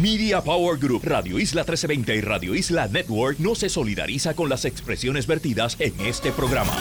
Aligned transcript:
Media 0.00 0.40
Power 0.40 0.78
Group, 0.78 1.02
Radio 1.04 1.38
Isla 1.38 1.62
1320 1.62 2.16
y 2.16 2.20
Radio 2.20 2.54
Isla 2.54 2.88
Network 2.88 3.38
no 3.38 3.54
se 3.54 3.68
solidariza 3.68 4.34
con 4.34 4.48
las 4.48 4.64
expresiones 4.64 5.26
vertidas 5.26 5.76
en 5.78 5.94
este 6.00 6.32
programa. 6.32 6.72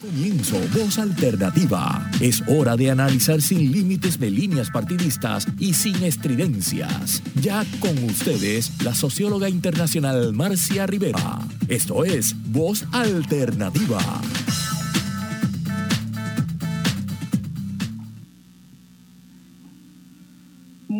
Comienzo 0.00 0.58
Voz 0.76 0.98
Alternativa. 0.98 2.10
Es 2.20 2.42
hora 2.46 2.76
de 2.76 2.90
analizar 2.90 3.40
sin 3.40 3.72
límites 3.72 4.20
de 4.20 4.30
líneas 4.30 4.70
partidistas 4.70 5.46
y 5.58 5.72
sin 5.72 6.02
estridencias. 6.02 7.22
Ya 7.40 7.64
con 7.80 7.96
ustedes, 8.04 8.70
la 8.82 8.94
socióloga 8.94 9.48
internacional 9.48 10.34
Marcia 10.34 10.86
Rivera. 10.86 11.38
Esto 11.68 12.04
es 12.04 12.34
Voz 12.52 12.84
Alternativa. 12.92 14.20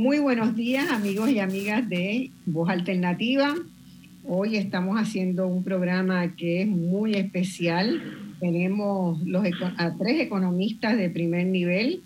Muy 0.04 0.18
buenos 0.18 0.54
días 0.54 0.90
amigos 0.90 1.30
y 1.30 1.38
amigas 1.38 1.88
de 1.88 2.30
Voz 2.44 2.68
Alternativa. 2.68 3.54
Hoy 4.26 4.58
estamos 4.58 5.00
haciendo 5.00 5.46
un 5.48 5.64
programa 5.64 6.36
que 6.36 6.60
es 6.60 6.68
muy 6.68 7.14
especial. 7.14 8.02
Tenemos 8.38 9.18
los, 9.22 9.46
a 9.78 9.96
tres 9.96 10.20
economistas 10.20 10.98
de 10.98 11.08
primer 11.08 11.46
nivel, 11.46 12.02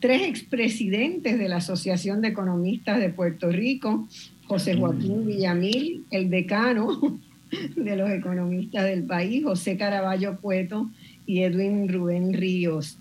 tres 0.00 0.22
expresidentes 0.22 1.38
de 1.38 1.48
la 1.48 1.58
Asociación 1.58 2.20
de 2.20 2.28
Economistas 2.30 2.98
de 2.98 3.10
Puerto 3.10 3.48
Rico, 3.48 4.08
José 4.46 4.74
Joaquín 4.74 5.24
Villamil, 5.24 6.04
el 6.10 6.30
decano 6.30 6.98
de 7.76 7.96
los 7.96 8.10
economistas 8.10 8.86
del 8.86 9.04
país, 9.04 9.44
José 9.44 9.76
Caraballo 9.76 10.40
Cueto 10.40 10.90
y 11.26 11.42
Edwin 11.42 11.88
Rubén 11.88 12.32
Ríos. 12.32 12.98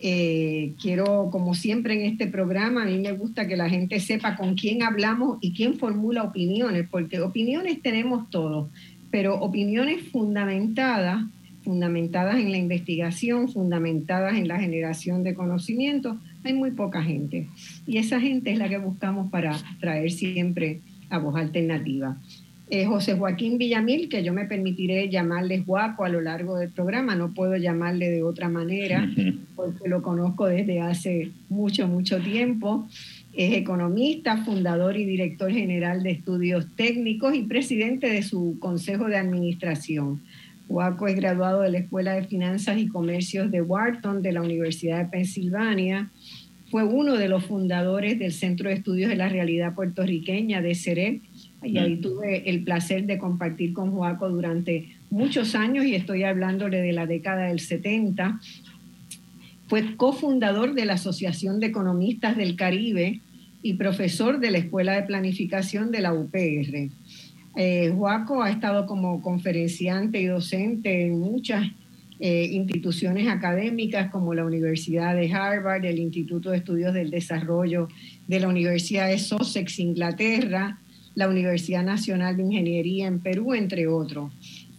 Eh, 0.00 0.74
quiero, 0.80 1.30
como 1.30 1.54
siempre 1.54 1.94
en 1.94 2.12
este 2.12 2.26
programa, 2.26 2.82
a 2.82 2.86
mí 2.86 2.98
me 2.98 3.12
gusta 3.12 3.46
que 3.46 3.56
la 3.56 3.68
gente 3.68 3.98
sepa 4.00 4.36
con 4.36 4.54
quién 4.54 4.82
hablamos 4.82 5.38
y 5.40 5.54
quién 5.54 5.78
formula 5.78 6.22
opiniones, 6.22 6.86
porque 6.90 7.20
opiniones 7.20 7.80
tenemos 7.80 8.28
todos, 8.28 8.68
pero 9.10 9.36
opiniones 9.36 10.02
fundamentadas, 10.12 11.24
fundamentadas 11.64 12.36
en 12.36 12.52
la 12.52 12.58
investigación, 12.58 13.48
fundamentadas 13.48 14.36
en 14.36 14.48
la 14.48 14.58
generación 14.58 15.22
de 15.22 15.34
conocimiento, 15.34 16.18
hay 16.44 16.52
muy 16.52 16.72
poca 16.72 17.02
gente. 17.02 17.48
Y 17.86 17.96
esa 17.96 18.20
gente 18.20 18.52
es 18.52 18.58
la 18.58 18.68
que 18.68 18.78
buscamos 18.78 19.30
para 19.30 19.56
traer 19.80 20.10
siempre 20.10 20.80
a 21.08 21.18
voz 21.18 21.36
alternativa. 21.36 22.18
Eh, 22.68 22.84
José 22.84 23.14
Joaquín 23.14 23.58
Villamil, 23.58 24.08
que 24.08 24.24
yo 24.24 24.32
me 24.32 24.44
permitiré 24.44 25.08
llamarle 25.08 25.62
Juaco 25.62 26.04
a 26.04 26.08
lo 26.08 26.20
largo 26.20 26.58
del 26.58 26.70
programa, 26.70 27.14
no 27.14 27.32
puedo 27.32 27.56
llamarle 27.56 28.10
de 28.10 28.24
otra 28.24 28.48
manera, 28.48 29.08
porque 29.54 29.88
lo 29.88 30.02
conozco 30.02 30.46
desde 30.46 30.80
hace 30.80 31.30
mucho, 31.48 31.86
mucho 31.86 32.18
tiempo. 32.18 32.88
Es 33.34 33.54
economista, 33.54 34.38
fundador 34.38 34.96
y 34.96 35.04
director 35.04 35.52
general 35.52 36.02
de 36.02 36.10
estudios 36.10 36.66
técnicos 36.74 37.36
y 37.36 37.42
presidente 37.42 38.08
de 38.08 38.24
su 38.24 38.56
consejo 38.58 39.06
de 39.06 39.16
administración. 39.16 40.22
Juaco 40.66 41.06
es 41.06 41.14
graduado 41.14 41.60
de 41.60 41.70
la 41.70 41.78
Escuela 41.78 42.14
de 42.14 42.24
Finanzas 42.24 42.78
y 42.78 42.88
Comercios 42.88 43.52
de 43.52 43.62
Wharton 43.62 44.22
de 44.22 44.32
la 44.32 44.42
Universidad 44.42 45.04
de 45.04 45.10
Pensilvania. 45.10 46.10
Fue 46.72 46.82
uno 46.82 47.14
de 47.14 47.28
los 47.28 47.44
fundadores 47.44 48.18
del 48.18 48.32
Centro 48.32 48.68
de 48.68 48.74
Estudios 48.74 49.08
de 49.08 49.14
la 49.14 49.28
Realidad 49.28 49.76
Puertorriqueña 49.76 50.60
de 50.62 50.74
CEREP 50.74 51.22
y 51.66 51.78
ahí 51.78 51.96
tuve 51.96 52.48
el 52.48 52.62
placer 52.62 53.06
de 53.06 53.18
compartir 53.18 53.72
con 53.72 53.90
Joaco 53.90 54.28
durante 54.28 54.96
muchos 55.10 55.54
años 55.54 55.84
y 55.84 55.94
estoy 55.94 56.22
hablándole 56.22 56.80
de 56.80 56.92
la 56.92 57.06
década 57.06 57.46
del 57.46 57.60
70. 57.60 58.40
Fue 59.68 59.96
cofundador 59.96 60.74
de 60.74 60.84
la 60.84 60.94
Asociación 60.94 61.60
de 61.60 61.66
Economistas 61.66 62.36
del 62.36 62.56
Caribe 62.56 63.20
y 63.62 63.74
profesor 63.74 64.38
de 64.38 64.52
la 64.52 64.58
Escuela 64.58 64.94
de 64.94 65.02
Planificación 65.02 65.90
de 65.90 66.00
la 66.00 66.14
UPR. 66.14 66.90
Eh, 67.56 67.92
Joaco 67.96 68.42
ha 68.42 68.50
estado 68.50 68.86
como 68.86 69.20
conferenciante 69.22 70.20
y 70.20 70.26
docente 70.26 71.06
en 71.06 71.18
muchas 71.18 71.66
eh, 72.20 72.48
instituciones 72.52 73.28
académicas 73.28 74.10
como 74.10 74.34
la 74.34 74.44
Universidad 74.44 75.16
de 75.16 75.32
Harvard, 75.32 75.84
el 75.84 75.98
Instituto 75.98 76.50
de 76.50 76.58
Estudios 76.58 76.94
del 76.94 77.10
Desarrollo 77.10 77.88
de 78.26 78.40
la 78.40 78.48
Universidad 78.48 79.08
de 79.08 79.18
Sussex, 79.18 79.78
Inglaterra, 79.78 80.78
la 81.16 81.28
Universidad 81.28 81.82
Nacional 81.82 82.36
de 82.36 82.44
Ingeniería 82.44 83.08
en 83.08 83.18
Perú, 83.18 83.54
entre 83.54 83.88
otros. 83.88 84.32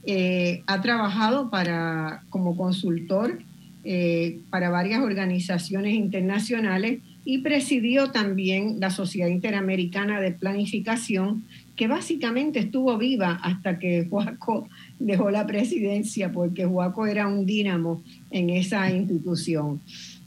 Eh, 0.06 0.64
ha 0.68 0.82
trabajado 0.82 1.50
para, 1.50 2.24
como 2.30 2.56
consultor 2.56 3.40
eh, 3.84 4.40
para 4.50 4.70
varias 4.70 5.02
organizaciones 5.02 5.94
internacionales 5.94 7.00
y 7.26 7.40
presidió 7.40 8.12
también 8.12 8.80
la 8.80 8.90
Sociedad 8.90 9.28
Interamericana 9.28 10.22
de 10.22 10.32
Planificación, 10.32 11.44
que 11.76 11.88
básicamente 11.88 12.60
estuvo 12.60 12.98
viva 12.98 13.40
hasta 13.44 13.80
que 13.80 14.08
Juaco 14.10 14.70
dejó 15.00 15.32
la 15.32 15.46
presidencia, 15.48 16.32
porque 16.32 16.66
Juaco 16.66 17.08
era 17.08 17.28
un 17.28 17.46
dínamo 17.46 18.04
en 18.32 18.50
esa 18.50 18.90
institución. 18.92 19.82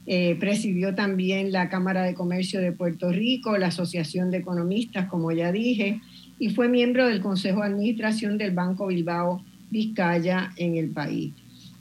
Eh, 0.07 0.35
presidió 0.39 0.95
también 0.95 1.51
la 1.51 1.69
Cámara 1.69 2.03
de 2.03 2.15
Comercio 2.15 2.59
de 2.59 2.71
Puerto 2.71 3.11
Rico, 3.11 3.57
la 3.57 3.67
Asociación 3.67 4.31
de 4.31 4.37
Economistas, 4.37 5.07
como 5.07 5.31
ya 5.31 5.51
dije, 5.51 6.01
y 6.39 6.49
fue 6.49 6.67
miembro 6.67 7.07
del 7.07 7.21
Consejo 7.21 7.61
de 7.61 7.67
Administración 7.67 8.37
del 8.37 8.51
Banco 8.51 8.87
Bilbao 8.87 9.43
Vizcaya 9.69 10.51
en 10.57 10.75
el 10.75 10.89
país. 10.89 11.33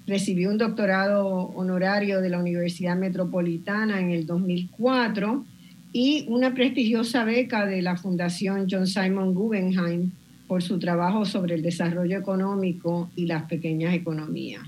Recibió 0.07 0.51
un 0.51 0.59
doctorado 0.59 1.27
honorario 1.55 2.21
de 2.21 2.29
la 2.29 2.39
Universidad 2.39 2.97
Metropolitana 2.97 4.01
en 4.01 4.11
el 4.11 4.27
2004 4.27 5.45
y 5.93 6.25
una 6.29 6.55
prestigiosa 6.55 7.25
beca 7.25 7.67
de 7.67 7.83
la 7.83 7.97
Fundación 7.97 8.67
John 8.71 8.87
Simon 8.87 9.35
Guggenheim 9.35 10.13
por 10.47 10.63
su 10.63 10.79
trabajo 10.79 11.25
sobre 11.25 11.55
el 11.55 11.63
desarrollo 11.63 12.19
económico 12.19 13.11
y 13.17 13.27
las 13.27 13.45
pequeñas 13.45 13.95
economías. 13.95 14.63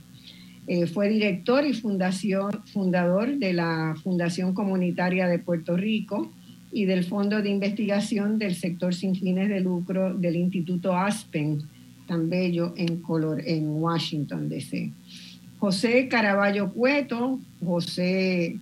Eh, 0.66 0.86
fue 0.86 1.08
director 1.08 1.66
y 1.66 1.72
fundación, 1.72 2.50
fundador 2.72 3.36
de 3.36 3.52
la 3.52 3.96
Fundación 4.02 4.54
Comunitaria 4.54 5.26
de 5.26 5.40
Puerto 5.40 5.76
Rico 5.76 6.30
y 6.70 6.84
del 6.84 7.04
Fondo 7.04 7.42
de 7.42 7.50
Investigación 7.50 8.38
del 8.38 8.54
Sector 8.54 8.94
Sin 8.94 9.16
Fines 9.16 9.48
de 9.48 9.60
Lucro 9.60 10.14
del 10.14 10.36
Instituto 10.36 10.96
Aspen, 10.96 11.62
tan 12.06 12.30
bello 12.30 12.74
en, 12.76 13.02
color, 13.02 13.42
en 13.44 13.68
Washington, 13.68 14.48
D.C. 14.48 14.92
José 15.58 16.08
Caraballo 16.08 16.72
Cueto, 16.72 17.40
José, 17.64 18.56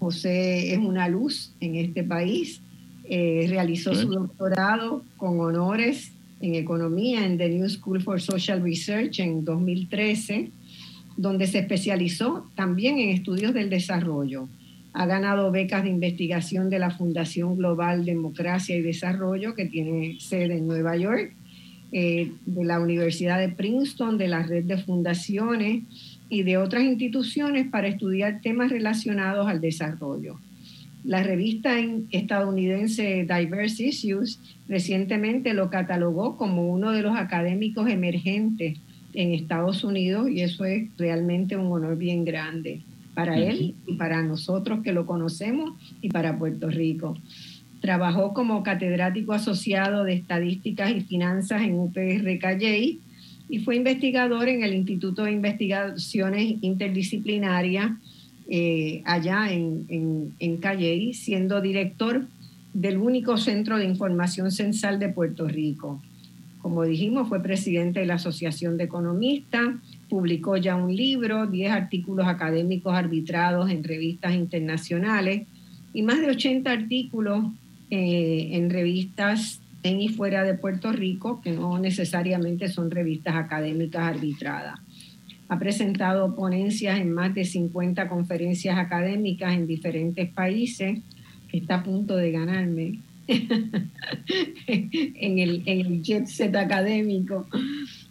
José 0.00 0.72
es 0.72 0.78
una 0.78 1.08
luz 1.08 1.52
en 1.60 1.76
este 1.76 2.02
país, 2.02 2.60
eh, 3.04 3.46
realizó 3.48 3.94
su 3.94 4.08
doctorado 4.08 5.04
con 5.16 5.40
honores 5.40 6.12
en 6.40 6.56
economía 6.56 7.24
en 7.24 7.38
The 7.38 7.48
New 7.48 7.68
School 7.68 8.02
for 8.02 8.20
Social 8.20 8.60
Research 8.62 9.20
en 9.20 9.44
2013 9.44 10.50
donde 11.16 11.46
se 11.46 11.60
especializó 11.60 12.50
también 12.54 12.98
en 12.98 13.10
estudios 13.10 13.54
del 13.54 13.70
desarrollo. 13.70 14.48
Ha 14.92 15.06
ganado 15.06 15.50
becas 15.50 15.84
de 15.84 15.90
investigación 15.90 16.68
de 16.68 16.78
la 16.78 16.90
Fundación 16.90 17.56
Global 17.56 18.04
Democracia 18.04 18.76
y 18.76 18.82
Desarrollo, 18.82 19.54
que 19.54 19.66
tiene 19.66 20.18
sede 20.20 20.58
en 20.58 20.66
Nueva 20.66 20.96
York, 20.96 21.34
eh, 21.92 22.32
de 22.46 22.64
la 22.64 22.80
Universidad 22.80 23.38
de 23.38 23.48
Princeton, 23.48 24.18
de 24.18 24.28
la 24.28 24.42
red 24.42 24.64
de 24.64 24.78
fundaciones 24.78 25.82
y 26.28 26.42
de 26.42 26.56
otras 26.56 26.84
instituciones 26.84 27.68
para 27.68 27.88
estudiar 27.88 28.40
temas 28.40 28.70
relacionados 28.70 29.46
al 29.46 29.60
desarrollo. 29.60 30.38
La 31.04 31.22
revista 31.22 31.74
estadounidense 32.10 33.26
Diverse 33.28 33.88
Issues 33.88 34.40
recientemente 34.68 35.52
lo 35.52 35.68
catalogó 35.68 36.36
como 36.36 36.68
uno 36.68 36.92
de 36.92 37.02
los 37.02 37.16
académicos 37.16 37.90
emergentes 37.90 38.78
en 39.14 39.32
Estados 39.34 39.84
Unidos 39.84 40.30
y 40.30 40.40
eso 40.40 40.64
es 40.64 40.88
realmente 40.96 41.56
un 41.56 41.70
honor 41.70 41.96
bien 41.96 42.24
grande 42.24 42.80
para 43.14 43.38
él 43.38 43.74
y 43.86 43.94
para 43.94 44.22
nosotros 44.22 44.80
que 44.82 44.92
lo 44.92 45.06
conocemos 45.06 45.74
y 46.00 46.08
para 46.08 46.38
Puerto 46.38 46.68
Rico. 46.68 47.16
Trabajó 47.80 48.32
como 48.32 48.62
catedrático 48.62 49.32
asociado 49.32 50.04
de 50.04 50.14
estadísticas 50.14 50.92
y 50.92 51.00
finanzas 51.00 51.62
en 51.62 51.78
UPR 51.78 52.38
Calley 52.40 53.00
y 53.48 53.58
fue 53.58 53.76
investigador 53.76 54.48
en 54.48 54.62
el 54.62 54.72
Instituto 54.72 55.24
de 55.24 55.32
Investigaciones 55.32 56.54
Interdisciplinarias 56.62 57.90
eh, 58.48 59.02
allá 59.04 59.52
en, 59.52 59.84
en, 59.88 60.34
en 60.38 60.56
Calley, 60.56 61.12
siendo 61.12 61.60
director 61.60 62.26
del 62.72 62.96
único 62.96 63.36
centro 63.36 63.76
de 63.76 63.84
información 63.84 64.50
censal 64.50 64.98
de 64.98 65.08
Puerto 65.08 65.46
Rico. 65.46 66.00
Como 66.62 66.84
dijimos, 66.84 67.28
fue 67.28 67.42
presidente 67.42 68.00
de 68.00 68.06
la 68.06 68.14
Asociación 68.14 68.76
de 68.76 68.84
Economistas, 68.84 69.74
publicó 70.08 70.56
ya 70.56 70.76
un 70.76 70.94
libro, 70.94 71.48
10 71.48 71.72
artículos 71.72 72.28
académicos 72.28 72.94
arbitrados 72.94 73.68
en 73.68 73.82
revistas 73.82 74.34
internacionales 74.34 75.48
y 75.92 76.02
más 76.02 76.20
de 76.20 76.28
80 76.28 76.70
artículos 76.70 77.46
eh, 77.90 78.50
en 78.52 78.70
revistas 78.70 79.60
en 79.82 80.00
y 80.00 80.08
fuera 80.08 80.44
de 80.44 80.54
Puerto 80.54 80.92
Rico, 80.92 81.40
que 81.42 81.50
no 81.50 81.76
necesariamente 81.80 82.68
son 82.68 82.92
revistas 82.92 83.34
académicas 83.34 84.04
arbitradas. 84.04 84.78
Ha 85.48 85.58
presentado 85.58 86.36
ponencias 86.36 87.00
en 87.00 87.12
más 87.12 87.34
de 87.34 87.44
50 87.44 88.08
conferencias 88.08 88.78
académicas 88.78 89.54
en 89.54 89.66
diferentes 89.66 90.30
países, 90.30 91.00
está 91.52 91.76
a 91.76 91.82
punto 91.82 92.16
de 92.16 92.30
ganarme 92.30 93.00
en, 94.66 95.38
el, 95.38 95.62
en 95.66 95.80
el 95.80 96.02
jet 96.02 96.26
set 96.26 96.54
académico. 96.56 97.46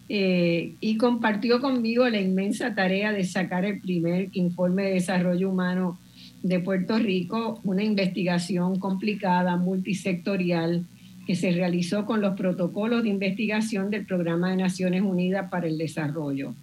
Eh, 0.09 0.75
y 0.81 0.97
compartió 0.97 1.61
conmigo 1.61 2.07
la 2.09 2.19
inmensa 2.19 2.75
tarea 2.75 3.13
de 3.13 3.23
sacar 3.23 3.63
el 3.63 3.79
primer 3.79 4.29
informe 4.33 4.83
de 4.83 4.93
desarrollo 4.95 5.49
humano 5.49 5.99
de 6.43 6.59
Puerto 6.59 6.97
Rico, 6.97 7.61
una 7.63 7.83
investigación 7.83 8.79
complicada, 8.79 9.55
multisectorial, 9.57 10.85
que 11.25 11.35
se 11.35 11.51
realizó 11.51 12.05
con 12.05 12.19
los 12.19 12.35
protocolos 12.35 13.03
de 13.03 13.09
investigación 13.09 13.89
del 13.89 14.05
Programa 14.05 14.49
de 14.49 14.57
Naciones 14.57 15.01
Unidas 15.01 15.49
para 15.49 15.67
el 15.67 15.77
Desarrollo. 15.77 16.55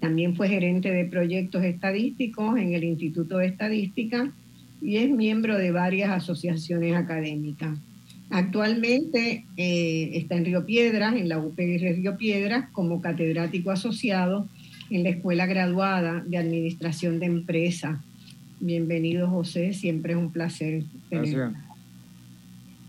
También 0.00 0.34
fue 0.34 0.48
gerente 0.48 0.90
de 0.90 1.04
proyectos 1.04 1.64
estadísticos 1.64 2.56
en 2.56 2.72
el 2.72 2.84
Instituto 2.84 3.38
de 3.38 3.46
Estadística 3.46 4.32
y 4.82 4.96
es 4.96 5.10
miembro 5.10 5.56
de 5.56 5.70
varias 5.70 6.10
asociaciones 6.10 6.94
académicas. 6.94 7.78
Actualmente 8.30 9.44
eh, 9.56 10.10
está 10.14 10.36
en 10.36 10.44
Río 10.44 10.64
Piedras, 10.66 11.14
en 11.14 11.28
la 11.28 11.38
UPR 11.38 11.94
Río 11.96 12.16
Piedras, 12.16 12.68
como 12.72 13.00
catedrático 13.00 13.70
asociado 13.70 14.48
en 14.90 15.04
la 15.04 15.10
Escuela 15.10 15.46
Graduada 15.46 16.24
de 16.26 16.38
Administración 16.38 17.20
de 17.20 17.26
Empresas. 17.26 17.98
Bienvenido, 18.58 19.28
José, 19.28 19.72
siempre 19.72 20.12
es 20.12 20.18
un 20.18 20.32
placer 20.32 20.84
tenerlo. 21.10 21.52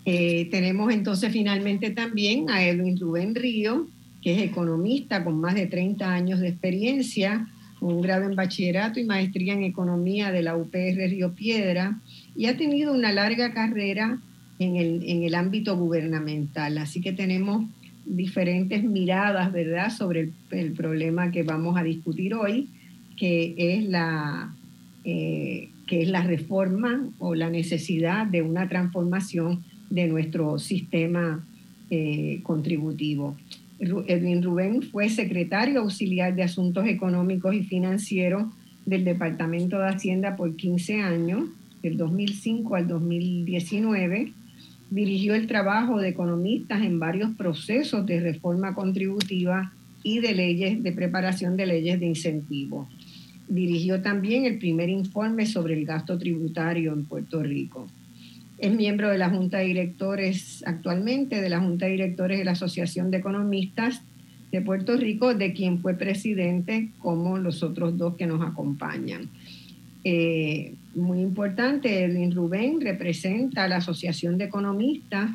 Eh, 0.06 0.50
tenemos 0.52 0.94
entonces 0.94 1.32
finalmente 1.32 1.92
también 1.92 2.50
a 2.50 2.66
Edwin 2.66 3.00
Rubén 3.00 3.36
Río, 3.36 3.88
que 4.22 4.36
es 4.36 4.42
economista 4.42 5.24
con 5.24 5.40
más 5.40 5.56
de 5.56 5.68
30 5.68 6.14
años 6.14 6.40
de 6.40 6.50
experiencia, 6.50 7.48
un 7.84 8.02
grado 8.02 8.26
en 8.26 8.36
bachillerato 8.36 9.00
y 9.00 9.04
maestría 9.04 9.54
en 9.54 9.64
economía 9.64 10.32
de 10.32 10.42
la 10.42 10.56
UPR 10.56 11.10
Río 11.10 11.34
Piedra, 11.34 12.00
y 12.36 12.46
ha 12.46 12.58
tenido 12.58 12.94
una 12.94 13.12
larga 13.12 13.54
carrera 13.54 14.20
en 14.60 14.78
el, 14.78 15.04
en 15.06 15.24
el 15.24 15.36
ámbito 15.36 15.76
gubernamental. 15.78 16.78
Así 16.78 17.02
que 17.02 17.14
tenemos 17.14 17.66
diferentes 18.06 18.84
miradas, 18.84 19.52
¿verdad?, 19.52 19.90
sobre 19.90 20.32
el, 20.52 20.72
problema 20.74 21.32
que 21.32 21.44
vamos 21.44 21.78
a 21.78 21.84
discutir 21.84 22.34
hoy, 22.34 22.70
que 23.18 23.54
es 23.58 23.86
la, 23.86 24.54
eh, 25.04 25.70
que 25.88 26.02
es 26.02 26.10
la 26.10 26.24
reforma 26.24 27.10
o 27.20 27.36
la 27.36 27.50
necesidad 27.50 28.26
de 28.26 28.42
una 28.42 28.68
transformación 28.68 29.64
de 29.90 30.08
nuestro 30.08 30.58
sistema 30.60 31.46
eh, 31.90 32.40
contributivo. 32.44 33.38
Edwin 34.08 34.42
Rubén 34.42 34.82
fue 34.82 35.10
secretario 35.10 35.82
auxiliar 35.82 36.36
de 36.36 36.44
Asuntos 36.44 36.88
Económicos 36.88 37.54
y 37.54 37.64
Financieros 37.64 38.46
del 38.86 39.04
Departamento 39.04 39.80
de 39.80 39.90
Hacienda 39.90 40.36
por 40.36 40.56
15 40.56 41.02
años, 41.02 41.50
del 41.82 41.98
2005 41.98 42.76
al 42.76 42.88
2019. 42.88 44.32
Dirigió 44.90 45.36
el 45.36 45.48
trabajo 45.48 46.00
de 46.00 46.10
economistas 46.10 46.82
en 46.82 47.00
varios 47.00 47.32
procesos 47.36 48.06
de 48.06 48.20
reforma 48.20 48.74
contributiva 48.74 49.74
y 50.02 50.20
de 50.20 50.34
leyes 50.34 50.84
de 50.84 50.92
preparación 50.92 51.58
de 51.58 51.66
leyes 51.66 52.00
de 52.00 52.06
incentivo. 52.06 52.88
Dirigió 53.48 54.02
también 54.02 54.46
el 54.46 54.60
primer 54.60 54.90
informe 54.90 55.46
sobre 55.46 55.74
el 55.74 55.86
gasto 55.86 56.18
tributario 56.18 56.94
en 56.94 57.06
Puerto 57.06 57.44
Rico. 57.44 57.88
Es 58.64 58.74
miembro 58.74 59.10
de 59.10 59.18
la 59.18 59.30
Junta 59.30 59.58
de 59.58 59.66
Directores 59.66 60.64
actualmente, 60.66 61.42
de 61.42 61.50
la 61.50 61.60
Junta 61.60 61.86
de 61.86 61.92
Directores 61.92 62.38
de 62.38 62.46
la 62.46 62.52
Asociación 62.52 63.12
de 63.12 63.18
Economistas 63.18 64.04
de 64.54 64.62
Puerto 64.62 64.96
Rico, 64.96 65.34
de 65.34 65.52
quien 65.52 65.80
fue 65.80 65.96
presidente, 65.96 66.92
como 67.00 67.38
los 67.38 67.62
otros 67.62 67.98
dos 67.98 68.16
que 68.16 68.26
nos 68.26 68.42
acompañan. 68.42 69.30
Eh, 70.06 70.76
muy 70.96 71.20
importante, 71.20 72.06
Edwin 72.06 72.34
Rubén 72.34 72.80
representa 72.80 73.66
a 73.66 73.68
la 73.68 73.76
Asociación 73.76 74.38
de 74.38 74.46
Economistas 74.46 75.32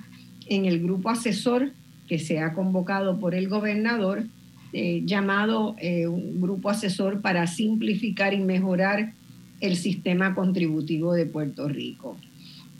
en 0.46 0.64
el 0.64 0.82
grupo 0.82 1.10
asesor 1.10 1.72
que 2.08 2.18
se 2.18 2.38
ha 2.38 2.54
convocado 2.54 3.20
por 3.20 3.34
el 3.34 3.50
gobernador, 3.50 4.24
eh, 4.72 5.02
llamado 5.04 5.76
eh, 5.80 6.06
un 6.06 6.40
grupo 6.40 6.70
asesor 6.70 7.20
para 7.20 7.46
simplificar 7.46 8.32
y 8.32 8.38
mejorar 8.38 9.12
el 9.60 9.76
sistema 9.76 10.34
contributivo 10.34 11.12
de 11.12 11.26
Puerto 11.26 11.68
Rico. 11.68 12.16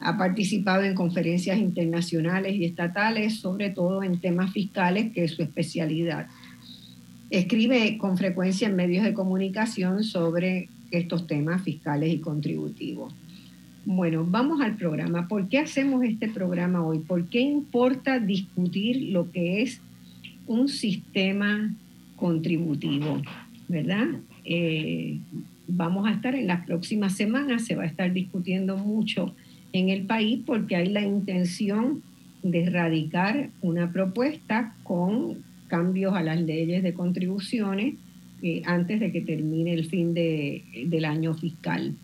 Ha 0.01 0.17
participado 0.17 0.85
en 0.85 0.95
conferencias 0.95 1.59
internacionales 1.59 2.55
y 2.55 2.65
estatales, 2.65 3.41
sobre 3.41 3.71
todo 3.71 4.03
en 4.03 4.21
temas 4.21 4.53
fiscales, 4.53 5.13
que 5.13 5.25
es 5.25 5.33
su 5.33 5.43
especialidad. 5.43 6.29
Escribe 7.31 7.99
con 7.99 8.17
frecuencia 8.17 8.69
en 8.69 8.77
medios 8.77 9.05
de 9.05 9.13
comunicación 9.13 10.05
sobre 10.05 10.69
estos 10.91 11.27
temas 11.27 11.63
fiscales 11.63 12.13
y 12.13 12.19
contributivos. 12.19 13.15
Bueno, 13.85 14.25
vamos 14.29 14.61
al 14.61 14.77
programa. 14.77 15.29
¿Por 15.29 15.49
qué 15.49 15.59
hacemos 15.59 16.05
este 16.05 16.29
programa 16.29 16.85
hoy? 16.85 16.99
¿Por 16.99 17.27
qué 17.29 17.41
importa 17.41 18.19
discutir 18.19 19.13
lo 19.13 19.31
que 19.31 19.63
es 19.63 19.81
un 20.47 20.69
sistema 20.69 21.75
contributivo? 22.17 23.23
¿Verdad? 23.67 24.09
Eh, 24.45 25.19
vamos 25.67 26.07
a 26.07 26.13
estar 26.13 26.35
en 26.35 26.47
las 26.47 26.65
próximas 26.67 27.15
semanas, 27.15 27.65
se 27.65 27.77
va 27.77 27.85
a 27.85 27.87
estar 27.87 28.13
discutiendo 28.13 28.77
mucho 28.77 29.35
en 29.73 29.89
el 29.89 30.07
país 30.07 30.41
porque 30.47 30.77
hay 30.77 30.89
la 30.89 31.03
intención 31.03 32.03
de 32.43 32.65
erradicar 32.65 33.51
una 33.61 33.93
propuesta 33.93 34.75
con 34.83 35.45
cambios 35.67 36.15
a 36.15 36.23
las 36.23 36.41
leyes 36.41 36.83
de 36.83 36.95
contribuciones 36.95 37.95
eh, 38.43 38.63
antes 38.65 39.01
de 39.01 39.13
que 39.13 39.21
termine 39.21 39.75
el 39.75 39.87
fin 39.87 40.15
del 40.15 41.05
año 41.05 41.35
fiscal. 41.35 41.95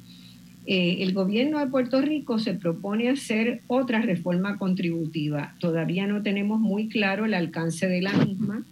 Eh, 0.66 0.98
el 1.00 1.12
gobierno 1.12 1.58
de 1.58 1.66
Puerto 1.66 2.00
Rico 2.00 2.38
se 2.38 2.54
propone 2.54 3.10
hacer 3.10 3.60
otra 3.66 4.00
reforma 4.00 4.58
contributiva. 4.58 5.54
Todavía 5.60 6.06
no 6.06 6.22
tenemos 6.22 6.58
muy 6.58 6.88
claro 6.88 7.26
el 7.26 7.34
alcance 7.34 7.86
de 7.86 8.02
la 8.02 8.12
misma. 8.12 8.64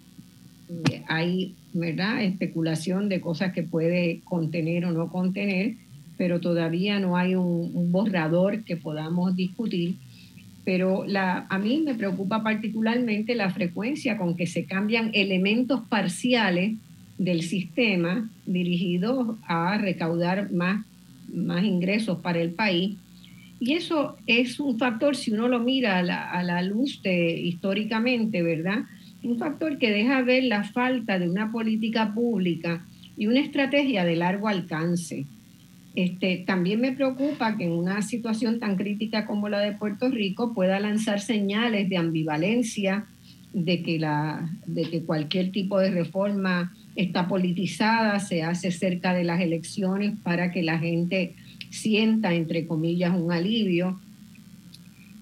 Eh, 0.91 1.03
hay 1.07 1.55
¿verdad? 1.75 2.23
especulación 2.23 3.09
de 3.09 3.21
cosas 3.21 3.53
que 3.53 3.63
puede 3.63 4.21
contener 4.25 4.87
o 4.87 4.93
no 4.93 5.11
contener, 5.11 5.77
pero 6.23 6.39
todavía 6.39 7.01
no 7.01 7.17
hay 7.17 7.35
un, 7.35 7.91
borrador 7.91 8.63
que 8.63 8.77
podamos 8.77 9.35
discutir. 9.35 9.97
Pero 10.65 11.05
la, 11.05 11.49
a 11.51 11.59
mí 11.59 11.83
me 11.85 11.97
preocupa 11.97 12.45
particularmente 12.45 13.35
la 13.35 13.51
frecuencia 13.51 14.17
con 14.17 14.37
que 14.37 14.47
se 14.47 14.65
cambian 14.65 15.11
elementos 15.15 15.81
parciales 15.89 16.75
del 17.19 17.43
sistema 17.43 18.31
dirigidos 18.47 19.37
a 19.49 19.77
recaudar 19.79 20.53
más, 20.53 20.87
más 21.35 21.65
ingresos 21.65 22.19
para 22.21 22.41
el 22.41 22.53
país. 22.53 22.95
Y 23.59 23.73
eso 23.73 24.17
es 24.29 24.61
un 24.61 24.79
factor, 24.79 25.17
si 25.17 25.33
uno 25.33 25.49
lo 25.49 25.59
mira 25.59 25.99
a 25.99 26.03
la, 26.05 26.31
a 26.31 26.45
la 26.45 26.63
luz 26.63 27.03
de 27.03 27.33
históricamente, 27.37 28.45
¿verdad? 28.45 28.85
Un 29.25 29.39
factor 29.39 29.77
que 29.77 29.91
deja 29.91 30.23
ver 30.23 30.45
la 30.45 30.63
falta 30.63 31.19
de 31.19 31.29
una 31.29 31.51
política 31.51 32.15
pública 32.15 32.87
y 33.17 33.27
una 33.27 33.41
estrategia 33.41 34.05
de 34.05 34.15
largo 34.15 34.47
alcance. 34.47 35.27
Este, 35.95 36.39
también 36.47 36.81
me 36.81 36.93
preocupa 36.93 37.57
que 37.57 37.65
en 37.65 37.73
una 37.73 38.01
situación 38.01 38.59
tan 38.59 38.77
crítica 38.77 39.27
como 39.27 39.49
la 39.49 39.61
de 39.61 39.73
Puerto 39.73 40.09
Rico 40.09 40.55
pueda 40.55 40.81
lanzar 40.81 41.21
señales 41.21 41.89
de 41.91 41.99
ambivalencia, 41.99 43.07
de 43.53 43.83
que, 43.83 43.99
la, 43.99 44.51
de 44.67 44.85
que 44.85 45.03
cualquier 45.03 45.53
tipo 45.53 45.79
de 45.79 45.91
reforma 45.91 46.75
está 46.97 47.29
politizada, 47.29 48.19
se 48.21 48.43
hace 48.43 48.71
cerca 48.71 49.13
de 49.13 49.25
las 49.25 49.41
elecciones 49.41 50.15
para 50.23 50.51
que 50.51 50.63
la 50.63 50.79
gente 50.79 51.35
sienta, 51.69 52.33
entre 52.33 52.67
comillas, 52.67 53.15
un 53.15 53.31
alivio. 53.31 54.01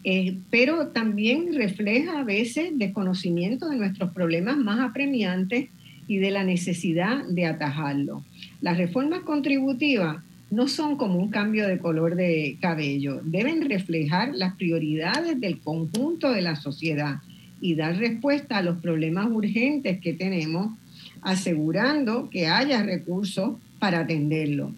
Eh, 0.04 0.38
pero 0.50 0.88
también 0.88 1.54
refleja 1.54 2.20
a 2.20 2.24
veces 2.24 2.70
desconocimiento 2.74 3.68
de 3.68 3.76
nuestros 3.76 4.12
problemas 4.12 4.56
más 4.56 4.80
apremiantes 4.80 5.68
y 6.06 6.18
de 6.18 6.30
la 6.30 6.44
necesidad 6.44 7.24
de 7.26 7.46
atajarlo. 7.46 8.24
Las 8.60 8.78
reformas 8.78 9.20
contributivas 9.20 10.22
no 10.50 10.66
son 10.66 10.96
como 10.96 11.18
un 11.18 11.30
cambio 11.30 11.68
de 11.68 11.78
color 11.78 12.16
de 12.16 12.58
cabello, 12.60 13.20
deben 13.24 13.68
reflejar 13.68 14.34
las 14.34 14.56
prioridades 14.56 15.40
del 15.40 15.60
conjunto 15.60 16.32
de 16.32 16.42
la 16.42 16.56
sociedad 16.56 17.20
y 17.60 17.74
dar 17.74 17.96
respuesta 17.96 18.58
a 18.58 18.62
los 18.62 18.78
problemas 18.78 19.28
urgentes 19.30 20.00
que 20.00 20.12
tenemos, 20.12 20.76
asegurando 21.22 22.28
que 22.30 22.48
haya 22.48 22.82
recursos 22.82 23.58
para 23.78 24.00
atenderlo. 24.00 24.72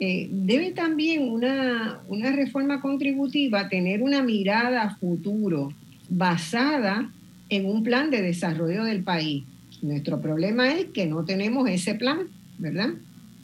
Eh, 0.00 0.28
debe 0.32 0.72
también 0.72 1.28
una, 1.28 2.00
una 2.08 2.32
reforma 2.32 2.80
contributiva 2.80 3.68
tener 3.68 4.02
una 4.02 4.22
mirada 4.22 4.82
a 4.82 4.96
futuro 4.96 5.74
basada 6.08 7.12
en 7.50 7.66
un 7.66 7.82
plan 7.82 8.10
de 8.10 8.22
desarrollo 8.22 8.84
del 8.84 9.02
país. 9.02 9.44
Nuestro 9.82 10.20
problema 10.20 10.72
es 10.72 10.86
que 10.86 11.06
no 11.06 11.24
tenemos 11.24 11.68
ese 11.68 11.94
plan, 11.94 12.28
¿verdad? 12.58 12.94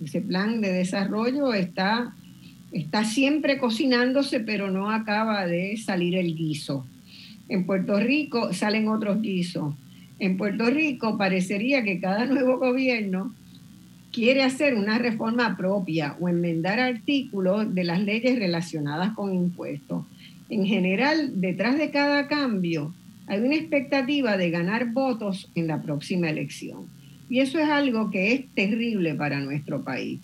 Ese 0.03 0.21
plan 0.21 0.61
de 0.61 0.73
desarrollo 0.73 1.55
está, 1.55 2.15
está 2.73 3.05
siempre 3.05 3.59
cocinándose, 3.59 4.41
pero 4.41 4.71
no 4.71 4.91
acaba 4.91 5.47
de 5.47 5.76
salir 5.76 6.17
el 6.17 6.37
guiso. 6.37 6.87
En 7.49 7.65
Puerto 7.65 7.99
Rico 7.99 8.53
salen 8.53 8.88
otros 8.88 9.23
guisos. 9.23 9.75
En 10.19 10.37
Puerto 10.37 10.67
Rico 10.67 11.17
parecería 11.17 11.83
que 11.85 12.00
cada 12.00 12.26
nuevo 12.26 12.59
gobierno 12.59 13.35
quiere 14.12 14.43
hacer 14.43 14.75
una 14.75 14.99
reforma 14.99 15.57
propia 15.57 16.17
o 16.21 16.29
enmendar 16.29 16.81
artículos 16.81 17.75
de 17.75 17.85
las 17.85 18.00
leyes 18.00 18.38
relacionadas 18.38 19.12
con 19.15 19.35
impuestos. 19.35 20.05
En 20.49 20.65
general, 20.65 21.41
detrás 21.41 21.76
de 21.76 21.91
cada 21.91 22.26
cambio 22.26 22.95
hay 23.26 23.41
una 23.41 23.57
expectativa 23.57 24.37
de 24.37 24.50
ganar 24.50 24.93
votos 24.93 25.50
en 25.55 25.67
la 25.67 25.83
próxima 25.83 26.31
elección. 26.31 26.87
Y 27.28 27.40
eso 27.40 27.59
es 27.59 27.68
algo 27.68 28.11
que 28.11 28.33
es 28.33 28.49
terrible 28.54 29.14
para 29.14 29.40
nuestro 29.40 29.83
país. 29.83 30.21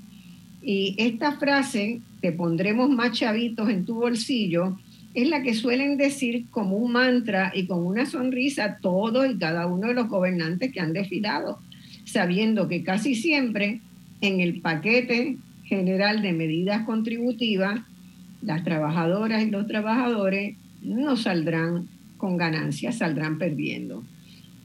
Y 0.63 0.95
esta 0.99 1.33
frase, 1.33 2.01
te 2.21 2.33
pondremos 2.33 2.89
más 2.91 3.19
chavitos 3.19 3.69
en 3.69 3.85
tu 3.85 3.97
bolsillo, 3.97 4.79
es 5.15 5.29
la 5.29 5.43
que 5.43 5.55
suelen 5.55 5.97
decir 5.99 6.47
como 6.51 6.77
un 6.77 6.93
mantra 6.93 7.53
y 7.55 7.67
con 7.67 7.85
una 7.85 8.07
sonrisa 8.07 8.79
todos 8.81 9.31
y 9.31 9.37
cada 9.37 9.67
uno 9.67 9.89
de 9.89 9.95
los 9.95 10.09
gobernantes 10.09 10.73
que 10.73 10.81
han 10.81 10.93
desfilado, 10.93 11.59
sabiendo 12.05 12.69
que 12.69 12.83
casi 12.83 13.15
siempre 13.15 13.81
en 14.21 14.41
el 14.41 14.61
paquete 14.61 15.37
general 15.65 16.23
de 16.23 16.33
medidas 16.33 16.85
contributivas, 16.87 17.81
las 18.41 18.65
trabajadoras 18.65 19.43
y 19.43 19.51
los 19.51 19.67
trabajadores 19.67 20.57
no 20.83 21.17
saldrán 21.17 21.89
con 22.17 22.37
ganancias, 22.37 22.99
saldrán 22.99 23.39
perdiendo. 23.39 24.05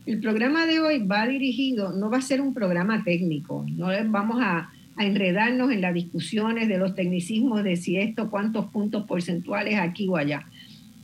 El 0.08 0.22
programa 0.22 0.66
de 0.66 0.80
hoy 0.80 1.00
va 1.00 1.28
dirigido, 1.28 1.92
no 1.92 2.10
va 2.10 2.20
a 2.20 2.22
ser 2.22 2.40
un 2.40 2.54
programa 2.54 3.04
técnico, 3.04 3.66
no 3.70 3.88
vamos 4.06 4.38
a, 4.40 4.72
enredarnos 4.98 5.72
en 5.72 5.82
las 5.82 5.94
discusiones 5.94 6.68
de 6.68 6.80
los 6.80 6.96
tecnicismos 6.96 7.64
de 7.64 7.76
si 7.76 7.98
esto, 7.98 8.32
cuántos 8.32 8.66
puntos 8.68 9.06
porcentuales 9.06 9.78
aquí 9.78 10.08
o 10.08 10.16
allá. 10.16 10.48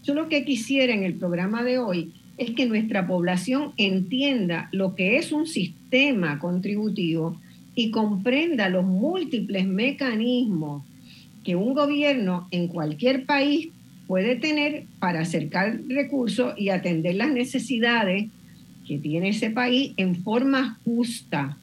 Yo 0.03 0.15
lo 0.15 0.29
que 0.29 0.45
quisiera 0.45 0.95
en 0.95 1.03
el 1.03 1.15
programa 1.15 1.63
de 1.63 1.77
hoy 1.77 2.11
es 2.37 2.51
que 2.51 2.65
nuestra 2.65 3.05
población 3.05 3.73
entienda 3.77 4.69
lo 4.71 4.95
que 4.95 5.17
es 5.17 5.31
un 5.31 5.45
sistema 5.45 6.39
contributivo 6.39 7.39
y 7.75 7.91
comprenda 7.91 8.69
los 8.69 8.85
múltiples 8.85 9.67
mecanismos 9.67 10.83
que 11.43 11.55
un 11.55 11.75
gobierno 11.75 12.47
en 12.49 12.69
cualquier 12.69 13.25
país 13.25 13.69
puede 14.07 14.37
tener 14.37 14.85
para 14.97 15.19
acercar 15.19 15.81
recursos 15.87 16.55
y 16.57 16.69
atender 16.69 17.15
las 17.15 17.31
necesidades 17.31 18.31
que 18.87 18.97
tiene 18.97 19.29
ese 19.29 19.49
país 19.49 19.93
en 19.97 20.15
forma 20.15 20.79
justa. 20.83 21.57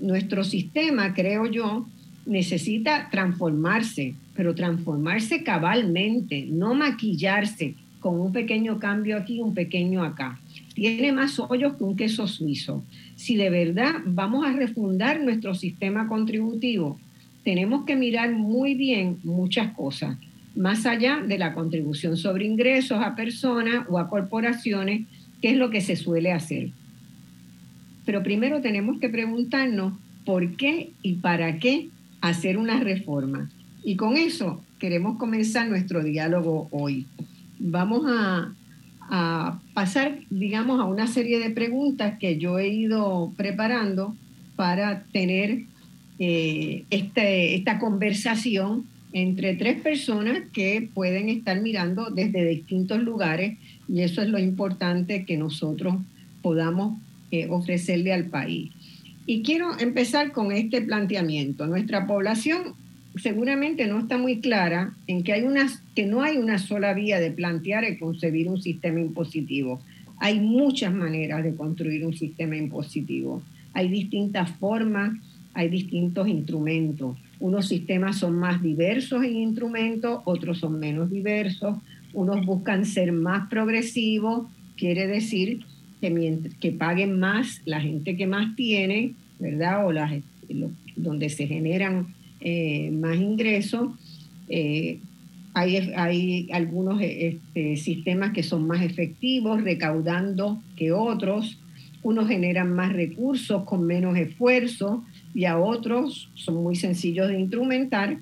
Nuestro 0.00 0.44
sistema, 0.44 1.14
creo 1.14 1.46
yo, 1.46 1.86
necesita 2.26 3.08
transformarse, 3.10 4.14
pero 4.34 4.54
transformarse 4.54 5.42
cabalmente, 5.42 6.46
no 6.50 6.74
maquillarse 6.74 7.74
con 8.00 8.20
un 8.20 8.32
pequeño 8.32 8.78
cambio 8.78 9.16
aquí, 9.16 9.40
un 9.40 9.54
pequeño 9.54 10.04
acá. 10.04 10.38
Tiene 10.74 11.12
más 11.12 11.38
hoyos 11.38 11.74
que 11.76 11.84
un 11.84 11.96
queso 11.96 12.26
suizo. 12.26 12.84
Si 13.16 13.36
de 13.36 13.48
verdad 13.48 13.94
vamos 14.04 14.44
a 14.44 14.52
refundar 14.52 15.22
nuestro 15.22 15.54
sistema 15.54 16.06
contributivo, 16.06 16.98
tenemos 17.44 17.84
que 17.84 17.96
mirar 17.96 18.32
muy 18.32 18.74
bien 18.74 19.18
muchas 19.22 19.72
cosas, 19.72 20.16
más 20.56 20.86
allá 20.86 21.22
de 21.26 21.38
la 21.38 21.54
contribución 21.54 22.16
sobre 22.16 22.46
ingresos 22.46 22.98
a 23.02 23.14
personas 23.14 23.86
o 23.88 23.98
a 23.98 24.08
corporaciones 24.08 25.06
qué 25.44 25.50
es 25.50 25.58
lo 25.58 25.68
que 25.68 25.82
se 25.82 25.94
suele 25.94 26.32
hacer. 26.32 26.70
Pero 28.06 28.22
primero 28.22 28.62
tenemos 28.62 28.98
que 28.98 29.10
preguntarnos 29.10 29.92
por 30.24 30.56
qué 30.56 30.92
y 31.02 31.16
para 31.16 31.58
qué 31.58 31.90
hacer 32.22 32.56
una 32.56 32.80
reforma. 32.80 33.50
Y 33.84 33.96
con 33.96 34.16
eso 34.16 34.64
queremos 34.78 35.18
comenzar 35.18 35.68
nuestro 35.68 36.02
diálogo 36.02 36.68
hoy. 36.70 37.04
Vamos 37.58 38.06
a, 38.08 38.54
pasar, 39.74 40.18
digamos, 40.30 40.80
a 40.80 40.84
una 40.84 41.06
serie 41.08 41.38
de 41.38 41.50
preguntas 41.50 42.18
que 42.18 42.38
yo 42.38 42.58
he 42.58 42.68
ido 42.68 43.34
preparando 43.36 44.16
para 44.56 45.02
tener 45.12 45.64
eh, 46.18 46.84
este, 46.88 47.54
esta 47.54 47.78
conversación 47.78 48.86
entre 49.12 49.56
tres 49.56 49.78
personas 49.82 50.38
que 50.54 50.88
pueden 50.94 51.28
estar 51.28 51.60
mirando 51.60 52.08
desde 52.08 52.48
distintos 52.48 53.02
lugares 53.02 53.58
y 53.88 54.00
eso 54.00 54.22
es 54.22 54.28
lo 54.28 54.38
importante 54.38 55.24
que 55.24 55.36
nosotros 55.36 55.96
podamos 56.42 56.98
eh, 57.30 57.48
ofrecerle 57.50 58.12
al 58.12 58.26
país. 58.26 58.70
Y 59.26 59.42
quiero 59.42 59.78
empezar 59.78 60.32
con 60.32 60.52
este 60.52 60.82
planteamiento. 60.82 61.66
Nuestra 61.66 62.06
población 62.06 62.74
seguramente 63.16 63.86
no 63.86 64.00
está 64.00 64.18
muy 64.18 64.40
clara 64.40 64.94
en 65.06 65.22
que, 65.22 65.32
hay 65.32 65.44
que 65.94 66.06
no 66.06 66.22
hay 66.22 66.36
una 66.36 66.58
sola 66.58 66.92
vía 66.94 67.20
de 67.20 67.30
plantear 67.30 67.84
y 67.84 67.98
concebir 67.98 68.48
un 68.48 68.60
sistema 68.60 69.00
impositivo. 69.00 69.80
Hay 70.18 70.40
muchas 70.40 70.92
maneras 70.92 71.42
de 71.44 71.54
construir 71.54 72.04
un 72.04 72.14
sistema 72.14 72.56
impositivo. 72.56 73.42
Hay 73.72 73.88
distintas 73.88 74.50
formas, 74.52 75.12
hay 75.54 75.68
distintos 75.68 76.28
instrumentos. 76.28 77.16
Unos 77.40 77.68
sistemas 77.68 78.18
son 78.18 78.36
más 78.38 78.62
diversos 78.62 79.24
en 79.24 79.36
instrumentos, 79.36 80.20
otros 80.24 80.58
son 80.58 80.78
menos 80.78 81.10
diversos, 81.10 81.78
unos 82.14 82.46
buscan 82.46 82.86
ser 82.86 83.12
más 83.12 83.48
progresivos, 83.48 84.46
quiere 84.76 85.06
decir 85.06 85.64
que, 86.00 86.38
que 86.60 86.72
paguen 86.72 87.18
más 87.18 87.60
la 87.64 87.80
gente 87.80 88.16
que 88.16 88.26
más 88.26 88.56
tiene, 88.56 89.12
¿verdad? 89.38 89.86
O 89.86 89.92
las, 89.92 90.12
donde 90.96 91.28
se 91.28 91.46
generan 91.46 92.14
eh, 92.40 92.90
más 92.92 93.16
ingresos. 93.16 93.90
Eh, 94.48 94.98
hay, 95.54 95.76
hay, 95.76 96.48
algunos 96.52 97.00
este, 97.00 97.76
sistemas 97.76 98.32
que 98.32 98.42
son 98.42 98.66
más 98.66 98.82
efectivos, 98.82 99.62
recaudando 99.62 100.60
que 100.76 100.92
otros. 100.92 101.58
Unos 102.02 102.28
generan 102.28 102.72
más 102.72 102.92
recursos 102.92 103.64
con 103.64 103.86
menos 103.86 104.16
esfuerzo 104.18 105.04
y 105.34 105.46
a 105.46 105.58
otros 105.58 106.28
son 106.34 106.62
muy 106.62 106.76
sencillos 106.76 107.28
de 107.28 107.40
instrumentar 107.40 108.18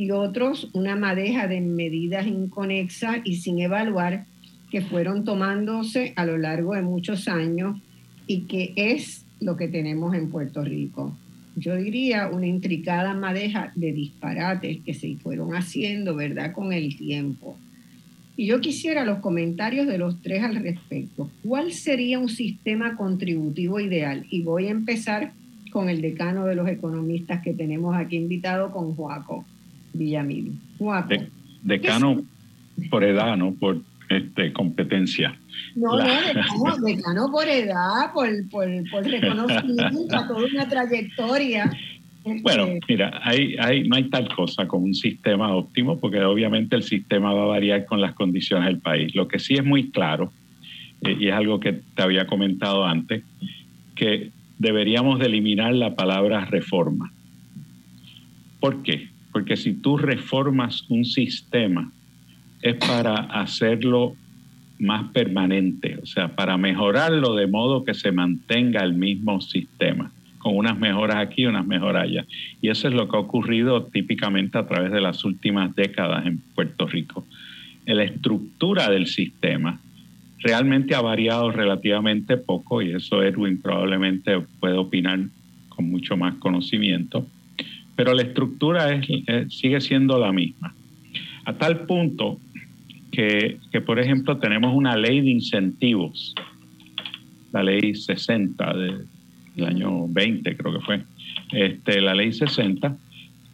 y 0.00 0.12
otros 0.12 0.70
una 0.72 0.96
madeja 0.96 1.46
de 1.46 1.60
medidas 1.60 2.26
inconexas 2.26 3.18
y 3.22 3.36
sin 3.36 3.58
evaluar 3.58 4.24
que 4.70 4.80
fueron 4.80 5.26
tomándose 5.26 6.14
a 6.16 6.24
lo 6.24 6.38
largo 6.38 6.74
de 6.74 6.80
muchos 6.80 7.28
años 7.28 7.78
y 8.26 8.42
que 8.42 8.72
es 8.76 9.26
lo 9.40 9.58
que 9.58 9.68
tenemos 9.68 10.14
en 10.14 10.30
Puerto 10.30 10.64
Rico. 10.64 11.14
Yo 11.54 11.76
diría 11.76 12.28
una 12.28 12.46
intricada 12.46 13.12
madeja 13.12 13.72
de 13.74 13.92
disparates 13.92 14.78
que 14.86 14.94
se 14.94 15.16
fueron 15.16 15.54
haciendo, 15.54 16.16
¿verdad?, 16.16 16.54
con 16.54 16.72
el 16.72 16.96
tiempo. 16.96 17.58
Y 18.38 18.46
yo 18.46 18.62
quisiera 18.62 19.04
los 19.04 19.18
comentarios 19.18 19.86
de 19.86 19.98
los 19.98 20.22
tres 20.22 20.42
al 20.42 20.56
respecto. 20.56 21.28
¿Cuál 21.44 21.72
sería 21.72 22.18
un 22.18 22.30
sistema 22.30 22.96
contributivo 22.96 23.78
ideal? 23.80 24.24
Y 24.30 24.40
voy 24.40 24.68
a 24.68 24.70
empezar 24.70 25.32
con 25.70 25.90
el 25.90 26.00
decano 26.00 26.46
de 26.46 26.54
los 26.54 26.66
economistas 26.68 27.42
que 27.42 27.52
tenemos 27.52 27.94
aquí 27.94 28.16
invitado, 28.16 28.70
con 28.70 28.94
Joaco. 28.94 29.44
Villamil. 29.92 30.58
decano 31.62 32.22
por 32.90 33.04
edad, 33.04 33.36
¿no? 33.36 33.52
Por 33.54 33.80
este, 34.08 34.52
competencia. 34.52 35.36
No, 35.76 35.96
no, 35.96 36.04
decano, 36.86 37.30
por 37.30 37.48
edad, 37.48 38.12
por, 38.12 38.28
por, 38.50 38.68
por 38.90 39.04
reconocimiento 39.04 40.16
a 40.16 40.26
toda 40.28 40.46
una 40.46 40.68
trayectoria. 40.68 41.70
Bueno, 42.42 42.64
este, 42.64 42.80
mira, 42.88 43.20
hay, 43.22 43.56
hay, 43.58 43.88
no 43.88 43.96
hay 43.96 44.04
tal 44.10 44.34
cosa 44.34 44.66
como 44.66 44.84
un 44.84 44.94
sistema 44.94 45.54
óptimo, 45.54 45.98
porque 45.98 46.22
obviamente 46.22 46.76
el 46.76 46.82
sistema 46.82 47.32
va 47.32 47.44
a 47.44 47.46
variar 47.46 47.86
con 47.86 48.00
las 48.00 48.14
condiciones 48.14 48.66
del 48.66 48.78
país. 48.78 49.14
Lo 49.14 49.26
que 49.26 49.38
sí 49.38 49.54
es 49.54 49.64
muy 49.64 49.90
claro, 49.90 50.32
eh, 51.02 51.16
y 51.18 51.28
es 51.28 51.34
algo 51.34 51.60
que 51.60 51.72
te 51.72 52.02
había 52.02 52.26
comentado 52.26 52.84
antes, 52.84 53.22
que 53.94 54.32
deberíamos 54.58 55.18
de 55.18 55.26
eliminar 55.26 55.74
la 55.74 55.94
palabra 55.94 56.44
reforma. 56.44 57.10
¿Por 58.60 58.82
qué? 58.82 59.08
Porque 59.32 59.56
si 59.56 59.74
tú 59.74 59.96
reformas 59.96 60.84
un 60.88 61.04
sistema, 61.04 61.92
es 62.62 62.76
para 62.76 63.14
hacerlo 63.14 64.16
más 64.78 65.10
permanente, 65.12 65.98
o 66.02 66.06
sea, 66.06 66.34
para 66.34 66.56
mejorarlo 66.56 67.34
de 67.34 67.46
modo 67.46 67.84
que 67.84 67.94
se 67.94 68.12
mantenga 68.12 68.82
el 68.82 68.94
mismo 68.94 69.40
sistema, 69.40 70.10
con 70.38 70.56
unas 70.56 70.78
mejoras 70.78 71.16
aquí 71.16 71.44
unas 71.44 71.66
mejoras 71.66 72.04
allá. 72.04 72.24
Y 72.62 72.70
eso 72.70 72.88
es 72.88 72.94
lo 72.94 73.08
que 73.08 73.16
ha 73.16 73.20
ocurrido 73.20 73.84
típicamente 73.84 74.56
a 74.56 74.66
través 74.66 74.90
de 74.90 75.00
las 75.00 75.24
últimas 75.24 75.74
décadas 75.74 76.26
en 76.26 76.38
Puerto 76.54 76.86
Rico. 76.86 77.26
La 77.84 78.04
estructura 78.04 78.88
del 78.88 79.06
sistema 79.06 79.80
realmente 80.38 80.94
ha 80.94 81.02
variado 81.02 81.50
relativamente 81.50 82.38
poco, 82.38 82.80
y 82.80 82.92
eso 82.92 83.22
Edwin 83.22 83.60
probablemente 83.60 84.40
puede 84.60 84.76
opinar 84.76 85.20
con 85.68 85.90
mucho 85.90 86.16
más 86.16 86.34
conocimiento 86.36 87.26
pero 88.00 88.14
la 88.14 88.22
estructura 88.22 88.94
es, 88.94 89.06
sigue 89.52 89.78
siendo 89.78 90.18
la 90.18 90.32
misma. 90.32 90.74
A 91.44 91.52
tal 91.52 91.80
punto 91.80 92.40
que, 93.12 93.58
que, 93.70 93.82
por 93.82 94.00
ejemplo, 94.00 94.38
tenemos 94.38 94.74
una 94.74 94.96
ley 94.96 95.20
de 95.20 95.28
incentivos, 95.28 96.34
la 97.52 97.62
ley 97.62 97.94
60 97.94 98.72
del 98.74 99.66
año 99.66 100.08
20, 100.08 100.56
creo 100.56 100.72
que 100.72 100.80
fue, 100.80 101.02
este, 101.52 102.00
la 102.00 102.14
ley 102.14 102.32
60, 102.32 102.96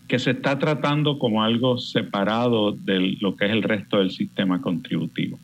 que 0.07 0.21
se 0.21 0.31
está 0.31 0.57
tratando 0.61 1.19
como 1.19 1.43
algo 1.43 1.79
separado 1.79 2.71
de 2.71 3.17
lo 3.21 3.35
que 3.35 3.47
es 3.47 3.51
el 3.51 3.65
resto 3.65 3.99
del 3.99 4.13
sistema 4.13 4.61
contributivo. 4.61 5.41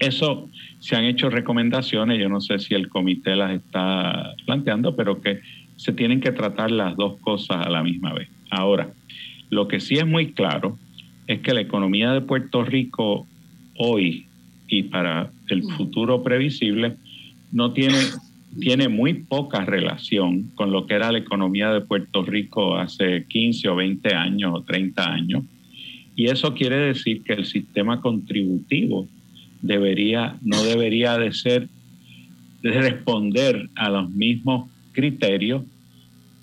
Eso 0.00 0.48
se 0.80 0.96
han 0.96 1.04
hecho 1.04 1.30
recomendaciones, 1.30 2.18
yo 2.18 2.28
no 2.28 2.40
sé 2.40 2.58
si 2.58 2.74
el 2.74 2.88
comité 2.88 3.36
las 3.36 3.52
está 3.52 4.34
planteando, 4.46 4.96
pero 4.96 5.20
que 5.20 5.42
se 5.80 5.94
tienen 5.94 6.20
que 6.20 6.30
tratar 6.30 6.70
las 6.70 6.94
dos 6.94 7.18
cosas 7.20 7.66
a 7.66 7.70
la 7.70 7.82
misma 7.82 8.12
vez. 8.12 8.28
Ahora, 8.50 8.92
lo 9.48 9.66
que 9.66 9.80
sí 9.80 9.94
es 9.94 10.06
muy 10.06 10.32
claro 10.32 10.76
es 11.26 11.40
que 11.40 11.54
la 11.54 11.62
economía 11.62 12.12
de 12.12 12.20
Puerto 12.20 12.62
Rico 12.62 13.26
hoy 13.78 14.26
y 14.68 14.82
para 14.82 15.30
el 15.48 15.62
futuro 15.62 16.22
previsible 16.22 16.96
no 17.50 17.72
tiene, 17.72 17.96
tiene 18.60 18.90
muy 18.90 19.14
poca 19.14 19.64
relación 19.64 20.50
con 20.54 20.70
lo 20.70 20.86
que 20.86 20.96
era 20.96 21.12
la 21.12 21.18
economía 21.18 21.72
de 21.72 21.80
Puerto 21.80 22.24
Rico 22.24 22.76
hace 22.76 23.24
15 23.26 23.70
o 23.70 23.76
20 23.76 24.14
años 24.14 24.52
o 24.54 24.62
30 24.62 25.10
años. 25.10 25.44
Y 26.14 26.26
eso 26.26 26.52
quiere 26.52 26.76
decir 26.76 27.22
que 27.22 27.32
el 27.32 27.46
sistema 27.46 28.02
contributivo 28.02 29.08
debería, 29.62 30.36
no 30.42 30.62
debería 30.62 31.16
de 31.16 31.32
ser, 31.32 31.70
de 32.60 32.70
responder 32.70 33.70
a 33.76 33.88
los 33.88 34.10
mismos 34.10 34.68
criterios 35.00 35.62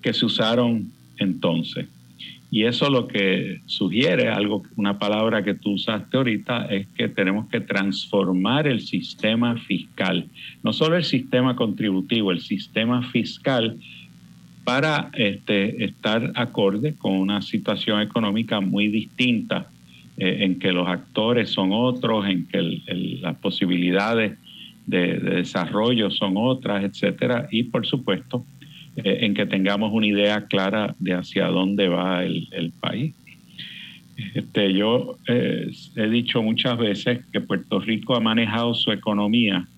que 0.02 0.12
se 0.12 0.26
usaron 0.26 0.90
entonces. 1.16 1.86
Y 2.50 2.64
eso 2.64 2.90
lo 2.90 3.06
que 3.06 3.60
sugiere, 3.66 4.30
algo, 4.30 4.64
una 4.76 4.98
palabra 4.98 5.44
que 5.44 5.54
tú 5.54 5.72
usaste 5.74 6.16
ahorita, 6.16 6.66
es 6.66 6.88
que 6.96 7.08
tenemos 7.08 7.48
que 7.48 7.60
transformar 7.60 8.66
el 8.66 8.80
sistema 8.80 9.56
fiscal, 9.58 10.26
no 10.64 10.72
solo 10.72 10.96
el 10.96 11.04
sistema 11.04 11.54
contributivo, 11.54 12.32
el 12.32 12.40
sistema 12.40 13.02
fiscal 13.10 13.76
para 14.64 15.10
este, 15.12 15.84
estar 15.84 16.32
acorde 16.34 16.94
con 16.94 17.12
una 17.12 17.42
situación 17.42 18.00
económica 18.00 18.60
muy 18.60 18.88
distinta, 18.88 19.70
eh, 20.16 20.38
en 20.40 20.58
que 20.58 20.72
los 20.72 20.88
actores 20.88 21.50
son 21.50 21.70
otros, 21.72 22.26
en 22.26 22.46
que 22.46 22.60
las 23.22 23.36
posibilidades 23.36 24.36
de, 24.88 25.18
de 25.18 25.36
desarrollo 25.36 26.10
son 26.10 26.34
otras, 26.36 26.82
etcétera, 26.82 27.48
y 27.52 27.64
por 27.64 27.86
supuesto 27.86 28.44
eh, 29.04 29.24
en 29.24 29.34
que 29.34 29.46
tengamos 29.46 29.92
una 29.92 30.08
idea 30.08 30.46
clara 30.46 30.96
de 30.98 31.14
hacia 31.14 31.46
dónde 31.46 31.88
va 31.88 32.24
el, 32.24 32.72
país. 32.80 33.14
Este, 34.34 34.72
yo 34.72 35.16
eh, 35.28 35.70
he 35.94 36.08
dicho 36.08 36.42
muchas 36.42 36.76
veces 36.78 37.20
que 37.32 37.40
Puerto 37.40 37.78
Rico 37.78 38.16
ha 38.16 38.20
manejado 38.20 38.74
su 38.74 38.90
economía 38.90 39.68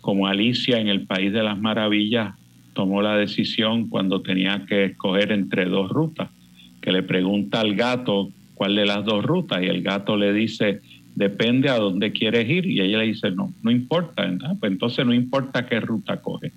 como 0.00 0.28
Alicia 0.28 0.78
en 0.78 0.86
el 0.86 1.04
País 1.06 1.32
de 1.32 1.42
las 1.42 1.58
Maravillas 1.58 2.34
tomó 2.74 3.02
la 3.02 3.16
decisión 3.16 3.88
cuando 3.88 4.22
tenía 4.22 4.66
que 4.66 4.84
escoger 4.84 5.32
entre 5.32 5.64
dos 5.64 5.90
rutas, 5.90 6.30
que 6.80 6.92
le 6.92 7.02
pregunta 7.02 7.60
al 7.60 7.74
gato 7.74 8.30
cuál 8.54 8.76
de 8.76 8.86
las 8.86 9.04
dos 9.04 9.24
rutas 9.24 9.62
y 9.62 9.66
el 9.66 9.82
gato 9.82 10.16
le 10.16 10.32
dice, 10.32 10.80
depende 11.14 11.68
a 11.68 11.76
dónde 11.76 12.12
quieres 12.12 12.48
ir 12.48 12.66
y 12.66 12.80
ella 12.80 12.98
le 12.98 13.06
dice, 13.06 13.30
no, 13.30 13.52
no 13.62 13.70
importa, 13.70 14.30
pues 14.58 14.72
entonces 14.72 15.04
no 15.04 15.12
importa 15.12 15.66
qué 15.66 15.80
ruta 15.80 16.20
coge. 16.20 16.52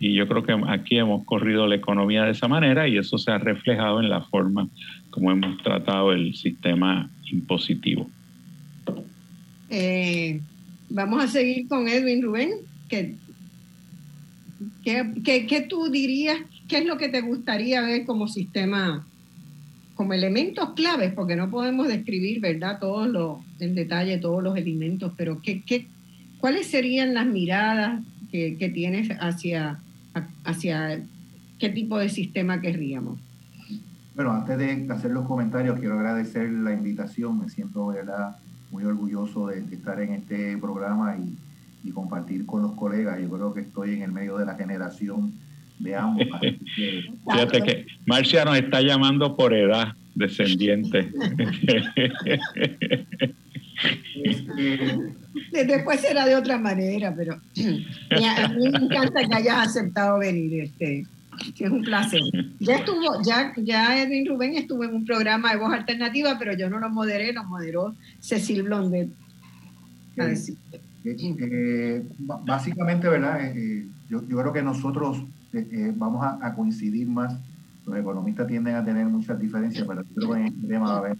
Y 0.00 0.14
yo 0.14 0.26
creo 0.26 0.42
que 0.42 0.54
aquí 0.68 0.98
hemos 0.98 1.24
corrido 1.24 1.66
la 1.66 1.76
economía 1.76 2.24
de 2.24 2.32
esa 2.32 2.48
manera 2.48 2.88
y 2.88 2.98
eso 2.98 3.16
se 3.16 3.30
ha 3.30 3.38
reflejado 3.38 4.00
en 4.00 4.10
la 4.10 4.22
forma 4.22 4.68
como 5.10 5.30
hemos 5.30 5.62
tratado 5.62 6.12
el 6.12 6.34
sistema 6.34 7.08
impositivo. 7.30 8.10
Eh, 9.70 10.40
vamos 10.90 11.22
a 11.22 11.28
seguir 11.28 11.68
con 11.68 11.88
Edwin 11.88 12.22
Rubén. 12.22 12.50
¿Qué, 12.88 13.14
qué, 14.84 15.66
tú 15.68 15.88
dirías? 15.90 16.38
¿Qué 16.68 16.78
es 16.78 16.86
lo 16.86 16.96
que 16.96 17.08
te 17.08 17.20
gustaría 17.20 17.80
ver 17.82 18.04
como 18.04 18.28
sistema, 18.28 19.06
como 19.94 20.12
elementos 20.12 20.70
claves? 20.74 21.12
Porque 21.12 21.36
no 21.36 21.50
podemos 21.50 21.88
describir, 21.88 22.40
¿verdad?, 22.40 22.78
todos 22.80 23.08
los, 23.08 23.38
en 23.60 23.74
detalle 23.74 24.18
todos 24.18 24.42
los 24.42 24.56
elementos, 24.56 25.12
pero 25.16 25.40
¿qué, 25.40 25.62
qué, 25.62 25.86
¿cuáles 26.38 26.66
serían 26.66 27.14
las 27.14 27.26
miradas 27.26 28.02
que, 28.30 28.56
que 28.58 28.68
tienes 28.68 29.10
hacia 29.20 29.80
hacia 30.44 31.00
qué 31.58 31.68
tipo 31.70 31.98
de 31.98 32.08
sistema 32.08 32.60
querríamos. 32.60 33.18
Bueno, 34.14 34.32
antes 34.32 34.58
de 34.58 34.86
hacer 34.92 35.10
los 35.10 35.26
comentarios, 35.26 35.78
quiero 35.78 35.98
agradecer 35.98 36.48
la 36.50 36.72
invitación. 36.72 37.40
Me 37.40 37.48
siento 37.48 37.88
¿verdad? 37.88 38.36
muy 38.70 38.84
orgulloso 38.84 39.48
de, 39.48 39.60
estar 39.74 40.00
en 40.00 40.14
este 40.14 40.56
programa 40.58 41.16
y, 41.16 41.38
compartir 41.92 42.46
con 42.46 42.62
los 42.62 42.72
colegas. 42.72 43.20
Yo 43.20 43.28
creo 43.28 43.52
que 43.52 43.60
estoy 43.60 43.92
en 43.92 44.02
el 44.02 44.10
medio 44.10 44.38
de 44.38 44.46
la 44.46 44.54
generación 44.54 45.34
de 45.78 45.96
ambos. 45.96 46.26
Fíjate 47.30 47.62
que 47.62 47.86
Marcia 48.06 48.44
nos 48.44 48.56
está 48.56 48.80
llamando 48.80 49.36
por 49.36 49.52
edad 49.54 49.94
descendiente. 50.14 51.10
Después 55.52 56.00
será 56.00 56.26
de 56.26 56.36
otra 56.36 56.58
manera, 56.58 57.14
pero 57.14 57.34
a 57.34 58.48
mí 58.48 58.68
me 58.68 58.78
encanta 58.78 59.26
que 59.26 59.34
hayas 59.34 59.68
aceptado 59.68 60.18
venir. 60.18 60.64
Este, 60.64 61.06
es 61.58 61.70
un 61.70 61.82
placer. 61.82 62.20
Ya 62.60 62.76
estuvo, 62.76 63.22
ya, 63.22 63.52
ya 63.56 64.02
Edwin 64.02 64.26
Rubén 64.26 64.56
estuvo 64.56 64.84
en 64.84 64.94
un 64.94 65.04
programa 65.04 65.52
de 65.52 65.58
voz 65.58 65.72
alternativa, 65.72 66.38
pero 66.38 66.56
yo 66.56 66.70
no 66.70 66.78
lo 66.78 66.90
moderé, 66.90 67.32
lo 67.32 67.44
moderó 67.44 67.94
Cecil 68.20 68.62
Blondet. 68.62 69.08
Eh, 70.16 70.34
eh, 71.04 72.02
básicamente, 72.18 73.08
¿verdad? 73.08 73.56
Eh, 73.56 73.86
yo, 74.08 74.22
yo, 74.28 74.38
creo 74.38 74.52
que 74.52 74.62
nosotros 74.62 75.18
vamos 75.96 76.24
a, 76.24 76.54
coincidir 76.54 77.08
más. 77.08 77.38
Los 77.86 77.96
economistas 77.96 78.46
tienden 78.46 78.76
a 78.76 78.84
tener 78.84 79.06
muchas 79.06 79.38
diferencias, 79.38 79.86
pero 79.86 80.02
creo 80.14 80.32
que 80.32 80.40
en 80.40 80.46
este 80.46 80.66
tema 80.66 80.86
va 80.86 80.94
a 80.94 80.98
haber 80.98 81.18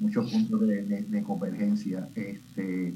muchos 0.00 0.30
puntos 0.30 0.60
de, 0.60 1.22
convergencia. 1.26 2.08
Este, 2.14 2.92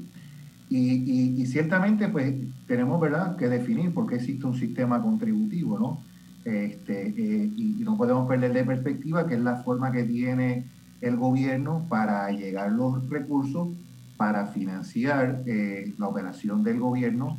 y, 0.69 1.45
ciertamente, 1.45 2.09
pues, 2.09 2.33
tenemos, 2.67 2.99
¿verdad?, 2.99 3.35
que 3.37 3.47
definir 3.47 3.93
por 3.93 4.07
qué 4.07 4.15
existe 4.15 4.45
un 4.45 4.55
sistema 4.55 5.01
contributivo, 5.01 5.79
¿no? 5.79 6.01
Este, 6.43 7.07
eh, 7.07 7.51
y, 7.55 7.83
no 7.83 7.97
podemos 7.97 8.27
perder 8.27 8.53
de 8.53 8.63
perspectiva 8.63 9.27
que 9.27 9.35
es 9.35 9.41
la 9.41 9.57
forma 9.57 9.91
que 9.91 10.03
tiene 10.03 10.65
el 11.01 11.15
gobierno 11.17 11.85
para 11.89 12.31
llegar 12.31 12.71
los 12.71 13.09
recursos 13.09 13.69
para 14.17 14.47
financiar 14.47 15.43
eh, 15.45 15.93
la 15.97 16.07
operación 16.07 16.63
del 16.63 16.79
gobierno, 16.79 17.37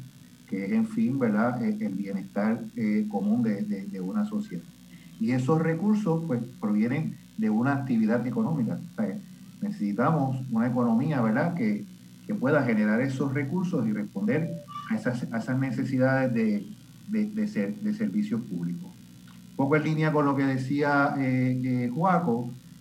que 0.48 0.64
es, 0.64 0.72
en 0.72 0.86
fin, 0.86 1.18
¿verdad?, 1.18 1.62
eh, 1.62 1.76
el 1.80 1.94
bienestar 1.94 2.60
común 3.08 3.42
de, 3.42 3.62
de, 3.62 4.00
una 4.00 4.24
sociedad. 4.24 4.64
Y 5.20 5.32
esos 5.32 5.60
recursos, 5.60 6.24
pues, 6.26 6.40
provienen 6.60 7.16
de 7.36 7.50
una 7.50 7.74
actividad 7.74 8.26
económica. 8.26 8.78
O 8.92 8.94
sea, 8.94 9.16
necesitamos 9.60 10.44
una 10.50 10.66
economía, 10.66 11.20
¿verdad?, 11.20 11.54
que, 11.54 11.84
pueda 12.40 12.62
generar 12.62 13.00
esos 13.00 13.32
recursos 13.32 13.86
y 13.86 13.92
responder 13.94 14.50
a 14.90 14.96
esas, 14.96 15.22
esas 15.22 15.58
necesidades 15.58 16.34
de, 16.34 16.66
de, 17.08 17.48
ser, 17.48 17.74
de 17.76 17.94
servicios 17.94 18.42
públicos. 18.42 18.90
Un 19.50 19.56
poco 19.56 19.76
en 19.76 19.84
línea 19.84 20.12
con 20.12 20.26
lo 20.26 20.36
que 20.36 20.44
decía 20.44 21.14
eh, 21.18 21.58
eh, 21.64 21.90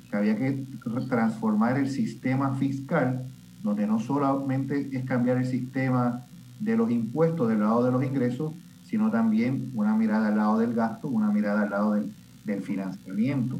que 0.10 0.18
había 0.18 0.36
que 0.36 0.66
transformar 1.08 1.78
el 1.78 1.90
sistema 1.90 2.56
fiscal, 2.56 3.26
donde 3.64 3.88
no 3.88 4.00
solamente 4.00 4.90
es 4.92 5.06
cambiar 5.06 5.38
el 5.38 5.46
sistema 5.46 6.27
de 6.60 6.78
los 6.78 6.89
impuestos 6.91 7.50
del 7.50 7.60
lado 7.60 7.84
de 7.84 7.91
los 7.91 8.04
ingresos, 8.04 8.54
sino 8.84 9.12
también 9.12 9.72
una 9.76 9.96
mirada 9.96 10.30
al 10.30 10.38
lado 10.38 10.60
del 10.60 10.74
gasto, 10.74 11.08
una 11.08 11.32
mirada 11.32 11.63
al 11.63 11.70
lado 11.70 11.93
del, 11.93 12.13
financiamiento. 12.62 13.60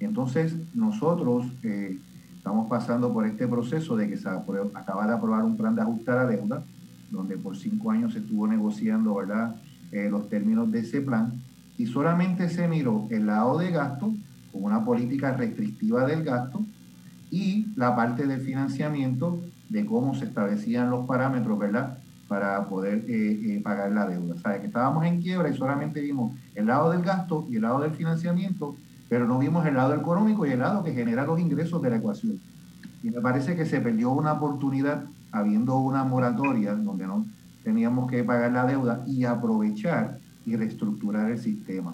Entonces, 0.00 0.54
nosotros 0.74 1.44
eh, 1.62 1.98
Estamos 2.42 2.68
pasando 2.68 3.12
por 3.12 3.24
este 3.24 3.46
proceso 3.46 3.94
de 3.94 4.08
que 4.08 4.16
se 4.16 4.28
acaba 4.28 5.06
de 5.06 5.12
aprobar 5.12 5.44
un 5.44 5.56
plan 5.56 5.76
de 5.76 5.82
ajustar 5.82 6.18
a 6.18 6.26
deuda, 6.26 6.64
donde 7.08 7.36
por 7.36 7.56
cinco 7.56 7.92
años 7.92 8.14
se 8.14 8.18
estuvo 8.18 8.48
negociando 8.48 9.14
¿verdad? 9.14 9.54
Eh, 9.92 10.08
los 10.10 10.28
términos 10.28 10.68
de 10.72 10.80
ese 10.80 11.00
plan, 11.02 11.40
y 11.78 11.86
solamente 11.86 12.48
se 12.48 12.66
miró 12.66 13.06
el 13.10 13.26
lado 13.26 13.58
de 13.58 13.70
gasto, 13.70 14.12
con 14.50 14.64
una 14.64 14.84
política 14.84 15.36
restrictiva 15.36 16.04
del 16.04 16.24
gasto, 16.24 16.64
y 17.30 17.68
la 17.76 17.94
parte 17.94 18.26
del 18.26 18.40
financiamiento 18.40 19.40
de 19.68 19.86
cómo 19.86 20.16
se 20.16 20.24
establecían 20.24 20.90
los 20.90 21.06
parámetros, 21.06 21.56
¿verdad? 21.56 21.98
Para 22.32 22.66
poder 22.66 23.04
eh, 23.08 23.56
eh, 23.56 23.60
pagar 23.62 23.92
la 23.92 24.06
deuda. 24.06 24.34
O 24.34 24.60
que 24.60 24.66
estábamos 24.66 25.04
en 25.04 25.20
quiebra 25.20 25.50
y 25.50 25.56
solamente 25.56 26.00
vimos 26.00 26.32
el 26.54 26.66
lado 26.66 26.90
del 26.90 27.02
gasto 27.02 27.46
y 27.50 27.56
el 27.56 27.62
lado 27.62 27.80
del 27.80 27.90
financiamiento 27.90 28.74
pero 29.12 29.26
no 29.26 29.38
vimos 29.38 29.66
el 29.66 29.74
lado 29.74 29.94
económico 29.94 30.46
y 30.46 30.52
el 30.52 30.60
lado 30.60 30.82
que 30.82 30.94
genera 30.94 31.26
los 31.26 31.38
ingresos 31.38 31.82
de 31.82 31.90
la 31.90 31.96
ecuación. 31.96 32.40
Y 33.02 33.10
me 33.10 33.20
parece 33.20 33.54
que 33.54 33.66
se 33.66 33.78
perdió 33.78 34.10
una 34.10 34.32
oportunidad 34.32 35.04
habiendo 35.30 35.76
una 35.76 36.02
moratoria 36.02 36.74
donde 36.74 37.06
no 37.06 37.26
teníamos 37.62 38.10
que 38.10 38.24
pagar 38.24 38.52
la 38.52 38.64
deuda 38.64 39.04
y 39.06 39.24
aprovechar 39.24 40.18
y 40.46 40.56
reestructurar 40.56 41.30
el 41.30 41.38
sistema. 41.38 41.92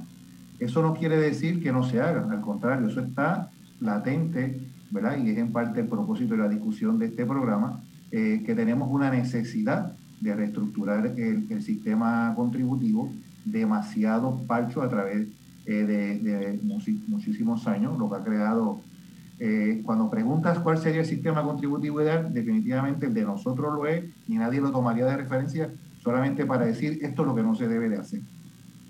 Eso 0.60 0.80
no 0.80 0.94
quiere 0.94 1.16
decir 1.16 1.60
que 1.60 1.72
no 1.72 1.82
se 1.82 2.00
haga, 2.00 2.24
al 2.30 2.40
contrario, 2.40 2.86
eso 2.86 3.00
está 3.00 3.50
latente, 3.80 4.60
¿verdad? 4.92 5.16
Y 5.16 5.30
es 5.30 5.38
en 5.38 5.50
parte 5.50 5.80
el 5.80 5.88
propósito 5.88 6.34
de 6.34 6.42
la 6.42 6.48
discusión 6.48 7.00
de 7.00 7.06
este 7.06 7.26
programa, 7.26 7.80
eh, 8.12 8.44
que 8.46 8.54
tenemos 8.54 8.88
una 8.92 9.10
necesidad 9.10 9.92
de 10.20 10.34
reestructurar 10.34 11.06
el, 11.16 11.46
el 11.48 11.62
sistema 11.62 12.32
contributivo 12.36 13.12
demasiado 13.44 14.42
parcho 14.46 14.82
a 14.82 14.88
través 14.88 15.26
eh, 15.70 15.84
de, 15.84 16.58
muchísimos 17.08 17.66
años, 17.66 17.98
lo 17.98 18.08
que 18.08 18.16
ha 18.16 18.24
creado, 18.24 18.80
eh, 19.38 19.82
cuando 19.84 20.10
preguntas 20.10 20.58
cuál 20.60 20.78
sería 20.78 21.00
el 21.00 21.06
sistema 21.06 21.42
contributivo 21.42 22.00
ideal, 22.00 22.32
definitivamente 22.32 23.04
el 23.04 23.12
de 23.12 23.22
nosotros 23.22 23.74
lo 23.74 23.86
es 23.86 24.04
y 24.26 24.36
nadie 24.36 24.62
lo 24.62 24.70
tomaría 24.70 25.04
de 25.04 25.18
referencia 25.18 25.70
solamente 26.02 26.46
para 26.46 26.64
decir 26.64 26.98
esto 27.02 27.22
es 27.22 27.28
lo 27.28 27.34
que 27.34 27.42
no 27.42 27.54
se 27.54 27.68
debe 27.68 27.90
de 27.90 27.96
hacer. 27.98 28.20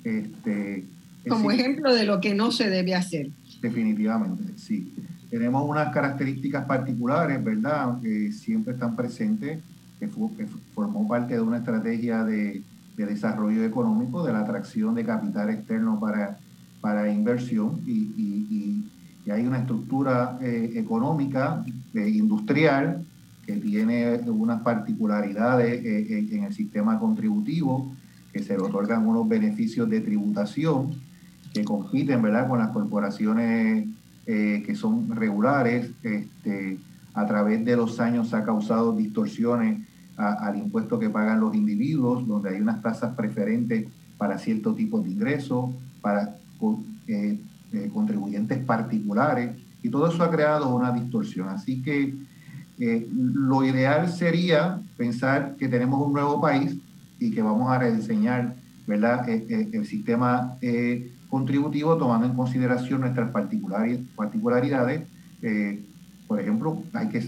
Este, 0.05 0.85
Como 1.29 1.51
ejemplo 1.51 1.93
de 1.93 2.05
lo 2.05 2.21
que 2.21 2.35
no 2.35 2.53
se 2.53 2.71
debe 2.71 2.95
hacer. 2.95 3.29
Definitivamente, 3.61 4.45
sí. 4.57 4.95
Tenemos 5.31 5.69
unas 5.69 5.93
características 5.93 6.65
particulares, 6.65 7.43
¿verdad?, 7.43 8.01
que 8.01 8.31
siempre 8.31 8.75
están 8.75 8.95
presentes, 8.95 9.59
que, 9.99 10.09
formó 10.75 11.07
parte 11.09 11.35
de 11.35 11.41
una 11.41 11.59
estrategia 11.59 12.25
de, 12.25 12.63
desarrollo 12.97 13.65
económico, 13.65 14.25
de 14.25 14.33
la 14.33 14.41
atracción 14.41 14.97
de 14.97 15.05
capital 15.05 15.51
externo 15.51 16.01
para, 16.01 17.13
inversión 17.13 17.81
y, 17.87 18.85
hay 19.31 19.47
una 19.47 19.59
estructura 19.59 20.39
eh, 20.41 20.73
económica, 20.77 21.63
eh, 21.93 22.09
industrial, 22.09 23.05
que 23.47 23.57
tiene 23.57 24.21
unas 24.27 24.63
particularidades 24.63 25.85
eh, 25.85 26.29
en 26.33 26.45
el 26.45 26.55
sistema 26.55 26.99
contributivo, 26.99 27.95
que 28.33 28.43
se 28.43 28.57
le 28.57 28.63
otorgan 28.63 29.07
unos 29.07 29.29
beneficios 29.29 29.89
de 29.91 30.01
tributación 30.01 30.93
que 31.53 31.65
compiten 31.65 32.23
¿verdad? 32.23 32.49
con 32.49 32.59
las 32.59 32.71
corporaciones 32.71 33.87
eh, 34.27 34.63
que 34.67 34.75
son 34.75 35.17
regulares. 35.17 35.91
Este, 36.03 36.79
a 37.19 37.27
través 37.27 37.65
de 37.65 37.77
los 37.77 37.99
años 37.99 38.33
ha 38.33 38.45
causado 38.45 38.93
distorsiones 38.93 39.81
al 40.17 40.57
impuesto 40.57 40.99
que 40.99 41.11
pagan 41.11 41.41
los 41.41 41.55
individuos, 41.55 42.27
donde 42.27 42.51
hay 42.51 42.61
unas 42.61 42.81
tasas 42.81 43.15
preferentes 43.17 43.87
para 44.17 44.39
cierto 44.39 44.73
tipo 44.75 45.01
de 45.01 45.11
ingresos, 45.11 45.71
para 46.01 46.37
eh, 47.09 47.39
eh, 47.73 47.91
contribuyentes 47.93 48.59
particulares, 48.65 49.51
y 49.83 49.89
todo 49.89 50.09
eso 50.09 50.23
ha 50.23 50.31
creado 50.31 50.75
una 50.75 50.93
distorsión. 50.93 51.49
Así 51.49 51.83
que 51.83 52.15
lo 53.13 53.65
ideal 53.65 54.09
sería 54.09 54.81
pensar 54.97 55.57
que 55.59 55.69
tenemos 55.69 56.05
un 56.05 56.13
nuevo 56.13 56.41
país 56.41 56.77
y 57.19 57.33
que 57.33 57.43
vamos 57.43 57.69
a 57.71 57.79
rediseñar 57.79 58.55
¿verdad? 58.87 59.29
el 59.29 59.85
sistema 59.87 60.57
contributivo 61.29 61.97
tomando 61.97 62.27
en 62.27 62.35
consideración 62.35 63.01
nuestras 63.01 63.31
particularidades. 63.33 65.03
Eh, 66.29 66.29
por 66.29 66.41
ejemplo, 66.41 66.83
hay 66.93 67.09
que, 67.09 67.23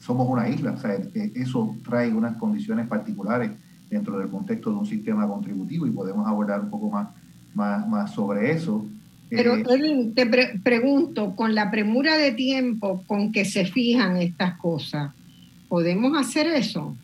somos 0.00 0.28
una 0.28 0.48
isla, 0.48 0.72
o 0.72 0.78
sea, 0.78 0.94
eh, 0.94 1.32
eso 1.34 1.76
trae 1.84 2.12
unas 2.12 2.36
condiciones 2.36 2.88
particulares 2.88 3.52
dentro 3.88 4.18
del 4.18 4.28
contexto 4.28 4.70
de 4.70 4.76
un 4.76 4.86
sistema 4.86 5.26
contributivo 5.28 5.86
y 5.86 5.90
podemos 5.90 6.26
abordar 6.26 6.60
un 6.60 6.70
poco 6.70 6.90
más, 6.90 7.08
más, 7.54 8.12
sobre 8.12 8.50
eso. 8.50 8.84
Pero, 9.28 9.56
eh, 9.56 10.12
te 10.14 10.26
pregunto, 10.62 11.36
con 11.36 11.54
la 11.54 11.70
premura 11.70 12.16
de 12.16 12.32
tiempo 12.32 13.04
con 13.06 13.30
que 13.30 13.44
se 13.44 13.64
fijan 13.64 14.16
estas 14.16 14.58
cosas, 14.58 15.12
¿podemos 15.68 16.18
hacer 16.18 16.48
eso? 16.48 16.96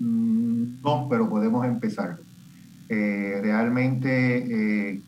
Mm, 0.00 0.82
no, 0.82 1.06
pero 1.08 1.28
podemos 1.28 1.64
empezar. 1.64 2.18
realmente 2.88 5.00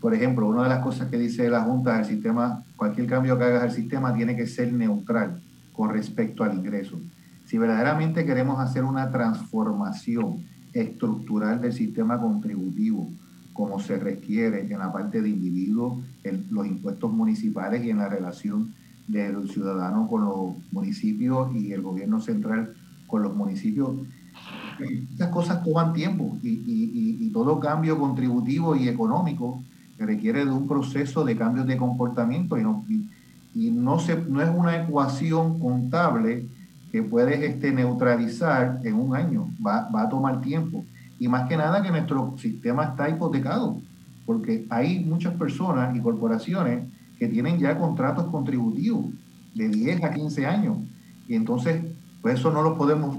por 0.00 0.14
ejemplo, 0.14 0.46
una 0.46 0.64
de 0.64 0.68
las 0.68 0.82
cosas 0.82 1.08
que 1.08 1.18
dice 1.18 1.48
la 1.48 1.62
Junta 1.62 1.96
del 1.96 2.04
sistema, 2.04 2.62
cualquier 2.76 3.06
cambio 3.06 3.38
que 3.38 3.44
hagas 3.44 3.62
al 3.62 3.72
sistema 3.72 4.14
tiene 4.14 4.36
que 4.36 4.46
ser 4.46 4.72
neutral 4.72 5.40
con 5.72 5.90
respecto 5.90 6.44
al 6.44 6.54
ingreso. 6.54 6.98
Si 7.46 7.58
verdaderamente 7.58 8.24
queremos 8.24 8.60
hacer 8.60 8.84
una 8.84 9.10
transformación 9.10 10.44
estructural 10.72 11.60
del 11.60 11.72
sistema 11.72 12.20
contributivo, 12.20 13.08
como 13.52 13.80
se 13.80 13.96
requiere 13.98 14.60
en 14.70 14.78
la 14.78 14.92
parte 14.92 15.22
de 15.22 15.30
individuos, 15.30 16.04
en 16.24 16.46
los 16.50 16.66
impuestos 16.66 17.10
municipales 17.10 17.82
y 17.84 17.90
en 17.90 17.98
la 17.98 18.08
relación 18.08 18.74
del 19.08 19.48
ciudadano 19.48 20.08
con 20.08 20.24
los 20.24 20.72
municipios 20.72 21.54
y 21.54 21.72
el 21.72 21.80
gobierno 21.80 22.20
central 22.20 22.74
con 23.06 23.22
los 23.22 23.34
municipios, 23.34 23.90
esas 25.14 25.30
cosas 25.30 25.64
toman 25.64 25.94
tiempo 25.94 26.36
y 26.42 27.30
todo 27.30 27.58
cambio 27.58 27.98
contributivo 27.98 28.76
y 28.76 28.88
económico 28.88 29.62
requiere 29.98 30.44
de 30.44 30.50
un 30.50 30.66
proceso 30.68 31.24
de 31.24 31.36
cambios 31.36 31.66
de 31.66 31.76
comportamiento 31.76 32.58
y 32.58 32.62
no, 32.62 32.84
y, 33.54 33.70
no, 33.70 33.98
se, 33.98 34.16
no 34.16 34.42
es 34.42 34.50
una 34.54 34.82
ecuación 34.82 35.58
contable 35.58 36.46
que 36.92 37.02
puedes 37.02 37.40
este, 37.40 37.72
neutralizar 37.72 38.80
en 38.84 38.94
un 38.94 39.16
año, 39.16 39.48
va, 39.64 39.88
va 39.88 40.02
a 40.02 40.08
tomar 40.08 40.40
tiempo. 40.40 40.84
Y 41.18 41.28
más 41.28 41.48
que 41.48 41.56
nada 41.56 41.82
que 41.82 41.90
nuestro 41.90 42.34
sistema 42.38 42.84
está 42.84 43.08
hipotecado, 43.08 43.80
porque 44.26 44.66
hay 44.68 45.00
muchas 45.04 45.34
personas 45.34 45.96
y 45.96 46.00
corporaciones 46.00 46.84
que 47.18 47.28
tienen 47.28 47.58
ya 47.58 47.78
contratos 47.78 48.26
contributivos 48.26 49.06
de 49.54 49.68
10 49.68 50.04
a 50.04 50.12
15 50.12 50.46
años. 50.46 50.76
Y 51.26 51.34
entonces, 51.34 51.82
pues 52.20 52.38
eso 52.38 52.52
no 52.52 52.62
lo 52.62 52.76
podemos, 52.76 53.18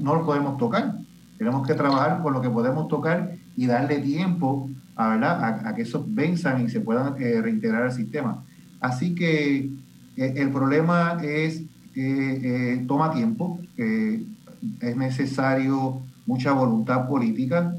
no 0.00 0.14
lo 0.14 0.26
podemos 0.26 0.58
tocar. 0.58 0.96
Tenemos 1.42 1.66
que 1.66 1.74
trabajar 1.74 2.22
con 2.22 2.34
lo 2.34 2.40
que 2.40 2.48
podemos 2.48 2.86
tocar 2.86 3.34
y 3.56 3.66
darle 3.66 3.98
tiempo 3.98 4.70
a, 4.94 5.66
a, 5.68 5.74
que 5.74 5.82
esos 5.82 6.04
venzan 6.14 6.64
y 6.64 6.68
se 6.68 6.78
puedan 6.78 7.20
eh, 7.20 7.42
reintegrar 7.42 7.82
al 7.82 7.90
sistema. 7.90 8.44
Así 8.78 9.12
que 9.16 9.68
eh, 10.16 10.34
el 10.36 10.50
problema 10.50 11.18
es 11.20 11.64
eh, 11.96 12.84
toma 12.86 13.10
tiempo, 13.10 13.58
es 13.76 14.96
necesario 14.96 16.02
mucha 16.26 16.52
voluntad 16.52 17.08
política 17.08 17.74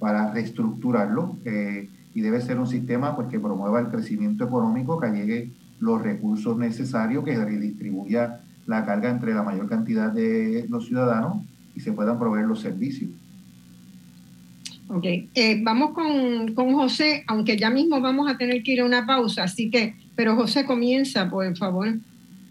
para 0.00 0.32
reestructurarlo 0.32 1.36
y 2.14 2.20
debe 2.20 2.40
ser 2.40 2.58
un 2.58 2.66
sistema 2.66 3.14
pues, 3.14 3.28
que 3.28 3.38
promueva 3.38 3.78
el 3.78 3.90
crecimiento 3.90 4.44
económico, 4.44 4.98
que 4.98 5.12
llegue 5.12 5.52
los 5.78 6.02
recursos 6.02 6.58
necesarios, 6.58 7.22
que 7.22 7.36
redistribuya 7.36 8.40
la 8.66 8.84
carga 8.84 9.08
entre 9.08 9.34
la 9.34 9.44
mayor 9.44 9.68
cantidad 9.68 10.10
de 10.10 10.66
los 10.68 10.88
ciudadanos 10.88 11.44
y 11.76 11.80
se 11.80 11.92
puedan 11.92 12.18
proveer 12.18 12.46
los 12.46 12.60
servicios. 12.60 13.10
Ok, 14.88 15.04
eh, 15.04 15.60
vamos 15.62 15.90
con, 15.90 16.54
José, 16.74 17.24
aunque 17.26 17.56
ya 17.56 17.70
mismo 17.70 18.00
vamos 18.00 18.30
a 18.30 18.38
tener 18.38 18.62
que 18.62 18.72
ir 18.72 18.80
a 18.80 18.84
una 18.84 19.04
pausa, 19.04 19.44
así 19.44 19.68
que, 19.68 19.94
pero 20.14 20.36
José 20.36 20.64
comienza, 20.64 21.28
por 21.28 21.56
favor. 21.56 21.94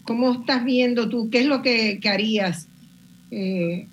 ¿Cómo 0.04 0.32
estás 0.32 0.64
viendo 0.64 1.08
tú? 1.08 1.30
¿Qué 1.30 1.40
es 1.40 1.46
lo 1.46 1.62
que, 1.62 1.98
harías 2.08 2.68
eh, 3.30 3.88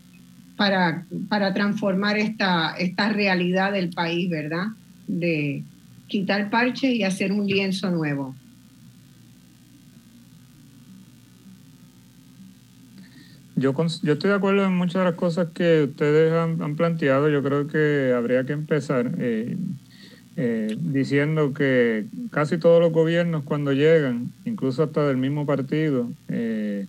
para, 0.55 1.05
para 1.29 1.53
transformar 1.53 2.17
esta, 2.17 2.75
esta 2.77 3.09
realidad 3.09 3.71
del 3.71 3.89
país, 3.89 4.29
verdad? 4.29 4.67
De 5.07 5.63
quitar 6.07 6.49
parches 6.49 6.93
y 6.93 7.03
hacer 7.03 7.31
un 7.31 7.47
lienzo 7.47 7.89
nuevo. 7.89 8.35
Yo, 13.55 13.75
yo 14.01 14.13
estoy 14.13 14.31
de 14.31 14.35
acuerdo 14.35 14.65
en 14.65 14.75
muchas 14.75 15.01
de 15.01 15.11
las 15.11 15.15
cosas 15.15 15.49
que 15.53 15.83
ustedes 15.83 16.33
han, 16.33 16.75
planteado. 16.75 17.29
Yo 17.29 17.43
creo 17.43 17.67
que 17.67 18.13
habría 18.15 18.45
que 18.45 18.53
empezar 18.53 19.11
eh, 19.19 19.57
eh, 20.37 20.75
diciendo 20.79 21.53
que 21.53 22.07
casi 22.31 22.57
todos 22.57 22.81
los 22.81 22.91
gobiernos 22.91 23.43
cuando 23.43 23.71
llegan, 23.71 24.31
incluso 24.45 24.81
hasta 24.83 25.05
del 25.07 25.17
mismo 25.17 25.45
partido, 25.45 26.09
eh, 26.29 26.87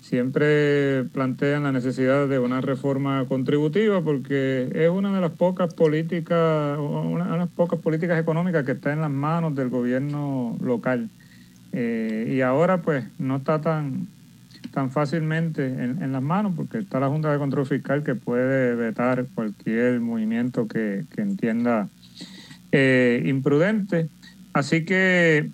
siempre 0.00 1.04
plantean 1.12 1.64
la 1.64 1.72
necesidad 1.72 2.26
de 2.26 2.38
una 2.38 2.62
reforma 2.62 3.26
contributiva 3.28 4.00
porque 4.00 4.70
es 4.74 4.88
una 4.88 5.14
de 5.14 5.20
las 5.20 5.32
pocas 5.32 5.74
políticas, 5.74 6.78
una 6.78 7.32
de 7.32 7.38
las 7.38 7.48
pocas 7.50 7.78
políticas 7.80 8.18
económicas 8.18 8.64
que 8.64 8.72
está 8.72 8.94
en 8.94 9.02
las 9.02 9.10
manos 9.10 9.54
del 9.54 9.68
gobierno 9.68 10.56
local. 10.62 11.10
y 11.72 12.40
ahora 12.40 12.82
pues 12.82 13.04
no 13.18 13.36
está 13.36 13.60
tan 13.60 14.08
tan 14.70 14.90
fácilmente 14.90 15.66
en, 15.66 16.12
las 16.12 16.22
manos 16.22 16.52
porque 16.56 16.78
está 16.78 17.00
la 17.00 17.08
Junta 17.08 17.32
de 17.32 17.38
Control 17.38 17.66
Fiscal 17.66 18.02
que 18.02 18.14
puede 18.14 18.74
vetar 18.74 19.26
cualquier 19.34 20.00
movimiento 20.00 20.68
que, 20.68 21.04
entienda 21.16 21.88
eh, 22.70 23.22
imprudente. 23.26 24.08
Así 24.52 24.84
que 24.84 25.50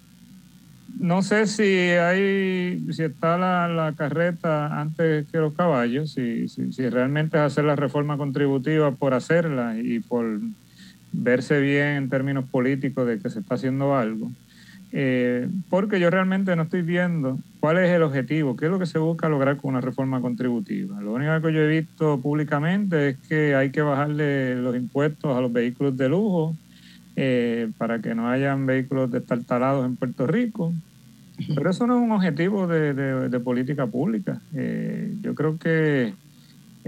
no 0.98 1.22
sé 1.22 1.46
si 1.46 1.62
hay, 1.62 2.84
si 2.90 3.02
está 3.04 3.38
la, 3.38 3.94
carreta 3.96 4.80
antes 4.80 5.26
que 5.30 5.38
los 5.38 5.54
caballos, 5.54 6.12
si, 6.12 6.48
si, 6.48 6.88
realmente 6.88 7.36
es 7.36 7.42
hacer 7.42 7.64
la 7.64 7.76
reforma 7.76 8.16
contributiva 8.16 8.90
por 8.92 9.14
hacerla 9.14 9.78
y 9.78 10.00
por 10.00 10.40
verse 11.12 11.60
bien 11.60 11.96
en 11.96 12.08
términos 12.08 12.44
políticos 12.46 13.06
de 13.06 13.18
que 13.18 13.30
se 13.30 13.40
está 13.40 13.54
haciendo 13.54 13.96
algo. 13.96 14.30
Eh, 14.92 15.48
porque 15.68 16.00
yo 16.00 16.08
realmente 16.10 16.56
no 16.56 16.62
estoy 16.62 16.82
viendo 16.82 17.38
cuál 17.60 17.78
es 17.78 17.90
el 17.90 18.02
objetivo, 18.02 18.56
qué 18.56 18.66
es 18.66 18.70
lo 18.70 18.78
que 18.78 18.86
se 18.86 18.98
busca 18.98 19.28
lograr 19.28 19.58
con 19.58 19.70
una 19.70 19.80
reforma 19.80 20.20
contributiva. 20.20 21.00
Lo 21.00 21.12
único 21.12 21.40
que 21.42 21.52
yo 21.52 21.60
he 21.60 21.66
visto 21.66 22.18
públicamente 22.20 23.10
es 23.10 23.16
que 23.28 23.54
hay 23.54 23.70
que 23.70 23.82
bajarle 23.82 24.56
los 24.56 24.76
impuestos 24.76 25.36
a 25.36 25.40
los 25.40 25.52
vehículos 25.52 25.96
de 25.96 26.08
lujo 26.08 26.56
eh, 27.16 27.68
para 27.76 28.00
que 28.00 28.14
no 28.14 28.28
hayan 28.28 28.64
vehículos 28.64 29.10
destartalados 29.10 29.84
en 29.84 29.96
Puerto 29.96 30.26
Rico. 30.26 30.72
Pero 31.54 31.70
eso 31.70 31.86
no 31.86 31.98
es 31.98 32.02
un 32.02 32.12
objetivo 32.12 32.66
de, 32.66 33.40
política 33.40 33.86
pública. 33.86 34.40
Eh, 34.54 35.14
yo 35.20 35.34
creo 35.34 35.58
que 35.58 36.14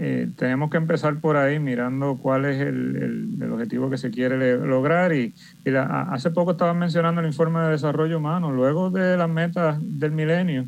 eh, 0.02 0.30
tenemos 0.34 0.70
que 0.70 0.78
empezar 0.78 1.20
por 1.20 1.36
ahí 1.36 1.58
mirando 1.58 2.16
cuál 2.16 2.46
es 2.46 2.58
el, 2.58 3.38
objetivo 3.52 3.90
que 3.90 3.98
se 3.98 4.10
quiere 4.10 4.56
lograr. 4.56 5.12
Y, 5.12 5.34
hace 5.66 6.30
poco 6.30 6.52
estaban 6.52 6.78
mencionando 6.78 7.20
el 7.20 7.26
informe 7.26 7.60
de 7.60 7.72
desarrollo 7.72 8.16
humano. 8.16 8.50
Luego 8.50 8.90
de 8.90 9.18
las 9.18 9.28
metas 9.28 9.78
del 9.78 10.12
milenio, 10.12 10.66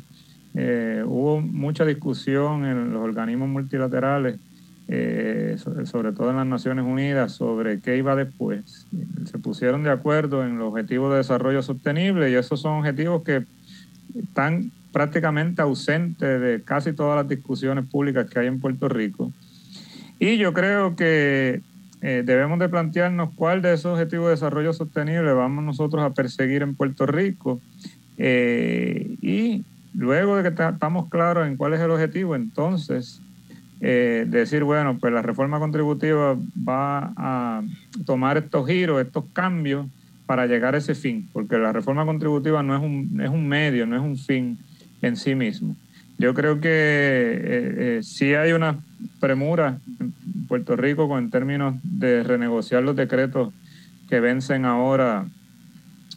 eh, 0.53 1.03
hubo 1.03 1.41
mucha 1.41 1.83
discusión 1.83 2.63
en 2.63 2.93
los 2.93 3.01
organismos 3.01 3.49
multilaterales 3.49 4.37
eh, 4.87 5.55
sobre, 5.85 6.11
todo 6.11 6.29
en 6.29 6.35
las 6.35 6.45
Naciones 6.45 6.85
Unidas, 6.85 7.31
sobre 7.31 7.79
qué 7.79 7.97
iba 7.97 8.15
después. 8.15 8.85
Se 9.25 9.39
pusieron 9.39 9.81
de 9.81 9.89
acuerdo 9.89 10.43
en 10.43 10.59
los 10.59 10.69
objetivos 10.69 11.09
de 11.11 11.17
desarrollo 11.17 11.63
sostenible 11.63 12.29
y 12.29 12.35
esos 12.35 12.61
son 12.61 12.79
objetivos 12.79 13.23
que 13.23 13.45
están 14.15 14.71
prácticamente 14.93 15.61
ausentes 15.61 16.39
de 16.39 16.61
casi 16.63 16.93
todas 16.93 17.17
las 17.17 17.27
discusiones 17.27 17.85
públicas 17.85 18.29
que 18.29 18.39
hay 18.39 18.47
en 18.47 18.61
Puerto 18.61 18.87
Rico. 18.87 19.33
Y 20.19 20.37
yo 20.37 20.53
creo 20.53 20.95
que 20.95 21.61
eh, 22.01 22.21
debemos 22.23 22.59
de 22.59 22.69
plantearnos 22.69 23.31
cuál 23.35 23.61
de 23.61 23.73
esos 23.73 23.93
objetivos 23.93 24.27
de 24.27 24.31
desarrollo 24.31 24.71
sostenible 24.71 25.33
vamos 25.33 25.63
nosotros 25.63 26.03
a 26.03 26.13
perseguir 26.13 26.61
en 26.61 26.75
Puerto 26.75 27.07
Rico. 27.07 27.59
Eh, 28.17 29.15
y 29.21 29.63
luego 29.95 30.37
de 30.37 30.43
que 30.43 30.63
estamos 30.63 31.09
claros 31.09 31.47
en 31.47 31.57
cuál 31.57 31.73
es 31.73 31.81
el 31.81 31.89
objetivo, 31.89 32.35
entonces 32.35 33.19
eh, 33.81 34.25
decir, 34.29 34.63
bueno, 34.63 34.97
pues 34.99 35.11
la 35.11 35.23
reforma 35.23 35.57
contributiva 35.57 36.37
va 36.67 37.13
a 37.17 37.63
tomar 38.05 38.37
estos 38.37 38.67
giros, 38.67 39.01
estos 39.01 39.25
cambios 39.33 39.87
para 40.27 40.45
llegar 40.45 40.75
a 40.75 40.77
ese 40.77 40.93
fin, 40.93 41.27
porque 41.33 41.57
la 41.57 41.73
reforma 41.73 42.05
contributiva 42.05 42.61
no 42.61 42.75
es 42.75 42.81
un, 42.81 43.19
es 43.19 43.29
un 43.29 43.47
medio, 43.47 43.87
no 43.87 43.95
es 43.95 44.01
un 44.01 44.17
fin 44.17 44.57
en 45.03 45.17
sí 45.17 45.35
mismo. 45.35 45.75
Yo 46.17 46.33
creo 46.33 46.59
que 46.59 46.69
eh, 46.69 47.97
eh 47.97 47.99
sí 48.01 48.33
hay 48.33 48.53
una 48.53 48.79
premura 49.19 49.79
en 49.99 50.13
Puerto 50.47 50.75
Rico 50.75 51.07
con 51.07 51.29
términos 51.29 51.75
de 51.83 52.23
renegociar 52.23 52.83
los 52.83 52.95
decretos 52.95 53.53
que 54.09 54.19
vencen 54.19 54.65
ahora, 54.65 55.25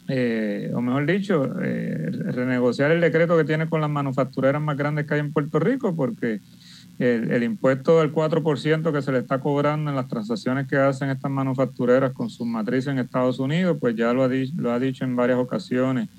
eh, 0.07 0.71
o 0.73 0.81
mejor 0.81 1.05
dicho, 1.05 1.45
renegociar 1.45 2.91
el 2.91 3.01
decreto 3.01 3.37
que 3.37 3.43
tiene 3.43 3.67
con 3.67 3.81
las 3.81 3.89
manufactureras 3.89 4.61
más 4.61 4.77
grandes 4.77 5.05
que 5.05 5.15
hay 5.15 5.19
en 5.19 5.33
Puerto 5.33 5.59
Rico, 5.59 5.95
porque 5.95 6.39
el, 6.99 7.43
impuesto 7.43 7.99
del 7.99 8.13
4% 8.13 8.91
que 8.91 9.01
se 9.01 9.11
le 9.11 9.19
está 9.19 9.39
cobrando 9.39 9.89
en 9.89 9.95
las 9.95 10.07
transacciones 10.07 10.67
que 10.67 10.77
hacen 10.77 11.09
estas 11.09 11.31
manufactureras 11.31 12.13
con 12.13 12.29
sus 12.29 12.47
matrices 12.47 12.87
en 12.87 12.99
Estados 12.99 13.39
Unidos, 13.39 13.77
pues 13.79 13.95
ya 13.95 14.13
lo 14.13 14.23
ha, 14.23 14.29
lo 14.55 14.71
ha 14.71 14.79
dicho 14.79 15.03
en 15.03 15.15
varias 15.15 15.37
ocasiones 15.37 16.09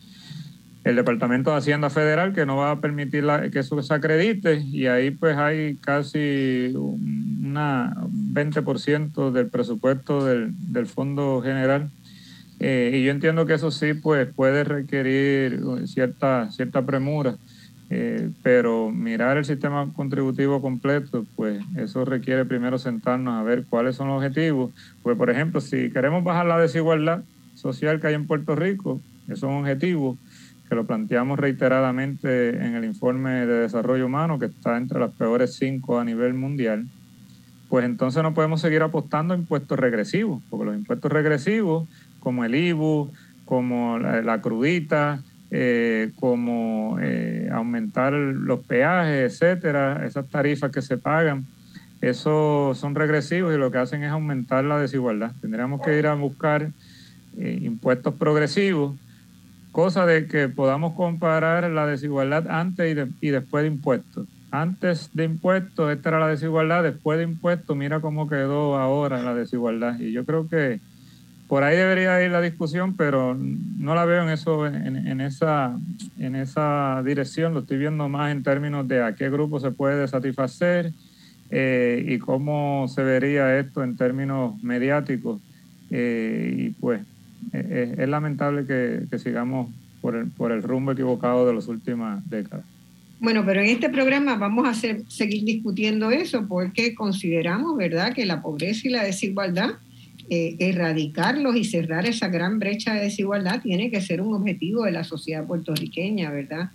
el 0.88 0.96
Departamento 0.96 1.50
de 1.50 1.58
Hacienda 1.58 1.90
Federal 1.90 2.32
que 2.32 2.46
no 2.46 2.56
va 2.56 2.70
a 2.70 2.80
permitir 2.80 3.26
que 3.52 3.58
eso 3.58 3.82
se 3.82 3.92
acredite 3.92 4.62
y 4.72 4.86
ahí 4.86 5.10
pues 5.10 5.36
hay 5.36 5.76
casi 5.76 6.72
un 6.74 7.54
20% 7.54 9.30
del 9.30 9.48
presupuesto 9.48 10.24
del, 10.24 10.54
del 10.72 10.86
Fondo 10.86 11.42
General 11.42 11.90
eh, 12.58 12.92
y 12.94 13.04
yo 13.04 13.10
entiendo 13.10 13.44
que 13.44 13.52
eso 13.52 13.70
sí 13.70 13.92
pues 13.92 14.28
puede 14.34 14.64
requerir 14.64 15.60
cierta, 15.84 16.50
cierta 16.52 16.80
premura 16.80 17.36
eh, 17.90 18.30
pero 18.42 18.90
mirar 18.90 19.36
el 19.36 19.44
sistema 19.44 19.92
contributivo 19.94 20.62
completo, 20.62 21.26
pues 21.36 21.62
eso 21.76 22.06
requiere 22.06 22.46
primero 22.46 22.78
sentarnos 22.78 23.34
a 23.34 23.42
ver 23.42 23.64
cuáles 23.68 23.96
son 23.96 24.08
los 24.08 24.18
objetivos. 24.18 24.72
Pues, 25.02 25.16
por 25.16 25.30
ejemplo, 25.30 25.62
si 25.62 25.90
queremos 25.90 26.22
bajar 26.22 26.44
la 26.44 26.58
desigualdad 26.58 27.22
social 27.54 27.98
que 27.98 28.08
hay 28.08 28.14
en 28.14 28.26
Puerto 28.26 28.54
Rico, 28.54 29.00
eso 29.26 29.34
es 29.34 29.42
un 29.44 29.60
objetivo 29.60 30.18
que 30.68 30.74
lo 30.74 30.86
planteamos 30.86 31.38
reiteradamente 31.38 32.50
en 32.50 32.74
el 32.74 32.84
informe 32.84 33.46
de 33.46 33.60
desarrollo 33.60 34.06
humano, 34.06 34.38
que 34.38 34.46
está 34.46 34.76
entre 34.76 35.00
las 35.00 35.12
peores 35.12 35.54
cinco 35.54 35.98
a 35.98 36.04
nivel 36.04 36.34
mundial, 36.34 36.86
pues 37.68 37.84
entonces 37.84 38.22
no 38.22 38.34
podemos 38.34 38.60
seguir 38.60 38.82
apostando 38.82 39.34
a 39.34 39.36
impuestos 39.36 39.78
regresivos, 39.78 40.42
porque 40.50 40.66
los 40.66 40.74
impuestos 40.74 41.10
regresivos, 41.10 41.88
como 42.20 42.44
el 42.44 42.54
IBU, 42.54 43.10
como 43.44 43.98
la 43.98 44.40
crudita, 44.42 45.22
eh, 45.50 46.10
como 46.16 46.98
eh, 47.00 47.48
aumentar 47.50 48.12
los 48.12 48.60
peajes, 48.60 49.32
etcétera, 49.32 50.04
esas 50.04 50.28
tarifas 50.28 50.70
que 50.70 50.82
se 50.82 50.98
pagan, 50.98 51.46
esos 52.02 52.76
son 52.76 52.94
regresivos 52.94 53.54
y 53.54 53.58
lo 53.58 53.70
que 53.70 53.78
hacen 53.78 54.04
es 54.04 54.10
aumentar 54.10 54.64
la 54.64 54.78
desigualdad. 54.78 55.32
Tendríamos 55.40 55.80
que 55.80 55.98
ir 55.98 56.06
a 56.06 56.14
buscar 56.14 56.70
eh, 57.38 57.58
impuestos 57.62 58.14
progresivos, 58.14 58.94
cosa 59.72 60.06
de 60.06 60.26
que 60.26 60.48
podamos 60.48 60.94
comparar 60.94 61.68
la 61.70 61.86
desigualdad 61.86 62.48
antes 62.48 63.08
y, 63.20 63.28
después 63.30 63.62
de 63.62 63.68
impuestos. 63.68 64.26
Antes 64.50 65.10
de 65.12 65.24
impuestos, 65.24 65.92
esta 65.92 66.08
era 66.08 66.20
la 66.20 66.28
desigualdad, 66.28 66.82
después 66.82 67.18
de 67.18 67.24
impuestos, 67.24 67.76
mira 67.76 68.00
cómo 68.00 68.28
quedó 68.28 68.76
ahora 68.76 69.22
la 69.22 69.34
desigualdad. 69.34 69.98
Y 70.00 70.12
yo 70.12 70.24
creo 70.24 70.48
que 70.48 70.80
por 71.48 71.64
ahí 71.64 71.76
debería 71.76 72.22
ir 72.24 72.30
la 72.30 72.40
discusión, 72.40 72.94
pero 72.96 73.34
no 73.34 73.94
la 73.94 74.04
veo 74.04 74.22
en 74.22 74.30
eso, 74.30 74.66
en, 74.66 75.20
esa, 75.20 75.78
en 76.18 76.34
esa 76.34 77.02
dirección. 77.04 77.54
Lo 77.54 77.60
estoy 77.60 77.78
viendo 77.78 78.08
más 78.08 78.32
en 78.32 78.42
términos 78.42 78.88
de 78.88 79.02
a 79.02 79.14
qué 79.14 79.30
grupo 79.30 79.60
se 79.60 79.70
puede 79.70 80.08
satisfacer 80.08 80.92
eh, 81.50 82.04
y 82.06 82.18
cómo 82.18 82.86
se 82.88 83.02
vería 83.02 83.58
esto 83.58 83.82
en 83.82 83.96
términos 83.96 84.62
mediáticos. 84.62 85.40
Eh, 85.90 86.54
y 86.56 86.70
pues 86.70 87.00
eh, 87.52 87.94
es 87.98 88.08
lamentable 88.08 88.66
que, 88.66 89.18
sigamos 89.18 89.70
por 90.00 90.16
el, 90.16 90.26
por 90.30 90.52
el 90.52 90.62
rumbo 90.62 90.92
equivocado 90.92 91.46
de 91.46 91.54
las 91.54 91.68
últimas 91.68 92.28
décadas. 92.28 92.64
Bueno, 93.20 93.44
pero 93.44 93.60
en 93.60 93.66
este 93.66 93.88
programa 93.88 94.36
vamos 94.36 94.68
a 94.68 94.74
seguir 94.74 95.44
discutiendo 95.44 96.10
eso 96.10 96.46
porque 96.46 96.94
consideramos, 96.94 97.76
¿verdad?, 97.76 98.12
que 98.12 98.24
la 98.24 98.42
pobreza 98.42 98.86
y 98.86 98.90
la 98.92 99.02
desigualdad 99.02 99.72
eh, 100.30 100.56
erradicarlos 100.58 101.56
y 101.56 101.64
cerrar 101.64 102.06
esa 102.06 102.28
gran 102.28 102.58
brecha 102.58 102.92
de 102.92 103.04
desigualdad 103.04 103.62
tiene 103.62 103.90
que 103.90 104.02
ser 104.02 104.20
un 104.20 104.34
objetivo 104.34 104.84
de 104.84 104.92
la 104.92 105.02
sociedad 105.02 105.46
puertorriqueña, 105.46 106.30
¿verdad? 106.30 106.70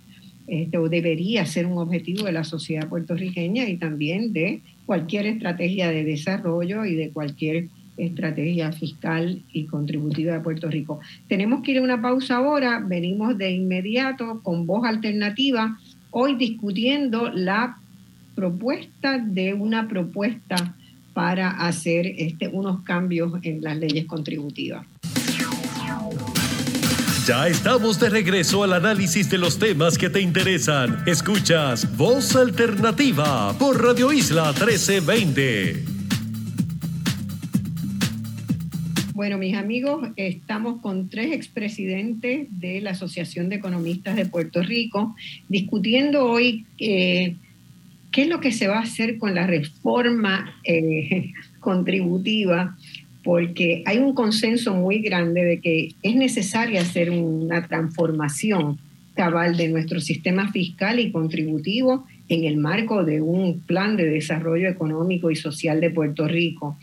Este, 0.48 0.76
o 0.76 0.88
debería 0.88 1.46
ser 1.46 1.66
un 1.66 1.78
objetivo 1.78 2.24
de 2.24 2.32
la 2.32 2.42
sociedad 2.42 2.88
puertorriqueña 2.88 3.68
y 3.68 3.76
también 3.76 4.32
de 4.32 4.60
cualquier 4.86 5.26
estrategia 5.26 5.88
de 5.90 6.04
desarrollo 6.04 6.84
y 6.84 6.96
de 6.96 7.10
cualquier 7.10 7.68
estrategia 7.96 8.72
fiscal 8.72 9.42
y 9.52 9.64
contributiva 9.64 10.34
de 10.34 10.40
Puerto 10.40 10.68
Rico. 10.68 11.00
Tenemos 11.28 11.62
que 11.62 11.72
ir 11.72 11.78
a 11.78 11.82
una 11.82 12.00
pausa 12.00 12.36
ahora, 12.36 12.82
venimos 12.84 13.38
de 13.38 13.50
inmediato 13.50 14.40
con 14.42 14.66
voz 14.66 14.84
alternativa, 14.86 15.78
hoy 16.10 16.36
discutiendo 16.36 17.30
la 17.30 17.78
propuesta 18.34 19.18
de 19.18 19.54
una 19.54 19.88
propuesta 19.88 20.74
para 21.12 21.50
hacer 21.50 22.06
este, 22.18 22.48
unos 22.48 22.82
cambios 22.82 23.32
en 23.42 23.62
las 23.62 23.76
leyes 23.76 24.06
contributivas. 24.06 24.86
Ya 27.26 27.48
estamos 27.48 27.98
de 28.00 28.10
regreso 28.10 28.64
al 28.64 28.74
análisis 28.74 29.30
de 29.30 29.38
los 29.38 29.58
temas 29.58 29.96
que 29.96 30.10
te 30.10 30.20
interesan. 30.20 31.02
Escuchas 31.06 31.96
Voz 31.96 32.36
Alternativa 32.36 33.56
por 33.58 33.82
Radio 33.82 34.12
Isla 34.12 34.52
1320. 34.52 35.93
Bueno, 39.14 39.38
mis 39.38 39.54
amigos, 39.56 40.08
estamos 40.16 40.82
con 40.82 41.08
tres 41.08 41.32
expresidentes 41.32 42.48
de 42.50 42.80
la 42.80 42.90
Asociación 42.90 43.48
de 43.48 43.56
Economistas 43.56 44.16
de 44.16 44.26
Puerto 44.26 44.62
Rico 44.62 45.14
discutiendo 45.48 46.26
hoy 46.26 46.66
eh, 46.78 47.36
¿Qué 48.14 48.22
es 48.22 48.28
lo 48.28 48.38
que 48.38 48.52
se 48.52 48.68
va 48.68 48.76
a 48.76 48.82
hacer 48.82 49.18
con 49.18 49.34
la 49.34 49.44
reforma 49.44 50.54
eh, 50.62 51.32
contributiva? 51.60 52.76
Porque 53.24 53.82
hay 53.86 53.98
un 53.98 54.14
consenso 54.14 54.72
muy 54.72 55.00
grande 55.00 55.44
de 55.44 55.58
que 55.58 55.94
es 56.00 56.14
necesaria 56.14 56.82
hacer 56.82 57.10
una 57.10 57.66
transformación 57.66 58.78
cabal 59.14 59.56
de 59.56 59.66
nuestro 59.66 60.00
sistema 60.00 60.52
fiscal 60.52 61.00
y 61.00 61.10
contributivo 61.10 62.06
en 62.28 62.44
el 62.44 62.56
marco 62.56 63.02
de 63.04 63.20
un 63.20 63.58
plan 63.58 63.96
de 63.96 64.04
desarrollo 64.04 64.68
económico 64.68 65.32
y 65.32 65.34
social 65.34 65.80
de 65.80 65.90
Puerto 65.90 66.28
Rico. 66.28 66.78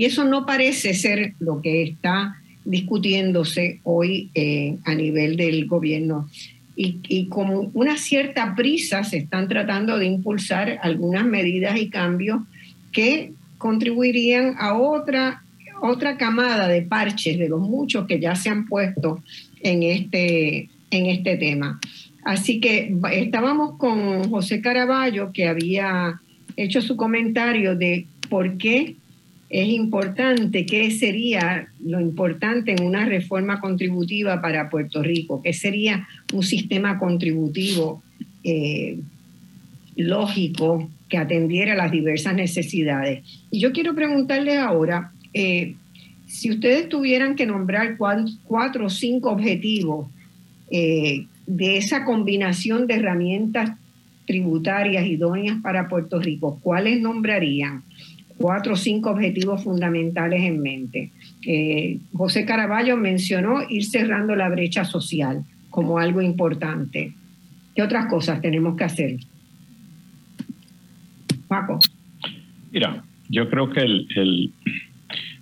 Y 0.00 0.06
eso 0.06 0.24
no 0.24 0.46
parece 0.46 0.94
ser 0.94 1.34
lo 1.40 1.60
que 1.60 1.82
está 1.82 2.38
discutiéndose 2.64 3.80
hoy 3.82 4.30
eh, 4.34 4.78
a 4.86 4.94
nivel 4.94 5.36
del 5.36 5.66
gobierno 5.66 6.26
y, 6.74 7.26
con 7.26 7.70
una 7.74 7.98
cierta 7.98 8.54
prisa 8.54 9.04
se 9.04 9.18
están 9.18 9.46
tratando 9.46 9.98
de 9.98 10.06
impulsar 10.06 10.78
algunas 10.82 11.26
medidas 11.26 11.78
y 11.78 11.90
cambios 11.90 12.40
que 12.92 13.32
contribuirían 13.58 14.54
a 14.58 14.72
otra, 14.78 15.42
otra 15.82 16.16
camada 16.16 16.66
de 16.66 16.80
parches 16.80 17.38
de 17.38 17.50
los 17.50 17.60
muchos 17.60 18.06
que 18.06 18.18
ya 18.18 18.34
se 18.36 18.48
han 18.48 18.64
puesto 18.68 19.22
en 19.62 19.82
este, 19.82 20.70
en 20.90 21.06
este 21.08 21.36
tema. 21.36 21.78
Así 22.24 22.58
que 22.58 22.90
estábamos 23.12 23.76
con 23.76 24.30
José 24.30 24.62
Caraballo, 24.62 25.30
que 25.30 25.46
había 25.46 26.22
hecho 26.56 26.80
su 26.80 26.96
comentario 26.96 27.76
de 27.76 28.06
por 28.30 28.56
qué 28.56 28.96
es 29.50 29.68
importante, 29.68 30.64
qué 30.64 30.92
sería 30.92 31.68
lo 31.84 32.00
importante 32.00 32.70
en 32.70 32.84
una 32.84 33.04
reforma 33.04 33.60
contributiva 33.60 34.40
para 34.40 34.70
Puerto 34.70 35.02
Rico, 35.02 35.42
qué 35.42 35.52
sería 35.52 36.06
un 36.32 36.44
sistema 36.44 36.98
contributivo 37.00 38.00
eh, 38.44 39.00
lógico 39.96 40.88
que 41.08 41.18
atendiera 41.18 41.74
las 41.74 41.90
diversas 41.90 42.34
necesidades. 42.34 43.24
Y 43.50 43.58
yo 43.58 43.72
quiero 43.72 43.92
preguntarles 43.96 44.56
ahora, 44.58 45.12
eh, 45.34 45.74
si 46.28 46.52
ustedes 46.52 46.88
tuvieran 46.88 47.34
que 47.34 47.44
nombrar 47.44 47.96
cuatro 47.96 48.86
o 48.86 48.90
cinco 48.90 49.30
objetivos 49.30 50.08
eh, 50.70 51.26
de 51.48 51.76
esa 51.76 52.04
combinación 52.04 52.86
de 52.86 52.94
herramientas 52.94 53.72
tributarias 54.26 55.04
idóneas 55.06 55.56
para 55.60 55.88
Puerto 55.88 56.20
Rico, 56.20 56.60
¿cuáles 56.62 57.00
nombrarían? 57.00 57.82
Cuatro 58.40 58.72
o 58.72 58.76
cinco 58.76 59.10
objetivos 59.10 59.62
fundamentales 59.62 60.42
en 60.42 60.62
mente. 60.62 61.10
Eh, 61.46 61.98
José 62.14 62.46
Caraballo 62.46 62.96
mencionó 62.96 63.68
ir 63.68 63.84
cerrando 63.84 64.34
la 64.34 64.48
brecha 64.48 64.86
social 64.86 65.44
como 65.68 65.98
algo 65.98 66.22
importante. 66.22 67.12
¿Qué 67.74 67.82
otras 67.82 68.06
cosas 68.06 68.40
tenemos 68.40 68.78
que 68.78 68.84
hacer? 68.84 69.16
Paco. 71.48 71.78
Mira, 72.72 73.04
yo 73.28 73.50
creo 73.50 73.68
que 73.70 73.80
el, 73.80 74.52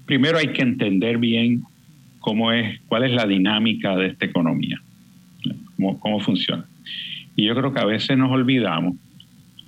primero 0.04 0.38
hay 0.38 0.52
que 0.52 0.62
entender 0.62 1.18
bien 1.18 1.62
cómo 2.18 2.50
es, 2.50 2.80
cuál 2.88 3.04
es 3.04 3.12
la 3.12 3.26
dinámica 3.26 3.94
de 3.94 4.08
esta 4.08 4.26
economía, 4.26 4.82
cómo, 5.76 6.00
cómo 6.00 6.18
funciona. 6.18 6.66
Y 7.36 7.46
yo 7.46 7.54
creo 7.54 7.72
que 7.72 7.80
a 7.80 7.84
veces 7.84 8.18
nos 8.18 8.32
olvidamos 8.32 8.96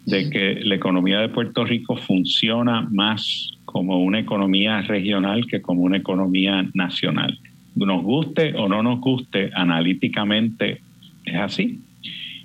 de 0.07 0.31
que 0.31 0.61
la 0.65 0.75
economía 0.75 1.21
de 1.21 1.29
Puerto 1.29 1.65
Rico 1.65 1.97
funciona 1.97 2.89
más 2.91 3.53
como 3.65 4.03
una 4.03 4.19
economía 4.19 4.83
regional 4.83 5.47
que 5.47 5.63
como 5.63 5.83
una 5.83 5.99
economía 5.99 6.69
nacional. 6.75 7.39
Nos 7.77 8.03
guste 8.03 8.55
o 8.57 8.69
no 8.69 8.83
nos 8.83 9.01
guste, 9.01 9.51
analíticamente 9.55 10.81
es 11.25 11.37
así. 11.37 11.81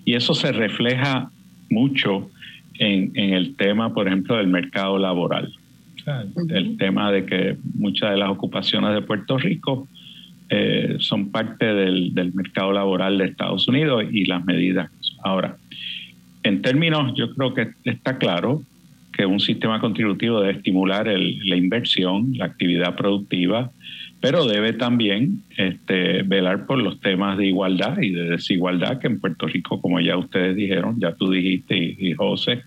Y 0.05 0.13
eso 0.13 0.35
se 0.35 0.51
refleja 0.51 1.31
mucho 1.69 2.29
en, 2.77 3.11
el 3.15 3.55
tema, 3.55 3.93
por 3.93 4.07
ejemplo, 4.07 4.37
del 4.37 4.47
mercado 4.47 4.99
laboral. 4.99 5.51
El 6.49 6.77
tema 6.77 7.11
de 7.11 7.25
que 7.25 7.57
muchas 7.73 8.11
de 8.11 8.17
las 8.17 8.29
ocupaciones 8.29 8.93
de 8.93 9.01
Puerto 9.01 9.39
Rico 9.39 9.87
eh, 10.49 10.97
son 10.99 11.31
parte 11.31 11.65
del, 11.65 12.13
del, 12.13 12.31
mercado 12.35 12.71
laboral 12.71 13.17
de 13.17 13.25
Estados 13.25 13.67
Unidos 13.67 14.05
y 14.11 14.25
las 14.25 14.45
medidas. 14.45 14.91
Ahora, 15.23 15.57
en 16.45 16.61
términos, 16.61 17.13
yo 17.15 17.33
creo 17.33 17.55
que 17.55 17.71
está 17.85 18.19
claro 18.19 18.61
que 19.11 19.25
un 19.25 19.39
sistema 19.39 19.79
contributivo 19.79 20.41
debe 20.41 20.53
estimular 20.53 21.07
la 21.07 21.55
inversión, 21.55 22.33
la 22.37 22.45
actividad 22.45 22.95
productiva, 22.95 23.71
pero 24.21 24.45
debe 24.45 24.73
también 24.73 25.41
este, 25.57 26.21
velar 26.21 26.67
por 26.67 26.77
los 26.77 26.99
temas 26.99 27.39
de 27.39 27.47
igualdad 27.47 27.99
y 27.99 28.11
de 28.11 28.29
desigualdad 28.29 28.99
que 28.99 29.07
en 29.07 29.19
Puerto 29.19 29.47
Rico, 29.47 29.81
como 29.81 29.99
ya 29.99 30.17
ustedes 30.17 30.55
dijeron, 30.55 30.99
ya 30.99 31.15
tú 31.15 31.31
dijiste 31.31 31.77
y, 31.77 32.13
José, 32.13 32.61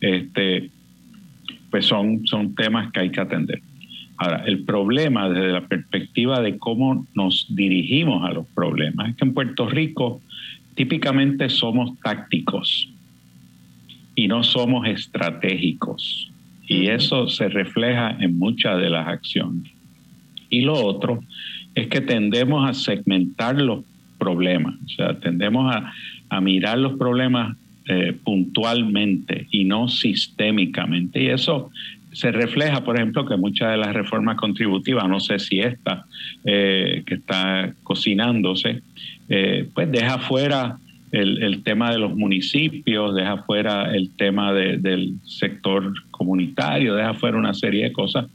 este, 0.00 0.70
pues 1.70 1.86
son, 1.86 2.26
son 2.26 2.56
temas 2.56 2.90
que 2.90 3.00
hay 3.00 3.10
que 3.10 3.20
atender. 3.20 3.62
Ahora, 4.16 4.42
el 4.44 4.64
problema 4.64 5.28
desde 5.28 5.52
la 5.52 5.68
perspectiva 5.68 6.40
de 6.40 6.58
cómo 6.58 7.06
nos 7.14 7.46
dirigimos 7.48 8.28
a 8.28 8.32
los 8.32 8.46
problemas 8.48 9.10
es 9.10 9.16
que 9.16 9.24
en 9.24 9.34
Puerto 9.34 9.68
Rico 9.68 10.20
típicamente 10.74 11.48
somos 11.48 11.96
tácticos 12.00 12.90
y 14.14 14.28
no 14.28 14.42
somos 14.42 14.86
estratégicos. 14.86 16.30
Y 16.66 16.86
eso 16.86 17.28
se 17.28 17.48
refleja 17.48 18.16
en 18.20 18.38
muchas 18.38 18.78
de 18.80 18.90
las 18.90 19.08
acciones. 19.08 19.72
Y 20.48 20.62
lo 20.62 20.74
otro 20.74 21.20
es 21.74 21.88
que 21.88 22.00
tendemos 22.00 22.68
a 22.68 22.74
segmentar 22.74 23.60
los 23.60 23.84
problemas, 24.18 24.74
o 24.84 24.88
sea, 24.88 25.18
tendemos 25.18 25.74
a, 25.74 25.92
mirar 26.40 26.78
los 26.78 26.96
problemas 26.96 27.56
eh, 27.88 28.16
puntualmente 28.22 29.48
y 29.50 29.64
no 29.64 29.88
sistémicamente. 29.88 31.24
Y 31.24 31.26
eso 31.26 31.70
se 32.12 32.30
refleja, 32.30 32.84
por 32.84 32.96
ejemplo, 32.96 33.26
que 33.26 33.36
muchas 33.36 33.72
de 33.72 33.78
las 33.78 33.92
reformas 33.94 34.36
contributivas, 34.36 35.08
no 35.08 35.18
sé 35.18 35.40
si 35.40 35.58
esta 35.58 36.04
eh, 36.44 37.02
que 37.04 37.14
está 37.14 37.72
cocinándose, 37.82 38.82
eh, 39.28 39.68
pues 39.74 39.90
deja 39.90 40.18
fuera 40.18 40.78
el, 41.12 41.62
tema 41.62 41.90
de 41.90 41.98
los 41.98 42.14
municipios, 42.14 43.14
deja 43.14 43.38
fuera 43.38 43.94
el 43.94 44.10
tema 44.16 44.52
del 44.52 45.14
sector 45.24 45.92
comunitario, 46.10 46.94
deja 46.94 47.14
fuera 47.14 47.36
una 47.36 47.54
serie 47.54 47.84
de 47.84 47.92
cosas 47.92 48.26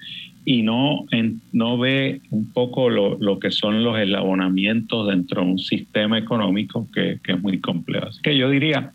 y 0.45 0.61
no, 0.61 1.05
no 1.51 1.77
ve 1.77 2.21
un 2.29 2.51
poco 2.51 2.89
lo, 2.89 3.39
que 3.39 3.49
son 3.49 3.83
los 3.83 3.97
eslabonamientos 3.97 5.07
dentro 5.07 5.41
de 5.41 5.47
un 5.47 5.59
sistema 5.59 6.19
económico 6.19 6.87
que, 6.93 7.19
es 7.25 7.41
muy 7.41 7.59
complejo. 7.59 8.07
Así 8.07 8.21
que 8.21 8.37
yo 8.37 8.49
diría 8.49 8.91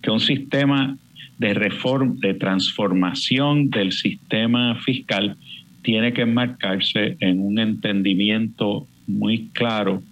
que 0.00 0.10
un 0.10 0.20
sistema 0.20 0.96
de 1.38 1.54
reforma, 1.54 2.14
de 2.18 2.34
transformación 2.34 3.68
del 3.70 3.90
sistema 3.90 4.76
fiscal 4.76 5.36
tiene 5.82 6.12
que 6.12 6.22
enmarcarse 6.22 7.16
en 7.18 7.40
un 7.40 7.58
entendimiento 7.58 8.86
muy 9.08 9.48
claro 9.52 10.02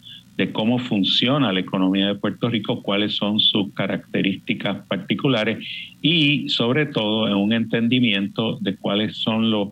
de 0.40 0.53
cómo 0.53 0.79
funciona 0.79 1.53
la 1.53 1.61
economía 1.61 2.07
de 2.07 2.14
Puerto 2.14 2.48
Rico, 2.48 2.81
cuáles 2.83 3.14
son 3.14 3.40
sus 3.40 3.74
características 3.74 4.87
particulares 4.87 5.59
y 6.00 6.48
sobre 6.48 6.87
todo 6.87 7.29
en 7.29 7.35
un 7.35 7.53
entendimiento 7.53 8.57
de 8.62 8.74
cuáles 8.74 9.18
son 9.18 9.50
los, 9.50 9.68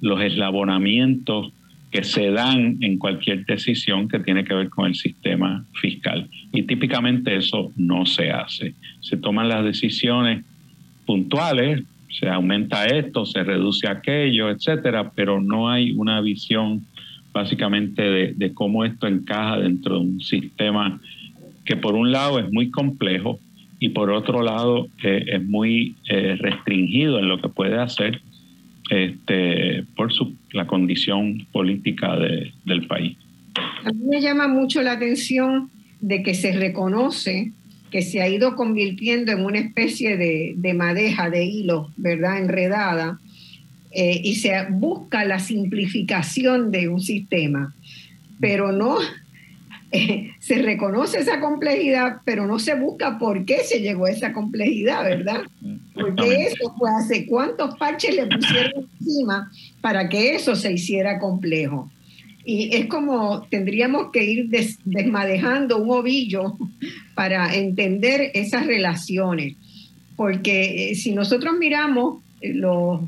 los 0.00 0.20
eslabonamientos 0.20 1.52
que 1.92 2.02
se 2.02 2.32
dan 2.32 2.78
en 2.80 2.98
cualquier 2.98 3.46
decisión 3.46 4.08
que 4.08 4.18
tiene 4.18 4.42
que 4.42 4.54
ver 4.54 4.70
con 4.70 4.86
el 4.86 4.96
sistema 4.96 5.64
fiscal. 5.74 6.28
Y 6.52 6.64
típicamente 6.64 7.36
eso 7.36 7.70
no 7.76 8.04
se 8.04 8.32
hace. 8.32 8.74
Se 8.98 9.18
toman 9.18 9.48
las 9.48 9.64
decisiones 9.64 10.44
puntuales, 11.06 11.84
se 12.10 12.28
aumenta 12.28 12.86
esto, 12.86 13.24
se 13.24 13.44
reduce 13.44 13.86
aquello, 13.86 14.50
etcétera, 14.50 15.12
pero 15.14 15.40
no 15.40 15.70
hay 15.70 15.92
una 15.92 16.20
visión 16.20 16.84
básicamente 17.38 18.02
de, 18.34 18.52
cómo 18.54 18.84
esto 18.84 19.06
encaja 19.06 19.58
dentro 19.58 19.94
de 19.94 20.00
un 20.00 20.20
sistema 20.20 21.00
que 21.64 21.76
por 21.76 21.94
un 21.94 22.10
lado 22.10 22.38
es 22.40 22.50
muy 22.50 22.70
complejo 22.70 23.38
y 23.78 23.90
por 23.90 24.10
otro 24.10 24.42
lado 24.42 24.88
eh, 25.04 25.24
es 25.34 25.44
muy 25.44 25.94
eh, 26.08 26.36
restringido 26.40 27.18
en 27.18 27.28
lo 27.28 27.40
que 27.40 27.48
puede 27.48 27.78
hacer 27.78 28.20
este, 28.90 29.84
por 29.94 30.12
su, 30.12 30.34
la 30.52 30.66
condición 30.66 31.46
política 31.52 32.16
del 32.16 32.86
país. 32.86 33.16
A 33.84 33.92
mí 33.92 34.04
me 34.08 34.20
llama 34.20 34.48
mucho 34.48 34.82
la 34.82 34.92
atención 34.92 35.70
de 36.00 36.22
que 36.22 36.34
se 36.34 36.52
reconoce 36.52 37.52
que 37.90 38.02
se 38.02 38.20
ha 38.20 38.28
ido 38.28 38.54
convirtiendo 38.54 39.32
en 39.32 39.44
una 39.44 39.58
especie 39.60 40.16
de, 40.16 40.54
de 40.56 40.74
madeja 40.74 41.30
de 41.30 41.44
hilo, 41.44 41.90
¿verdad? 41.96 42.38
Enredada, 42.38 43.18
eh, 44.00 44.20
y 44.22 44.36
se 44.36 44.52
busca 44.70 45.24
la 45.24 45.40
simplificación 45.40 46.70
de 46.70 46.88
un 46.88 47.00
sistema, 47.00 47.74
pero 48.38 48.70
no 48.70 48.98
eh, 49.90 50.30
se 50.38 50.62
reconoce 50.62 51.18
esa 51.18 51.40
complejidad, 51.40 52.18
pero 52.24 52.46
no 52.46 52.60
se 52.60 52.76
busca 52.76 53.18
por 53.18 53.44
qué 53.44 53.64
se 53.64 53.80
llegó 53.80 54.06
a 54.06 54.10
esa 54.10 54.32
complejidad, 54.32 55.02
¿verdad? 55.02 55.40
Porque 55.94 56.44
eso 56.44 56.72
fue 56.78 56.88
hace 56.96 57.26
cuántos 57.26 57.76
parches 57.76 58.14
le 58.14 58.26
pusieron 58.26 58.88
encima 59.00 59.50
para 59.80 60.08
que 60.08 60.36
eso 60.36 60.54
se 60.54 60.74
hiciera 60.74 61.18
complejo. 61.18 61.90
Y 62.44 62.76
es 62.76 62.86
como 62.86 63.48
tendríamos 63.50 64.12
que 64.12 64.22
ir 64.22 64.48
desmadejando 64.84 65.78
un 65.78 65.90
ovillo 65.90 66.56
para 67.16 67.52
entender 67.52 68.30
esas 68.32 68.64
relaciones. 68.64 69.56
Porque 70.14 70.92
eh, 70.92 70.94
si 70.94 71.10
nosotros 71.10 71.54
miramos 71.58 72.22
los 72.40 73.00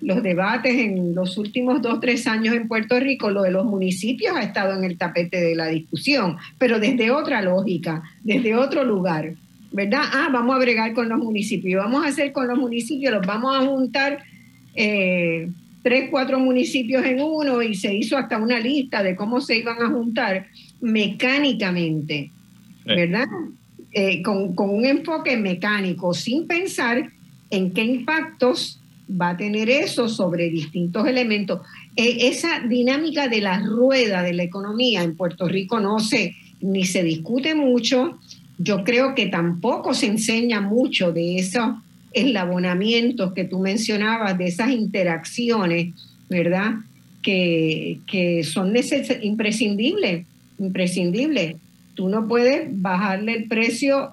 los 0.00 0.22
debates 0.22 0.74
en 0.74 1.14
los 1.14 1.36
últimos 1.36 1.82
dos, 1.82 2.00
tres 2.00 2.26
años 2.26 2.54
en 2.54 2.68
Puerto 2.68 2.98
Rico, 2.98 3.30
lo 3.30 3.42
de 3.42 3.50
los 3.50 3.64
municipios 3.64 4.36
ha 4.36 4.42
estado 4.42 4.76
en 4.76 4.84
el 4.84 4.96
tapete 4.96 5.40
de 5.40 5.54
la 5.54 5.66
discusión, 5.66 6.36
pero 6.58 6.80
desde 6.80 7.10
otra 7.10 7.42
lógica, 7.42 8.02
desde 8.22 8.54
otro 8.56 8.84
lugar, 8.84 9.34
¿verdad? 9.72 10.02
Ah, 10.12 10.28
vamos 10.32 10.56
a 10.56 10.58
bregar 10.58 10.92
con 10.94 11.08
los 11.08 11.18
municipios, 11.18 11.82
vamos 11.82 12.04
a 12.04 12.08
hacer 12.08 12.32
con 12.32 12.48
los 12.48 12.58
municipios, 12.58 13.12
los 13.12 13.26
vamos 13.26 13.56
a 13.56 13.66
juntar 13.66 14.24
eh, 14.74 15.50
tres, 15.82 16.08
cuatro 16.10 16.38
municipios 16.38 17.04
en 17.04 17.20
uno 17.20 17.62
y 17.62 17.74
se 17.74 17.94
hizo 17.94 18.16
hasta 18.16 18.38
una 18.38 18.58
lista 18.58 19.02
de 19.02 19.14
cómo 19.14 19.40
se 19.40 19.58
iban 19.58 19.80
a 19.82 19.88
juntar 19.88 20.46
mecánicamente, 20.80 22.30
¿verdad? 22.84 23.28
Eh, 23.92 24.22
con, 24.22 24.54
con 24.54 24.70
un 24.70 24.84
enfoque 24.84 25.36
mecánico, 25.36 26.14
sin 26.14 26.46
pensar 26.46 27.10
en 27.50 27.72
qué 27.72 27.82
impactos 27.82 28.79
va 29.10 29.30
a 29.30 29.36
tener 29.36 29.68
eso 29.68 30.08
sobre 30.08 30.50
distintos 30.50 31.06
elementos. 31.06 31.60
E, 31.96 32.28
esa 32.28 32.60
dinámica 32.60 33.28
de 33.28 33.40
la 33.40 33.60
rueda 33.60 34.22
de 34.22 34.34
la 34.34 34.42
economía 34.42 35.02
en 35.02 35.16
Puerto 35.16 35.48
Rico 35.48 35.80
no 35.80 35.98
se, 35.98 36.34
ni 36.60 36.84
se 36.84 37.02
discute 37.02 37.54
mucho. 37.54 38.18
Yo 38.58 38.84
creo 38.84 39.14
que 39.14 39.26
tampoco 39.26 39.94
se 39.94 40.06
enseña 40.06 40.60
mucho 40.60 41.12
de 41.12 41.38
esos 41.38 41.76
eslabonamientos 42.12 43.32
que 43.32 43.44
tú 43.44 43.60
mencionabas, 43.60 44.36
de 44.36 44.46
esas 44.46 44.70
interacciones, 44.70 45.94
¿verdad? 46.28 46.74
Que, 47.22 48.00
que 48.06 48.44
son 48.44 48.74
imprescindibles, 49.22 50.26
imprescindibles. 50.58 51.56
Tú 51.94 52.08
no 52.08 52.26
puedes 52.26 52.68
bajarle 52.80 53.34
el 53.34 53.48
precio 53.48 54.10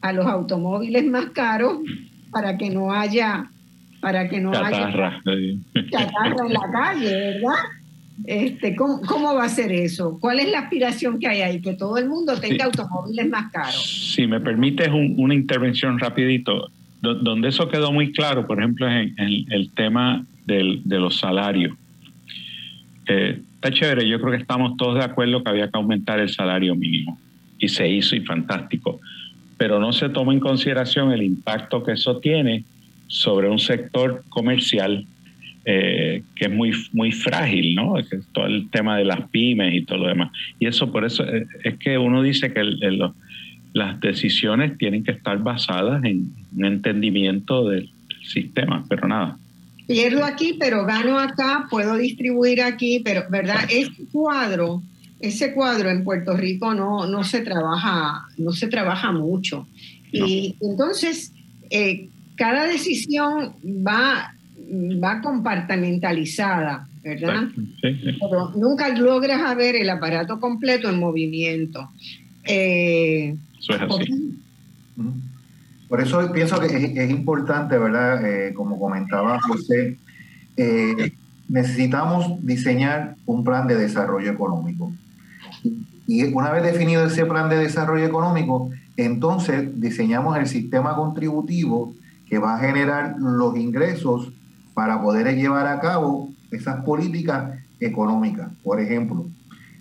a 0.00 0.12
los 0.12 0.26
automóviles 0.26 1.04
más 1.04 1.30
caros 1.30 1.78
para 2.30 2.58
que 2.58 2.70
no 2.70 2.92
haya 2.92 3.50
para 4.04 4.28
que 4.28 4.38
no 4.38 4.50
haya 4.50 4.70
chatarra 4.70 5.16
en 5.24 6.52
la 6.52 6.70
calle, 6.70 7.14
¿verdad? 7.14 7.54
Este, 8.26 8.76
¿cómo, 8.76 9.34
va 9.34 9.44
a 9.44 9.48
ser 9.48 9.72
eso? 9.72 10.18
¿Cuál 10.20 10.40
es 10.40 10.50
la 10.50 10.58
aspiración 10.58 11.18
que 11.18 11.26
hay 11.26 11.40
ahí? 11.40 11.62
Que 11.62 11.72
todo 11.72 11.96
el 11.96 12.06
mundo 12.06 12.38
tenga 12.38 12.66
automóviles 12.66 13.30
más 13.30 13.50
caros. 13.50 14.12
Si 14.12 14.26
me 14.26 14.40
permites 14.40 14.90
una 14.90 15.34
intervención 15.34 15.98
rapidito, 15.98 16.70
donde 17.00 17.48
eso 17.48 17.66
quedó 17.70 17.92
muy 17.92 18.12
claro, 18.12 18.46
por 18.46 18.58
ejemplo, 18.58 18.86
en, 18.90 19.14
el 19.16 19.70
tema 19.70 20.26
de 20.44 20.82
los 20.86 21.18
salarios. 21.18 21.74
Eh, 23.06 23.40
está 23.54 23.70
chévere, 23.70 24.06
yo 24.06 24.20
creo 24.20 24.32
que 24.32 24.42
estamos 24.42 24.76
todos 24.76 24.98
de 24.98 25.04
acuerdo 25.04 25.42
que 25.42 25.48
había 25.48 25.70
que 25.70 25.78
aumentar 25.78 26.20
el 26.20 26.28
salario 26.28 26.74
mínimo 26.74 27.18
y 27.58 27.68
se 27.68 27.88
hizo 27.88 28.16
y 28.16 28.20
fantástico, 28.20 29.00
pero 29.56 29.80
no 29.80 29.94
se 29.94 30.10
toma 30.10 30.34
en 30.34 30.40
consideración 30.40 31.10
el 31.10 31.22
impacto 31.22 31.82
que 31.82 31.92
eso 31.92 32.18
tiene 32.18 32.64
sobre 33.14 33.48
un 33.48 33.60
sector 33.60 34.24
comercial 34.28 35.06
eh, 35.64 36.24
que 36.34 36.46
es 36.46 36.50
muy, 36.50 36.72
muy 36.92 37.12
frágil, 37.12 37.76
¿no? 37.76 37.94
todo 38.32 38.46
el 38.46 38.68
tema 38.70 38.98
de 38.98 39.04
las 39.04 39.28
pymes 39.30 39.72
y 39.72 39.82
todo 39.82 39.98
lo 39.98 40.08
demás. 40.08 40.32
Y 40.58 40.66
eso 40.66 40.90
por 40.90 41.04
eso 41.04 41.24
eh, 41.24 41.46
es 41.62 41.78
que 41.78 41.96
uno 41.96 42.22
dice 42.22 42.52
que 42.52 42.62
las 43.72 44.00
decisiones 44.00 44.76
tienen 44.78 45.04
que 45.04 45.12
estar 45.12 45.38
basadas 45.38 46.02
en 46.04 46.34
un 46.56 46.64
entendimiento 46.64 47.68
del 47.68 47.88
sistema, 48.24 48.84
pero 48.88 49.06
nada. 49.06 49.38
Pierdo 49.86 50.24
aquí, 50.24 50.56
pero 50.58 50.84
gano 50.84 51.16
acá, 51.16 51.68
puedo 51.70 51.96
distribuir 51.96 52.62
aquí, 52.62 53.00
pero 53.04 53.22
¿verdad? 53.30 53.64
Ese 53.70 53.92
cuadro, 54.10 54.82
ese 55.20 55.54
cuadro 55.54 55.88
en 55.88 56.02
Puerto 56.02 56.36
Rico 56.36 56.74
no, 56.74 57.06
no 57.06 57.22
se 57.22 57.42
trabaja, 57.42 58.26
no 58.38 58.50
se 58.50 58.66
trabaja 58.66 59.12
mucho. 59.12 59.68
Y 60.10 60.56
entonces 60.60 61.32
eh, 61.70 62.08
cada 62.36 62.66
decisión 62.66 63.54
va 63.64 64.34
va 65.02 65.20
compartimentalizada, 65.20 66.88
¿verdad? 67.02 67.44
Pero 67.82 68.50
nunca 68.56 68.88
logras 68.96 69.56
ver 69.56 69.76
el 69.76 69.90
aparato 69.90 70.40
completo 70.40 70.88
en 70.88 70.98
movimiento. 70.98 71.90
Eh, 72.44 73.36
eso 73.58 73.74
es 73.74 73.80
así. 73.80 74.38
Por 75.88 76.00
eso 76.00 76.32
pienso 76.32 76.60
que 76.60 76.66
es, 76.66 77.10
importante, 77.10 77.78
¿verdad? 77.78 78.24
Eh, 78.26 78.54
como 78.54 78.78
comentaba 78.78 79.40
José, 79.40 79.98
eh, 80.56 81.12
necesitamos 81.48 82.44
diseñar 82.44 83.16
un 83.26 83.44
plan 83.44 83.66
de 83.66 83.76
desarrollo 83.76 84.30
económico. 84.30 84.92
Y 86.06 86.24
una 86.24 86.50
vez 86.50 86.62
definido 86.62 87.06
ese 87.06 87.24
plan 87.26 87.48
de 87.48 87.58
desarrollo 87.58 88.04
económico, 88.04 88.70
entonces 88.96 89.80
diseñamos 89.80 90.36
el 90.38 90.46
sistema 90.46 90.96
contributivo 90.96 91.94
que 92.34 92.40
va 92.40 92.56
a 92.56 92.58
generar 92.58 93.14
los 93.20 93.56
ingresos 93.56 94.32
para 94.74 95.00
poder 95.00 95.36
llevar 95.36 95.68
a 95.68 95.78
cabo 95.78 96.30
esas 96.50 96.84
políticas 96.84 97.60
económicas. 97.78 98.50
Por 98.64 98.80
ejemplo, 98.80 99.26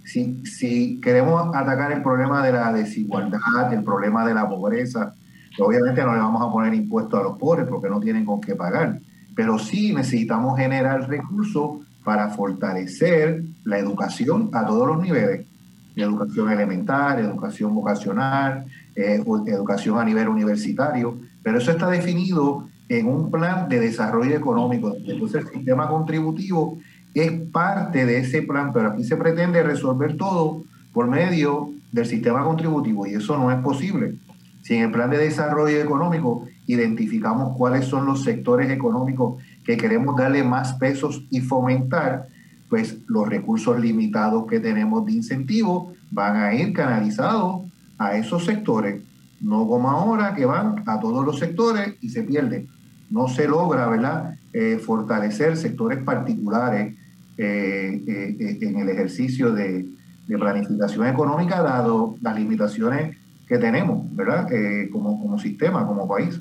si, 0.06 1.02
queremos 1.02 1.50
atacar 1.56 1.92
el 1.94 2.04
problema 2.04 2.46
de 2.46 2.54
la 2.54 2.72
desigualdad, 2.72 3.74
el 3.74 3.84
problema 3.84 4.24
de 4.24 4.36
la 4.36 4.48
pobreza, 4.48 5.16
obviamente 5.58 6.04
no 6.04 6.14
le 6.14 6.20
vamos 6.20 6.44
a 6.48 6.52
poner 6.52 6.76
impuestos 6.76 7.20
a 7.20 7.24
los 7.24 7.40
pobres 7.40 7.66
porque 7.68 7.90
no 7.90 8.00
tienen 8.00 8.24
con 8.24 8.40
qué 8.40 8.54
pagar, 8.54 9.00
pero 9.36 9.58
sí 9.58 9.92
necesitamos 9.92 10.56
generar 10.56 11.10
recursos 11.10 11.80
para 12.04 12.30
fortalecer 12.30 13.46
la 13.64 13.80
educación 13.80 14.52
a 14.54 14.64
todos 14.64 14.88
los 14.88 15.02
niveles, 15.02 15.48
educación 15.96 16.52
elemental, 16.52 17.18
educación 17.18 17.74
vocacional, 17.74 18.66
eh, 18.96 19.24
educación 19.48 19.98
a 19.98 20.06
nivel 20.06 20.28
universitario, 20.28 21.18
pero 21.44 21.58
eso 21.58 21.72
está 21.72 21.90
definido 21.90 22.68
en 22.90 23.08
un 23.08 23.30
plan 23.30 23.70
de 23.70 23.80
desarrollo 23.80 24.36
económico. 24.36 24.96
Entonces 25.06 25.46
el 25.46 25.52
sistema 25.52 25.88
contributivo 25.88 26.78
es 27.14 27.32
parte 27.52 28.06
de 28.06 28.20
ese 28.20 28.42
plan, 28.42 28.74
pero 28.74 28.90
aquí 28.90 29.04
se 29.04 29.18
pretende 29.18 29.62
resolver 29.62 30.18
todo 30.18 30.64
por 30.94 31.08
medio 31.08 31.72
del 31.92 32.06
sistema 32.06 32.44
contributivo 32.44 33.06
y 33.06 33.16
eso 33.16 33.38
no 33.38 33.52
es 33.52 33.58
posible. 33.60 34.16
Si 34.64 34.76
en 34.76 34.84
el 34.84 34.92
plan 34.92 35.10
de 35.10 35.18
desarrollo 35.18 35.82
económico 35.82 36.48
identificamos 36.66 37.56
cuáles 37.58 37.86
son 37.86 38.06
los 38.06 38.24
sectores 38.24 38.72
económicos 38.72 39.42
que 39.66 39.78
queremos 39.78 40.16
darle 40.16 40.44
más 40.44 40.74
pesos 40.74 41.24
y 41.30 41.42
fomentar, 41.42 42.28
pues 42.70 42.98
los 43.08 43.28
recursos 43.28 43.80
limitados 43.80 44.48
que 44.48 44.60
tenemos 44.60 45.06
de 45.06 45.12
incentivo 45.12 45.94
van 46.12 46.38
a 46.38 46.54
ir 46.56 46.74
canalizados 46.74 47.62
a 47.98 48.16
esos 48.16 48.46
sectores, 48.46 49.02
no 49.44 49.68
como 49.68 49.92
ahora 49.92 50.34
que 50.34 50.46
van 50.46 50.84
a 50.86 51.00
todos 51.00 51.24
los 51.26 51.38
sectores 51.38 51.96
y 52.02 52.10
se 52.10 52.24
pierden 52.24 52.68
no 53.14 53.28
se 53.28 53.48
logra 53.48 53.88
¿verdad? 53.88 54.36
Eh, 54.54 54.80
fortalecer 54.84 55.56
sectores 55.56 56.00
particulares 56.00 56.96
eh, 57.38 58.02
eh, 58.08 58.58
en 58.62 58.80
el 58.80 58.90
ejercicio 58.90 59.52
de, 59.54 59.86
planificación 60.28 61.06
económica, 61.06 61.62
dado 61.62 62.16
las 62.22 62.36
limitaciones 62.36 63.16
que 63.48 63.60
tenemos 63.60 64.04
¿verdad? 64.16 64.48
como, 64.92 65.22
como 65.22 65.38
sistema, 65.38 65.86
como 65.86 66.08
país. 66.08 66.40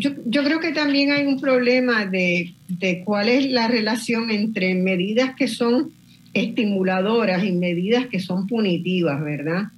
Yo, 0.00 0.10
yo, 0.26 0.44
creo 0.44 0.60
que 0.60 0.72
también 0.72 1.12
hay 1.12 1.24
un 1.24 1.40
problema 1.40 2.04
de, 2.04 2.52
de, 2.68 3.02
cuál 3.04 3.28
es 3.28 3.50
la 3.50 3.68
relación 3.68 4.30
entre 4.30 4.74
medidas 4.74 5.34
que 5.34 5.48
son 5.48 5.92
estimuladoras 6.34 7.42
y 7.42 7.52
medidas 7.52 8.06
que 8.08 8.20
son 8.20 8.46
punitivas, 8.46 9.22
¿verdad? 9.22 9.68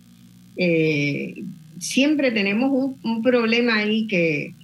Siempre 1.78 2.30
tenemos 2.30 2.70
un, 2.70 2.98
un 3.02 3.22
problema 3.22 3.76
ahí 3.76 4.06
que, 4.06 4.54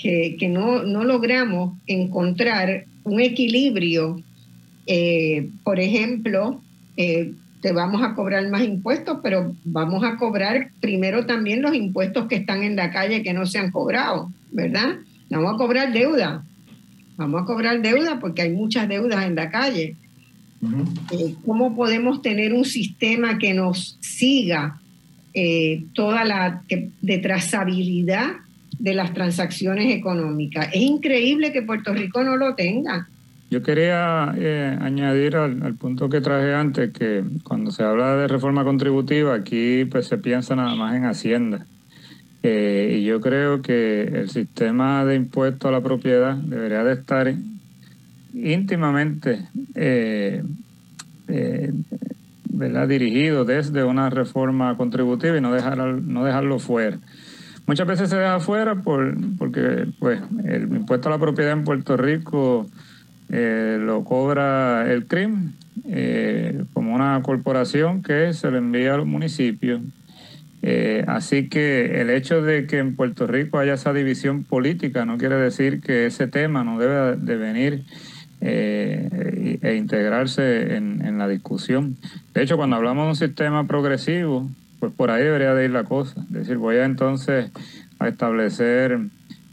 que, 0.00 0.48
no, 0.48 0.82
logramos 0.82 1.76
encontrar 1.86 2.84
un 3.04 3.20
equilibrio. 3.20 4.20
Eh, 4.86 5.50
por 5.62 5.78
ejemplo, 5.78 6.60
eh, 6.96 7.32
te 7.60 7.72
vamos 7.72 8.02
a 8.02 8.14
cobrar 8.14 8.48
más 8.48 8.62
impuestos, 8.62 9.18
pero 9.22 9.54
vamos 9.64 10.02
a 10.04 10.16
cobrar 10.16 10.70
primero 10.80 11.26
también 11.26 11.62
los 11.62 11.74
impuestos 11.74 12.26
que 12.26 12.36
están 12.36 12.62
en 12.62 12.76
la 12.76 12.90
calle 12.90 13.22
que 13.22 13.34
no 13.34 13.46
se 13.46 13.58
han 13.58 13.70
cobrado, 13.70 14.30
¿verdad? 14.50 14.96
Vamos 15.28 15.54
a 15.54 15.58
cobrar 15.58 15.92
deuda. 15.92 16.44
Vamos 17.16 17.42
a 17.42 17.44
cobrar 17.44 17.82
deuda 17.82 18.18
porque 18.18 18.42
hay 18.42 18.52
muchas 18.52 18.88
deudas 18.88 19.26
en 19.26 19.34
la 19.34 19.50
calle. 19.50 19.96
Eh, 21.12 21.34
¿Cómo 21.44 21.76
podemos 21.76 22.22
tener 22.22 22.54
un 22.54 22.64
sistema 22.64 23.38
que 23.38 23.52
nos 23.52 23.98
siga 24.00 24.79
toda 25.94 26.24
la 26.24 26.62
de 27.00 27.18
trazabilidad 27.18 28.32
de 28.80 28.94
las 28.94 29.12
transacciones 29.12 29.94
económicas. 29.94 30.68
Es 30.72 30.80
increíble 30.80 31.52
que 31.52 31.62
Puerto 31.62 31.92
Rico 31.92 32.24
no 32.24 32.36
lo 32.36 32.54
tenga. 32.54 33.08
Yo 33.50 33.62
quería 33.62 34.32
eh, 34.38 34.78
añadir 34.80 35.36
al, 35.36 35.74
punto 35.74 36.08
que 36.08 36.20
traje 36.20 36.54
antes 36.54 36.92
que 36.92 37.24
cuando 37.42 37.72
se 37.72 37.82
habla 37.82 38.16
de 38.16 38.28
reforma 38.28 38.64
contributiva 38.64 39.34
aquí 39.34 39.84
pues 39.86 40.06
se 40.06 40.18
piensa 40.18 40.56
nada 40.56 40.74
más 40.76 40.94
en 40.94 41.04
Hacienda. 41.04 41.66
Eh, 42.42 42.98
y 43.00 43.04
yo 43.04 43.20
creo 43.20 43.60
que 43.60 44.02
el 44.02 44.30
sistema 44.30 45.04
de 45.04 45.16
impuesto 45.16 45.68
a 45.68 45.72
la 45.72 45.82
propiedad 45.82 46.36
debería 46.36 46.84
de 46.84 46.94
estar 46.94 47.34
íntimamente 48.32 49.42
eh, 49.74 50.42
dirigido 52.88 53.44
desde 53.44 53.84
una 53.84 54.10
reforma 54.10 54.76
contributiva 54.76 55.36
y 55.36 55.40
no, 55.40 55.52
dejar, 55.52 55.78
no 55.78 56.24
dejarlo 56.24 56.58
fuera. 56.58 56.98
Muchas 57.66 57.86
veces 57.86 58.10
se 58.10 58.16
deja 58.16 58.40
fuera 58.40 58.74
por, 58.74 59.14
porque 59.38 59.86
pues, 59.98 60.20
el 60.44 60.64
impuesto 60.74 61.08
a 61.08 61.12
la 61.12 61.18
propiedad 61.18 61.52
en 61.52 61.64
Puerto 61.64 61.96
Rico 61.96 62.66
eh, 63.28 63.78
lo 63.80 64.02
cobra 64.02 64.90
el 64.92 65.06
CRIM 65.06 65.52
eh, 65.86 66.64
como 66.72 66.94
una 66.94 67.22
corporación 67.22 68.02
que 68.02 68.32
se 68.32 68.50
lo 68.50 68.58
envía 68.58 68.94
a 68.94 68.96
los 68.96 69.06
municipios. 69.06 69.80
Eh, 70.62 71.04
así 71.06 71.48
que 71.48 72.00
el 72.00 72.10
hecho 72.10 72.42
de 72.42 72.66
que 72.66 72.78
en 72.78 72.96
Puerto 72.96 73.26
Rico 73.26 73.58
haya 73.58 73.74
esa 73.74 73.92
división 73.92 74.44
política 74.44 75.06
no 75.06 75.16
quiere 75.16 75.36
decir 75.36 75.80
que 75.80 76.06
ese 76.06 76.26
tema 76.26 76.64
no 76.64 76.78
debe 76.78 77.16
de 77.16 77.36
venir 77.36 77.84
e 78.40 79.74
integrarse 79.76 80.76
en, 80.76 81.18
la 81.18 81.28
discusión. 81.28 81.96
De 82.32 82.42
hecho, 82.42 82.56
cuando 82.56 82.76
hablamos 82.76 83.04
de 83.04 83.10
un 83.10 83.16
sistema 83.16 83.66
progresivo, 83.66 84.48
pues 84.78 84.92
por 84.92 85.10
ahí 85.10 85.22
debería 85.22 85.54
de 85.54 85.66
ir 85.66 85.70
la 85.70 85.84
cosa. 85.84 86.20
Es 86.22 86.32
decir, 86.32 86.56
voy 86.56 86.76
entonces 86.76 87.50
a 87.98 88.08
establecer 88.08 88.98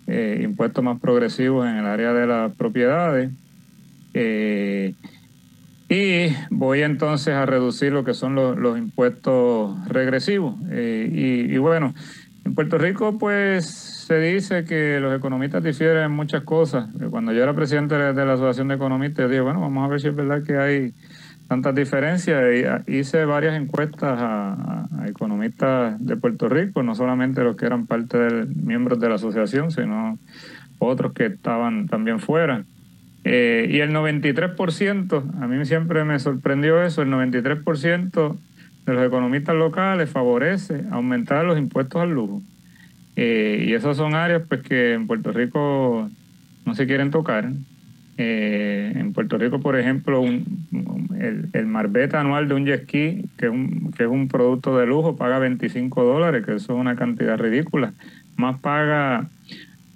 eh, 0.08 0.42
impuestos 0.44 0.84
más 0.84 1.00
progresivos 1.02 1.68
en 1.68 1.76
el 1.76 1.86
área 1.86 2.14
de 2.14 2.26
las 2.26 2.54
propiedades 2.54 3.30
eh, 4.14 4.94
y 5.90 6.34
voy 6.50 6.82
entonces 6.82 7.34
a 7.34 7.46
reducir 7.46 7.94
lo 7.94 8.04
que 8.04 8.14
son 8.14 8.36
los, 8.36 8.78
impuestos 8.78 9.88
regresivos. 9.88 10.56
Eh, 10.70 11.48
y, 11.50 11.58
bueno, 11.58 11.94
en 12.48 12.56
Puerto 12.56 12.78
Rico 12.78 13.18
pues 13.18 13.66
se 13.66 14.20
dice 14.20 14.64
que 14.64 15.00
los 15.02 15.16
economistas 15.16 15.62
difieren 15.62 16.04
en 16.04 16.12
muchas 16.12 16.44
cosas. 16.44 16.88
Cuando 17.10 17.34
yo 17.34 17.44
era 17.44 17.54
presidente 17.54 17.96
de 17.96 18.26
la 18.26 18.34
Asociación 18.34 18.70
de 18.70 18.76
Economistas, 18.76 19.24
yo 19.24 19.30
dije, 19.30 19.42
bueno, 19.42 19.60
vamos 19.60 19.86
a 19.86 19.90
ver 19.90 20.00
si 20.00 20.08
es 20.08 20.16
verdad 20.16 20.44
que 20.44 20.58
hay 20.58 20.94
tantas 21.50 21.76
diferencias. 21.76 22.42
Ah, 22.68 22.84
hice 22.88 23.26
varias 23.26 23.60
encuestas 23.60 24.18
a, 24.22 24.88
economistas 25.08 25.96
de 26.06 26.16
Puerto 26.16 26.48
Rico, 26.48 26.84
no 26.84 26.96
solamente 26.96 27.44
los 27.44 27.56
que 27.58 27.66
eran 27.66 27.86
parte 27.86 28.18
de 28.18 28.46
miembros 28.46 29.00
de 29.00 29.10
la 29.10 29.16
asociación, 29.16 29.72
sino 29.72 30.18
otros 30.80 31.14
que 31.14 31.26
estaban 31.26 31.88
también 31.88 32.20
fuera. 32.20 32.64
Eh, 33.26 33.68
y 33.70 33.80
el 33.80 33.92
93%, 33.92 35.42
a 35.42 35.48
mí 35.48 35.66
siempre 35.66 36.06
me 36.06 36.18
sorprendió 36.20 36.82
eso, 36.82 37.02
el 37.02 37.10
93% 37.10 38.38
de 38.88 38.94
los 38.94 39.06
economistas 39.06 39.56
locales 39.56 40.10
favorece 40.10 40.84
aumentar 40.92 41.46
los 41.46 41.58
impuestos 41.58 42.02
al 42.02 42.12
lujo. 42.12 42.42
Eh, 43.18 43.66
y 43.68 43.74
esas 43.74 43.98
son 43.98 44.16
áreas 44.16 44.44
pues 44.48 44.62
que 44.62 44.94
en 44.94 45.08
Puerto 45.08 45.32
Rico 45.34 46.10
no 46.66 46.74
se 46.74 46.88
quieren 46.88 47.12
tocar. 47.12 47.52
Eh, 48.18 48.94
en 48.96 49.14
Puerto 49.14 49.38
Rico, 49.38 49.60
por 49.60 49.78
ejemplo, 49.78 50.24
el, 50.24 51.50
el 51.52 51.68
marbeta 51.68 52.22
anual 52.22 52.48
de 52.48 52.54
un 52.54 52.66
jet 52.66 52.84
ski, 52.84 53.26
que 53.38 53.50
un, 53.50 53.92
que 53.92 54.04
es 54.04 54.10
un 54.10 54.30
producto 54.30 54.78
de 54.78 54.88
lujo, 54.88 55.18
paga 55.18 55.38
25 55.38 56.04
dólares, 56.04 56.46
que 56.46 56.56
eso 56.56 56.74
es 56.74 56.80
una 56.80 56.96
cantidad 56.96 57.38
ridícula. 57.38 57.94
Más 58.38 58.60
paga 58.60 59.28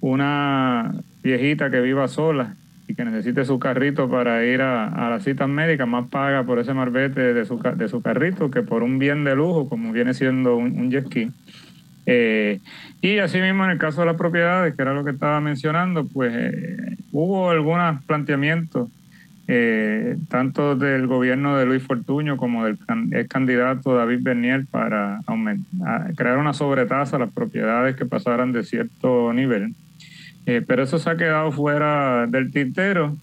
una 0.01 0.95
viejita 1.23 1.71
que 1.71 1.79
viva 1.79 2.07
sola 2.09 2.55
que 2.95 3.05
necesite 3.05 3.45
su 3.45 3.59
carrito 3.59 4.09
para 4.09 4.45
ir 4.45 4.61
a, 4.61 4.87
a 4.87 5.09
las 5.09 5.23
citas 5.23 5.47
médicas, 5.47 5.87
más 5.87 6.07
paga 6.09 6.43
por 6.43 6.59
ese 6.59 6.73
marbete 6.73 7.33
de 7.33 7.45
su, 7.45 7.59
de 7.59 7.87
su 7.87 8.01
carrito 8.01 8.51
que 8.51 8.61
por 8.61 8.83
un 8.83 8.99
bien 8.99 9.23
de 9.23 9.35
lujo, 9.35 9.69
como 9.69 9.91
viene 9.91 10.13
siendo 10.13 10.57
un, 10.57 10.89
jet 10.91 11.05
ski. 11.05 11.31
Eh, 12.05 12.59
y 13.01 13.19
asimismo, 13.19 13.63
en 13.65 13.71
el 13.71 13.77
caso 13.77 14.01
de 14.01 14.07
las 14.07 14.15
propiedades, 14.15 14.75
que 14.75 14.81
era 14.81 14.93
lo 14.93 15.03
que 15.03 15.11
estaba 15.11 15.39
mencionando, 15.39 16.07
pues 16.07 16.33
eh, 16.35 16.97
hubo 17.11 17.51
algunos 17.51 18.03
planteamientos, 18.05 18.89
eh, 19.47 20.17
tanto 20.29 20.75
del 20.75 21.07
gobierno 21.07 21.57
de 21.57 21.65
Luis 21.65 21.83
Fortuño 21.83 22.37
como 22.37 22.65
del 22.65 22.77
ex 23.11 23.27
candidato 23.27 23.95
David 23.95 24.19
Bernier, 24.21 24.65
para 24.69 25.19
crear 26.15 26.37
una 26.37 26.53
sobretasa 26.53 27.17
a 27.17 27.19
las 27.19 27.31
propiedades 27.31 27.95
que 27.95 28.05
pasaran 28.05 28.51
de 28.51 28.63
cierto 28.63 29.33
nivel. 29.33 29.73
Pero 30.45 30.83
eso 30.83 30.99
se 30.99 31.09
ha 31.09 31.17
quedado 31.17 31.51
fuera 31.51 32.27
del 32.27 32.51
tintero. 32.51 33.15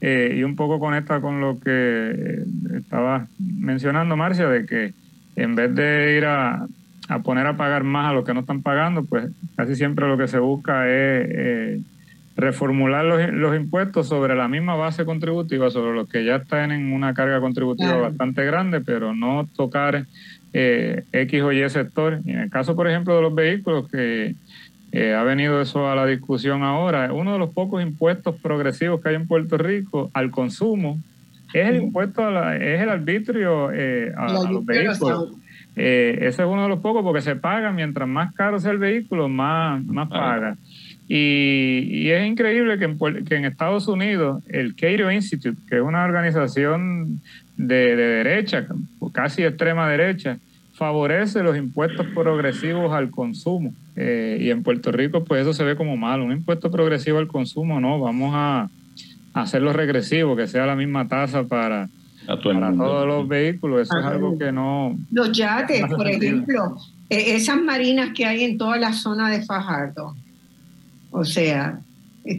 y 0.00 0.42
un 0.42 0.56
poco 0.56 0.80
conecta 0.80 1.20
con 1.20 1.40
lo 1.40 1.60
que 1.60 2.42
estaba 2.76 3.28
mencionando 3.38 4.16
Marcia, 4.16 4.48
de 4.48 4.66
que 4.66 4.94
en 5.36 5.54
vez 5.54 5.74
de 5.74 6.16
ir 6.16 6.24
a, 6.24 6.66
a 7.08 7.18
poner 7.20 7.46
a 7.46 7.56
pagar 7.56 7.84
más 7.84 8.10
a 8.10 8.14
los 8.14 8.24
que 8.24 8.34
no 8.34 8.40
están 8.40 8.62
pagando, 8.62 9.04
pues 9.04 9.30
casi 9.56 9.76
siempre 9.76 10.08
lo 10.08 10.16
que 10.16 10.28
se 10.28 10.38
busca 10.38 10.86
es 10.88 11.26
eh, 11.28 11.80
reformular 12.36 13.04
los, 13.04 13.56
impuestos 13.56 14.08
sobre 14.08 14.34
la 14.34 14.48
misma 14.48 14.74
base 14.74 15.04
contributiva, 15.04 15.70
sobre 15.70 15.94
los 15.94 16.08
que 16.08 16.24
ya 16.24 16.36
están 16.36 16.72
en 16.72 16.92
una 16.92 17.12
carga 17.14 17.40
contributiva 17.40 17.96
bastante 17.96 18.44
grande, 18.44 18.80
pero 18.80 19.14
no 19.14 19.48
tocar 19.54 20.06
eh, 20.52 21.04
X 21.12 21.42
o 21.42 21.52
Y 21.52 21.68
sector. 21.68 22.20
en 22.24 22.38
el 22.38 22.50
caso, 22.50 22.74
por 22.74 22.88
ejemplo, 22.88 23.16
de 23.16 23.22
los 23.22 23.34
vehículos, 23.34 23.88
que 23.90 24.34
eh, 24.92 25.14
ha 25.14 25.22
venido 25.24 25.60
eso 25.60 25.88
a 25.88 25.96
la 25.96 26.06
discusión 26.06 26.62
ahora, 26.62 27.12
uno 27.12 27.32
de 27.32 27.38
los 27.38 27.50
pocos 27.50 27.82
impuestos 27.82 28.36
progresivos 28.40 29.00
que 29.00 29.08
hay 29.08 29.14
en 29.16 29.26
Puerto 29.26 29.58
Rico 29.58 30.10
al 30.14 30.30
consumo 30.30 31.00
es 31.52 31.68
el 31.68 31.76
impuesto, 31.76 32.24
a 32.24 32.30
la, 32.30 32.56
es 32.56 32.80
el 32.80 32.88
arbitrio 32.88 33.68
a, 33.68 34.48
los 34.50 34.64
vehículos. 34.64 35.34
Eh, 35.74 36.18
ese 36.20 36.42
es 36.42 36.48
uno 36.48 36.64
de 36.64 36.68
los 36.68 36.80
pocos 36.80 37.02
porque 37.02 37.22
se 37.22 37.36
paga, 37.36 37.72
mientras 37.72 38.08
más 38.08 38.34
caro 38.34 38.60
sea 38.60 38.72
el 38.72 38.78
vehículo, 38.78 39.28
más, 39.28 39.84
más 39.84 40.08
paga. 40.08 40.56
Y, 41.08 42.10
es 42.10 42.26
increíble 42.26 42.78
que 42.78 42.84
en, 42.84 43.24
que 43.24 43.36
en, 43.36 43.44
Estados 43.44 43.88
Unidos 43.88 44.42
el 44.48 44.74
Cato 44.74 45.10
Institute, 45.10 45.60
que 45.68 45.76
es 45.76 45.82
una 45.82 46.04
organización 46.04 47.20
de, 47.56 47.96
derecha, 47.96 48.66
casi 49.12 49.44
extrema 49.44 49.88
derecha, 49.88 50.38
favorece 50.74 51.42
los 51.42 51.56
impuestos 51.56 52.06
progresivos 52.14 52.92
al 52.92 53.10
consumo. 53.10 53.72
Eh, 53.96 54.38
y 54.40 54.50
en 54.50 54.62
Puerto 54.62 54.90
Rico, 54.90 55.24
pues 55.24 55.42
eso 55.42 55.52
se 55.52 55.64
ve 55.64 55.76
como 55.76 55.96
malo. 55.96 56.24
Un 56.24 56.32
impuesto 56.32 56.70
progresivo 56.70 57.18
al 57.18 57.28
consumo, 57.28 57.80
no, 57.80 58.00
vamos 58.00 58.32
a 58.34 58.70
hacerlo 59.34 59.72
regresivo, 59.72 60.36
que 60.36 60.46
sea 60.46 60.66
la 60.66 60.76
misma 60.76 61.08
tasa 61.08 61.44
para, 61.44 61.88
para 62.26 62.72
todos 62.74 63.06
los 63.06 63.28
vehículos, 63.28 63.82
eso 63.82 63.98
es 63.98 64.04
algo 64.04 64.38
que 64.38 64.52
no... 64.52 64.96
Los 65.10 65.32
yates, 65.32 65.86
por 65.86 66.08
ejemplo, 66.08 66.76
e, 67.08 67.34
esas 67.34 67.60
marinas 67.60 68.10
que 68.14 68.24
hay 68.26 68.44
en 68.44 68.58
toda 68.58 68.76
la 68.76 68.92
zona 68.92 69.30
de 69.30 69.42
Fajardo, 69.42 70.14
o 71.10 71.24
sea, 71.24 71.80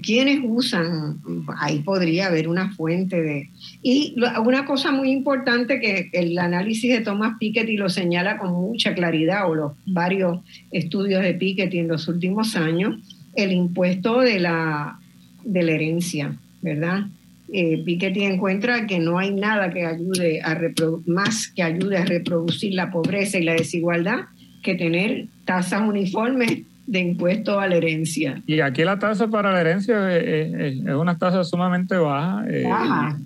¿quiénes 0.02 0.40
usan? 0.44 1.22
Ahí 1.60 1.80
podría 1.80 2.28
haber 2.28 2.48
una 2.48 2.72
fuente 2.74 3.22
de... 3.22 3.50
Y 3.82 4.16
una 4.44 4.66
cosa 4.66 4.92
muy 4.92 5.12
importante 5.12 5.80
que 5.80 6.10
el 6.14 6.38
análisis 6.38 6.92
de 6.92 7.02
Thomas 7.02 7.38
Piketty 7.40 7.78
lo 7.78 7.90
señala 7.90 8.38
con 8.38 8.54
mucha 8.54 8.94
claridad, 8.94 9.50
o 9.50 9.56
los 9.56 9.72
varios 9.86 10.42
estudios 10.72 11.24
de 11.24 11.34
Piketty 11.34 11.80
en 11.80 11.88
los 11.88 12.08
últimos 12.08 12.56
años, 12.56 13.00
el 13.36 13.52
impuesto 13.52 14.22
de 14.22 14.40
la, 14.40 15.00
de 15.44 15.60
herencia, 15.60 16.38
¿verdad? 16.62 17.08
eh, 17.54 17.84
Piketty 17.86 18.24
encuentra 18.24 18.88
que 18.88 19.00
no 19.00 19.20
hay 19.20 19.32
nada 19.32 19.70
que 19.72 19.86
ayude 19.86 20.42
a 20.42 20.60
más 21.06 21.48
que 21.50 21.62
ayude 21.62 21.98
a 21.98 22.06
reproducir 22.06 22.74
la 22.74 22.92
pobreza 22.92 23.38
y 23.38 23.44
la 23.44 23.54
desigualdad 23.54 24.22
que 24.64 24.74
tener 24.74 25.28
tasas 25.46 25.88
uniformes 25.88 26.64
de 26.86 27.00
impuesto 27.00 27.60
a 27.60 27.68
la 27.68 27.76
herencia. 27.76 28.42
Y 28.46 28.60
aquí 28.60 28.84
la 28.84 29.00
tasa 29.00 29.28
para 29.28 29.52
la 29.52 29.62
herencia 29.62 30.16
es, 30.18 30.80
una 30.84 31.18
tasa 31.18 31.44
sumamente 31.44 31.98
baja. 31.98 32.46
Eh, 32.48 32.64
baja. 32.64 33.18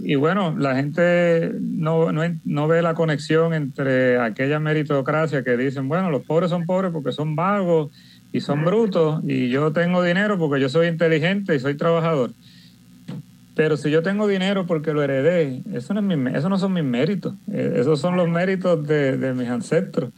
Y, 0.00 0.16
bueno, 0.16 0.56
la 0.58 0.74
gente 0.74 1.52
no, 1.60 2.10
no, 2.10 2.22
no, 2.44 2.68
ve 2.68 2.82
la 2.82 2.94
conexión 2.94 3.54
entre 3.54 4.18
aquella 4.18 4.58
meritocracia 4.58 5.44
que 5.44 5.56
dicen, 5.56 5.88
bueno, 5.88 6.10
los 6.10 6.22
pobres 6.22 6.50
son 6.50 6.66
pobres 6.66 6.90
porque 6.92 7.12
son 7.12 7.36
vagos 7.36 7.92
y 8.32 8.40
son 8.40 8.64
brutos, 8.64 9.22
y 9.24 9.48
yo 9.48 9.72
tengo 9.72 10.02
dinero 10.02 10.38
porque 10.38 10.60
yo 10.60 10.68
soy 10.68 10.88
inteligente 10.88 11.54
y 11.54 11.60
soy 11.60 11.76
trabajador. 11.76 12.32
Pero 13.54 13.76
si 13.76 13.90
yo 13.90 14.02
tengo 14.02 14.28
dinero 14.28 14.66
porque 14.66 14.92
lo 14.92 15.02
heredé, 15.02 15.62
eso 15.72 15.94
no, 15.94 16.00
es 16.00 16.18
mi, 16.18 16.30
eso 16.30 16.48
no 16.48 16.58
son 16.58 16.72
mis 16.74 16.84
méritos, 16.84 17.34
eh, 17.50 17.74
esos 17.76 18.00
son 18.00 18.16
los 18.16 18.28
méritos 18.28 18.86
de, 18.86 19.34
mis 19.34 19.48
ancestros. 19.48 20.10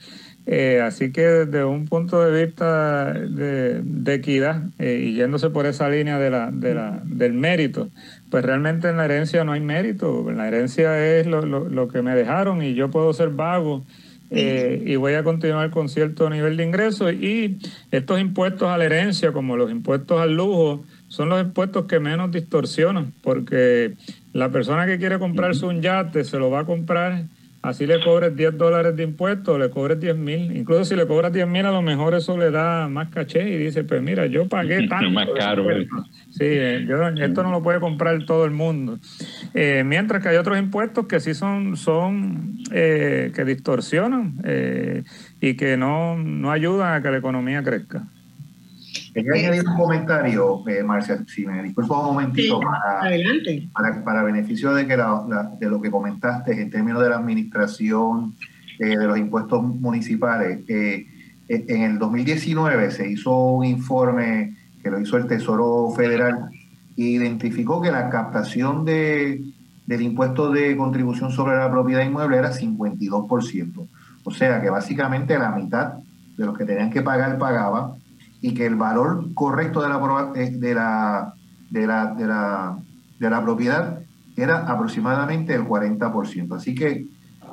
Eh, 0.46 0.80
así 0.82 1.12
que 1.12 1.22
desde 1.22 1.64
un 1.64 1.86
punto 1.86 2.24
de 2.24 2.44
vista 2.44 3.12
de, 3.12 3.82
equidad 4.14 4.64
eh, 4.78 5.04
y 5.06 5.14
yéndose 5.14 5.50
por 5.50 5.66
esa 5.66 5.88
línea 5.88 6.18
de 6.18 6.30
la, 6.30 6.50
de 6.50 6.74
la, 6.74 7.02
del 7.04 7.34
mérito, 7.34 7.88
pues 8.30 8.44
realmente 8.44 8.88
en 8.88 8.96
la 8.96 9.04
herencia 9.04 9.44
no 9.44 9.52
hay 9.52 9.60
mérito. 9.60 10.28
En 10.28 10.38
la 10.38 10.48
herencia 10.48 11.18
es 11.18 11.26
lo, 11.26 11.42
lo, 11.44 11.88
que 11.88 12.02
me 12.02 12.14
dejaron 12.14 12.62
y 12.62 12.74
yo 12.74 12.90
puedo 12.90 13.12
ser 13.12 13.30
vago 13.30 13.84
y 14.32 14.94
voy 14.94 15.14
a 15.14 15.24
continuar 15.24 15.70
con 15.70 15.88
cierto 15.88 16.30
nivel 16.30 16.56
de 16.56 16.64
ingresos. 16.64 17.12
Y 17.12 17.58
estos 17.90 18.20
impuestos 18.20 18.68
a 18.68 18.78
la 18.78 18.84
herencia, 18.84 19.32
como 19.32 19.56
los 19.56 19.70
impuestos 19.70 20.20
al 20.20 20.36
lujo, 20.36 20.84
son 21.08 21.28
los 21.28 21.42
impuestos 21.42 21.86
que 21.86 21.98
menos 21.98 22.30
distorsionan, 22.30 23.12
porque 23.22 23.94
la 24.32 24.50
persona 24.50 24.86
que 24.86 24.98
quiere 24.98 25.18
comprarse 25.18 25.66
un 25.66 25.82
yate 25.82 26.22
se 26.22 26.38
lo 26.38 26.50
va 26.50 26.60
a 26.60 26.64
comprar, 26.64 27.24
así 27.62 27.86
le 27.86 28.02
cobres 28.02 28.34
10 28.34 28.56
dólares 28.56 28.96
de 28.96 29.02
impuestos, 29.02 29.58
le 29.58 29.70
cobres 29.70 30.00
10 30.00 30.16
mil. 30.16 30.56
Incluso 30.56 30.84
si 30.84 30.96
le 30.96 31.06
cobras 31.06 31.32
10 31.32 31.46
mil, 31.46 31.66
a 31.66 31.70
lo 31.70 31.82
mejor 31.82 32.14
eso 32.14 32.36
le 32.36 32.50
da 32.50 32.88
más 32.88 33.08
caché 33.10 33.48
y 33.48 33.56
dice, 33.56 33.84
pues 33.84 34.02
mira, 34.02 34.26
yo 34.26 34.48
pagué 34.48 34.86
tanto. 34.88 35.10
más 35.10 35.28
caro. 35.38 35.64
Sí, 36.30 36.44
eh, 36.44 36.86
esto 37.18 37.42
no 37.42 37.50
lo 37.50 37.62
puede 37.62 37.80
comprar 37.80 38.24
todo 38.24 38.44
el 38.44 38.50
mundo. 38.52 38.98
Eh, 39.54 39.82
mientras 39.84 40.22
que 40.22 40.30
hay 40.30 40.36
otros 40.36 40.58
impuestos 40.58 41.06
que 41.06 41.20
sí 41.20 41.34
son, 41.34 41.76
son 41.76 42.58
eh, 42.72 43.32
que 43.34 43.44
distorsionan 43.44 44.34
y 45.40 45.54
que 45.54 45.76
no, 45.76 46.16
no 46.16 46.50
ayudan 46.50 46.94
a 46.94 47.02
que 47.02 47.10
la 47.10 47.18
economía 47.18 47.62
crezca. 47.62 48.04
Quería 49.14 49.32
añadir 49.34 49.68
un 49.68 49.76
comentario, 49.76 50.68
eh, 50.68 50.82
Marcia, 50.82 51.22
si 51.26 51.44
me 51.44 51.62
disculpa 51.62 51.98
un 51.98 52.06
momentito, 52.06 52.60
para, 53.72 54.04
para, 54.04 54.22
beneficio 54.22 54.72
de, 54.72 54.86
que 54.86 54.96
de 54.96 55.70
lo 55.70 55.80
que 55.80 55.90
comentaste 55.90 56.60
en 56.60 56.70
términos 56.70 57.02
de 57.02 57.08
la 57.08 57.16
administración 57.16 58.34
eh, 58.82 58.96
de 58.96 59.06
los 59.06 59.18
impuestos 59.18 59.62
municipales. 59.62 60.60
Eh, 60.66 61.06
eh, 61.50 61.64
en 61.68 61.82
el 61.82 61.98
2019 61.98 62.90
se 62.90 63.10
hizo 63.10 63.36
un 63.36 63.66
informe 63.66 64.56
que 64.82 64.90
lo 64.90 64.98
hizo 64.98 65.18
el 65.18 65.26
Tesoro 65.26 65.90
Federal 65.94 66.48
e 66.96 67.02
identificó 67.02 67.82
que 67.82 67.92
la 67.92 68.08
captación 68.08 68.86
de, 68.86 69.42
del 69.84 70.00
impuesto 70.00 70.50
de 70.50 70.78
contribución 70.78 71.30
sobre 71.30 71.58
la 71.58 71.70
propiedad 71.70 72.02
inmueble 72.06 72.38
era 72.38 72.52
52%. 72.52 73.88
O 74.24 74.30
sea 74.30 74.62
que 74.62 74.70
básicamente 74.70 75.38
la 75.38 75.50
mitad 75.50 75.94
de 76.38 76.46
los 76.46 76.56
que 76.56 76.64
tenían 76.64 76.90
que 76.90 77.02
pagar 77.02 77.36
pagaba 77.36 77.96
y 78.40 78.54
que 78.54 78.66
el 78.66 78.76
valor 78.76 79.34
correcto 79.34 79.82
de 79.82 79.88
la, 79.88 80.32
eh, 80.34 80.50
de 80.50 80.74
la, 80.74 81.34
de 81.70 81.86
la, 81.86 82.14
de 82.14 82.26
la, 82.26 82.78
de 83.18 83.30
la 83.30 83.42
propiedad 83.42 84.00
era 84.36 84.58
aproximadamente 84.66 85.54
el 85.54 85.62
40%. 85.62 86.56
Así 86.56 86.74
que 86.74 87.06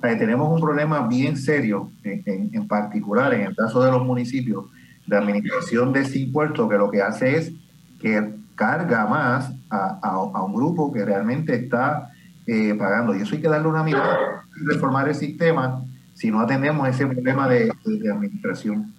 eh, 0.04 0.16
tenemos 0.16 0.54
un 0.54 0.62
problema 0.62 1.08
bien 1.08 1.38
serio, 1.38 1.92
en, 2.04 2.50
en, 2.54 2.68
particular 2.68 3.34
en 3.34 3.42
el 3.42 3.56
caso 3.56 3.84
de 3.84 3.92
los 3.92 4.06
municipios, 4.06 4.66
de 5.06 5.18
administración 5.18 5.94
de 5.94 6.02
ese 6.02 6.20
impuesto, 6.20 6.68
que 6.68 6.78
lo 6.78 6.92
que 6.92 7.02
hace 7.02 7.38
es 7.38 7.54
que 8.00 8.36
carga 8.56 9.06
más 9.08 9.54
a, 9.70 10.00
a, 10.02 10.44
un 10.44 10.54
grupo 10.54 10.92
que 10.92 11.06
realmente 11.06 11.56
está 11.56 12.10
eh, 12.46 12.76
pagando. 12.78 13.16
Y 13.16 13.22
eso 13.22 13.36
hay 13.36 13.42
que 13.42 13.50
darle 13.50 13.68
una 13.68 13.84
mirada 13.84 14.44
reformar 14.66 15.08
el 15.08 15.16
sistema 15.16 15.84
si 16.14 16.32
no 16.32 16.40
atendemos 16.40 16.88
ese 16.90 17.06
problema 17.06 17.48
de, 17.48 17.72
de 17.86 18.12
administración. 18.12 18.94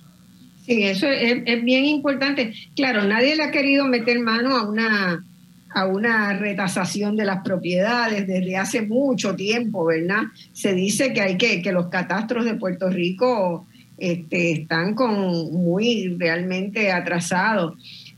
Eso 0.68 1.06
es, 1.08 1.64
bien 1.64 1.86
importante. 1.86 2.52
Claro, 2.76 3.04
nadie 3.04 3.34
le 3.34 3.44
ha 3.44 3.50
querido 3.50 3.86
meter 3.86 4.20
mano 4.20 4.54
a 4.54 4.68
una, 4.68 5.24
a 5.70 5.86
una 5.86 6.34
retasación 6.34 7.16
de 7.16 7.24
las 7.24 7.42
propiedades 7.42 8.26
desde 8.26 8.56
hace 8.58 8.82
mucho 8.82 9.34
tiempo, 9.34 9.86
¿verdad? 9.86 10.24
Se 10.52 10.74
dice 10.74 11.14
que 11.14 11.22
hay 11.22 11.38
que, 11.38 11.62
que 11.62 11.72
los 11.72 11.86
catastros 11.86 12.44
de 12.44 12.54
Puerto 12.54 12.90
Rico 12.90 13.66
este, 13.96 14.52
están 14.52 14.94
con 14.94 15.14
muy 15.52 16.14
realmente 16.18 16.92
atrasados. 16.92 17.74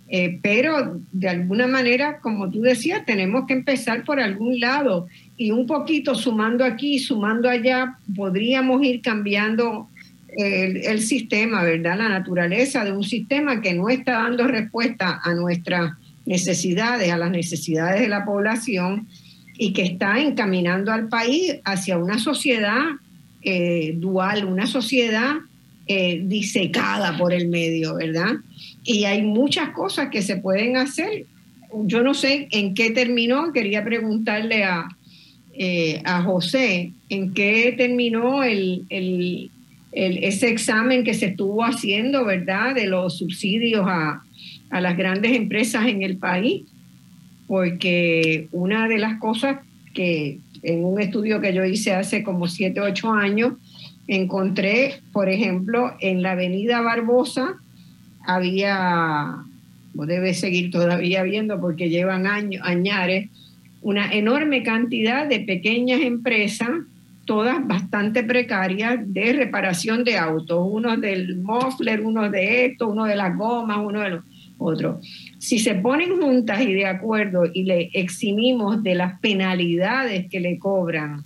Eh, 0.08 0.40
pero 0.42 1.00
de 1.12 1.28
alguna 1.28 1.68
manera, 1.68 2.18
como 2.18 2.50
tú 2.50 2.62
decías, 2.62 3.06
tenemos 3.06 3.46
que 3.46 3.52
empezar 3.52 4.02
por 4.02 4.18
algún 4.18 4.58
lado 4.58 5.06
y 5.36 5.52
un 5.52 5.68
poquito 5.68 6.16
sumando 6.16 6.64
aquí, 6.64 6.98
sumando 6.98 7.48
allá, 7.48 7.96
podríamos 8.16 8.82
ir 8.82 9.02
cambiando 9.02 9.88
el, 10.36 11.00
sistema, 11.00 11.62
¿verdad? 11.62 11.98
La 11.98 12.08
naturaleza 12.08 12.84
de 12.84 12.92
un 12.92 13.04
sistema 13.04 13.60
que 13.60 13.74
no 13.74 13.88
está 13.88 14.12
dando 14.22 14.46
respuesta 14.46 15.20
a 15.22 15.34
nuestras 15.34 15.92
necesidades, 16.26 17.10
a 17.10 17.18
las 17.18 17.30
necesidades 17.30 18.00
de 18.00 18.08
la 18.08 18.24
población 18.24 19.08
y 19.58 19.72
que 19.72 19.82
está 19.82 20.20
encaminando 20.20 20.92
al 20.92 21.08
país 21.08 21.56
hacia 21.64 21.98
una 21.98 22.18
sociedad 22.18 22.82
eh, 23.42 23.94
dual, 23.96 24.44
una 24.44 24.66
sociedad 24.66 25.36
eh, 25.86 26.22
disecada 26.24 27.16
por 27.18 27.32
el 27.32 27.48
medio, 27.48 27.96
¿verdad? 27.96 28.36
Y 28.84 29.04
hay 29.04 29.22
muchas 29.22 29.70
cosas 29.70 30.08
que 30.10 30.22
se 30.22 30.36
pueden 30.36 30.76
hacer. 30.76 31.26
Yo 31.84 32.02
no 32.02 32.14
sé 32.14 32.48
en 32.52 32.74
qué 32.74 32.90
terminó, 32.90 33.52
quería 33.52 33.84
preguntarle 33.84 34.64
a, 34.64 34.88
eh, 35.52 36.00
a 36.04 36.22
José, 36.22 36.92
en 37.08 37.34
qué 37.34 37.74
terminó 37.76 38.44
el, 38.44 38.84
el, 38.88 39.50
ese 39.92 40.48
examen 40.48 41.04
que 41.04 41.14
se 41.14 41.26
estuvo 41.26 41.64
haciendo, 41.64 42.24
¿verdad? 42.24 42.74
De 42.74 42.86
los 42.86 43.18
subsidios 43.18 43.84
a, 43.86 44.22
a 44.70 44.80
las 44.80 44.96
grandes 44.96 45.32
empresas 45.32 45.86
en 45.86 46.02
el 46.02 46.16
país, 46.16 46.62
porque 47.46 48.48
una 48.52 48.88
de 48.88 48.98
las 48.98 49.18
cosas 49.18 49.58
que 49.94 50.38
en 50.62 50.84
un 50.84 51.00
estudio 51.00 51.40
que 51.40 51.52
yo 51.52 51.64
hice 51.64 51.92
hace 51.92 52.22
como 52.22 52.46
siete, 52.46 52.80
ocho 52.80 53.12
años, 53.12 53.54
encontré, 54.06 55.00
por 55.12 55.28
ejemplo, 55.28 55.94
en 56.00 56.22
la 56.22 56.32
avenida 56.32 56.80
Barbosa, 56.80 57.56
había, 58.26 59.36
vos 59.94 60.06
debes 60.06 60.40
seguir 60.40 60.70
todavía 60.70 61.22
viendo 61.22 61.60
porque 61.60 61.88
llevan 61.88 62.26
años, 62.26 62.62
añares, 62.64 63.28
una 63.82 64.12
enorme 64.12 64.62
cantidad 64.62 65.26
de 65.26 65.40
pequeñas 65.40 66.00
empresas, 66.02 66.68
todas 67.30 67.64
bastante 67.64 68.24
precarias, 68.24 68.98
de 69.06 69.32
reparación 69.32 70.02
de 70.02 70.18
autos, 70.18 70.66
uno 70.68 70.96
del 70.96 71.36
muffler, 71.36 72.00
uno 72.00 72.28
de 72.28 72.66
esto, 72.66 72.88
uno 72.88 73.04
de 73.04 73.14
las 73.14 73.38
gomas, 73.38 73.78
uno 73.78 74.00
de 74.00 74.10
los 74.10 74.24
otros. 74.58 75.06
Si 75.38 75.60
se 75.60 75.76
ponen 75.76 76.20
juntas 76.20 76.60
y 76.60 76.72
de 76.72 76.86
acuerdo 76.86 77.44
y 77.54 77.62
le 77.62 77.88
eximimos 77.92 78.82
de 78.82 78.96
las 78.96 79.20
penalidades 79.20 80.28
que 80.28 80.40
le 80.40 80.58
cobran 80.58 81.22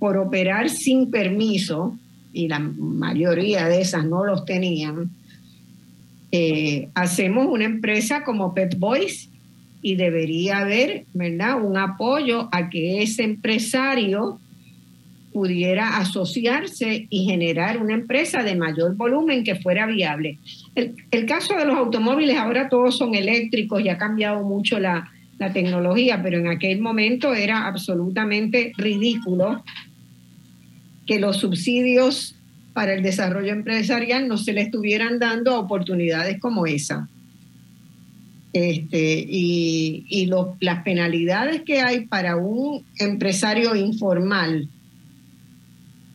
por 0.00 0.16
operar 0.16 0.68
sin 0.68 1.12
permiso, 1.12 1.96
y 2.32 2.48
la 2.48 2.58
mayoría 2.58 3.68
de 3.68 3.82
esas 3.82 4.04
no 4.04 4.24
los 4.24 4.44
tenían, 4.44 5.10
eh, 6.32 6.88
hacemos 6.94 7.46
una 7.46 7.66
empresa 7.66 8.24
como 8.24 8.52
Pet 8.52 8.76
Boys 8.80 9.30
y 9.80 9.94
debería 9.94 10.58
haber 10.58 11.04
¿verdad? 11.14 11.62
un 11.62 11.76
apoyo 11.76 12.48
a 12.50 12.68
que 12.68 13.00
ese 13.00 13.22
empresario 13.22 14.40
pudiera 15.32 15.98
asociarse 15.98 17.06
y 17.08 17.24
generar 17.24 17.78
una 17.78 17.94
empresa 17.94 18.42
de 18.42 18.56
mayor 18.56 18.96
volumen 18.96 19.44
que 19.44 19.54
fuera 19.54 19.86
viable. 19.86 20.38
El, 20.74 20.96
el 21.10 21.26
caso 21.26 21.54
de 21.54 21.64
los 21.64 21.76
automóviles, 21.76 22.36
ahora 22.36 22.68
todos 22.68 22.98
son 22.98 23.14
eléctricos 23.14 23.82
y 23.82 23.88
ha 23.88 23.98
cambiado 23.98 24.42
mucho 24.44 24.78
la, 24.78 25.10
la 25.38 25.52
tecnología, 25.52 26.22
pero 26.22 26.38
en 26.38 26.48
aquel 26.48 26.80
momento 26.80 27.34
era 27.34 27.66
absolutamente 27.66 28.72
ridículo 28.76 29.64
que 31.06 31.18
los 31.18 31.38
subsidios 31.38 32.36
para 32.72 32.94
el 32.94 33.02
desarrollo 33.02 33.52
empresarial 33.52 34.28
no 34.28 34.36
se 34.36 34.52
le 34.52 34.60
estuvieran 34.60 35.18
dando 35.18 35.58
oportunidades 35.58 36.38
como 36.38 36.66
esa. 36.66 37.08
Este, 38.52 39.24
y 39.28 40.28
las 40.60 40.82
penalidades 40.82 41.62
que 41.62 41.80
hay 41.80 42.06
para 42.06 42.36
un 42.36 42.84
empresario 42.98 43.76
informal 43.76 44.68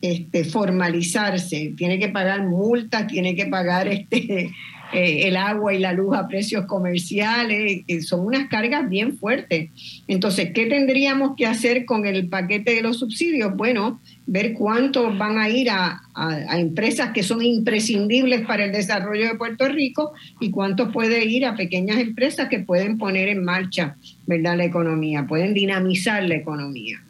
este, 0.02 0.44
formalizarse, 0.44 1.72
tiene 1.76 1.98
que 1.98 2.08
pagar 2.08 2.44
multas, 2.44 3.06
tiene 3.06 3.34
que 3.34 3.46
pagar 3.46 3.88
este, 3.88 4.50
eh, 4.92 5.26
el 5.26 5.36
agua 5.36 5.74
y 5.74 5.78
la 5.78 5.92
luz 5.92 6.16
a 6.16 6.28
precios 6.28 6.66
comerciales, 6.66 7.82
son 8.06 8.20
unas 8.20 8.48
cargas 8.48 8.88
bien 8.88 9.16
fuertes. 9.16 9.70
Entonces, 10.06 10.50
¿qué 10.54 10.66
tendríamos 10.66 11.34
que 11.36 11.46
hacer 11.46 11.86
con 11.86 12.06
el 12.06 12.28
paquete 12.28 12.74
de 12.74 12.82
los 12.82 12.98
subsidios? 12.98 13.56
Bueno, 13.56 13.98
ver 14.26 14.52
cuántos 14.52 15.16
van 15.16 15.38
a 15.38 15.48
ir 15.48 15.70
a, 15.70 16.02
a, 16.14 16.58
empresas 16.58 17.10
que 17.12 17.22
son 17.22 17.42
imprescindibles 17.42 18.46
para 18.46 18.66
el 18.66 18.72
desarrollo 18.72 19.26
de 19.28 19.34
Puerto 19.34 19.66
Rico 19.68 20.12
y 20.40 20.50
cuántos 20.50 20.92
puede 20.92 21.24
ir 21.24 21.46
a 21.46 21.56
pequeñas 21.56 21.98
empresas 21.98 22.48
que 22.48 22.60
pueden 22.60 22.98
poner 22.98 23.28
en 23.28 23.44
marcha 23.44 23.96
¿verdad? 24.26 24.58
la 24.58 24.64
economía, 24.66 25.26
pueden 25.26 25.54
dinamizar 25.54 26.22
la 26.22 26.34
economía. 26.34 27.02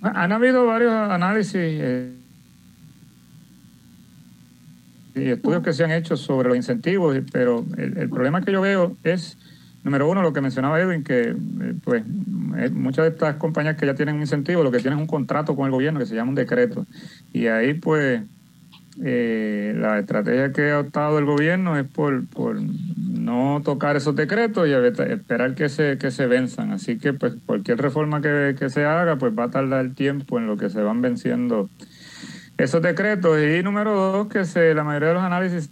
Han 0.00 0.32
habido 0.32 0.64
varios 0.64 0.92
análisis. 0.92 1.54
Eh 1.54 2.19
y 5.14 5.30
estudios 5.30 5.62
que 5.62 5.72
se 5.72 5.84
han 5.84 5.90
hecho 5.90 6.16
sobre 6.16 6.48
los 6.48 6.56
incentivos, 6.56 7.16
pero 7.32 7.64
el, 7.76 8.08
problema 8.08 8.42
que 8.42 8.52
yo 8.52 8.60
veo 8.60 8.96
es, 9.02 9.36
número 9.82 10.08
uno, 10.08 10.22
lo 10.22 10.32
que 10.32 10.40
mencionaba 10.40 10.80
Edwin, 10.80 11.02
que 11.02 11.30
eh, 11.30 11.74
pues 11.84 12.02
eh, 12.58 12.70
muchas 12.70 13.04
de 13.04 13.10
estas 13.10 13.36
compañías 13.36 13.76
que 13.76 13.86
ya 13.86 13.94
tienen 13.94 14.16
un 14.16 14.20
incentivo, 14.22 14.62
lo 14.62 14.70
que 14.70 14.78
tienen 14.78 14.98
es 14.98 15.02
un 15.02 15.08
contrato 15.08 15.56
con 15.56 15.66
el 15.66 15.72
gobierno 15.72 16.00
que 16.00 16.06
se 16.06 16.14
llama 16.14 16.30
un 16.30 16.34
decreto. 16.34 16.86
Y 17.32 17.46
ahí 17.46 17.74
pues 17.74 18.22
eh, 19.02 19.74
la 19.76 19.98
estrategia 19.98 20.52
que 20.52 20.70
ha 20.72 20.80
optado 20.80 21.18
el 21.18 21.24
gobierno 21.24 21.78
es 21.78 21.86
por, 21.86 22.26
por 22.26 22.60
no 22.60 23.62
tocar 23.64 23.96
esos 23.96 24.14
decretos 24.14 24.68
y 24.68 24.72
esperar 24.72 25.54
que 25.54 25.68
se, 25.68 25.96
que 25.98 26.10
se 26.10 26.26
venzan. 26.26 26.72
Así 26.72 26.98
que 26.98 27.12
pues 27.12 27.34
cualquier 27.46 27.78
reforma 27.78 28.20
que, 28.20 28.54
que 28.58 28.68
se 28.68 28.84
haga 28.84 29.16
pues 29.16 29.32
va 29.36 29.44
a 29.44 29.50
tardar 29.50 29.90
tiempo 29.94 30.38
en 30.38 30.46
lo 30.46 30.56
que 30.56 30.70
se 30.70 30.82
van 30.82 31.00
venciendo 31.00 31.70
esos 32.62 32.82
decretos. 32.82 33.38
Y 33.40 33.62
número 33.62 33.94
dos, 33.94 34.28
que 34.28 34.44
se, 34.44 34.74
la 34.74 34.84
mayoría 34.84 35.08
de 35.08 35.14
los 35.14 35.22
análisis 35.22 35.70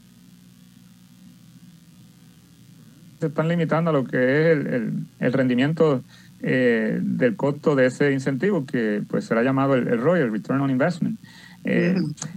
se 3.20 3.26
están 3.26 3.48
limitando 3.48 3.90
a 3.90 3.92
lo 3.92 4.04
que 4.04 4.16
es 4.16 4.46
el, 4.58 5.06
el, 5.18 5.32
rendimiento 5.32 6.02
eh, 6.40 6.98
del 7.02 7.34
costo 7.36 7.74
de 7.74 7.86
ese 7.86 8.12
incentivo, 8.12 8.64
que 8.64 9.02
pues 9.08 9.24
será 9.24 9.42
llamado 9.42 9.74
el, 9.74 9.88
el 9.88 10.00
ROI, 10.00 10.20
el 10.20 10.32
Return 10.32 10.60
on 10.60 10.70
Investment. 10.70 11.18
Eh, 11.64 11.96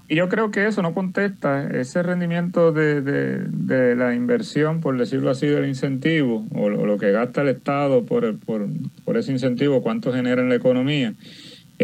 y 0.10 0.16
yo 0.16 0.28
creo 0.28 0.52
que 0.52 0.68
eso 0.68 0.82
no 0.82 0.93
contesta 0.93 1.68
ese 1.68 2.02
rendimiento 2.02 2.72
de, 2.72 3.02
de, 3.02 3.95
la 3.95 4.16
inversión, 4.16 4.82
por 4.82 4.97
decirlo 4.97 5.30
así, 5.30 5.47
del 5.47 5.68
incentivo, 5.68 6.45
o, 6.54 6.70
lo 6.70 6.97
que 6.97 7.12
gasta 7.12 7.41
el 7.41 7.49
Estado 7.49 8.04
por, 8.04 8.38
por, 8.39 8.68
por 9.06 9.18
ese 9.18 9.32
incentivo, 9.32 9.84
cuánto 9.84 10.12
genera 10.12 10.41
en 10.41 10.49
la 10.49 10.56
economía. 10.56 11.14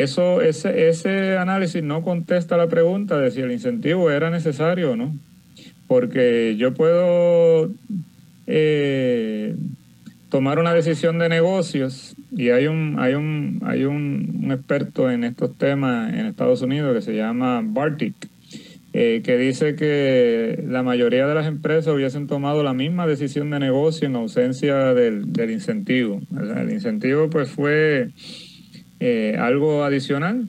Eso, 0.04 0.42
ese, 0.42 0.90
ese 0.90 1.38
análisis 1.38 1.82
no 1.82 2.04
contesta 2.04 2.56
la 2.56 2.68
pregunta 2.68 3.18
de 3.18 3.32
si 3.32 3.42
el 3.42 3.52
incentivo 3.52 4.12
era 4.12 4.30
necesario 4.30 4.92
o 4.92 4.96
no. 4.96 5.16
Porque 5.88 6.56
yo 6.56 6.76
puedo 6.76 7.72
eh, 8.46 9.56
tomar 10.30 10.60
una 10.60 10.76
decisión 10.76 11.18
de 11.18 11.30
negocios 11.30 12.16
y 12.32 12.50
hay 12.50 12.68
un, 12.68 12.98
hay 13.00 13.16
un, 13.16 13.62
hay 13.66 13.86
un, 13.86 14.52
experto 14.52 15.10
en 15.10 15.24
estos 15.24 15.58
temas 15.58 16.14
en 16.14 16.28
Estados 16.28 16.62
Unidos 16.62 16.94
que 16.94 17.02
se 17.02 17.16
llama 17.16 17.64
Bartik, 17.64 18.14
eh, 18.94 19.22
que 19.24 19.36
dice 19.38 19.76
que 19.76 20.64
la 20.68 20.84
mayoría 20.84 21.26
de 21.26 21.34
las 21.34 21.48
empresas 21.48 21.92
hubiesen 21.92 22.28
tomado 22.28 22.62
la 22.62 22.74
misma 22.74 23.08
decisión 23.08 23.50
de 23.50 23.60
negocio 23.60 24.08
en 24.08 24.16
ausencia 24.16 24.94
del, 24.94 25.34
del 25.34 25.50
incentivo. 25.50 26.22
el 26.56 26.72
incentivo 26.72 27.32
pues 27.32 27.50
fue 27.50 28.12
eh, 29.00 29.36
algo 29.40 29.84
adicional 29.84 30.48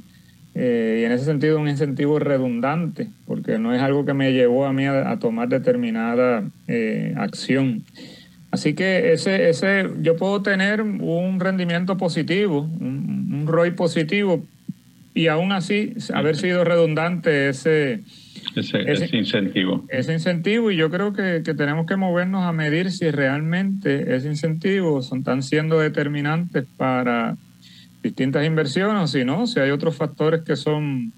eh, 0.55 1.01
y 1.03 1.05
en 1.05 1.13
ese 1.13 1.25
sentido 1.25 1.61
un 1.61 1.69
incentivo 1.69 2.19
redundante, 2.19 3.09
porque 3.27 3.59
no 3.59 3.75
es 3.75 3.81
algo 3.81 4.05
que 4.05 4.15
me 4.15 4.33
llevó 4.33 4.67
a 4.67 4.73
mí 4.73 4.87
a, 4.87 5.17
tomar 5.19 5.49
determinada 5.49 6.49
eh, 6.67 7.15
acción. 7.17 7.85
Así 8.51 8.75
que 8.75 9.13
ese, 9.13 9.51
ese, 9.51 9.89
yo 10.01 10.17
puedo 10.17 10.43
tener 10.43 10.83
un 10.83 11.39
rendimiento 11.39 11.97
positivo, 11.97 12.63
un, 12.63 13.31
un 13.33 13.47
ROI 13.47 13.73
positivo, 13.73 14.45
y 15.15 15.29
aún 15.29 15.53
así 15.53 15.95
haber 16.15 16.37
sido 16.37 16.65
redundante 16.65 17.49
ese, 17.49 18.03
ese, 18.57 19.17
incentivo. 19.17 19.85
Ese 19.89 20.13
incentivo, 20.13 20.71
y 20.71 20.77
yo 20.77 20.91
creo 20.91 21.13
que, 21.13 21.43
que, 21.45 21.55
tenemos 21.55 21.87
que 21.87 21.97
movernos 21.97 22.45
a 22.45 22.53
medir 22.53 22.91
si 22.91 23.11
realmente 23.11 24.15
ese 24.17 24.29
incentivo 24.29 25.03
son, 25.03 25.19
están 25.19 25.43
siendo 25.43 25.79
determinantes 25.79 26.65
para 26.77 27.37
distintas 28.03 28.47
inversiones, 28.47 29.03
o 29.03 29.07
si 29.07 29.25
no, 29.25 29.47
si 29.47 29.61
hay 29.61 29.71
otros 29.71 29.97
factores 29.97 30.43
que 30.43 30.57
son 30.57 31.13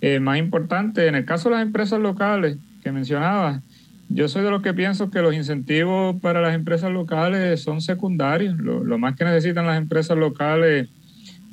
eh, 0.00 0.20
más 0.20 0.38
importantes. 0.38 1.08
En 1.08 1.14
el 1.14 1.24
caso 1.24 1.48
de 1.48 1.56
las 1.56 1.64
empresas 1.64 2.00
locales 2.00 2.56
que 2.82 2.92
mencionaba, 2.92 3.62
yo 4.08 4.28
soy 4.28 4.42
de 4.42 4.50
los 4.50 4.62
que 4.62 4.74
pienso 4.74 5.10
que 5.10 5.22
los 5.22 5.34
incentivos 5.34 6.16
para 6.20 6.40
las 6.40 6.54
empresas 6.54 6.92
locales 6.92 7.62
son 7.62 7.80
secundarios. 7.80 8.58
Lo 8.58 8.98
más 8.98 9.16
que 9.16 9.24
necesitan 9.24 9.66
las 9.66 9.78
empresas 9.78 10.18
locales 10.18 10.88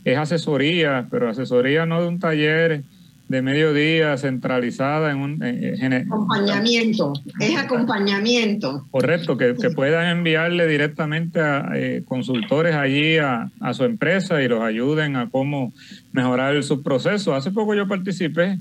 es 0.03 0.17
asesoría, 0.17 1.07
pero 1.09 1.30
asesoría 1.30 1.86
no 1.86 2.01
de 2.01 2.07
un 2.07 2.20
taller 2.20 2.84
de 3.30 3.44
mediodía 3.44 4.18
centralizada 4.18 5.12
en 5.12 5.18
un 5.20 5.94
acompañamiento, 5.94 7.14
es 7.40 7.56
acompañamiento. 7.56 8.88
Correcto, 8.90 9.38
que, 9.38 9.54
puedan 9.76 10.08
enviarle 10.18 10.66
directamente 10.66 11.40
a 11.40 11.70
eh, 11.76 12.02
consultores 12.06 12.76
allí 12.76 13.18
a, 13.18 13.52
su 13.74 13.86
empresa 13.86 14.42
y 14.42 14.48
los 14.48 14.62
ayuden 14.62 15.16
a 15.16 15.30
cómo 15.30 15.74
mejorar 16.12 16.62
sus 16.64 16.82
procesos. 16.82 17.36
Hace 17.36 17.52
poco 17.52 17.76
yo 17.76 17.88
participé 17.88 18.58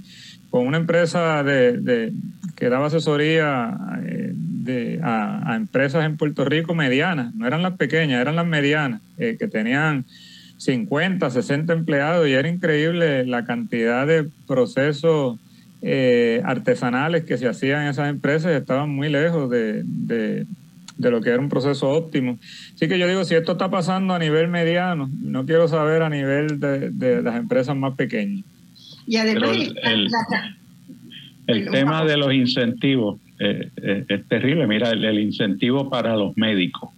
con 0.51 0.66
una 0.66 0.77
empresa 0.77 1.43
de, 1.43 2.12
que 2.55 2.69
daba 2.69 2.89
asesoría 2.89 3.75
eh, 4.05 4.33
de, 4.35 5.01
a, 5.03 5.57
empresas 5.57 6.05
en 6.05 6.19
Puerto 6.19 6.45
Rico 6.45 6.75
medianas, 6.75 7.35
no 7.35 7.47
eran 7.47 7.62
las 7.62 7.79
pequeñas, 7.79 8.21
eran 8.21 8.37
las 8.37 8.47
medianas, 8.47 9.01
eh, 9.16 9.37
que 9.39 9.49
tenían 9.49 10.05
50, 10.59 11.30
60 11.30 11.72
empleados 11.72 12.28
y 12.28 12.32
era 12.32 12.48
increíble 12.48 13.24
la 13.24 13.44
cantidad 13.44 14.06
de 14.06 14.28
procesos 14.46 15.38
eh, 15.82 16.42
artesanales 16.44 17.24
que 17.24 17.38
se 17.38 17.46
hacían 17.46 17.82
en 17.82 17.88
esas 17.88 18.11
empresas 18.11 18.52
estaban 18.52 18.90
muy 18.90 19.09
lejos 19.09 19.48
de, 19.48 20.44
lo 20.98 21.20
que 21.20 21.30
era 21.30 21.38
un 21.38 21.48
proceso 21.48 21.88
óptimo. 21.88 22.38
Así 22.74 22.88
que 22.88 22.98
yo 22.98 23.06
digo, 23.06 23.24
si 23.24 23.36
esto 23.36 23.52
está 23.52 23.70
pasando 23.70 24.14
a 24.14 24.18
nivel 24.18 24.48
mediano, 24.48 25.09
no 25.22 25.46
quiero 25.46 25.68
saber 25.68 26.02
a 26.02 26.11
nivel 26.11 26.59
de, 26.59 27.22
las 27.22 27.36
empresas 27.36 27.76
más 27.76 27.94
pequeñas. 27.94 28.44
Y 29.06 29.16
además... 29.16 29.56
el, 31.46 31.70
tema 31.70 32.04
de 32.04 32.16
los 32.16 32.34
incentivos 32.34 33.20
eh, 33.38 33.70
eh, 33.76 34.04
es 34.09 34.26
terrible. 34.26 34.66
Mira, 34.66 34.90
el 34.90 35.18
incentivo 35.20 35.88
para 35.88 36.16
los 36.16 36.36
médicos 36.36 36.90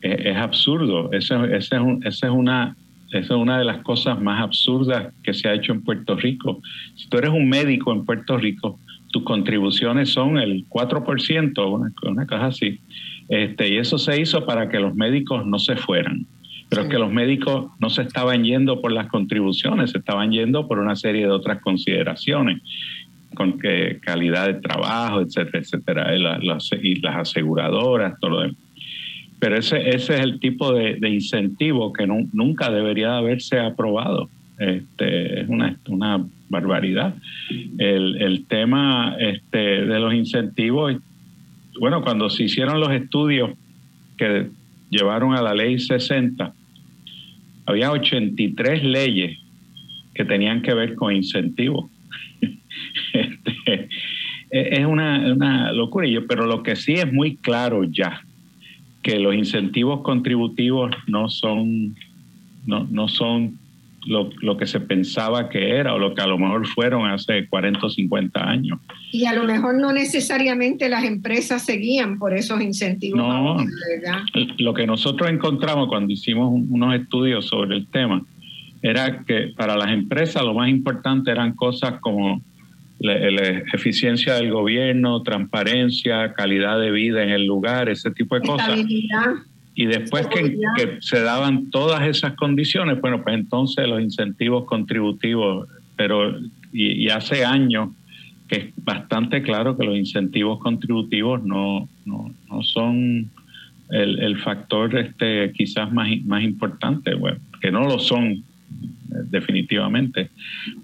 es, 0.00 0.36
absurdo. 0.36 1.10
Esa, 1.12 1.44
es 1.46 1.70
es 2.04 2.22
una, 2.22 2.76
es 3.12 3.30
una 3.30 3.58
de 3.58 3.64
las 3.64 3.82
cosas 3.82 4.20
más 4.20 4.42
absurdas 4.42 5.12
que 5.22 5.34
se 5.34 5.48
ha 5.48 5.54
hecho 5.54 5.72
en 5.72 5.82
Puerto 5.82 6.16
Rico. 6.16 6.60
Si 6.94 7.08
tú 7.08 7.18
eres 7.18 7.30
un 7.30 7.48
médico 7.48 7.92
en 7.92 8.04
Puerto 8.04 8.36
Rico, 8.36 8.78
tus 9.10 9.22
contribuciones 9.22 10.10
son 10.10 10.38
el 10.38 10.68
4%, 10.68 11.72
una, 11.72 11.92
una 12.02 12.26
cosa 12.26 12.46
así. 12.46 12.80
Este, 13.28 13.68
y 13.68 13.76
eso 13.78 13.98
se 13.98 14.20
hizo 14.20 14.44
para 14.46 14.68
que 14.68 14.80
los 14.80 14.94
médicos 14.94 15.46
no 15.46 15.58
se 15.58 15.76
fueran. 15.76 16.26
Pero 16.68 16.82
es 16.82 16.88
que 16.88 16.98
los 16.98 17.10
médicos 17.10 17.70
no 17.78 17.88
se 17.88 18.02
estaban 18.02 18.44
yendo 18.44 18.82
por 18.82 18.92
las 18.92 19.08
contribuciones, 19.08 19.92
se 19.92 19.98
estaban 19.98 20.30
yendo 20.30 20.68
por 20.68 20.78
una 20.78 20.96
serie 20.96 21.22
de 21.22 21.30
otras 21.30 21.62
consideraciones, 21.62 22.60
con 23.34 23.58
que 23.58 24.00
calidad 24.02 24.46
de 24.46 24.54
trabajo, 24.54 25.22
etcétera, 25.22 25.60
etcétera, 25.60 26.14
y, 26.14 26.20
y 26.82 26.94
las 27.00 27.16
aseguradoras, 27.16 28.20
todo 28.20 28.30
lo 28.30 28.40
demás. 28.42 28.67
Pero 29.40 29.56
ese, 29.56 29.88
ese 29.90 30.14
es 30.14 30.20
el 30.20 30.40
tipo 30.40 30.72
de, 30.72 30.98
incentivo 31.08 31.92
que 31.92 32.06
nunca 32.06 32.70
debería 32.70 33.16
haberse 33.16 33.60
aprobado. 33.60 34.28
Este, 34.58 35.40
es 35.40 35.48
una, 35.48 35.78
una 35.88 36.26
barbaridad. 36.48 37.14
El, 37.78 38.20
el, 38.20 38.46
tema 38.46 39.14
este, 39.20 39.86
de 39.86 40.00
los 40.00 40.12
incentivos, 40.12 40.96
bueno, 41.78 42.02
cuando 42.02 42.28
se 42.30 42.44
hicieron 42.44 42.80
los 42.80 42.90
estudios 42.90 43.50
que 44.16 44.48
llevaron 44.90 45.34
a 45.34 45.42
la 45.42 45.54
ley 45.54 45.78
60, 45.78 46.52
había 47.66 47.92
83 47.92 48.82
leyes 48.82 49.38
que 50.14 50.24
tenían 50.24 50.62
que 50.62 50.74
ver 50.74 50.96
con 50.96 51.14
incentivos. 51.14 51.88
este, 53.12 53.88
es 54.50 54.84
una, 54.84 55.32
una 55.32 55.72
locura, 55.72 56.08
pero 56.28 56.46
lo 56.46 56.64
que 56.64 56.74
sí 56.74 56.94
es 56.94 57.12
muy 57.12 57.36
claro 57.36 57.84
ya 57.84 58.22
que 59.02 59.18
los 59.18 59.34
incentivos 59.34 60.02
contributivos 60.02 60.90
no 61.06 61.28
son, 61.28 61.96
no, 62.66 62.86
no 62.90 63.08
son 63.08 63.58
lo, 64.06 64.30
lo, 64.40 64.56
que 64.56 64.66
se 64.66 64.80
pensaba 64.80 65.48
que 65.48 65.76
era 65.76 65.94
o 65.94 65.98
lo 65.98 66.14
que 66.14 66.22
a 66.22 66.26
lo 66.26 66.38
mejor 66.38 66.66
fueron 66.66 67.06
hace 67.06 67.46
40 67.48 67.86
o 67.86 67.90
50 67.90 68.48
años. 68.48 68.80
Y 69.12 69.26
a 69.26 69.34
lo 69.34 69.44
mejor 69.44 69.74
no 69.80 69.92
necesariamente 69.92 70.88
las 70.88 71.04
empresas 71.04 71.64
seguían 71.64 72.18
por 72.18 72.34
esos 72.34 72.60
incentivos. 72.60 73.18
No, 73.18 73.56
lo 74.58 74.74
que 74.74 74.86
nosotros 74.86 75.30
encontramos 75.30 75.88
cuando 75.88 76.12
hicimos 76.12 76.52
unos 76.52 76.94
estudios 76.94 77.46
sobre 77.46 77.76
el 77.76 77.86
tema 77.86 78.24
era 78.82 79.24
que 79.24 79.52
para 79.56 79.76
las 79.76 79.90
empresas 79.90 80.42
lo 80.42 80.54
más 80.54 80.68
importante 80.68 81.30
eran 81.30 81.54
cosas 81.54 82.00
como 82.00 82.40
la, 83.00 83.40
eficiencia 83.72 84.34
del 84.34 84.50
gobierno, 84.50 85.22
transparencia, 85.22 86.32
calidad 86.34 86.80
de 86.80 86.90
vida 86.90 87.22
en 87.22 87.30
el 87.30 87.46
lugar, 87.46 87.88
ese 87.88 88.10
tipo 88.10 88.34
de 88.34 88.46
cosas. 88.46 88.80
Y 89.74 89.86
después 89.86 90.26
que, 90.26 90.98
se 91.00 91.20
daban 91.20 91.70
todas 91.70 92.06
esas 92.08 92.34
condiciones, 92.34 93.00
bueno, 93.00 93.22
pues 93.22 93.36
entonces 93.36 93.86
los 93.86 94.00
incentivos 94.00 94.64
contributivos, 94.64 95.68
pero 95.96 96.36
y, 96.72 97.08
hace 97.08 97.44
años 97.44 97.90
que 98.48 98.56
es 98.56 98.64
bastante 98.76 99.42
claro 99.42 99.76
que 99.76 99.84
los 99.84 99.96
incentivos 99.96 100.58
contributivos 100.58 101.44
no, 101.44 101.88
no, 102.06 102.34
no 102.48 102.62
son 102.62 103.30
el, 103.90 104.18
el, 104.20 104.38
factor 104.38 104.96
este 104.96 105.52
quizás 105.52 105.92
más, 105.92 106.08
más 106.24 106.42
importante, 106.42 107.14
bueno, 107.14 107.38
que 107.60 107.70
no 107.70 107.84
lo 107.84 107.98
son 107.98 108.32
eh, 108.32 108.42
definitivamente, 109.30 110.30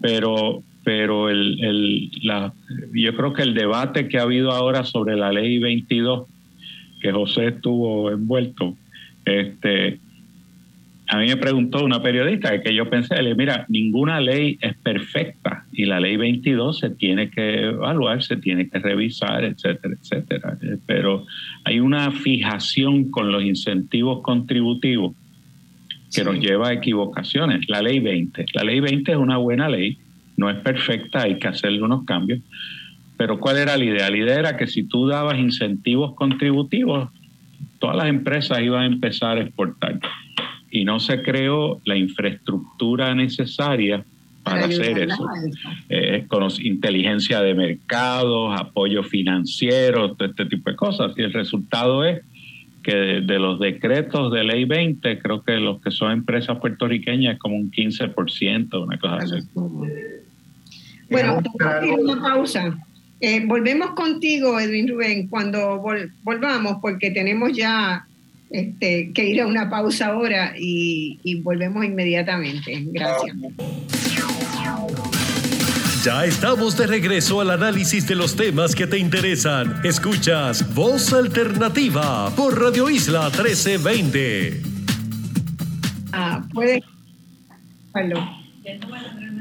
pero 0.00 0.62
pero 0.84 1.30
el, 1.30 1.64
el, 1.64 2.10
la, 2.22 2.52
yo 2.92 3.16
creo 3.16 3.32
que 3.32 3.42
el 3.42 3.54
debate 3.54 4.08
que 4.08 4.18
ha 4.18 4.22
habido 4.22 4.52
ahora 4.52 4.84
sobre 4.84 5.16
la 5.16 5.32
ley 5.32 5.58
22, 5.58 6.28
que 7.00 7.12
José 7.12 7.48
estuvo 7.48 8.10
envuelto, 8.10 8.76
este, 9.24 9.98
a 11.08 11.18
mí 11.18 11.26
me 11.26 11.36
preguntó 11.36 11.84
una 11.84 12.02
periodista 12.02 12.60
que 12.62 12.74
yo 12.74 12.88
pensé, 12.88 13.22
le 13.22 13.34
mira, 13.34 13.66
ninguna 13.68 14.20
ley 14.20 14.58
es 14.60 14.74
perfecta 14.76 15.64
y 15.72 15.84
la 15.84 16.00
ley 16.00 16.16
22 16.16 16.78
se 16.78 16.90
tiene 16.90 17.30
que 17.30 17.64
evaluar, 17.64 18.22
se 18.22 18.36
tiene 18.36 18.68
que 18.68 18.78
revisar, 18.78 19.44
etcétera, 19.44 19.94
etcétera. 20.00 20.58
Pero 20.86 21.26
hay 21.64 21.80
una 21.80 22.10
fijación 22.10 23.10
con 23.10 23.30
los 23.30 23.42
incentivos 23.42 24.22
contributivos 24.22 25.14
que 26.14 26.24
nos 26.24 26.38
lleva 26.38 26.68
a 26.68 26.72
equivocaciones. 26.72 27.68
La 27.68 27.82
ley 27.82 28.00
20, 28.00 28.46
la 28.54 28.64
ley 28.64 28.80
20 28.80 29.12
es 29.12 29.18
una 29.18 29.36
buena 29.36 29.68
ley, 29.68 29.98
no 30.36 30.50
es 30.50 30.56
perfecta, 30.58 31.22
hay 31.22 31.38
que 31.38 31.48
hacerle 31.48 31.82
unos 31.82 32.04
cambios. 32.04 32.40
Pero 33.16 33.38
¿cuál 33.38 33.58
era 33.58 33.76
la 33.76 33.84
idea? 33.84 34.10
La 34.10 34.16
idea 34.16 34.38
era 34.38 34.56
que 34.56 34.66
si 34.66 34.84
tú 34.84 35.06
dabas 35.06 35.38
incentivos 35.38 36.14
contributivos, 36.14 37.10
todas 37.78 37.96
las 37.96 38.08
empresas 38.08 38.60
iban 38.60 38.82
a 38.82 38.86
empezar 38.86 39.38
a 39.38 39.42
exportar. 39.42 40.00
Y 40.70 40.84
no 40.84 40.98
se 40.98 41.22
creó 41.22 41.80
la 41.84 41.96
infraestructura 41.96 43.14
necesaria 43.14 44.04
para, 44.42 44.66
hacer 44.66 44.98
eso. 44.98 45.26
Eh, 45.88 46.24
con 46.28 46.48
inteligencia 46.60 47.40
de 47.40 47.54
mercados, 47.54 48.60
apoyo 48.60 49.02
financiero, 49.04 50.14
todo 50.14 50.28
este 50.28 50.46
tipo 50.46 50.70
de 50.70 50.76
cosas. 50.76 51.12
Y 51.16 51.22
el 51.22 51.32
resultado 51.32 52.04
es 52.04 52.22
que 52.82 52.94
de, 53.22 53.38
los 53.38 53.58
decretos 53.58 54.30
de 54.32 54.44
ley 54.44 54.64
20, 54.66 55.18
creo 55.18 55.42
que 55.42 55.56
los 55.56 55.80
que 55.80 55.90
son 55.90 56.12
empresas 56.12 56.58
puertorriqueñas 56.58 57.34
es 57.34 57.40
como 57.40 57.56
un 57.56 57.70
15%, 57.70 58.82
una 58.82 58.98
cosa 58.98 59.16
así. 59.16 59.46
Bueno, 61.10 61.40
vamos 61.58 61.98
una 62.00 62.22
pausa. 62.22 62.78
Eh, 63.20 63.44
volvemos 63.46 63.90
contigo, 63.90 64.58
Edwin 64.58 64.88
Rubén, 64.88 65.28
cuando 65.28 65.82
volvamos, 66.22 66.78
porque 66.82 67.10
tenemos 67.10 67.52
ya 67.56 68.06
este, 68.50 69.12
que 69.12 69.24
ir 69.24 69.40
a 69.40 69.46
una 69.46 69.70
pausa 69.70 70.06
ahora 70.06 70.54
y, 70.58 71.18
y 71.22 71.40
volvemos 71.40 71.84
inmediatamente. 71.84 72.84
Gracias. 72.86 73.36
Ya 76.04 76.26
estamos 76.26 76.76
de 76.76 76.86
regreso 76.86 77.40
al 77.40 77.50
análisis 77.50 78.06
de 78.06 78.14
los 78.14 78.36
temas 78.36 78.74
que 78.74 78.86
te 78.86 78.98
interesan. 78.98 79.80
Escuchas 79.84 80.74
Voz 80.74 81.14
Alternativa 81.14 82.28
por 82.36 82.60
Radio 82.60 82.90
Isla 82.90 83.30
1320. 83.30 84.60
Ah, 86.12 86.42
puede. 86.52 86.82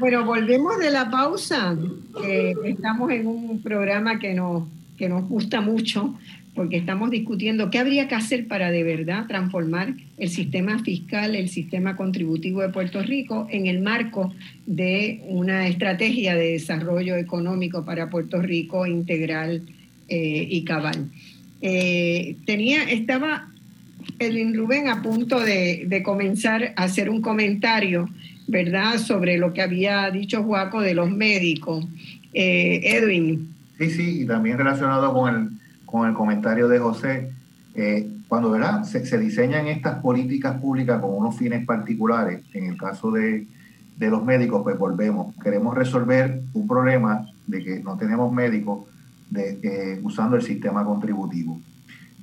Bueno, 0.04 0.26
volvemos 0.26 0.78
de 0.80 0.92
la 0.92 1.10
pausa. 1.10 1.78
estamos 2.66 3.10
en 3.10 3.26
un 3.26 3.62
programa 3.62 4.20
que 4.20 4.34
nos, 4.34 4.68
que 4.98 5.08
nos 5.08 5.30
gusta 5.30 5.62
mucho 5.62 6.20
porque 6.54 6.76
estamos 6.76 7.10
discutiendo 7.10 7.70
qué 7.70 7.80
habría 7.80 8.10
que 8.10 8.16
hacer 8.16 8.50
para 8.50 8.70
de 8.70 8.84
verdad 8.84 9.28
transformar 9.28 9.94
el 10.18 10.28
sistema 10.28 10.78
fiscal, 10.80 11.38
el 11.38 11.48
sistema 11.48 11.96
contributivo 11.96 12.62
de 12.62 12.68
Puerto 12.68 13.02
Rico 13.02 13.48
en 13.50 13.68
el 13.68 13.80
marco 13.80 14.34
de 14.66 15.22
una 15.30 15.70
estrategia 15.70 16.36
de 16.36 16.52
desarrollo 16.52 17.16
económico 17.16 17.86
para 17.86 18.10
Puerto 18.10 18.42
Rico 18.42 18.86
integral 18.86 19.62
eh, 20.10 20.48
y 20.50 20.66
cabal. 20.66 21.12
Eh, 21.62 22.36
tenía, 22.46 22.84
estaba 22.84 23.48
Edwin 24.20 24.54
Rubén 24.54 24.90
a 24.90 25.02
punto 25.02 25.40
de, 25.40 25.86
de 25.88 26.04
comenzar 26.04 26.74
a 26.76 26.84
hacer 26.84 27.10
un 27.10 27.22
comentario 27.22 28.10
¿verdad?, 28.48 28.98
sobre 28.98 29.38
lo 29.38 29.54
que 29.54 29.62
había 29.62 30.10
dicho 30.12 30.44
Juaco 30.44 30.82
de 30.82 30.94
los 30.94 31.10
médicos. 31.12 31.86
Eh, 32.34 32.82
Edwin. 32.84 33.54
Sí, 33.78 33.90
sí, 33.90 34.22
y 34.22 34.26
también 34.26 34.58
relacionado 34.58 35.14
con 35.14 35.36
el, 35.36 35.50
con 35.86 36.08
el 36.08 36.16
comentario 36.16 36.68
de 36.68 36.80
José, 36.80 37.32
eh, 37.76 38.08
cuando 38.28 38.52
¿verdad? 38.52 38.84
Se, 38.84 39.18
diseñan 39.20 39.68
estas 39.68 40.00
políticas 40.00 40.60
públicas 40.60 41.00
con 41.00 41.12
unos 41.16 41.38
fines 41.38 41.66
particulares, 41.66 42.42
en 42.54 42.66
el 42.66 42.78
caso 42.78 43.12
de, 43.12 43.46
de 43.98 44.10
los 44.10 44.24
médicos, 44.24 44.64
pues 44.64 44.78
volvemos. 44.78 45.36
Queremos 45.44 45.76
resolver 45.76 46.42
un 46.54 46.68
problema 46.68 47.28
de 47.46 47.64
que 47.64 47.80
no 47.80 47.98
tenemos 47.98 48.32
médicos 48.32 48.88
de, 49.30 49.60
eh, 49.62 50.00
usando 50.02 50.36
el 50.36 50.42
sistema 50.42 50.84
contributivo. 50.84 51.60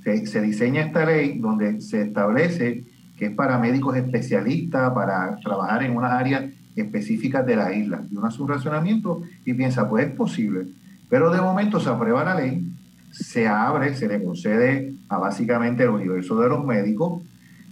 Se, 0.02 0.26
se, 0.26 0.40
diseña 0.40 0.82
esta 0.82 1.04
ley 1.04 1.38
donde 1.38 1.80
se 1.80 2.02
establece 2.02 2.84
que 3.20 3.26
es 3.26 3.34
para 3.34 3.58
médicos 3.58 3.98
especialistas, 3.98 4.94
para 4.94 5.36
trabajar 5.44 5.82
en 5.82 5.94
unas 5.94 6.10
áreas 6.10 6.44
específicas 6.74 7.44
de 7.44 7.54
la 7.54 7.70
isla. 7.70 8.02
Y 8.10 8.16
uno 8.16 8.26
hace 8.26 8.40
un 8.40 8.48
razonamiento 8.48 9.22
y 9.44 9.52
piensa, 9.52 9.86
pues 9.86 10.06
es 10.06 10.12
posible. 10.14 10.66
Pero 11.10 11.30
de 11.30 11.38
momento 11.38 11.78
se 11.78 11.90
aprueba 11.90 12.24
la 12.24 12.34
ley, 12.34 12.66
se 13.10 13.46
abre, 13.46 13.94
se 13.94 14.08
le 14.08 14.24
concede 14.24 14.94
a 15.10 15.18
básicamente 15.18 15.82
el 15.82 15.90
universo 15.90 16.40
de 16.40 16.48
los 16.48 16.64
médicos 16.64 17.22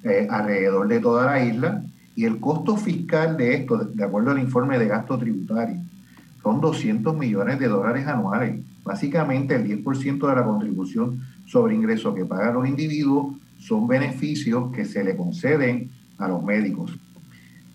eh, 0.05 0.29
alrededor 0.31 0.87
de 0.87 1.01
toda 1.01 1.25
la 1.25 1.43
isla 1.43 1.83
y 2.15 2.27
el 2.27 2.41
costo 2.41 2.77
fiscal 2.77 3.39
de 3.39 3.55
esto, 3.55 3.79
de 3.79 4.05
acuerdo 4.05 4.33
al 4.33 4.41
informe 4.41 4.79
de 4.79 4.87
gasto 4.87 5.17
tributario, 5.17 5.79
son 6.43 6.61
200 6.61 7.17
millones 7.17 7.59
de 7.59 7.69
dólares 7.69 8.07
anuales. 8.07 8.61
Básicamente 8.85 9.55
el 9.55 9.83
10% 9.83 10.29
de 10.29 10.37
la 10.37 10.45
contribución 10.45 11.23
sobre 11.47 11.75
ingresos 11.75 12.15
que 12.15 12.27
pagan 12.27 12.53
los 12.53 12.69
individuos 12.69 13.35
son 13.59 13.87
beneficios 13.87 14.73
que 14.73 14.85
se 14.85 15.05
le 15.05 15.17
conceden 15.17 15.91
a 16.19 16.29
los 16.29 16.43
médicos. 16.43 16.97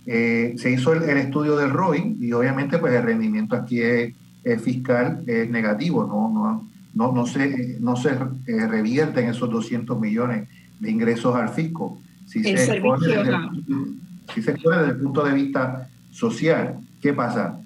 Eh, 0.06 0.56
se 0.58 0.72
hizo 0.72 0.94
el, 0.94 1.18
estudio 1.18 1.56
del 1.56 1.70
ROI 1.70 2.18
y 2.20 2.34
obviamente 2.34 2.78
pues 2.78 2.94
el 2.94 3.04
rendimiento 3.04 3.56
aquí 3.56 3.82
es, 3.82 4.14
fiscal 4.62 5.24
es 5.26 5.50
negativo, 5.50 6.06
no, 6.06 6.30
no, 6.30 6.68
no, 6.94 7.14
no 7.14 7.26
se, 7.26 7.78
no 7.80 7.96
se 7.96 8.10
eh, 8.10 8.68
revierten 8.68 9.30
esos 9.30 9.50
200 9.50 9.98
millones 10.00 10.50
de 10.80 10.92
ingresos 10.92 11.34
al 11.36 11.50
fisco. 11.50 12.02
Si 12.28 12.44
se, 12.44 12.58
se 12.58 12.82
pone 12.82 13.08
desde 13.08 14.92
el 14.92 14.98
punto 14.98 15.24
de 15.24 15.34
vista 15.34 15.88
social, 16.12 16.80
¿qué 17.02 17.14
pasa? 17.14 17.60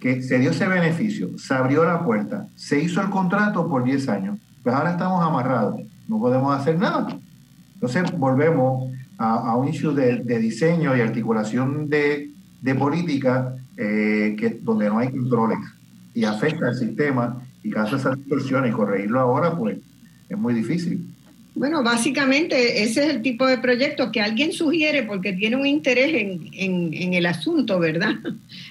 Que 0.00 0.22
se 0.22 0.38
dio 0.38 0.50
ese 0.50 0.66
beneficio, 0.66 1.38
se 1.38 1.54
abrió 1.54 1.84
la 1.84 2.04
puerta, 2.04 2.48
se 2.56 2.80
hizo 2.80 3.00
el 3.00 3.10
contrato 3.10 3.68
por 3.68 3.84
10 3.84 4.08
años, 4.08 4.38
pues 4.62 4.74
ahora 4.74 4.92
estamos 4.92 5.24
amarrados, 5.24 5.80
no 6.08 6.18
podemos 6.18 6.58
hacer 6.58 6.78
nada. 6.78 7.18
Entonces 7.84 8.18
volvemos 8.18 8.90
a, 9.18 9.54
un 9.56 9.68
issue 9.68 9.92
de, 9.92 10.38
diseño 10.38 10.96
y 10.96 11.00
articulación 11.00 11.90
de, 11.90 12.30
política 12.78 13.54
eh, 13.76 14.34
que, 14.38 14.58
donde 14.62 14.88
no 14.88 14.98
hay 14.98 15.10
controles 15.10 15.58
y 16.14 16.24
afecta 16.24 16.68
al 16.68 16.74
sistema 16.74 17.42
y 17.62 17.70
causa 17.70 17.96
esa 17.96 18.14
distorsión 18.14 18.66
y 18.66 18.70
corregirlo 18.70 19.20
ahora, 19.20 19.54
pues 19.54 19.76
es 20.30 20.38
muy 20.38 20.54
difícil. 20.54 21.06
Bueno, 21.54 21.82
básicamente 21.82 22.82
ese 22.82 23.04
es 23.04 23.14
el 23.14 23.22
tipo 23.22 23.46
de 23.46 23.58
proyecto 23.58 24.10
que 24.10 24.22
alguien 24.22 24.52
sugiere 24.52 25.02
porque 25.02 25.34
tiene 25.34 25.56
un 25.56 25.66
interés 25.66 26.14
en, 26.14 26.48
en, 26.54 27.14
el 27.14 27.26
asunto, 27.26 27.78
¿verdad? 27.78 28.14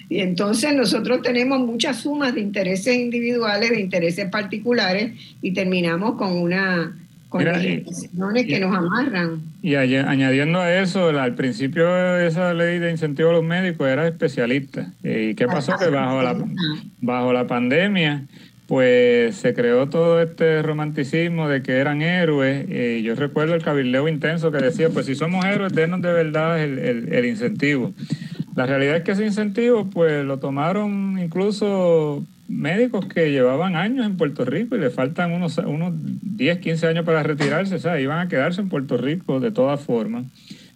Y 0.10 0.20
entonces 0.20 0.76
nosotros 0.76 1.22
tenemos 1.22 1.60
muchas 1.60 2.02
sumas 2.02 2.34
de 2.34 2.42
intereses 2.42 2.96
individuales, 2.96 3.70
de 3.70 3.80
intereses 3.80 4.30
particulares 4.30 5.14
y 5.42 5.54
terminamos 5.54 6.16
con 6.16 6.34
una 6.34 6.94
con 7.34 7.44
legislaciones 7.44 8.46
que 8.46 8.60
nos 8.60 8.76
amarran. 8.76 9.42
Y 9.64 9.74
añadiendo 9.74 10.60
a 10.60 10.72
eso, 10.72 11.10
al 11.10 11.34
principio 11.34 12.18
esa 12.18 12.54
ley 12.54 12.78
de 12.78 12.92
incentivo 12.92 13.32
a 13.32 13.34
los 13.34 13.44
médicos 13.44 13.88
era 13.88 14.08
especialista. 14.08 14.94
¿Y 15.04 15.34
qué 15.34 15.48
pasó? 15.48 15.74
Que 15.80 15.90
bajo 15.90 16.22
la, 16.22 16.38
bajo 17.02 17.34
la 17.34 17.48
pandemia 17.48 18.26
pues 18.68 19.36
se 19.36 19.54
creó 19.54 19.90
todo 19.90 20.22
este 20.22 20.62
romanticismo 20.62 21.50
de 21.50 21.62
que 21.64 21.78
eran 21.78 22.02
héroes. 22.02 22.68
Y 22.70 23.02
yo 23.02 23.16
recuerdo 23.16 23.56
el 23.56 23.64
cabildeo 23.64 24.08
intenso 24.08 24.52
que 24.52 24.60
decía, 24.60 24.90
pues 24.90 25.08
si 25.08 25.16
somos 25.16 25.44
héroes, 25.44 25.74
denos 25.74 26.02
de 26.02 26.14
verdad 26.14 26.64
el, 26.64 27.26
incentivo. 27.26 27.94
La 28.56 28.66
realidad 28.66 28.98
es 28.98 29.04
que 29.04 29.12
ese 29.12 29.26
incentivo, 29.26 29.90
pues 29.90 30.24
lo 30.24 30.38
tomaron 30.38 31.20
incluso 31.20 32.24
médicos 32.48 33.06
que 33.06 33.32
llevaban 33.32 33.76
años 33.76 34.06
en 34.06 34.18
Puerto 34.18 34.46
Rico 34.46 34.76
y 34.76 34.80
le 34.80 34.90
faltan 34.90 35.32
unos, 35.32 35.58
unos 35.58 35.94
10, 35.96 36.60
15 36.60 36.88
años 36.88 37.06
para 37.06 37.24
retirarse, 37.24 37.76
o 37.76 37.80
sea, 37.80 38.00
iban 38.00 38.20
a 38.20 38.28
quedarse 38.28 38.62
en 38.62 38.70
Puerto 38.70 38.98
Rico 38.98 39.40
de 39.40 39.52
todas 39.52 39.82
formas. 39.82 40.26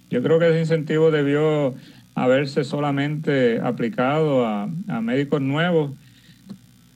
Yo 0.10 0.24
creo 0.24 0.40
que 0.40 0.50
ese 0.50 0.60
incentivo 0.62 1.12
debió 1.12 1.76
haberse 2.16 2.64
solamente 2.64 3.60
aplicado 3.62 4.46
a, 4.46 4.70
a 4.88 5.02
médicos 5.02 5.42
nuevos 5.42 5.92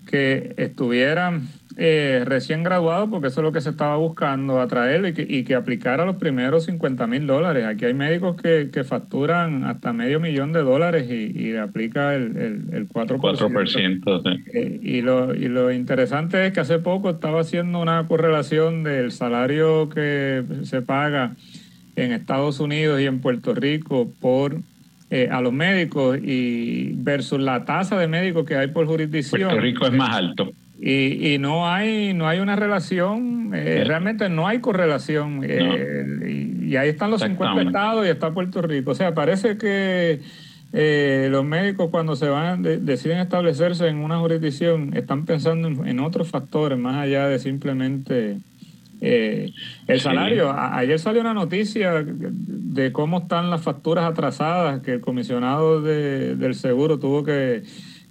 que 0.09 0.53
estuvieran 0.57 1.47
eh, 1.77 2.23
recién 2.25 2.63
graduados, 2.63 3.09
porque 3.09 3.27
eso 3.27 3.41
es 3.41 3.43
lo 3.43 3.51
que 3.51 3.61
se 3.61 3.69
estaba 3.69 3.95
buscando, 3.95 4.59
atraerlo 4.59 5.07
y 5.07 5.13
que, 5.13 5.25
y 5.27 5.43
que 5.43 5.55
aplicara 5.55 6.05
los 6.05 6.17
primeros 6.17 6.65
50 6.65 7.07
mil 7.07 7.27
dólares. 7.27 7.65
Aquí 7.65 7.85
hay 7.85 7.93
médicos 7.93 8.35
que, 8.41 8.69
facturan 8.83 9.63
hasta 9.65 9.93
medio 9.93 10.19
millón 10.19 10.53
de 10.53 10.63
dólares 10.63 11.07
y, 11.09 11.39
y 11.39 11.55
aplica 11.55 12.15
el, 12.15 12.35
el, 12.71 12.89
4%. 12.89 13.19
4% 13.19 14.41
eh, 14.53 14.79
y, 14.81 15.01
lo, 15.01 15.35
y 15.35 15.47
lo 15.47 15.71
interesante 15.71 16.47
es 16.47 16.53
que 16.53 16.59
hace 16.61 16.79
poco 16.79 17.11
estaba 17.11 17.41
haciendo 17.41 17.79
una 17.79 18.05
correlación 18.07 18.83
del 18.83 19.11
salario 19.11 19.89
que 19.89 20.43
se 20.63 20.81
paga 20.81 21.35
en 21.95 22.11
Estados 22.11 22.59
Unidos 22.59 22.99
y 22.99 23.05
en 23.05 23.19
Puerto 23.19 23.53
Rico 23.53 24.11
por 24.19 24.57
eh, 25.09 25.27
a 25.29 25.41
los 25.41 25.51
médicos 25.51 26.17
y 26.23 26.93
versus 26.93 27.39
la 27.39 27.65
tasa 27.65 27.97
de 27.97 28.07
médicos 28.07 28.45
que 28.45 28.55
hay 28.55 28.67
por 28.67 28.87
jurisdicción. 28.87 29.49
Puerto 29.49 29.61
Rico 29.61 29.85
es 29.85 29.93
más 29.93 30.15
alto. 30.15 30.51
Y, 30.83 31.33
y 31.33 31.37
no 31.37 31.69
hay 31.69 32.15
no 32.15 32.27
hay 32.27 32.39
una 32.39 32.55
relación, 32.55 33.51
eh, 33.53 33.83
realmente 33.85 34.29
no 34.29 34.47
hay 34.47 34.59
correlación. 34.59 35.41
Eh, 35.43 36.57
y, 36.67 36.75
ahí 36.75 36.89
están 36.89 37.11
los 37.11 37.21
50 37.21 37.61
estados 37.61 38.07
y 38.07 38.09
está 38.09 38.31
Puerto 38.31 38.61
Rico. 38.61 38.91
O 38.91 38.95
sea, 38.95 39.13
parece 39.13 39.57
que 39.57 40.21
los 41.29 41.45
médicos 41.45 41.89
cuando 41.91 42.15
se 42.15 42.29
van 42.29 42.63
deciden 42.63 43.19
establecerse 43.19 43.87
en 43.87 43.97
una 43.97 44.19
jurisdicción 44.19 44.95
están 44.95 45.25
pensando 45.25 45.67
en 45.85 45.99
otros 45.99 46.29
factores 46.29 46.79
más 46.79 46.95
allá 46.95 47.27
de 47.27 47.39
simplemente 47.39 48.37
eh, 49.03 49.51
el 49.87 49.99
salario, 49.99 50.53
ayer 50.55 50.99
salió 50.99 51.21
una 51.21 51.33
noticia 51.33 52.05
de 52.05 52.91
cómo 52.91 53.21
están 53.21 53.49
las 53.49 53.63
facturas 53.63 54.05
atrasadas, 54.05 54.81
que 54.83 54.93
el 54.93 55.01
comisionado 55.01 55.81
del 55.81 56.53
seguro 56.53 56.99
tuvo 56.99 57.23
que 57.23 57.63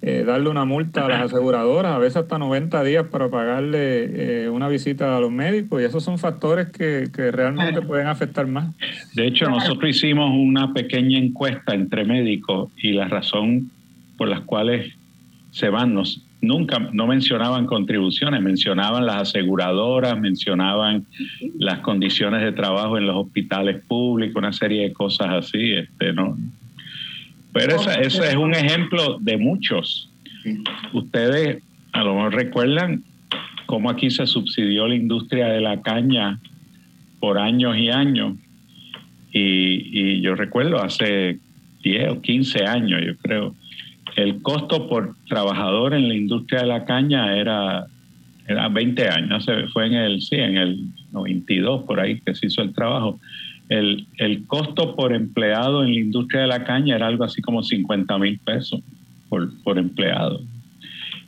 eh, 0.03 0.25
darle 0.27 0.49
una 0.49 0.65
multa 0.65 1.05
a 1.05 1.09
las 1.09 1.23
aseguradoras, 1.27 1.93
a 1.93 1.99
veces 1.99 2.17
hasta 2.17 2.39
90 2.39 2.83
días 2.85 3.07
para 3.09 3.29
pagarle 3.29 4.45
eh, 4.45 4.49
una 4.49 4.69
visita 4.69 5.17
a 5.17 5.21
los 5.21 5.31
médicos, 5.31 5.83
y 5.83 5.85
esos 5.85 6.03
son 6.03 6.19
factores 6.19 6.71
que, 6.71 7.11
que 7.15 7.31
realmente 7.31 7.83
pueden 7.83 8.07
afectar 8.07 8.47
más. 8.47 8.75
De 9.15 9.27
hecho, 9.27 9.51
nosotros 9.51 9.91
hicimos 9.91 10.31
una 10.35 10.73
pequeña 10.73 11.19
encuesta 11.19 11.75
entre 11.75 12.05
médicos 12.05 12.71
y 12.79 12.93
la 12.93 13.09
razón 13.09 13.71
por 14.17 14.29
las 14.29 14.41
cuales 14.41 14.95
se 15.51 15.69
van, 15.69 15.95
nos, 15.95 16.25
nunca, 16.41 16.79
no 16.93 17.07
mencionaban 17.07 17.67
contribuciones, 17.67 18.41
mencionaban 18.41 19.05
las 19.05 19.17
aseguradoras, 19.17 20.19
mencionaban 20.19 21.05
las 21.59 21.81
condiciones 21.81 22.43
de 22.43 22.53
trabajo 22.53 22.97
en 22.97 23.07
los 23.07 23.17
hospitales 23.17 23.83
públicos, 23.87 24.37
una 24.37 24.53
serie 24.53 24.83
de 24.85 24.93
cosas 24.93 25.29
así. 25.31 25.73
Este, 25.73 26.13
¿no? 26.13 26.37
Pero 27.53 27.77
ese 27.77 28.29
es 28.29 28.37
un 28.37 28.55
ejemplo 28.55 29.19
de 29.21 29.37
muchos. 29.37 30.11
Ustedes 30.93 31.63
a 31.93 32.05
lo 32.05 32.15
mejor 32.15 32.35
recuerdan 32.35 33.03
cómo 33.67 33.91
aquí 33.91 34.11
se 34.11 34.27
subsidió 34.27 34.87
la 34.87 34.95
industria 34.95 35.49
de 35.49 35.61
la 35.61 35.83
caña 35.83 36.39
por 37.19 37.39
años 37.39 37.77
y 37.77 37.91
años. 37.91 38.37
Y, 39.33 40.17
y 40.17 40.21
yo 40.21 40.35
recuerdo 40.35 40.83
hace 40.83 41.39
10 41.83 42.11
o 42.11 42.21
15 42.21 42.65
años, 42.65 43.01
yo 43.05 43.17
creo, 43.19 43.55
el 44.17 44.43
costo 44.43 44.89
por 44.89 45.15
trabajador 45.29 45.95
en 45.95 46.09
la 46.09 46.15
industria 46.15 46.61
de 46.61 46.67
la 46.67 46.85
caña 46.85 47.37
era, 47.37 47.87
era 48.47 48.69
20 48.69 49.09
años, 49.09 49.47
fue 49.73 49.87
en 49.87 49.95
el, 49.95 50.21
sí, 50.21 50.37
en 50.37 50.57
el 50.57 50.85
92 51.13 51.85
por 51.85 52.01
ahí 52.01 52.21
que 52.21 52.35
se 52.35 52.47
hizo 52.47 52.63
el 52.63 52.73
trabajo. 52.73 53.21
El, 53.71 54.07
el 54.19 54.47
costo 54.47 54.95
por 54.95 55.15
empleado 55.15 55.83
en 55.83 55.95
la 55.95 56.01
industria 56.01 56.43
de 56.43 56.49
la 56.49 56.65
caña 56.65 56.97
era 56.97 57.07
algo 57.07 57.25
así 57.25 57.41
como 57.41 57.63
50 57.63 58.19
mil 58.19 58.39
pesos 58.41 58.83
por, 59.29 59.51
por 59.63 59.79
empleado. 59.79 60.43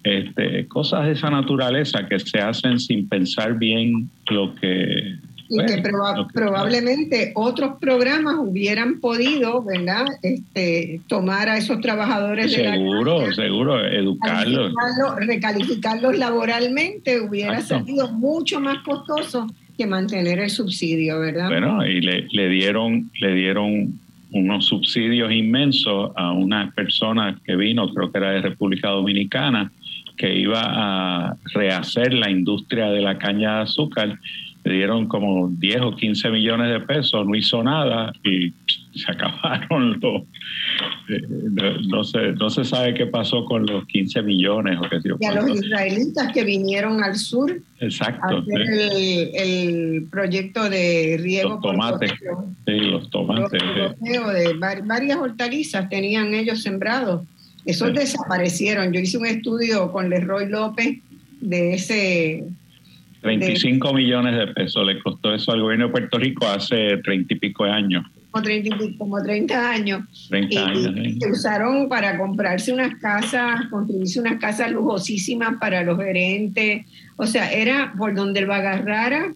Este, 0.05 0.66
cosas 0.66 1.07
de 1.07 1.12
esa 1.12 1.30
naturaleza 1.30 2.09
que 2.09 2.18
se 2.18 2.40
hacen 2.40 2.80
sin 2.80 3.09
pensar 3.09 3.57
bien 3.57 4.11
lo 4.28 4.55
que 4.57 5.16
y 5.53 5.66
que 5.66 5.82
probablemente 6.32 7.32
otros 7.34 7.78
programas 7.78 8.36
hubieran 8.38 9.01
podido, 9.01 9.62
¿verdad? 9.62 10.07
Este, 10.22 11.01
tomar 11.09 11.51
a 11.51 11.59
esos 11.59 11.80
trabajadores 11.80 12.53
seguro, 12.53 13.20
de 13.20 13.26
la 13.28 13.34
seguro, 13.34 13.84
educarlos, 13.84 14.72
recalificarlos 15.18 16.16
laboralmente 16.16 17.20
hubiera 17.20 17.61
sido 17.61 18.11
mucho 18.12 18.61
más 18.61 18.78
costoso 18.82 19.47
que 19.76 19.86
mantener 19.86 20.38
el 20.38 20.50
subsidio, 20.50 21.20
¿verdad? 21.20 21.48
Bueno, 21.48 21.86
y 21.86 22.00
le, 22.00 22.26
le 22.30 22.48
dieron, 22.48 23.10
le 23.20 23.34
dieron 23.34 23.98
unos 24.30 24.66
subsidios 24.66 25.32
inmensos 25.32 26.12
a 26.16 26.32
una 26.32 26.70
persona 26.70 27.38
que 27.44 27.56
vino, 27.56 27.92
creo 27.92 28.10
que 28.10 28.18
era 28.18 28.30
de 28.30 28.42
República 28.42 28.88
Dominicana, 28.88 29.70
que 30.16 30.38
iba 30.38 30.62
a 30.62 31.36
rehacer 31.54 32.14
la 32.14 32.30
industria 32.30 32.90
de 32.90 33.00
la 33.00 33.18
caña 33.18 33.56
de 33.56 33.62
azúcar 33.62 34.18
le 34.64 34.74
dieron 34.74 35.06
como 35.06 35.48
10 35.48 35.80
o 35.82 35.96
15 35.96 36.30
millones 36.30 36.70
de 36.70 36.80
pesos, 36.80 37.26
no 37.26 37.34
hizo 37.34 37.62
nada 37.62 38.12
y 38.22 38.52
se 38.95 39.11
acabaron 39.11 39.99
los... 40.03 40.22
Eh, 41.09 41.22
no, 41.88 42.05
se, 42.05 42.32
no 42.32 42.51
se 42.51 42.64
sabe 42.64 42.95
qué 42.95 43.07
pasó 43.07 43.45
con 43.45 43.66
los 43.66 43.86
15 43.86 44.22
millones 44.22 44.78
o 44.78 44.88
qué 44.88 45.01
sé 45.01 45.11
Y 45.20 45.24
a 45.24 45.34
los 45.34 45.51
israelitas 45.51 46.32
que 46.32 46.45
vinieron 46.45 47.03
al 47.03 47.16
sur 47.16 47.61
Exacto, 47.80 48.36
a 48.36 48.40
hacer 48.40 48.62
el, 49.34 50.07
proyecto 50.11 50.68
de 50.68 51.18
riego. 51.20 51.51
Los 51.51 51.61
tomates, 51.61 52.12
sí, 52.66 52.72
los 52.80 53.11
tomates. 53.11 53.62
de 54.01 54.82
varias 54.84 55.18
hortalizas 55.18 55.88
tenían 55.88 56.34
ellos 56.34 56.62
sembrados. 56.62 57.22
Esos 57.64 57.95
desaparecieron. 57.95 58.93
Yo 58.93 59.01
hice 59.01 59.18
un 59.18 59.26
estudio 59.26 59.90
con 59.93 60.11
Leroy 60.11 60.49
López 60.49 60.99
de 61.40 61.74
ese 61.74 62.45
35 63.22 63.95
millones 63.95 64.36
de 64.36 64.49
pesos 64.49 64.84
le 64.84 64.99
costó 65.01 65.32
eso 65.32 65.53
al 65.53 65.62
gobierno 65.62 65.86
de 65.86 65.93
Puerto 65.93 66.18
Rico 66.18 66.47
hace 66.47 66.99
30 66.99 67.34
y 67.34 67.38
pico 67.38 67.64
de 67.64 67.70
años. 67.70 68.05
Como 68.32 68.42
30, 68.42 68.76
como 68.98 69.22
30 69.22 69.70
años. 69.70 70.04
30 70.30 70.54
y, 70.54 70.56
años. 70.56 71.16
Se 71.20 71.30
usaron 71.30 71.88
para 71.88 72.18
comprarse 72.18 72.72
unas 72.72 72.94
casas, 72.96 73.66
construirse 73.70 74.18
unas 74.18 74.40
casas 74.40 74.72
lujosísimas 74.72 75.58
para 75.60 75.82
los 75.84 75.98
gerentes. 75.98 76.86
O 77.16 77.26
sea, 77.26 77.52
era 77.52 77.92
por 77.96 78.14
donde 78.14 78.40
el 78.40 78.50
agarrara, 78.50 79.34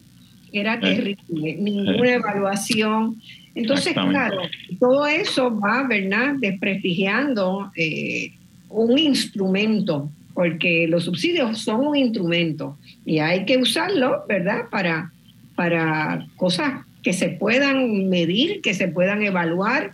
era 0.51 0.80
terrible. 0.80 1.57
Ninguna 1.61 2.14
evaluación. 2.14 3.20
Entonces, 3.55 3.92
claro, 3.92 4.42
todo 4.80 5.07
eso 5.07 5.55
va, 5.61 5.86
¿verdad?, 5.86 6.34
desprestigiando 6.38 7.70
eh, 7.76 8.32
un 8.70 8.99
instrumento 8.99 10.11
porque 10.36 10.86
los 10.86 11.05
subsidios 11.05 11.59
son 11.61 11.86
un 11.86 11.97
instrumento 11.97 12.76
y 13.07 13.18
hay 13.20 13.47
que 13.47 13.57
usarlo, 13.57 14.24
¿verdad? 14.28 14.68
Para, 14.70 15.11
para 15.55 16.26
cosas 16.36 16.86
que 17.07 17.13
se 17.13 17.29
puedan 17.29 18.09
medir, 18.09 18.61
que 18.63 18.75
se 18.75 18.89
puedan 18.89 19.23
evaluar, 19.23 19.93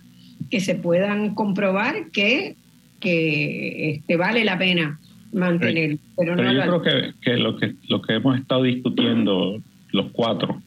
que 0.50 0.60
se 0.60 0.76
puedan 0.76 1.34
comprobar 1.34 2.10
que, 2.10 2.56
que 3.00 3.90
este, 3.90 4.16
vale 4.16 4.46
la 4.46 4.56
pena 4.56 4.98
mantener. 5.30 5.98
Pero, 6.16 6.36
yo 6.36 6.80
creo 6.80 6.80
que, 6.80 7.12
que, 7.20 7.36
lo 7.36 7.58
que 7.58 7.74
lo 7.88 8.00
que 8.00 8.14
hemos 8.14 8.38
estado 8.38 8.62
discutiendo 8.62 9.60
los 9.90 10.06
cuatro 10.12 10.62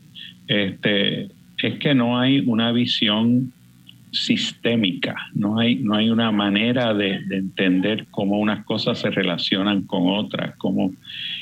este, 0.47 1.31
es 1.63 1.79
que 1.79 1.95
no 1.95 2.19
hay 2.19 2.43
una 2.45 2.71
visión 2.71 3.51
sistémica, 4.11 5.15
no 5.33 5.57
hay, 5.57 5.77
no 5.77 5.95
hay 5.95 6.11
una 6.11 6.31
manera 6.31 6.93
de, 6.93 7.21
entender 7.31 8.05
cómo 8.11 8.39
unas 8.39 8.63
cosas 8.65 8.99
se 8.99 9.09
relacionan 9.09 9.81
con 9.81 10.09
otras, 10.09 10.55
cómo, 10.57 10.93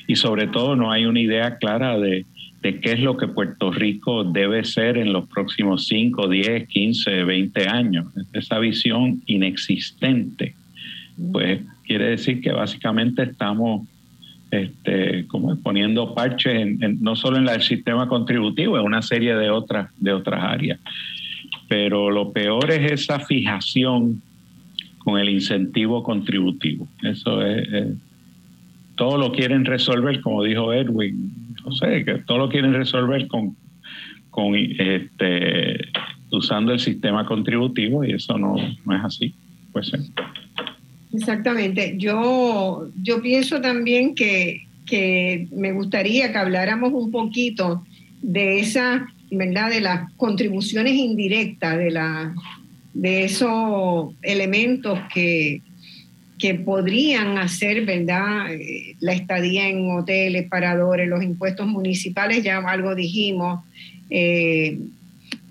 y 0.08 0.16
sobre 0.16 0.48
todo 0.48 0.78
no 0.78 0.94
hay 0.94 1.06
una 1.06 1.20
idea 1.20 1.58
clara 1.58 2.00
de, 2.00 2.26
de 2.64 2.80
qué 2.80 2.94
es 2.94 3.00
lo 3.00 3.16
que 3.18 3.28
Puerto 3.28 3.72
Rico 3.72 4.24
debe 4.24 4.64
ser 4.64 4.98
en 4.98 5.14
los 5.14 5.28
próximos 5.28 5.86
5, 5.86 6.28
10, 6.28 6.68
15, 6.68 7.24
20 7.24 7.68
años. 7.68 8.08
Esa 8.34 8.58
visión 8.58 9.22
inexistente, 9.28 10.56
pues 11.32 11.62
quiere 11.86 12.10
decir 12.10 12.42
que 12.42 12.52
básicamente 12.52 13.22
estamos 13.22 13.88
este, 14.50 15.28
como 15.28 15.56
poniendo 15.58 16.16
parches 16.16 16.80
no 17.00 17.16
solo 17.16 17.38
en 17.38 17.48
el 17.48 17.62
sistema 17.62 18.08
contributivo, 18.08 18.80
en 18.80 18.86
una 18.86 19.02
serie 19.02 19.36
de 19.36 19.52
otras, 19.52 19.92
de 20.00 20.14
otras 20.14 20.44
áreas 20.44 20.80
pero 21.74 22.12
lo 22.12 22.32
peor 22.32 22.70
es 22.70 22.92
esa 22.92 23.20
fijación 23.20 24.22
con 25.00 25.20
el 25.20 25.30
incentivo 25.30 26.04
contributivo. 26.04 26.88
Eso 27.02 27.44
es, 27.46 27.68
todo 28.96 29.18
lo 29.18 29.32
quieren 29.32 29.66
resolver, 29.66 30.22
como 30.22 30.44
dijo 30.44 30.72
Edwin, 30.72 31.34
no 31.66 31.72
sé, 31.72 32.04
que 32.06 32.16
todo 32.20 32.40
lo 32.40 32.50
quieren 32.50 32.74
resolver 32.74 33.28
con, 33.28 33.56
con 34.30 34.56
este, 34.56 35.80
usando 36.32 36.74
el 36.74 36.80
sistema 36.80 37.26
contributivo 37.26 38.04
y 38.04 38.14
eso 38.14 38.38
no, 38.38 38.56
no 38.86 38.96
es 38.96 39.04
así. 39.04 39.34
Pues, 39.72 39.92
Exactamente. 41.14 41.96
Yo, 41.98 42.88
yo 43.02 43.22
pienso 43.22 43.62
también 43.62 44.16
que, 44.16 44.66
que 44.86 45.48
me 45.52 45.72
gustaría 45.72 46.32
que 46.32 46.38
habláramos 46.38 46.92
un 46.94 47.12
poquito 47.12 47.84
de 48.22 48.60
esa 48.60 49.08
¿verdad? 49.32 49.70
de 49.70 49.82
las 49.82 50.12
contribuciones 50.14 50.94
indirectas, 50.94 51.78
de, 51.78 51.92
la, 51.92 52.34
de 52.94 53.26
esos 53.26 54.14
elementos 54.22 55.00
que, 55.14 55.62
que 56.44 56.56
podrían 56.56 57.38
hacer 57.38 57.86
¿verdad? 57.86 58.54
Eh, 58.54 58.98
la 59.00 59.14
estadía 59.14 59.70
en 59.70 59.90
hoteles, 59.92 60.50
paradores, 60.50 61.08
los 61.08 61.24
impuestos 61.24 61.66
municipales, 61.66 62.44
ya 62.44 62.58
algo 62.58 62.96
dijimos. 62.96 63.62
Eh, 64.10 64.78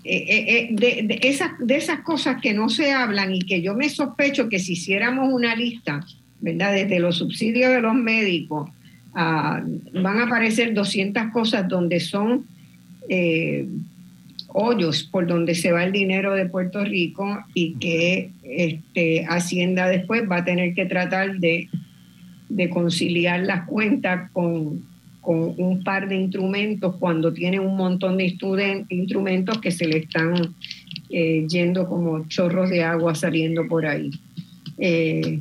eh, 0.03 0.67
de, 0.69 1.19
esas, 1.23 1.53
de 1.57 1.77
esas 1.77 2.01
cosas 2.01 2.39
que 2.39 2.53
no 2.53 2.69
se 2.69 2.91
hablan 2.91 3.33
y 3.33 3.39
que 3.39 3.63
yo 3.63 3.73
me 3.73 3.89
sospecho 3.89 4.49
que 4.49 4.59
si 4.59 4.73
hiciéramos 4.73 5.33
una 5.33 5.55
lista, 5.55 6.05
¿verdad? 6.41 6.73
Desde 6.73 6.99
los 6.99 7.17
subsidios 7.17 7.71
de 7.71 7.81
los 7.81 7.95
médicos, 7.95 8.69
ah, 9.15 9.63
van 9.93 10.19
a 10.19 10.25
aparecer 10.25 10.75
200 10.75 11.31
cosas 11.31 11.67
donde 11.67 11.99
son 11.99 12.45
hoyos 14.53 15.03
por 15.03 15.27
donde 15.27 15.55
se 15.55 15.71
va 15.71 15.83
el 15.83 15.91
dinero 15.91 16.33
de 16.33 16.47
Puerto 16.47 16.83
Rico 16.83 17.39
y 17.53 17.73
que 17.75 18.31
este, 18.43 19.25
Hacienda 19.25 19.87
después 19.87 20.23
va 20.29 20.37
a 20.37 20.45
tener 20.45 20.73
que 20.73 20.85
tratar 20.85 21.39
de, 21.39 21.69
de 22.49 22.69
conciliar 22.69 23.41
las 23.41 23.67
cuentas 23.67 24.29
con, 24.31 24.83
con, 25.21 25.53
un 25.57 25.83
par 25.83 26.07
de 26.07 26.15
instrumentos 26.15 26.95
cuando 26.97 27.33
tiene 27.33 27.59
un 27.59 27.75
montón 27.75 28.17
de 28.17 28.35
instrumentos 28.89 29.59
que 29.59 29.71
se 29.71 29.87
le 29.87 29.99
están 29.99 30.53
eh, 31.09 31.45
yendo 31.47 31.87
como 31.87 32.27
chorros 32.27 32.69
de 32.69 32.83
agua 32.83 33.15
saliendo 33.15 33.67
por 33.67 33.85
ahí. 33.85 34.11
Eh, 34.77 35.39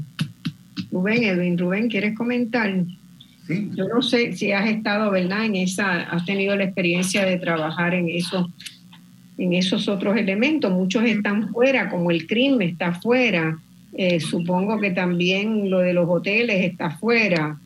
Rubén, 0.91 1.23
Edwin, 1.25 1.59
Rubén, 1.59 1.89
¿quieres 1.89 2.17
comentar? 2.17 2.85
Yo 3.49 3.89
no 3.89 4.03
sé 4.03 4.33
si 4.35 4.53
has 4.53 4.69
estado, 4.69 5.11
¿verdad? 5.11 5.47
En 5.47 5.57
esa, 5.57 6.03
has 6.03 6.25
tenido 6.25 6.55
la 6.57 6.65
experiencia 6.65 7.25
de 7.25 7.39
trabajar 7.39 7.95
en 7.95 8.09
eso, 8.09 8.53
en 9.39 9.53
esos 9.55 9.89
otros 9.89 10.16
elementos. 10.16 10.72
Muchos 10.72 11.05
están 11.05 11.49
fuera, 11.51 11.89
como 11.89 12.11
el 12.11 12.26
crimen 12.26 12.68
está 12.68 12.93
fuera. 12.95 13.59
Eh, 13.95 14.20
supongo 14.20 14.80
que 14.80 14.91
también 14.91 15.70
lo 15.70 15.80
de 15.80 15.93
los 15.93 16.09
hoteles 16.09 16.64
está 16.64 16.91
fuera. 16.91 17.59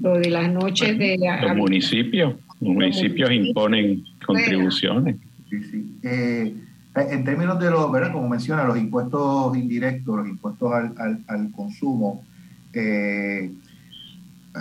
Lo 0.00 0.18
de 0.18 0.30
las 0.30 0.52
noches 0.52 0.98
de 0.98 1.16
los 1.18 1.56
municipios, 1.56 2.34
los 2.60 2.74
municipios 2.74 3.30
imponen 3.30 4.02
contribuciones. 4.26 5.16
Sí, 5.48 5.62
sí. 5.70 5.84
Eh, 6.02 6.52
en 6.96 7.24
términos 7.24 7.60
de 7.60 7.70
los, 7.70 7.90
¿verdad? 7.92 8.12
Como 8.12 8.28
menciona, 8.28 8.64
los 8.64 8.78
impuestos 8.78 9.56
indirectos, 9.56 10.16
los 10.16 10.28
impuestos 10.28 10.72
al, 10.72 10.92
al, 10.98 11.18
al 11.28 11.50
consumo, 11.52 12.24
eh, 12.72 13.50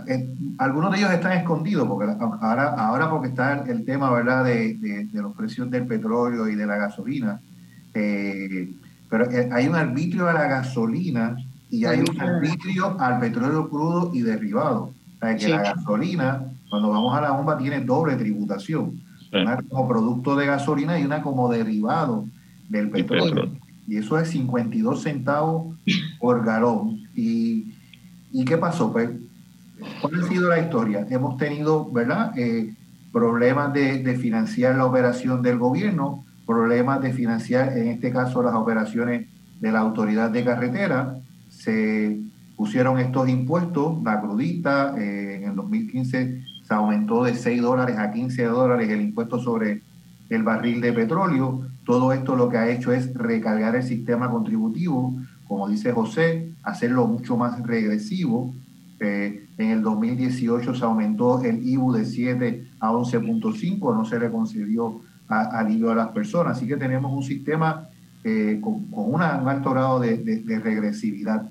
eh, 0.08 0.28
algunos 0.58 0.92
de 0.92 0.98
ellos 0.98 1.12
están 1.12 1.34
escondidos, 1.34 1.88
porque 1.88 2.12
ahora, 2.42 2.70
ahora 2.70 3.10
porque 3.10 3.28
está 3.28 3.64
el, 3.68 3.86
tema 3.86 4.12
¿verdad? 4.12 4.44
De, 4.44 4.74
de, 4.76 5.22
los 5.22 5.36
precios 5.36 5.70
del 5.70 5.86
petróleo 5.86 6.48
y 6.48 6.56
de 6.56 6.66
la 6.66 6.78
gasolina, 6.78 7.40
eh, 7.94 8.74
pero 9.08 9.30
eh, 9.30 9.50
hay 9.52 9.68
un 9.68 9.76
arbitrio 9.76 10.28
a 10.28 10.34
la 10.34 10.48
gasolina 10.48 11.38
y 11.70 11.86
hay 11.86 12.00
un 12.00 12.20
arbitrio 12.20 13.00
al 13.00 13.20
petróleo 13.20 13.70
crudo 13.70 14.12
y 14.14 14.22
derivado. 14.22 14.86
O 14.86 15.20
sea, 15.20 15.36
que 15.36 15.48
la 15.50 15.62
gasolina, 15.62 16.44
cuando 16.70 16.90
vamos 16.90 17.16
a 17.16 17.22
la 17.22 17.32
bomba, 17.32 17.58
tiene 17.58 17.82
doble 17.82 18.16
tributación. 18.16 19.00
Una 19.32 19.58
como 19.58 19.88
producto 19.88 20.36
de 20.36 20.46
gasolina 20.46 21.00
y 21.00 21.06
una 21.06 21.22
como 21.22 21.52
derivado 21.52 22.26
del 22.70 22.90
petróleo. 22.90 23.50
Y 23.88 23.98
eso 23.98 24.18
es 24.18 24.30
52 24.30 25.02
centavos 25.02 25.76
por 26.20 26.44
galón. 26.46 27.02
¿Y, 27.16 27.74
¿Y 28.32 28.46
qué 28.46 28.58
pasó? 28.58 28.92
Pues 28.92 29.10
¿Cuál 30.02 30.22
ha 30.22 30.28
sido 30.28 30.50
la 30.50 30.60
historia? 30.60 31.06
Hemos 31.10 31.38
tenido, 31.38 31.92
¿verdad? 31.92 32.38
Eh, 32.38 32.74
problemas 33.12 33.74
de, 33.74 34.18
financiar 34.20 34.76
la 34.76 34.86
operación 34.86 35.42
del 35.42 35.58
gobierno, 35.58 36.26
problemas 36.46 37.02
de 37.02 37.14
financiar, 37.14 37.78
en 37.78 37.88
este 37.88 38.12
caso, 38.12 38.42
las 38.44 38.56
operaciones 38.56 39.28
de 39.60 39.72
la 39.72 39.80
autoridad 39.80 40.32
de 40.32 40.44
carretera. 40.44 41.16
Se 41.50 42.20
pusieron 42.56 43.00
estos 43.00 43.30
impuestos, 43.30 44.02
la 44.04 44.20
crudita, 44.20 44.96
eh, 44.98 45.36
en 45.36 45.50
el 45.50 45.56
2015 45.56 46.44
se 46.64 46.74
aumentó 46.74 47.24
de 47.24 47.36
6 47.36 47.62
dólares 47.62 47.98
a 47.98 48.12
15 48.12 48.46
dólares 48.46 48.90
el 48.90 49.02
impuesto 49.02 49.40
sobre 49.40 49.82
el 50.30 50.44
barril 50.44 50.82
de 50.82 50.94
petróleo. 50.94 51.68
Todo 51.86 52.14
esto 52.14 52.36
lo 52.36 52.50
que 52.50 52.58
ha 52.58 52.70
hecho 52.70 52.92
es 52.94 53.14
recargar 53.14 53.76
el 53.76 53.84
sistema 53.84 54.30
contributivo, 54.32 55.14
como 55.48 55.68
dice 55.68 55.92
José, 55.92 56.54
hacerlo 56.64 57.06
mucho 57.06 57.36
más 57.36 57.62
regresivo. 57.62 58.54
Eh, 59.00 59.48
en 59.58 59.72
el 59.72 59.82
2018 59.82 60.76
se 60.76 60.84
aumentó 60.86 61.42
el 61.44 61.68
IBU 61.68 61.94
de 61.94 62.06
7 62.06 62.68
a 62.80 62.92
11.5, 62.92 63.96
no 63.96 64.06
se 64.06 64.20
le 64.20 64.32
concedió 64.32 65.02
alivio 65.28 65.92
a 65.92 65.96
las 65.96 66.08
personas. 66.10 66.58
Así 66.58 66.68
que 66.68 66.78
tenemos 66.78 67.12
un 67.12 67.24
sistema 67.24 67.88
eh, 68.24 68.60
con, 68.62 68.88
un 68.92 69.22
alto 69.22 69.72
grado 69.72 70.00
de, 70.00 70.44
regresividad. 70.64 71.50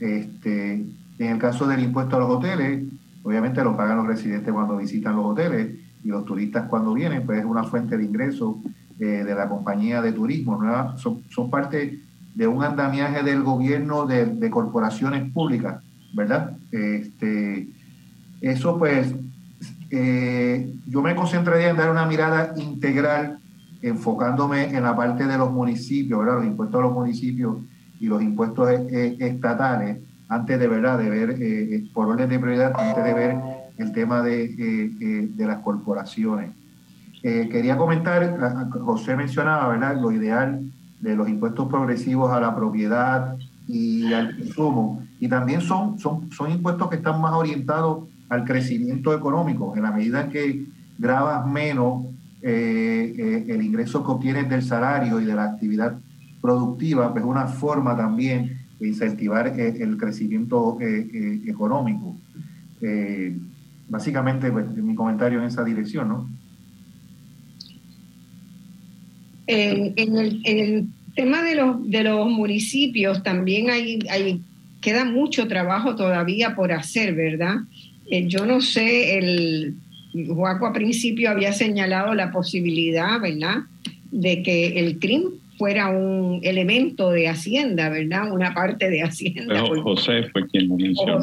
Este, 0.00 0.74
en 1.18 1.26
el 1.26 1.38
caso 1.38 1.66
del 1.66 1.82
impuesto 1.82 2.16
a 2.16 2.20
los 2.20 2.30
hoteles, 2.30 2.84
obviamente 3.22 3.62
lo 3.62 3.76
pagan 3.76 3.98
los 3.98 4.06
residentes 4.06 4.52
cuando 4.52 4.76
visitan 4.76 5.16
los 5.16 5.26
hoteles 5.26 5.76
y 6.04 6.08
los 6.08 6.24
turistas 6.24 6.68
cuando 6.68 6.94
vienen, 6.94 7.26
pues 7.26 7.40
es 7.40 7.44
una 7.44 7.64
fuente 7.64 7.96
de 7.96 8.04
ingreso 8.04 8.60
de 8.96 9.34
la 9.34 9.48
compañía 9.48 10.02
de 10.02 10.12
turismo. 10.12 10.60
Son, 10.96 11.50
parte 11.50 12.00
de 12.34 12.46
un 12.46 12.64
andamiaje 12.64 13.22
del 13.22 13.42
gobierno 13.42 14.06
de 14.06 14.50
corporaciones 14.50 15.30
públicas, 15.32 15.82
¿verdad? 16.12 16.56
Este, 16.72 17.68
eso 18.40 18.78
pues 18.78 19.14
eh, 19.90 20.74
yo 20.86 21.02
me 21.02 21.14
concentraría 21.14 21.70
en 21.70 21.76
dar 21.76 21.90
una 21.90 22.06
mirada 22.06 22.52
integral, 22.56 23.38
enfocándome 23.80 24.76
en 24.76 24.82
la 24.82 24.96
parte 24.96 25.26
de 25.26 25.38
los 25.38 25.50
municipios, 25.50 26.20
¿verdad? 26.20 26.36
los 26.36 26.46
impuestos 26.46 26.78
a 26.78 26.82
los 26.82 26.92
municipios 26.92 27.58
y 28.00 28.06
los 28.06 28.22
impuestos 28.22 28.70
eh, 28.70 28.86
eh, 28.90 29.16
estatales, 29.20 29.98
antes 30.28 30.58
de 30.58 30.68
verdad 30.68 30.98
de 30.98 31.08
ver, 31.08 31.82
por 31.92 32.08
orden 32.08 32.28
de 32.28 32.38
prioridad, 32.38 32.72
antes 32.78 33.02
de 33.02 33.14
ver 33.14 33.36
el 33.78 33.92
tema 33.92 34.22
de, 34.22 35.28
de 35.34 35.46
las 35.46 35.58
corporaciones. 35.60 36.50
quería 37.22 37.78
comentar, 37.78 38.36
José 38.70 39.16
mencionaba, 39.16 39.68
¿verdad? 39.68 39.98
Lo 39.98 40.12
ideal 40.12 40.70
de 41.00 41.16
los 41.16 41.28
impuestos 41.28 41.68
progresivos 41.68 42.30
a 42.30 42.40
la 42.40 42.54
propiedad 42.54 43.36
y 43.66 44.12
al 44.12 44.36
consumo. 44.36 45.02
Y 45.20 45.28
también 45.28 45.60
son, 45.60 45.98
son, 45.98 46.30
son 46.30 46.50
impuestos 46.50 46.88
que 46.88 46.96
están 46.96 47.20
más 47.20 47.32
orientados 47.32 48.04
al 48.28 48.44
crecimiento 48.44 49.14
económico, 49.14 49.74
en 49.76 49.82
la 49.82 49.90
medida 49.90 50.24
en 50.24 50.30
que 50.30 50.64
grabas 50.98 51.46
menos 51.46 52.04
eh, 52.40 53.14
eh, 53.18 53.44
el 53.48 53.62
ingreso 53.62 54.04
que 54.04 54.12
obtienes 54.12 54.48
del 54.48 54.62
salario 54.62 55.20
y 55.20 55.24
de 55.24 55.34
la 55.34 55.44
actividad 55.44 55.98
productiva, 56.40 57.10
pues 57.12 57.24
es 57.24 57.28
una 57.28 57.48
forma 57.48 57.96
también 57.96 58.58
de 58.78 58.88
incentivar 58.88 59.48
eh, 59.58 59.76
el, 59.80 59.96
crecimiento 59.96 60.78
económico. 60.80 62.16
básicamente, 63.88 64.52
pues, 64.52 64.68
mi 64.76 64.94
comentario 64.94 65.40
en 65.40 65.46
esa 65.46 65.64
dirección, 65.64 66.08
¿no? 66.08 66.28
En, 69.48 69.94
el, 69.96 70.88
tema 71.16 71.42
de 71.42 71.56
los, 71.56 71.90
de 71.90 72.04
los 72.04 72.30
municipios 72.30 73.24
también 73.24 73.70
hay, 73.70 73.98
hay, 74.08 74.44
queda 74.80 75.04
mucho 75.04 75.48
trabajo 75.48 75.96
todavía 75.96 76.54
por 76.54 76.72
hacer, 76.72 77.14
¿verdad? 77.14 77.56
Eh, 78.10 78.26
yo 78.26 78.46
no 78.46 78.60
sé, 78.60 79.18
el 79.18 79.74
Juaco 80.28 80.66
a 80.66 80.72
principio 80.72 81.30
había 81.30 81.52
señalado 81.52 82.14
la 82.14 82.30
posibilidad, 82.30 83.20
¿verdad?, 83.20 83.58
de 84.10 84.42
que 84.42 84.78
el 84.80 84.98
crimen 84.98 85.32
fuera 85.58 85.88
un 85.88 86.40
elemento 86.44 87.10
de 87.10 87.28
Hacienda, 87.28 87.90
¿verdad? 87.90 88.32
Una 88.32 88.54
parte 88.54 88.88
de 88.88 89.02
Hacienda. 89.02 89.62
Pero 89.62 89.82
José 89.82 90.22
fue 90.32 90.46
quien 90.48 90.68
lo 90.68 90.76
mencionó. 90.76 91.18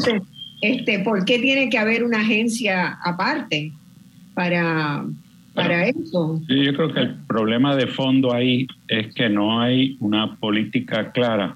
este, 0.61 0.99
¿Por 0.99 1.25
qué 1.25 1.39
tiene 1.39 1.69
que 1.69 1.77
haber 1.77 2.03
una 2.03 2.19
agencia 2.19 2.99
aparte 3.03 3.71
para, 4.33 5.05
para 5.53 5.87
eso? 5.87 6.41
yo 6.47 6.73
creo 6.75 6.93
que 6.93 6.99
el 6.99 7.15
problema 7.27 7.75
de 7.75 7.87
fondo 7.87 8.33
ahí 8.33 8.67
es 8.89 9.13
que 9.15 9.29
no 9.29 9.61
hay 9.61 9.95
una 10.01 10.35
política 10.35 11.11
clara 11.11 11.55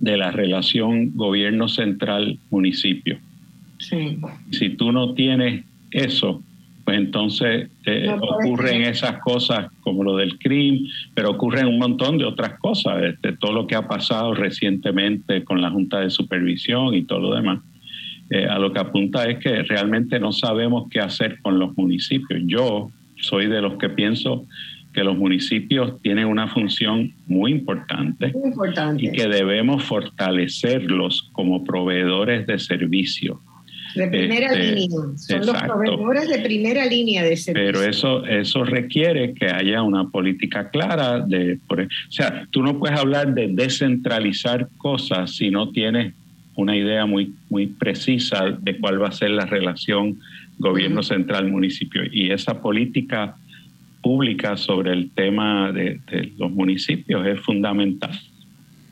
de 0.00 0.16
la 0.16 0.32
relación 0.32 1.14
gobierno 1.14 1.68
central-municipio. 1.68 3.18
Si 3.78 4.70
tú 4.70 4.92
no 4.92 5.14
tienes 5.14 5.64
eso, 5.90 6.42
pues 6.84 6.98
entonces 6.98 7.70
eh, 7.86 8.08
ocurren 8.20 8.82
esas 8.82 9.20
cosas 9.20 9.70
como 9.80 10.02
lo 10.02 10.16
del 10.16 10.38
crimen, 10.38 10.86
pero 11.14 11.30
ocurren 11.30 11.66
un 11.66 11.78
montón 11.78 12.18
de 12.18 12.24
otras 12.24 12.58
cosas, 12.58 13.00
de, 13.22 13.32
todo 13.34 13.52
lo 13.52 13.66
que 13.66 13.76
ha 13.76 13.86
pasado 13.86 14.34
recientemente 14.34 15.44
con 15.44 15.60
la 15.60 15.70
Junta 15.70 16.00
de 16.00 16.10
Supervisión 16.10 16.94
y 16.94 17.02
todo 17.02 17.20
lo 17.20 17.34
demás. 17.34 17.60
Eh, 18.30 18.46
a 18.46 18.58
lo 18.58 18.72
que 18.72 18.80
apunta 18.80 19.24
es 19.24 19.38
que 19.38 19.62
realmente 19.62 20.18
no 20.18 20.32
sabemos 20.32 20.88
qué 20.90 21.00
hacer 21.00 21.40
con 21.42 21.58
los 21.58 21.76
municipios. 21.76 22.40
Yo 22.46 22.90
soy 23.16 23.46
de 23.46 23.60
los 23.60 23.74
que 23.74 23.88
pienso 23.88 24.46
que 24.92 25.04
los 25.04 25.16
municipios 25.16 26.00
tienen 26.02 26.26
una 26.26 26.48
función 26.48 27.12
muy 27.26 27.52
importante, 27.52 28.32
muy 28.32 28.48
importante. 28.48 29.06
y 29.06 29.12
que 29.12 29.28
debemos 29.28 29.84
fortalecerlos 29.84 31.28
como 31.32 31.64
proveedores 31.64 32.46
de 32.46 32.58
servicios 32.58 33.38
de 33.94 34.08
primera 34.08 34.46
este, 34.46 34.72
línea. 34.72 34.98
Son 35.16 35.46
los 35.46 35.62
proveedores 35.62 36.28
de 36.28 36.38
primera 36.40 36.86
línea 36.86 37.22
de 37.22 37.36
servicio. 37.36 37.72
Pero 37.72 37.82
eso, 37.82 38.24
eso 38.26 38.64
requiere 38.64 39.34
que 39.34 39.46
haya 39.46 39.82
una 39.82 40.08
política 40.08 40.70
clara. 40.70 41.20
De, 41.20 41.58
por, 41.66 41.80
o 41.80 41.86
sea, 42.08 42.46
tú 42.50 42.62
no 42.62 42.78
puedes 42.78 42.98
hablar 42.98 43.34
de 43.34 43.48
descentralizar 43.48 44.68
cosas 44.78 45.36
si 45.36 45.50
no 45.50 45.70
tienes 45.70 46.14
una 46.54 46.76
idea 46.76 47.06
muy, 47.06 47.32
muy 47.48 47.66
precisa 47.66 48.50
de 48.50 48.78
cuál 48.78 49.02
va 49.02 49.08
a 49.08 49.12
ser 49.12 49.30
la 49.30 49.46
relación 49.46 50.18
gobierno 50.58 51.02
central-municipio. 51.02 52.02
Y 52.12 52.30
esa 52.30 52.60
política 52.60 53.36
pública 54.02 54.56
sobre 54.56 54.92
el 54.92 55.10
tema 55.10 55.72
de 55.72 56.00
los 56.38 56.50
municipios 56.50 57.26
es 57.26 57.40
fundamental. 57.40 58.18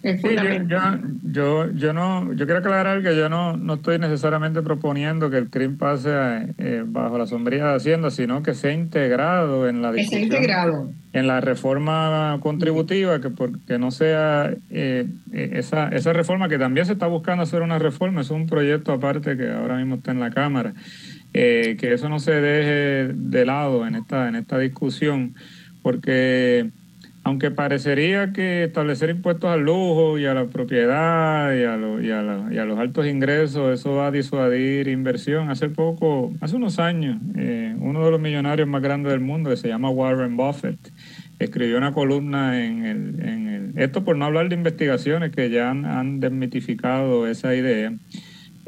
Yo, 0.02 1.70
yo, 1.72 1.92
no, 1.92 2.32
yo 2.32 2.46
quiero 2.46 2.61
aclarar 2.61 3.02
que 3.02 3.16
yo 3.16 3.28
no, 3.28 3.56
no 3.56 3.74
estoy 3.74 3.98
necesariamente 3.98 4.62
proponiendo 4.62 5.28
que 5.28 5.38
el 5.38 5.50
CRIM 5.50 5.76
pase 5.76 6.11
eh, 6.59 6.84
bajo 6.86 7.18
la 7.18 7.26
sombría 7.26 7.66
de 7.66 7.74
Hacienda, 7.76 8.11
sino 8.11 8.42
que 8.44 8.54
sea 8.54 8.72
integrado 8.72 9.68
en 9.68 9.82
la 9.82 10.00
integrado. 10.00 10.92
en 11.12 11.26
la 11.26 11.40
reforma 11.40 12.38
contributiva, 12.40 13.20
que 13.20 13.30
porque 13.30 13.78
no 13.78 13.90
sea 13.90 14.52
eh, 14.70 15.06
eh, 15.32 15.50
esa, 15.54 15.88
esa 15.88 16.12
reforma 16.12 16.48
que 16.48 16.59
también 16.59 16.86
se 16.86 16.92
está 16.92 17.09
buscando 17.09 17.42
hacer 17.42 17.62
una 17.62 17.80
reforma, 17.80 18.20
es 18.20 18.30
un 18.30 18.46
proyecto 18.46 18.92
aparte 18.92 19.36
que 19.36 19.50
ahora 19.50 19.76
mismo 19.76 19.96
está 19.96 20.12
en 20.12 20.20
la 20.20 20.30
Cámara, 20.30 20.74
que 21.32 21.92
eso 21.92 22.08
no 22.08 22.18
se 22.18 22.32
deje 22.32 23.12
de 23.14 23.44
lado 23.44 23.86
en 23.86 23.94
esta, 23.94 24.28
en 24.28 24.34
esta 24.34 24.58
discusión, 24.58 25.34
porque 25.82 26.70
aunque 27.28 27.50
parecería 27.50 28.32
que 28.32 28.64
establecer 28.64 29.10
impuestos 29.10 29.50
al 29.50 29.60
lujo 29.60 30.18
y 30.18 30.24
a 30.24 30.32
la 30.32 30.46
propiedad 30.46 31.54
y 31.54 31.62
a, 31.62 32.64
los 32.64 32.78
altos 32.78 33.06
ingresos, 33.06 33.78
eso 33.78 33.96
va 33.96 34.06
a 34.06 34.10
disuadir 34.10 34.88
inversión. 34.88 35.50
Hace 35.50 35.68
poco, 35.68 36.32
hace 36.40 36.56
unos 36.56 36.78
años, 36.78 37.18
eh, 37.36 37.76
uno 37.80 38.02
de 38.02 38.10
los 38.10 38.18
millonarios 38.18 38.66
más 38.66 38.80
grandes 38.80 39.12
del 39.12 39.20
mundo, 39.20 39.50
que 39.50 39.58
se 39.58 39.68
llama 39.68 39.90
Warren 39.90 40.38
Buffett, 40.38 40.78
escribió 41.38 41.76
una 41.76 41.92
columna 41.92 42.64
en 42.64 42.86
el... 42.86 43.72
esto 43.76 44.04
por 44.04 44.16
no 44.16 44.24
hablar 44.24 44.48
de 44.48 44.54
investigaciones 44.54 45.30
que 45.30 45.50
ya 45.50 45.68
han, 45.70 46.20
desmitificado 46.20 47.26
esa 47.26 47.54
idea. 47.54 47.92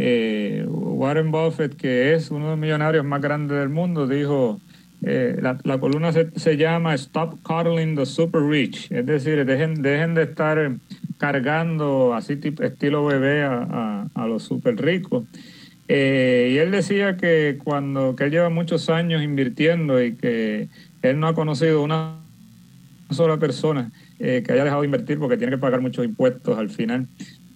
Eh, 0.03 0.65
Warren 0.67 1.31
Buffett, 1.31 1.77
que 1.77 2.15
es 2.15 2.31
uno 2.31 2.47
de 2.47 2.51
los 2.53 2.59
millonarios 2.59 3.05
más 3.05 3.21
grandes 3.21 3.59
del 3.59 3.69
mundo, 3.69 4.07
dijo 4.07 4.59
eh, 5.03 5.39
la, 5.43 5.79
columna 5.79 6.11
se, 6.11 6.57
llama 6.57 6.95
Stop 6.95 7.43
Coddling 7.43 7.97
the 7.97 8.07
Super 8.07 8.41
Rich, 8.41 8.91
es 8.93 9.05
decir, 9.05 9.45
dejen, 9.45 9.83
de 9.83 10.23
estar 10.23 10.73
cargando 11.19 12.15
así 12.15 12.41
estilo 12.61 13.05
bebé 13.05 13.43
a, 13.45 14.09
los 14.27 14.43
super 14.43 14.83
ricos. 14.83 15.25
Eh, 15.87 16.53
y 16.55 16.57
él 16.57 16.71
decía 16.71 17.19
que 17.19 17.59
cuando 17.63 18.17
que 18.17 18.25
él 18.25 18.31
lleva 18.31 18.49
muchos 18.49 18.89
años 18.89 19.23
invirtiendo 19.23 20.03
y 20.03 20.15
que 20.15 20.69
él 21.03 21.21
no 21.21 21.27
ha 21.27 21.35
conocido 21.35 21.83
una 21.83 22.21
sola 23.11 23.37
persona 23.39 23.91
eh, 24.19 24.43
que 24.47 24.53
haya 24.53 24.65
dejado 24.65 24.81
de 24.81 24.87
invertir 24.87 25.19
porque 25.19 25.37
tiene 25.37 25.53
que 25.53 25.59
pagar 25.59 25.83
muchos 25.83 26.07
impuestos 26.07 26.57
al 26.57 26.71
final. 26.71 27.07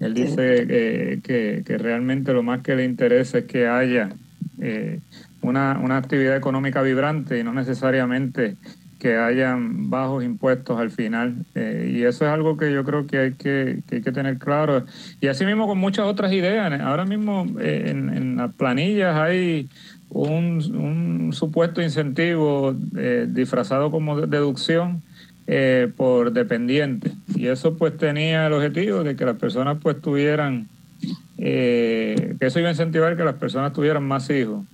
Él 0.04 0.14
dice 0.14 1.20
que, 1.22 1.62
que, 1.64 1.78
realmente 1.78 2.32
lo 2.32 2.42
más 2.42 2.60
que 2.62 2.76
le 2.76 2.84
interesa 2.84 3.38
es 3.38 3.44
que 3.44 3.66
haya 3.66 4.10
una, 5.42 5.78
una 5.82 5.96
actividad 5.96 6.36
económica 6.36 6.82
vibrante 6.82 7.38
y 7.38 7.44
no 7.44 7.52
necesariamente 7.52 8.56
que 9.04 9.18
hayan 9.18 9.90
bajos 9.90 10.24
impuestos 10.24 10.80
al 10.80 10.90
final. 10.90 11.34
Eh, 11.54 11.92
y 11.94 12.04
eso 12.04 12.24
es 12.24 12.30
algo 12.30 12.56
que 12.56 12.72
yo 12.72 12.84
creo 12.84 13.06
que 13.06 13.18
hay 13.18 13.32
que, 13.32 13.82
que, 13.86 13.96
hay 13.96 14.00
que 14.00 14.12
tener 14.12 14.38
claro. 14.38 14.86
Y 15.20 15.26
así 15.26 15.44
mismo 15.44 15.66
con 15.66 15.76
muchas 15.76 16.06
otras 16.06 16.32
ideas. 16.32 16.80
Ahora 16.80 17.04
mismo 17.04 17.44
eh, 17.60 17.88
en, 17.88 18.36
las 18.36 18.54
planillas 18.54 19.14
hay 19.14 19.68
un, 20.08 20.62
un 20.74 21.32
supuesto 21.34 21.82
incentivo 21.82 22.74
eh, 22.96 23.26
disfrazado 23.28 23.90
como 23.90 24.22
deducción 24.22 25.02
por 25.96 26.32
dependiente. 26.32 27.12
Y 27.34 27.48
eso 27.48 27.76
pues 27.76 27.96
tenía 27.96 28.46
el 28.46 28.52
objetivo 28.54 29.02
de 29.02 29.14
que 29.14 29.24
las 29.24 29.36
personas 29.36 29.78
pues 29.82 30.00
tuvieran, 30.00 30.68
que 31.36 32.36
eso 32.40 32.58
iba 32.58 32.68
a 32.68 32.72
incentivar 32.72 33.16
que 33.16 33.24
las 33.24 33.34
personas 33.34 33.72
tuvieran 33.72 34.04
más 34.04 34.30
hijos 34.30 34.64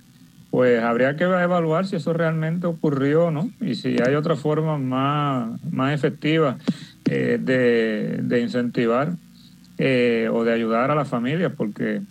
pues 0.51 0.83
habría 0.83 1.15
que 1.15 1.23
evaluar 1.23 1.87
si 1.87 1.95
eso 1.95 2.11
realmente 2.11 2.67
ocurrió, 2.67 3.31
¿no? 3.31 3.49
Y 3.61 3.75
si 3.75 3.95
hay 4.05 4.15
otra 4.15 4.35
forma 4.35 4.77
más, 4.77 5.63
más 5.71 5.93
efectiva 5.93 6.57
eh, 7.05 7.39
de, 7.41 8.41
incentivar 8.41 9.13
eh, 9.77 10.29
o 10.31 10.43
de 10.43 10.53
ayudar 10.53 10.91
a 10.91 10.95
las 10.95 11.07
familias, 11.07 11.53
porque 11.55 12.01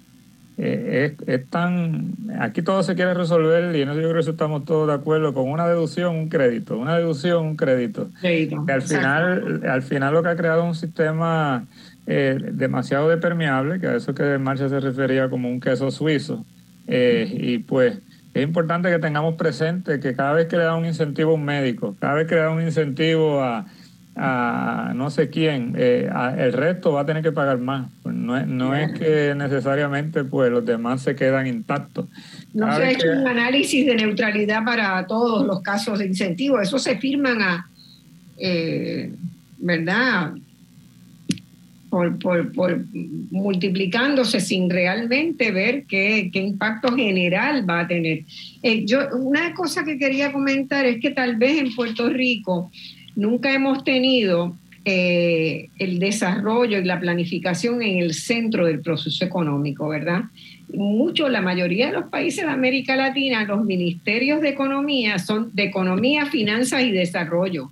eh, 0.62 1.16
es, 1.26 1.48
tan... 1.48 2.12
Aquí 2.38 2.60
todo 2.60 2.82
se 2.82 2.94
quiere 2.94 3.14
resolver 3.14 3.74
y 3.74 3.80
en 3.80 3.88
eso 3.88 4.00
yo 4.00 4.10
creo 4.10 4.22
que 4.22 4.30
estamos 4.30 4.66
todos 4.66 4.86
de 4.88 4.92
acuerdo 4.92 5.32
con 5.32 5.48
una 5.48 5.66
deducción, 5.66 6.14
un 6.14 6.28
crédito, 6.28 6.76
una 6.76 6.98
deducción, 6.98 7.46
un 7.46 7.56
crédito. 7.56 8.10
Que 8.20 8.72
al 8.72 8.82
final, 8.82 9.62
al 9.66 9.82
final 9.82 10.12
lo 10.12 10.22
que 10.22 10.28
ha 10.28 10.36
creado 10.36 10.62
es 10.62 10.68
un 10.68 10.74
sistema 10.74 11.64
demasiado 12.06 13.08
depermeable, 13.08 13.78
que 13.78 13.86
a 13.86 13.94
eso 13.94 14.14
que 14.14 14.24
de 14.24 14.38
marcha 14.38 14.68
se 14.68 14.80
refería 14.80 15.30
como 15.30 15.48
un 15.48 15.60
queso 15.60 15.90
suizo. 15.90 16.44
y 16.86 17.58
pues 17.58 17.98
es 18.34 18.42
importante 18.42 18.90
que 18.90 18.98
tengamos 18.98 19.36
presente 19.36 19.98
que 19.98 20.14
cada 20.14 20.32
vez 20.34 20.46
que 20.46 20.56
le 20.56 20.64
da 20.64 20.76
un 20.76 20.84
incentivo 20.84 21.32
a 21.32 21.34
un 21.34 21.44
médico, 21.44 21.96
cada 22.00 22.14
vez 22.14 22.26
que 22.26 22.34
le 22.34 22.42
da 22.42 22.50
un 22.50 22.62
incentivo 22.62 23.42
a, 23.42 23.66
no 24.20 25.10
sé 25.10 25.30
quién, 25.30 25.74
eh, 25.76 26.10
el 26.38 26.52
resto 26.52 26.92
va 26.92 27.02
a 27.02 27.06
tener 27.06 27.22
que 27.22 27.32
pagar 27.32 27.58
más. 27.58 27.90
Pues 28.02 28.14
no, 28.14 28.36
es, 28.36 28.46
no 28.46 28.74
es 28.74 28.98
que 28.98 29.34
necesariamente 29.34 30.24
pues 30.24 30.50
los 30.50 30.64
demás 30.64 31.02
se 31.02 31.14
quedan 31.16 31.46
intactos. 31.46 32.06
No 32.52 32.74
se 32.76 32.82
ha 32.82 32.90
hecho 32.90 33.06
un 33.10 33.26
análisis 33.26 33.86
de 33.86 33.94
neutralidad 33.94 34.64
para 34.64 35.06
todos 35.06 35.46
los 35.46 35.62
casos 35.62 35.98
de 35.98 36.06
incentivo. 36.06 36.60
Eso 36.60 36.78
se 36.78 36.98
firman 36.98 37.40
a, 37.40 37.68
eh, 38.38 39.12
¿verdad? 39.58 40.32
por, 41.90 42.18
por, 42.18 42.52
por, 42.52 42.84
multiplicándose 43.30 44.40
sin 44.40 44.70
realmente 44.70 45.50
ver 45.50 45.84
qué, 45.86 46.30
qué 46.32 46.38
impacto 46.38 46.94
general 46.94 47.68
va 47.68 47.80
a 47.80 47.88
tener. 47.88 48.22
Eh, 48.62 48.86
yo, 48.86 49.08
una 49.16 49.52
cosa 49.54 49.84
que 49.84 49.98
quería 49.98 50.32
comentar 50.32 50.86
es 50.86 51.00
que 51.00 51.10
tal 51.10 51.36
vez 51.36 51.58
en 51.58 51.74
Puerto 51.74 52.08
Rico 52.08 52.70
nunca 53.20 53.52
hemos 53.54 53.84
tenido 53.84 54.56
eh, 54.84 55.68
el 55.78 55.98
desarrollo 55.98 56.78
y 56.78 56.84
la 56.84 56.98
planificación 56.98 57.82
en 57.82 57.98
el 57.98 58.14
centro 58.14 58.66
del 58.66 58.80
proceso 58.80 59.24
económico, 59.24 59.88
¿verdad? 59.88 60.24
Mucho, 60.72 61.28
la 61.28 61.42
mayoría 61.42 61.88
de 61.88 61.92
los 61.92 62.04
países 62.06 62.44
de 62.44 62.50
América 62.50 62.96
Latina, 62.96 63.44
los 63.44 63.64
ministerios 63.64 64.40
de 64.40 64.50
economía 64.50 65.18
son 65.18 65.50
de 65.52 65.64
economía, 65.64 66.26
finanzas 66.26 66.82
y 66.82 66.92
desarrollo 66.92 67.70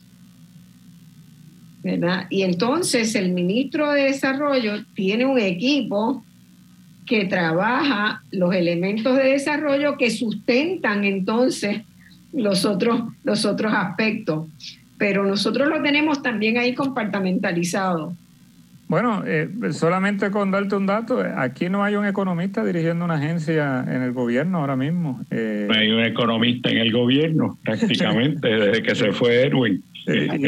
y 2.30 2.42
entonces 2.42 3.14
el 3.14 3.32
ministro 3.32 3.90
de 3.92 4.04
Desarrollo 4.04 4.84
tiene 4.94 5.24
un 5.24 5.38
equipo 5.38 6.24
que 7.06 7.24
trabaja 7.24 8.22
los 8.30 8.54
elementos 8.54 9.16
de 9.16 9.30
desarrollo 9.30 9.96
que 9.96 10.10
sustentan 10.10 11.04
entonces 11.04 11.82
los 12.32 12.66
otros, 12.66 13.02
los 13.24 13.46
otros 13.46 13.72
aspectos. 13.72 14.46
Pero 14.98 15.24
nosotros 15.24 15.68
lo 15.68 15.80
tenemos 15.82 16.22
también 16.22 16.58
ahí 16.58 16.74
compartimentalizado. 16.74 18.14
Bueno, 18.88 19.22
eh, 19.26 19.50
solamente 19.72 20.30
con 20.30 20.50
darte 20.50 20.74
un 20.74 20.86
dato, 20.86 21.22
aquí 21.36 21.68
no 21.68 21.84
hay 21.84 21.96
un 21.96 22.06
economista 22.06 22.64
dirigiendo 22.64 23.04
una 23.04 23.16
agencia 23.16 23.84
en 23.86 24.00
el 24.00 24.12
gobierno 24.12 24.58
ahora 24.58 24.76
mismo. 24.76 25.20
Eh, 25.30 25.66
no 25.68 25.74
hay 25.78 25.90
un 25.90 26.00
economista 26.00 26.70
en 26.70 26.78
el 26.78 26.90
gobierno 26.90 27.58
prácticamente 27.62 28.48
desde 28.56 28.82
que 28.82 28.94
se 28.94 29.12
fue 29.12 29.42
Erwin. 29.42 29.84
y, 30.06 30.46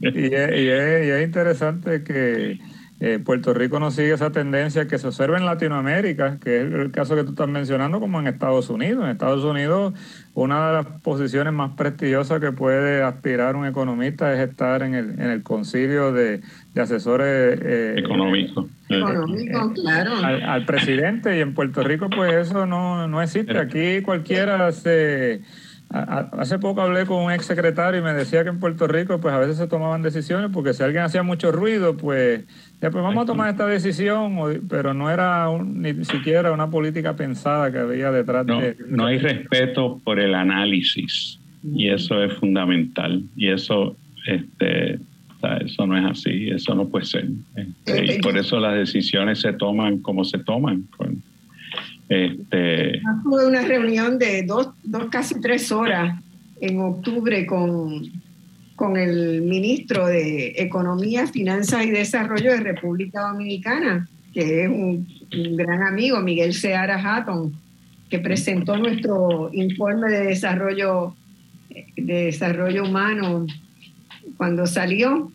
es, 0.00 1.24
interesante 1.24 2.02
que 2.02 2.58
eh, 3.00 3.18
Puerto 3.18 3.52
Rico 3.52 3.78
no 3.78 3.90
sigue 3.90 4.14
esa 4.14 4.32
tendencia 4.32 4.88
que 4.88 4.96
se 4.96 5.08
observa 5.08 5.36
en 5.36 5.44
Latinoamérica, 5.44 6.38
que 6.42 6.62
es 6.62 6.72
el 6.72 6.90
caso 6.90 7.16
que 7.16 7.24
tú 7.24 7.32
estás 7.32 7.48
mencionando, 7.48 8.00
como 8.00 8.18
en 8.18 8.28
Estados 8.28 8.70
Unidos. 8.70 9.04
En 9.04 9.10
Estados 9.10 9.44
Unidos, 9.44 9.92
una 10.34 10.68
de 10.68 10.72
las 10.74 10.86
posiciones 11.02 11.52
más 11.52 11.72
prestigiosas 11.72 12.40
que 12.40 12.52
puede 12.52 13.02
aspirar 13.02 13.54
un 13.54 13.66
economista 13.66 14.32
es 14.32 14.48
estar 14.48 14.82
en 14.82 14.94
el, 14.94 15.10
en 15.12 15.30
el 15.30 15.42
concilio 15.42 16.12
de, 16.12 16.40
asesores 16.76 17.60
eh, 17.62 17.94
económicos. 17.98 18.66
claro. 18.88 20.12
Al, 20.24 20.64
presidente, 20.64 21.36
y 21.36 21.40
en 21.40 21.54
Puerto 21.54 21.82
Rico, 21.82 22.08
pues 22.08 22.48
eso 22.48 22.66
no, 22.66 23.06
no 23.08 23.20
existe. 23.20 23.58
Aquí 23.58 24.00
cualquiera 24.02 24.72
se 24.72 25.42
Hace 25.92 26.58
poco 26.58 26.80
hablé 26.80 27.04
con 27.04 27.18
un 27.18 27.32
ex 27.32 27.44
secretario 27.44 28.00
y 28.00 28.02
me 28.02 28.14
decía 28.14 28.44
que 28.44 28.48
en 28.48 28.58
Puerto 28.58 28.86
Rico 28.86 29.20
pues 29.20 29.34
a 29.34 29.38
veces 29.38 29.58
se 29.58 29.66
tomaban 29.66 30.00
decisiones 30.00 30.50
porque 30.50 30.72
si 30.72 30.82
alguien 30.82 31.02
hacía 31.02 31.22
mucho 31.22 31.52
ruido 31.52 31.98
pues 31.98 32.44
ya 32.82 32.90
pues 32.90 33.04
vamos 33.04 33.22
a 33.22 33.26
tomar 33.26 33.48
esta 33.48 33.64
decisión, 33.64 34.36
pero 34.68 34.92
no 34.92 35.08
era 35.08 35.46
ni 35.64 36.04
siquiera 36.04 36.50
una 36.50 36.68
política 36.68 37.14
pensada 37.14 37.70
que 37.70 37.78
había 37.78 38.10
detrás 38.10 38.44
no, 38.44 38.60
de... 38.60 38.76
No 38.88 39.06
hay 39.06 39.18
respeto 39.18 40.00
por 40.02 40.18
el 40.18 40.34
análisis 40.34 41.38
y 41.62 41.90
eso 41.90 42.24
es 42.24 42.32
fundamental 42.34 43.22
y 43.36 43.50
eso 43.50 43.96
este 44.26 44.98
eso 45.60 45.86
no 45.86 45.98
es 45.98 46.04
así, 46.04 46.50
eso 46.50 46.74
no 46.74 46.88
puede 46.88 47.04
ser. 47.04 47.28
Este, 47.56 48.16
y 48.16 48.20
por 48.20 48.36
eso 48.36 48.60
las 48.60 48.74
decisiones 48.74 49.40
se 49.40 49.52
toman 49.52 49.98
como 49.98 50.24
se 50.24 50.38
toman. 50.38 50.86
Este... 52.08 53.00
Tuve 53.24 53.46
una 53.46 53.62
reunión 53.62 54.18
de 54.18 54.42
dos, 54.44 54.68
dos, 54.84 55.06
casi 55.06 55.40
tres 55.40 55.72
horas 55.72 56.20
en 56.60 56.80
octubre 56.80 57.44
con, 57.46 58.21
con 58.82 58.96
el 58.96 59.42
ministro 59.42 60.08
de 60.08 60.54
Economía, 60.56 61.28
Finanzas 61.28 61.86
y 61.86 61.90
Desarrollo 61.92 62.50
de 62.50 62.58
República 62.58 63.28
Dominicana, 63.28 64.08
que 64.34 64.64
es 64.64 64.68
un, 64.68 65.06
gran 65.56 65.84
amigo, 65.84 66.18
Miguel 66.18 66.52
Seara 66.52 66.96
Hatton, 66.96 67.54
que 68.10 68.18
presentó 68.18 68.76
nuestro 68.76 69.50
informe 69.52 70.10
de 70.10 70.24
desarrollo, 70.24 71.14
de 71.96 72.24
desarrollo 72.24 72.82
humano 72.82 73.46
cuando 74.36 74.66
salió. 74.66 75.30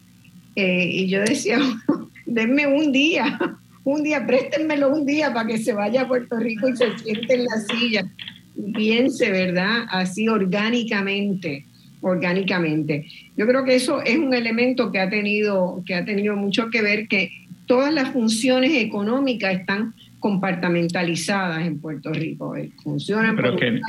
Eh, 0.57 0.89
y 0.91 1.07
yo 1.07 1.21
decía, 1.21 1.57
denme 2.25 2.67
un 2.67 2.91
día 2.91 3.39
un 3.85 4.03
día, 4.03 4.27
préstenmelo 4.27 4.89
un 4.89 5.05
día 5.05 5.33
para 5.33 5.47
que 5.47 5.59
se 5.59 5.71
vaya 5.71 6.01
a 6.01 6.07
Puerto 6.09 6.37
Rico 6.37 6.67
y 6.67 6.75
se 6.75 6.97
siente 6.97 7.35
en 7.35 7.45
la 7.45 7.61
silla 7.61 8.11
y 8.57 8.73
piense, 8.73 9.31
¿verdad? 9.31 9.85
Así 9.89 10.27
orgánicamente, 10.27 11.66
orgánicamente. 12.01 13.05
Yo 13.35 13.47
creo 13.47 13.65
que 13.65 13.75
eso 13.75 14.01
es 14.01 14.17
un 14.17 14.33
elemento 14.33 14.91
que 14.91 14.99
ha 14.99 15.09
tenido, 15.09 15.83
que 15.85 15.95
ha 15.95 16.05
tenido 16.05 16.35
mucho 16.35 16.69
que 16.69 16.81
ver, 16.81 17.07
que 17.07 17.31
todas 17.65 17.93
las 17.93 18.09
funciones 18.11 18.71
económicas 18.73 19.53
están 19.53 19.93
compartamentalizadas 20.19 21.65
en 21.65 21.79
Puerto 21.79 22.11
Rico. 22.11 22.55
Eh, 22.55 22.71
funcionan 22.83 23.35
pero 23.35 23.55
que, 23.55 23.79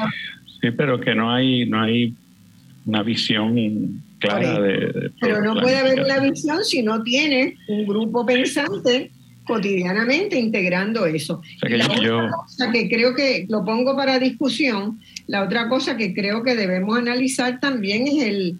sí, 0.60 0.70
pero 0.76 1.00
que 1.00 1.14
no 1.14 1.30
hay, 1.30 1.66
no 1.66 1.80
hay 1.80 2.14
una 2.86 3.02
visión 3.02 4.02
clara 4.18 4.60
de, 4.60 5.10
Pero 5.20 5.42
no 5.42 5.60
puede 5.60 5.76
haber 5.76 6.00
una 6.00 6.18
visión 6.18 6.64
si 6.64 6.82
no 6.82 7.02
tiene 7.02 7.56
un 7.68 7.86
grupo 7.86 8.26
pensante 8.26 9.10
cotidianamente 9.48 10.38
integrando 10.38 11.06
eso. 11.06 11.40
la 11.62 11.86
otra 11.86 12.30
cosa 12.36 12.70
que 12.70 12.88
creo 12.88 13.14
que 13.14 13.46
lo 13.48 13.64
pongo 13.64 13.96
para 13.96 14.18
discusión, 14.18 15.00
la 15.26 15.42
otra 15.42 15.68
cosa 15.68 15.96
que 15.96 16.14
creo 16.14 16.42
que 16.44 16.54
debemos 16.54 16.96
analizar 16.96 17.58
también 17.58 18.06
es 18.06 18.22
el, 18.22 18.58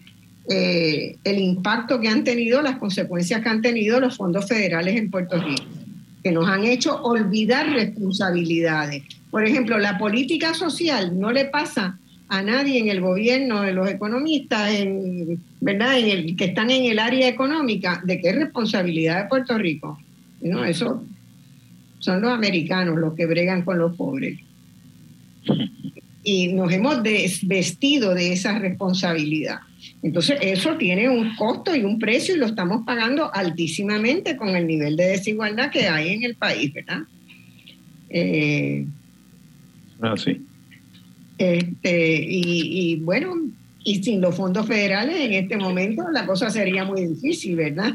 eh, 0.48 1.16
el 1.22 1.38
impacto 1.38 2.00
que 2.00 2.08
han 2.08 2.24
tenido, 2.24 2.62
las 2.62 2.78
consecuencias 2.78 3.42
que 3.42 3.48
han 3.50 3.60
tenido 3.60 4.00
los 4.00 4.16
fondos 4.16 4.48
federales 4.48 4.96
en 4.96 5.10
Puerto 5.10 5.38
Rico, 5.40 5.62
que 6.22 6.32
nos 6.32 6.48
han 6.48 6.64
hecho 6.64 7.02
olvidar 7.02 7.70
responsabilidades. 7.70 9.02
Por 9.30 9.44
ejemplo, 9.44 9.78
la 9.78 9.98
política 9.98 10.54
social 10.54 11.20
no 11.20 11.30
le 11.32 11.44
pasa 11.44 11.98
a 12.30 12.42
nadie 12.42 12.78
en 12.78 12.88
el 12.88 13.00
gobierno, 13.00 13.62
de 13.62 13.72
los 13.72 13.88
economistas, 13.88 14.72
en, 14.72 15.38
¿verdad? 15.60 15.98
En 15.98 16.08
el, 16.08 16.36
que 16.36 16.46
están 16.46 16.70
en 16.70 16.84
el 16.86 16.98
área 16.98 17.28
económica, 17.28 18.02
de 18.04 18.20
qué 18.20 18.30
es 18.30 18.36
responsabilidad 18.36 19.22
de 19.22 19.28
Puerto 19.28 19.56
Rico. 19.56 19.98
No, 20.40 20.64
eso 20.64 21.04
son 21.98 22.20
los 22.20 22.30
americanos 22.30 22.98
los 22.98 23.14
que 23.14 23.26
bregan 23.26 23.62
con 23.62 23.78
los 23.78 23.96
pobres. 23.96 24.38
Y 26.22 26.52
nos 26.52 26.72
hemos 26.72 27.02
desvestido 27.02 28.14
de 28.14 28.32
esa 28.32 28.58
responsabilidad. 28.58 29.60
Entonces, 30.02 30.38
eso 30.40 30.76
tiene 30.76 31.08
un 31.08 31.34
costo 31.36 31.74
y 31.74 31.82
un 31.82 31.98
precio 31.98 32.34
y 32.34 32.38
lo 32.38 32.46
estamos 32.46 32.84
pagando 32.84 33.34
altísimamente 33.34 34.36
con 34.36 34.54
el 34.54 34.66
nivel 34.66 34.96
de 34.96 35.08
desigualdad 35.08 35.70
que 35.70 35.88
hay 35.88 36.14
en 36.14 36.24
el 36.24 36.36
país, 36.36 36.72
¿verdad? 36.72 37.02
Eh, 38.10 38.86
ah, 40.00 40.14
sí. 40.16 40.40
Este, 41.38 42.22
y, 42.22 42.92
y 42.92 42.96
bueno, 42.96 43.34
y 43.84 44.02
sin 44.02 44.20
los 44.20 44.34
fondos 44.34 44.66
federales 44.66 45.16
en 45.20 45.32
este 45.32 45.56
momento 45.56 46.04
la 46.10 46.26
cosa 46.26 46.50
sería 46.50 46.84
muy 46.84 47.06
difícil, 47.06 47.56
¿verdad? 47.56 47.94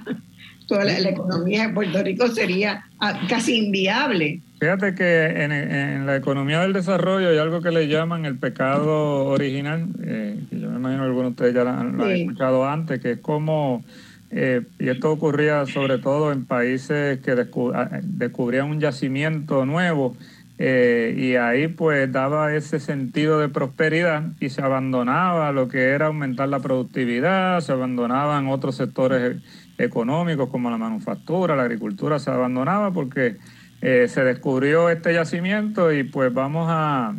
Toda 0.68 0.86
la, 0.86 0.98
economía 0.98 1.68
de 1.68 1.74
Puerto 1.74 2.04
Rico 2.04 2.28
sería 2.28 2.86
ah, 3.00 3.20
casi 3.28 3.58
inviable. 3.58 4.42
Fíjate 4.60 4.96
que 4.96 5.26
en, 5.26 6.06
la 6.06 6.16
economía 6.16 6.62
del 6.62 6.74
desarrollo 6.74 7.30
hay 7.30 7.38
algo 7.38 7.62
que 7.62 7.72
le 7.72 7.88
llaman 7.88 8.26
el 8.26 8.38
pecado 8.38 9.26
original, 9.26 9.88
eh, 10.04 10.40
que 10.50 10.60
yo 10.60 10.70
me 10.70 10.78
imagino 10.78 11.02
que 11.02 11.08
algunos 11.08 11.30
de 11.30 11.32
ustedes 11.32 11.54
ya 11.54 11.64
lo 11.64 11.70
han, 11.72 12.02
escuchado 12.12 12.66
antes, 12.68 13.02
que 13.02 13.12
es 13.12 13.20
como, 13.20 13.84
eh, 14.32 14.62
y 14.80 14.90
esto 14.90 15.12
ocurría 15.12 15.66
sobre 15.66 15.98
todo 15.98 16.32
en 16.32 16.46
países 16.46 17.20
que 17.20 17.32
ah, 17.74 17.90
descubrían 18.04 18.70
un 18.70 18.80
yacimiento 18.80 19.66
nuevo, 19.66 20.16
eh, 20.60 21.16
y 21.18 21.36
ahí 21.36 21.68
pues 21.68 22.12
daba 22.12 22.54
ese 22.56 22.80
sentido 22.80 23.40
de 23.40 23.50
prosperidad 23.50 24.24
y 24.40 24.50
se 24.50 24.62
abandonaba 24.62 25.52
lo 25.52 25.68
que 25.68 25.90
era 25.90 26.06
aumentar 26.06 26.48
la 26.48 26.60
productividad, 26.60 27.60
se 27.62 27.72
abandonaban 27.72 28.48
otros 28.48 28.76
sectores 28.76 29.38
económicos 29.78 30.50
como 30.50 30.70
la 30.70 30.78
manufactura, 30.78 31.56
la 31.56 31.64
agricultura 31.64 32.20
se 32.20 32.30
abandonaba 32.32 32.92
porque 32.92 33.38
eh, 33.82 34.08
se 34.08 34.24
descubrió 34.24 34.90
este 34.90 35.14
yacimiento 35.14 35.92
y 35.92 36.04
pues 36.04 36.34
vamos 36.34 36.68
a, 36.70 37.14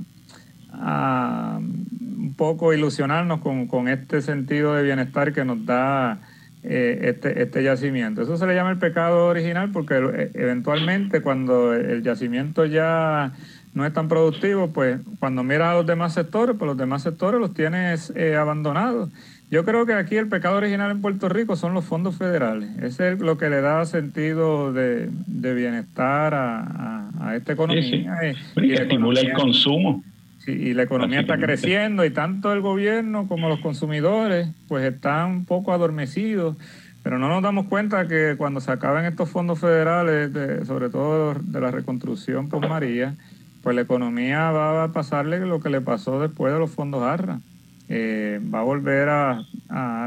un 1.61 2.35
poco 2.37 2.73
ilusionarnos 2.73 3.41
con, 3.41 3.89
este 3.89 4.23
sentido 4.23 4.75
de 4.75 4.83
bienestar 4.83 5.33
que 5.33 5.45
nos 5.45 5.65
da 5.65 6.21
eh, 6.63 7.01
este, 7.03 7.43
este 7.43 7.63
yacimiento. 7.63 8.23
Eso 8.23 8.37
se 8.37 8.47
le 8.47 8.55
llama 8.55 8.71
el 8.71 8.79
pecado 8.79 9.27
original 9.27 9.71
porque 9.73 9.95
eh, 9.99 10.31
eventualmente 10.35 11.21
cuando 11.21 11.75
el 11.75 12.03
yacimiento 12.03 12.65
ya 12.65 13.33
no 13.75 13.85
es 13.85 13.93
tan 13.93 14.09
productivo, 14.09 14.69
pues 14.73 15.01
cuando 15.19 15.43
miras 15.43 15.69
a 15.69 15.75
los 15.75 15.87
demás 15.87 16.15
sectores, 16.15 16.57
pues 16.57 16.67
los 16.69 16.77
demás 16.77 17.03
sectores 17.03 17.41
los 17.41 17.53
tienes 17.55 18.13
eh, 18.15 18.37
abandonados. 18.37 19.11
Yo 19.55 19.65
creo 19.65 19.87
que 19.87 19.93
aquí 19.93 20.17
el 20.17 20.27
pecado 20.27 20.57
original 20.57 20.91
en 20.91 21.01
Puerto 21.01 21.29
Rico 21.29 21.55
son 21.55 21.75
los 21.75 21.85
fondos 21.85 22.17
federales. 22.17 22.71
Ese 22.83 23.13
es 23.13 23.21
lo 23.21 23.39
que 23.39 23.49
le 23.49 23.61
da 23.61 23.87
sentido 23.87 24.73
de, 24.73 25.09
bienestar 25.29 26.35
a, 26.35 27.37
esta 27.37 27.53
economía. 27.53 28.19
Y, 28.57 28.73
estimula 28.73 29.21
el 29.21 29.33
consumo. 29.33 30.03
y 30.49 30.75
la 30.75 30.83
economía 30.83 31.21
está 31.21 31.39
creciendo 31.39 32.05
y 32.05 32.11
tanto 32.11 32.53
el 32.53 32.63
gobierno 32.63 33.29
como 33.29 33.49
los 33.49 33.61
consumidores 33.61 34.49
pues 34.67 34.93
están 34.93 35.31
un 35.31 35.45
poco 35.45 35.73
adormecidos. 35.73 36.57
Pero 37.05 37.21
no 37.21 37.29
nos 37.29 37.41
damos 37.41 37.67
cuenta 37.67 38.09
que 38.09 38.35
cuando 38.37 38.59
se 38.59 38.73
acaben 38.73 39.05
estos 39.05 39.31
fondos 39.31 39.61
federales, 39.61 40.33
sobre 40.67 40.89
todo 40.89 41.35
de 41.35 41.61
la 41.61 41.71
reconstrucción 41.71 42.49
por 42.49 42.69
María, 42.69 43.15
pues 43.63 43.77
la 43.77 43.83
economía 43.83 44.51
va 44.51 44.83
a 44.83 44.93
pasarle 44.93 45.39
lo 45.47 45.61
que 45.61 45.71
le 45.71 45.81
pasó 45.81 46.21
después 46.21 46.53
de 46.53 46.59
los 46.59 46.73
fondos 46.73 47.05
ARRA. 47.05 47.39
Eh, 47.89 48.41
va 48.43 48.61
a 48.61 48.63
volver 48.63 49.09
a, 49.09 49.45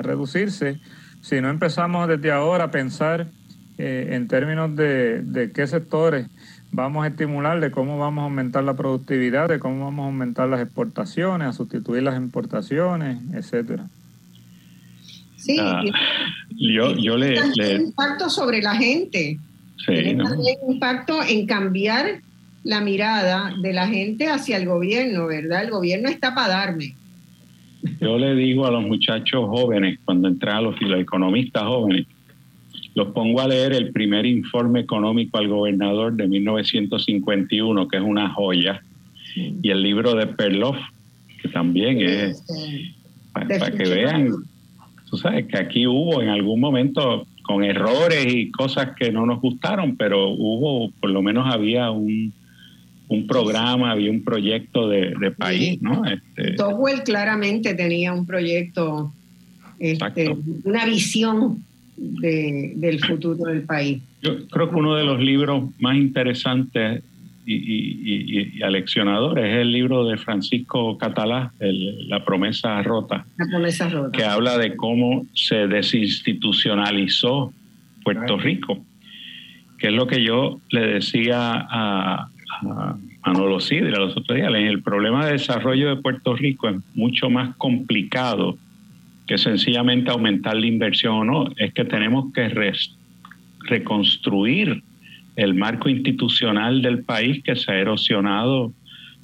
reducirse. 0.01 0.79
Si 1.21 1.41
no 1.41 1.49
empezamos 1.49 2.07
desde 2.07 2.31
ahora 2.31 2.65
a 2.65 2.71
pensar 2.71 3.27
eh, 3.77 4.09
en 4.11 4.27
términos 4.27 4.75
de, 4.75 5.21
de, 5.23 5.51
qué 5.51 5.67
sectores 5.67 6.27
vamos 6.71 7.03
a 7.03 7.07
estimular, 7.07 7.59
de 7.59 7.71
cómo 7.71 7.97
vamos 7.97 8.21
a 8.21 8.25
aumentar 8.25 8.63
la 8.63 8.75
productividad, 8.75 9.49
de 9.49 9.59
cómo 9.59 9.85
vamos 9.85 10.03
a 10.03 10.07
aumentar 10.07 10.47
las 10.47 10.61
exportaciones, 10.61 11.47
a 11.47 11.53
sustituir 11.53 12.03
las 12.03 12.17
importaciones, 12.17 13.19
etcétera. 13.33 13.87
Sí, 15.37 15.57
ah, 15.59 15.81
yo, 16.49 16.95
yo 16.95 17.17
le, 17.17 17.35
impacto 17.75 18.29
sobre 18.29 18.61
la 18.61 18.75
gente. 18.75 19.39
Sí, 19.77 19.93
tiene 19.93 20.23
impacto 20.67 21.23
en 21.23 21.45
cambiar 21.45 22.21
la 22.63 22.81
mirada 22.81 23.53
de 23.61 23.71
la 23.73 23.87
gente 23.87 24.27
hacia 24.27 24.57
el 24.57 24.65
gobierno, 24.65 25.27
¿verdad? 25.27 25.63
El 25.63 25.69
gobierno 25.69 26.09
está 26.09 26.35
para 26.35 26.49
darme. 26.49 26.95
Yo 28.01 28.17
le 28.17 28.35
digo 28.35 28.65
a 28.65 28.71
los 28.71 28.83
muchachos 28.83 29.45
jóvenes, 29.47 29.99
cuando 30.03 30.27
entran 30.27 30.57
a 30.57 30.61
los, 30.61 30.81
los 30.81 30.99
economistas 30.99 31.63
jóvenes, 31.63 32.05
los 32.95 33.09
pongo 33.09 33.41
a 33.41 33.47
leer 33.47 33.73
el 33.73 33.91
primer 33.91 34.25
informe 34.25 34.79
económico 34.79 35.37
al 35.37 35.47
gobernador 35.47 36.13
de 36.13 36.27
1951, 36.27 37.87
que 37.87 37.97
es 37.97 38.03
una 38.03 38.29
joya, 38.29 38.81
y 39.35 39.69
el 39.69 39.83
libro 39.83 40.15
de 40.15 40.25
Perloff, 40.25 40.77
que 41.41 41.49
también 41.49 42.01
es, 42.01 42.43
para, 43.33 43.71
que 43.71 43.83
vean, 43.87 44.31
tú 45.09 45.17
sabes 45.17 45.45
que 45.45 45.57
aquí 45.57 45.85
hubo 45.85 46.21
en 46.23 46.29
algún 46.29 46.59
momento 46.59 47.27
con 47.43 47.63
errores 47.63 48.25
y 48.33 48.49
cosas 48.51 48.95
que 48.97 49.11
no 49.11 49.25
nos 49.25 49.41
gustaron, 49.41 49.95
pero 49.95 50.29
hubo, 50.29 50.91
por 50.99 51.11
lo 51.11 51.21
menos 51.21 51.53
había 51.53 51.91
un, 51.91 52.33
un 53.09 53.27
programa, 53.27 53.91
había 53.91 54.11
un 54.11 54.23
proyecto 54.23 54.89
de, 54.89 55.31
país, 55.37 55.81
¿no? 55.81 56.03
Este, 56.05 56.55
claramente 57.05 57.73
tenía 57.73 58.13
un 58.13 58.25
proyecto, 58.25 59.13
este, 59.79 60.35
una 60.63 60.85
visión 60.85 61.63
de, 61.95 62.73
del 62.75 62.99
futuro 62.99 63.45
del 63.45 63.63
país. 63.63 64.01
Yo 64.21 64.47
creo 64.47 64.69
que 64.69 64.75
uno 64.75 64.95
de 64.95 65.03
los 65.03 65.19
libros 65.19 65.69
más 65.79 65.95
interesantes 65.95 67.03
y, 67.45 68.61
aleccionadores 68.61 69.45
es 69.45 69.61
el 69.61 69.71
libro 69.71 70.05
de 70.05 70.17
Francisco 70.17 70.97
Catalá, 70.97 71.53
La 71.59 72.25
promesa 72.25 72.81
rota. 72.83 73.25
La 73.37 73.45
promesa 73.45 73.87
rota. 73.89 74.11
Que 74.11 74.25
habla 74.25 74.57
de 74.57 74.75
cómo 74.75 75.25
se 75.33 75.67
desinstitucionalizó 75.67 77.53
Puerto 78.03 78.37
Rico, 78.37 78.83
que 79.77 79.87
es 79.87 79.93
lo 79.93 80.07
que 80.07 80.23
yo 80.23 80.59
le 80.69 80.81
decía 80.81 81.53
a, 81.69 82.29
a 82.63 82.97
Manolo 83.25 83.59
Sidra 83.59 83.99
los 83.99 84.15
otros 84.17 84.37
días. 84.37 84.51
El 84.53 84.81
problema 84.81 85.25
de 85.25 85.33
desarrollo 85.33 85.89
de 85.89 86.01
Puerto 86.01 86.35
Rico 86.35 86.69
es 86.69 86.77
mucho 86.95 87.29
más 87.29 87.55
complicado 87.57 88.57
que 89.27 89.37
sencillamente 89.37 90.09
aumentar 90.09 90.55
la 90.55 90.67
inversión 90.67 91.13
o 91.15 91.23
no. 91.25 91.51
Es 91.57 91.73
que 91.73 91.85
tenemos 91.85 92.33
que 92.33 92.49
reconstruir 93.61 94.81
el 95.35 95.53
marco 95.53 95.89
institucional 95.89 96.81
del 96.81 97.03
país 97.03 97.43
que 97.43 97.55
se 97.55 97.71
ha 97.71 97.75
erosionado 97.75 98.73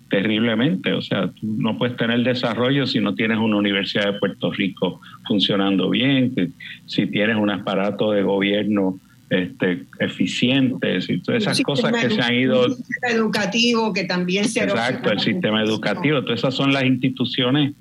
terriblemente. 0.10 0.94
O 0.94 1.02
sea, 1.02 1.30
tú 1.30 1.56
no 1.58 1.78
puedes 1.78 1.98
tener 1.98 2.22
desarrollo 2.22 2.86
si 2.86 3.00
no 3.00 3.16
tienes 3.16 3.40
una 3.40 3.58
Universidad 3.58 4.14
de 4.14 4.20
Puerto 4.20 4.52
Rico 4.52 5.02
funcionando 5.28 5.90
bien, 5.90 6.54
si 6.86 7.08
tienes 7.08 7.38
un 7.38 7.50
aparato 7.50 8.12
de 8.12 8.22
gobierno 8.22 9.00
este, 9.30 9.84
eficientes 10.00 11.10
y 11.10 11.20
todas 11.20 11.44
esas 11.44 11.62
cosas 11.62 11.94
que 11.94 12.10
se 12.10 12.22
han 12.22 12.36
ido... 12.36 12.66
El 12.66 12.76
sistema 12.76 13.14
educativo 13.14 13.94
que 13.94 14.04
también 14.04 14.46
se... 14.46 14.64
Exacto, 14.64 15.12
el 15.12 15.20
sistema 15.20 15.62
educativo. 15.62 16.22
Todas 16.24 16.40
esas 16.40 16.54
son 16.54 16.74
las 16.74 16.84
instituciones 16.84 17.74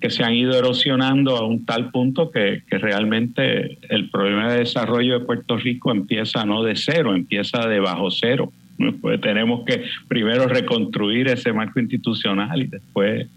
que 0.00 0.10
se 0.10 0.24
han 0.24 0.34
ido 0.34 0.58
erosionando 0.58 1.36
a 1.36 1.46
un 1.46 1.64
tal 1.64 1.90
punto 1.90 2.30
que, 2.30 2.62
que, 2.68 2.78
realmente 2.78 3.78
el 3.88 4.10
problema 4.10 4.52
de 4.52 4.58
desarrollo 4.60 5.18
de 5.18 5.24
Puerto 5.24 5.56
Rico 5.56 5.92
empieza 5.92 6.44
no 6.44 6.64
de 6.64 6.74
cero, 6.74 7.14
empieza 7.14 7.68
de 7.68 7.78
bajo 7.78 8.10
cero. 8.10 8.52
Pues 9.00 9.20
tenemos 9.20 9.64
que 9.64 9.84
primero 10.08 10.48
reconstruir 10.48 11.28
ese 11.28 11.52
marco 11.52 11.78
institucional 11.78 12.62
y 12.62 12.66
después 12.66 13.28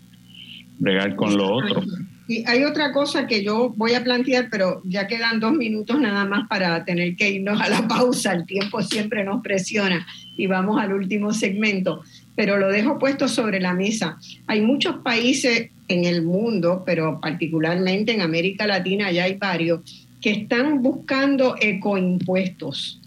bregar 0.79 1.15
con 1.15 1.37
lo 1.37 1.53
otro. 1.53 1.83
Y 2.27 2.43
hay 2.47 2.63
otra 2.63 2.91
cosa 2.91 3.27
que 3.27 3.43
yo 3.43 3.73
voy 3.75 3.93
a 3.93 4.03
plantear, 4.03 4.47
pero 4.49 4.81
ya 4.83 5.05
quedan 5.05 5.39
dos 5.39 5.53
minutos 5.53 5.99
nada 5.99 6.25
más 6.25 6.47
para 6.47 6.83
tener 6.83 7.15
que 7.15 7.29
irnos 7.29 7.61
a 7.61 7.69
la 7.69 7.87
pausa. 7.87 8.33
El 8.33 8.45
tiempo 8.45 8.81
siempre 8.81 9.23
nos 9.23 9.43
presiona 9.43 10.05
y 10.35 10.47
vamos 10.47 10.81
al 10.81 10.93
último 10.93 11.33
segmento, 11.33 12.01
pero 12.35 12.57
lo 12.57 12.69
dejo 12.69 12.97
puesto 12.97 13.27
sobre 13.27 13.59
la 13.59 13.73
mesa. 13.73 14.17
Hay 14.47 14.61
muchos 14.61 14.97
países 15.03 15.69
en 15.87 16.05
el 16.05 16.23
mundo, 16.23 16.83
pero 16.83 17.19
particularmente 17.21 18.13
en 18.13 18.21
América 18.21 18.65
Latina 18.65 19.11
ya 19.11 19.25
hay 19.25 19.35
varios, 19.35 19.81
que 20.19 20.31
están 20.31 20.81
buscando 20.81 21.55
ecoimpuestos, 21.61 22.99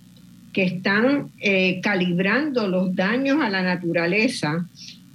que 0.53 0.63
están 0.63 1.33
eh, 1.41 1.81
calibrando 1.83 2.69
los 2.69 2.95
daños 2.95 3.43
a 3.43 3.51
la 3.51 3.63
naturaleza 3.63 4.69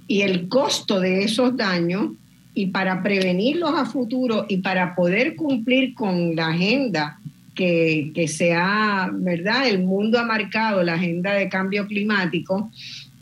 y 0.06 0.20
el 0.20 0.48
costo 0.48 1.00
de 1.00 1.24
esos 1.24 1.56
daños 1.56 2.12
y 2.54 2.66
para 2.66 3.02
prevenirlos 3.02 3.74
a 3.74 3.84
futuro 3.84 4.46
y 4.48 4.58
para 4.58 4.94
poder 4.94 5.34
cumplir 5.34 5.94
con 5.94 6.36
la 6.36 6.48
agenda 6.48 7.18
que, 7.54 8.12
que 8.14 8.28
se 8.28 8.52
ha, 8.52 9.10
¿verdad? 9.12 9.68
El 9.68 9.82
mundo 9.82 10.18
ha 10.18 10.24
marcado, 10.24 10.82
la 10.82 10.94
agenda 10.94 11.34
de 11.34 11.48
cambio 11.48 11.86
climático, 11.86 12.70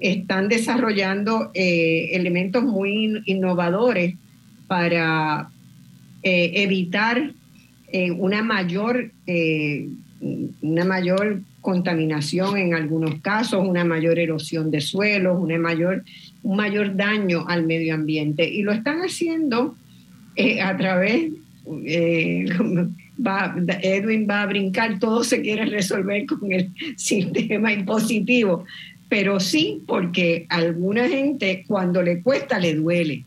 están 0.02 0.48
desarrollando 0.48 1.50
eh, 1.54 2.10
elementos 2.12 2.64
muy 2.64 3.22
innovadores 3.26 4.16
para 4.66 5.48
eh, 6.22 6.50
evitar 6.56 7.32
eh, 7.88 8.10
una 8.10 8.42
mayor 8.42 9.10
una 10.60 10.84
mayor 10.84 11.40
contaminación 11.60 12.56
en 12.56 12.74
algunos 12.74 13.20
casos, 13.20 13.66
una 13.66 13.84
mayor 13.84 14.20
erosión 14.20 14.70
de 14.70 14.80
suelos, 14.80 15.36
una 15.40 15.58
mayor 15.58 16.04
un 16.42 16.56
mayor 16.56 16.96
daño 16.96 17.44
al 17.48 17.66
medio 17.66 17.94
ambiente. 17.94 18.48
Y 18.48 18.62
lo 18.62 18.72
están 18.72 19.00
haciendo 19.00 19.76
eh, 20.36 20.60
a 20.60 20.76
través, 20.76 21.30
eh, 21.86 22.46
Edwin 23.82 24.26
va 24.28 24.42
a 24.42 24.46
brincar, 24.46 24.98
todo 24.98 25.22
se 25.22 25.42
quiere 25.42 25.66
resolver 25.66 26.26
con 26.26 26.52
el 26.52 26.70
sistema 26.96 27.72
impositivo, 27.72 28.64
pero 29.08 29.40
sí 29.40 29.82
porque 29.86 30.46
a 30.48 30.56
alguna 30.56 31.08
gente 31.08 31.64
cuando 31.66 32.02
le 32.02 32.22
cuesta 32.22 32.58
le 32.58 32.74
duele, 32.74 33.24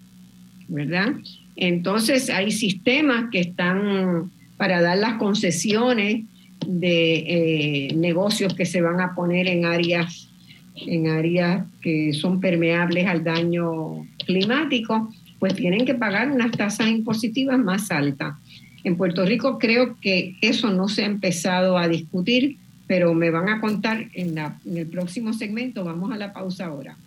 ¿verdad? 0.68 1.14
Entonces 1.56 2.30
hay 2.30 2.52
sistemas 2.52 3.30
que 3.32 3.40
están 3.40 4.32
para 4.58 4.82
dar 4.82 4.98
las 4.98 5.16
concesiones 5.16 6.24
de 6.66 7.16
eh, 7.18 7.94
negocios 7.96 8.56
que 8.56 8.66
se 8.66 8.82
van 8.82 9.00
a 9.00 9.14
poner 9.14 9.48
en 9.48 9.66
áreas 9.66 10.30
en 10.76 11.08
áreas 11.08 11.66
que 11.82 12.14
son 12.14 12.40
permeables 12.40 13.08
al 13.08 13.24
daño 13.24 14.06
climático, 14.26 15.14
pues 15.40 15.56
tienen 15.56 15.86
que 15.86 15.96
pagar 15.96 16.32
unas 16.32 16.52
tasas 16.52 16.88
impositivas 16.88 17.60
más 17.60 17.92
altas. 17.92 18.36
En 18.84 18.96
Puerto 18.98 19.26
Rico 19.26 19.58
creo 19.58 19.98
que 20.00 20.36
eso 20.42 20.72
no 20.72 20.88
se 20.88 21.04
ha 21.04 21.08
empezado 21.08 21.78
a 21.78 21.88
discutir, 21.88 22.58
pero 22.88 23.14
me 23.14 23.32
van 23.32 23.50
a 23.50 23.60
contar 23.60 24.10
en, 24.14 24.38
en 24.38 24.78
el 24.78 24.88
próximo 24.88 25.34
segmento. 25.34 25.84
Vamos 25.84 26.12
a 26.12 26.18
la 26.18 26.34
pausa 26.34 26.66
ahora. 26.66 26.98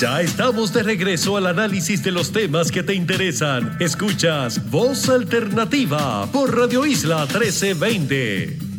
Ya 0.00 0.20
estamos 0.20 0.72
de 0.72 0.82
regreso 0.82 1.36
al 1.36 1.46
análisis 1.46 2.02
de 2.02 2.10
los 2.10 2.32
temas 2.32 2.72
que 2.72 2.82
te 2.82 2.92
interesan. 2.92 3.76
Escuchas 3.78 4.68
Voz 4.68 5.08
Alternativa 5.08 6.26
por 6.32 6.56
Radio 6.56 6.84
Isla 6.84 7.20
1320. 7.26 8.71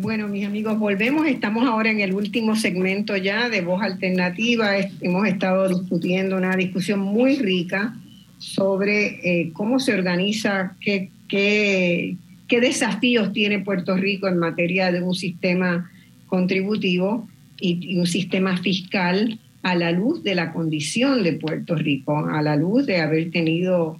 Bueno, 0.00 0.28
mis 0.28 0.46
amigos, 0.46 0.78
volvemos. 0.78 1.26
Estamos 1.26 1.66
ahora 1.66 1.90
en 1.90 2.00
el 2.00 2.14
último 2.14 2.54
segmento 2.56 3.16
ya 3.16 3.48
de 3.48 3.60
Voz 3.60 3.82
Alternativa. 3.82 4.76
Hemos 5.00 5.26
estado 5.26 5.68
discutiendo 5.68 6.36
una 6.36 6.56
discusión 6.56 7.00
muy 7.00 7.36
rica 7.36 7.94
sobre 8.38 9.20
eh, 9.22 9.50
cómo 9.52 9.80
se 9.80 9.94
organiza, 9.94 10.76
qué, 10.80 11.10
qué, 11.28 12.16
qué 12.48 12.60
desafíos 12.60 13.32
tiene 13.32 13.58
Puerto 13.58 13.96
Rico 13.96 14.28
en 14.28 14.38
materia 14.38 14.92
de 14.92 15.02
un 15.02 15.14
sistema 15.14 15.90
contributivo 16.26 17.28
y, 17.60 17.98
un 17.98 18.06
sistema 18.06 18.56
fiscal 18.58 19.38
a 19.62 19.74
la 19.74 19.90
luz 19.90 20.22
de 20.22 20.34
la 20.34 20.52
condición 20.52 21.22
de 21.22 21.34
Puerto 21.34 21.74
Rico, 21.74 22.26
a 22.26 22.40
la 22.40 22.56
luz 22.56 22.86
de 22.86 23.00
haber 23.00 23.30
tenido 23.30 23.98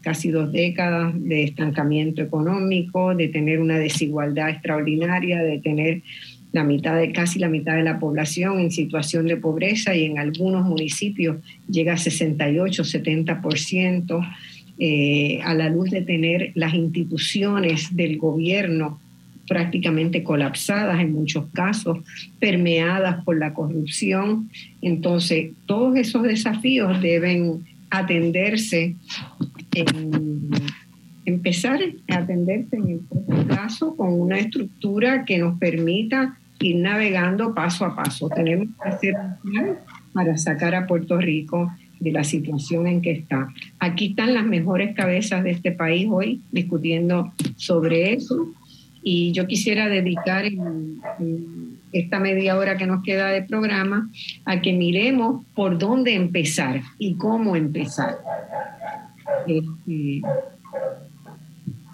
casi 0.00 0.30
dos 0.30 0.52
décadas 0.52 1.12
de 1.16 1.44
estancamiento 1.44 2.22
económico, 2.22 3.14
de 3.14 3.28
tener 3.28 3.60
una 3.60 3.78
desigualdad 3.78 4.50
extraordinaria, 4.50 5.42
de 5.42 5.58
tener 5.58 6.02
la 6.52 6.64
mitad 6.64 6.98
de, 6.98 7.12
casi 7.12 7.38
la 7.38 7.48
mitad 7.48 7.76
de 7.76 7.84
la 7.84 7.98
población 7.98 8.58
en 8.60 8.70
situación 8.70 9.26
de 9.26 9.36
pobreza 9.36 9.94
y 9.94 10.04
en 10.04 10.18
algunos 10.18 10.64
municipios 10.64 11.36
llega 11.68 11.94
a 11.94 11.96
68, 11.96 12.82
70%, 12.82 14.28
eh, 14.78 15.40
a 15.44 15.54
la 15.54 15.68
luz 15.68 15.90
de 15.90 16.02
tener 16.02 16.52
las 16.54 16.74
instituciones 16.74 17.94
del 17.94 18.18
gobierno 18.18 18.98
prácticamente 19.46 20.22
colapsadas 20.22 21.00
en 21.00 21.12
muchos 21.12 21.44
casos, 21.52 21.98
permeadas 22.38 23.24
por 23.24 23.36
la 23.36 23.52
corrupción. 23.52 24.48
Entonces, 24.80 25.50
todos 25.66 25.96
esos 25.96 26.22
desafíos 26.22 27.02
deben 27.02 27.64
atenderse 27.90 28.94
en, 29.74 30.50
empezar 31.24 31.80
a 32.08 32.16
atenderse 32.18 32.76
en 32.76 32.88
el 32.88 33.00
corto 33.08 33.46
plazo 33.46 33.96
con 33.96 34.20
una 34.20 34.38
estructura 34.38 35.24
que 35.24 35.38
nos 35.38 35.58
permita 35.58 36.36
ir 36.60 36.76
navegando 36.76 37.54
paso 37.54 37.84
a 37.84 37.96
paso. 37.96 38.28
Tenemos 38.28 38.68
que 38.82 38.88
hacer 38.88 39.14
un 39.14 39.52
plan 39.52 39.78
para 40.12 40.36
sacar 40.38 40.74
a 40.74 40.86
Puerto 40.86 41.18
Rico 41.18 41.70
de 42.00 42.12
la 42.12 42.24
situación 42.24 42.86
en 42.86 43.02
que 43.02 43.12
está. 43.12 43.48
Aquí 43.78 44.08
están 44.08 44.34
las 44.34 44.44
mejores 44.44 44.94
cabezas 44.94 45.44
de 45.44 45.50
este 45.50 45.72
país 45.72 46.08
hoy 46.10 46.40
discutiendo 46.50 47.32
sobre 47.56 48.14
eso 48.14 48.48
y 49.02 49.32
yo 49.32 49.46
quisiera 49.46 49.88
dedicar 49.88 50.44
esta 51.92 52.20
media 52.20 52.56
hora 52.56 52.76
que 52.76 52.86
nos 52.86 53.02
queda 53.02 53.28
de 53.28 53.42
programa 53.42 54.10
a 54.44 54.60
que 54.60 54.72
miremos 54.72 55.44
por 55.54 55.78
dónde 55.78 56.14
empezar 56.14 56.82
y 56.98 57.14
cómo 57.14 57.56
empezar. 57.56 58.18
Este, 59.46 60.22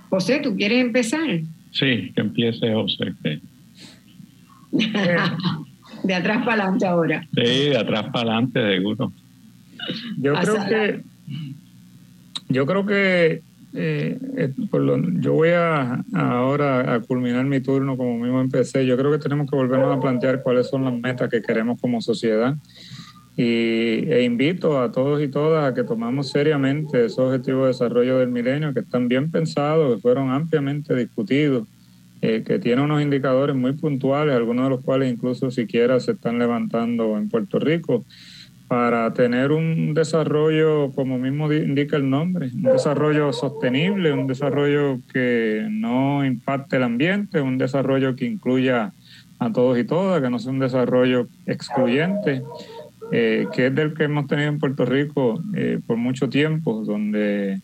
José, 0.09 0.41
¿tú 0.43 0.57
quieres 0.57 0.81
empezar? 0.81 1.41
Sí, 1.71 2.13
que 2.15 2.21
empiece 2.21 2.73
José. 2.73 3.15
de 6.03 6.15
atrás 6.15 6.45
para 6.45 6.65
adelante 6.65 6.87
ahora. 6.87 7.27
Sí, 7.35 7.71
de 7.71 7.77
atrás 7.77 8.05
para 8.13 8.33
adelante, 8.33 8.61
seguro. 8.75 9.13
Yo 10.19 10.35
creo 10.35 10.67
que 10.69 11.03
yo 12.49 12.67
creo 12.67 12.87
que 12.87 13.43
eh, 13.75 14.19
eh, 14.37 14.53
yo 15.21 15.33
voy 15.35 15.51
a, 15.51 16.03
ahora 16.15 16.95
a 16.95 17.01
culminar 17.01 17.45
mi 17.45 17.61
turno 17.61 17.97
como 17.97 18.19
mismo 18.19 18.41
empecé. 18.41 18.87
Yo 18.87 18.97
creo 18.97 19.13
que 19.13 19.19
tenemos 19.19 19.51
que 19.51 19.57
volvernos 19.57 19.97
a 19.97 20.01
plantear 20.01 20.43
cuáles 20.43 20.69
son 20.69 20.85
las 20.85 20.95
metas 20.95 21.29
que 21.29 21.43
queremos 21.43 21.81
como 21.81 22.01
sociedad. 22.01 22.57
Y, 23.37 24.11
e 24.11 24.23
invito 24.23 24.81
a 24.81 24.91
todos 24.91 25.23
y 25.23 25.29
todas 25.29 25.71
a 25.71 25.75
que 25.75 25.85
tomamos 25.85 26.31
seriamente 26.31 27.05
esos 27.05 27.19
objetivos 27.19 27.63
de 27.63 27.69
desarrollo 27.69 28.19
del 28.19 28.31
milenio 28.31 28.73
que 28.73 28.81
están 28.81 29.09
bien 29.09 29.31
pensados, 29.31 29.95
que 29.95 30.01
fueron 30.01 30.31
ampliamente 30.31 30.95
discutidos, 30.95 31.69
eh, 32.23 32.43
que 32.47 32.59
tienen 32.59 32.87
unos 32.87 33.03
indicadores 33.03 33.55
muy 33.55 33.75
puntuales, 33.75 34.35
algunos 34.35 34.65
de 34.65 34.71
los 34.71 34.81
cuales 34.81 35.13
incluso 35.13 35.51
siquiera 35.51 36.01
se 36.01 36.13
están 36.13 36.39
levantando 36.39 37.19
en 37.19 37.29
Puerto 37.29 37.59
Rico 37.59 38.05
para 38.69 39.13
tener 39.13 39.53
un 39.53 39.95
desarrollo, 39.95 40.91
como 40.93 41.19
mismo 41.19 41.53
indica 41.53 41.97
el 41.97 42.11
nombre, 42.11 42.51
un 42.53 42.63
desarrollo 42.63 43.33
sostenible, 43.33 44.13
un 44.13 44.27
desarrollo 44.27 45.01
que 45.13 45.67
no 45.71 46.25
impacte 46.25 46.77
el 46.77 46.83
ambiente, 46.83 47.41
un 47.41 47.59
desarrollo 47.59 48.17
que 48.17 48.25
incluya 48.25 48.93
a 49.39 49.53
todos 49.53 49.79
y 49.79 49.85
todas, 49.85 50.21
que 50.21 50.31
no 50.31 50.39
sea 50.39 50.51
un 50.51 50.59
desarrollo 50.59 51.29
excluyente, 51.47 52.43
eh, 53.13 53.47
que 53.53 53.67
es 53.67 53.75
del 53.75 53.95
que 53.95 54.05
hemos 54.05 54.27
tenido 54.27 54.49
en 54.49 54.59
Puerto 54.59 54.85
Rico 54.85 55.41
eh, 55.55 55.79
por 55.87 55.97
mucho 55.97 56.29
tiempo, 56.29 56.83
donde 56.85 57.61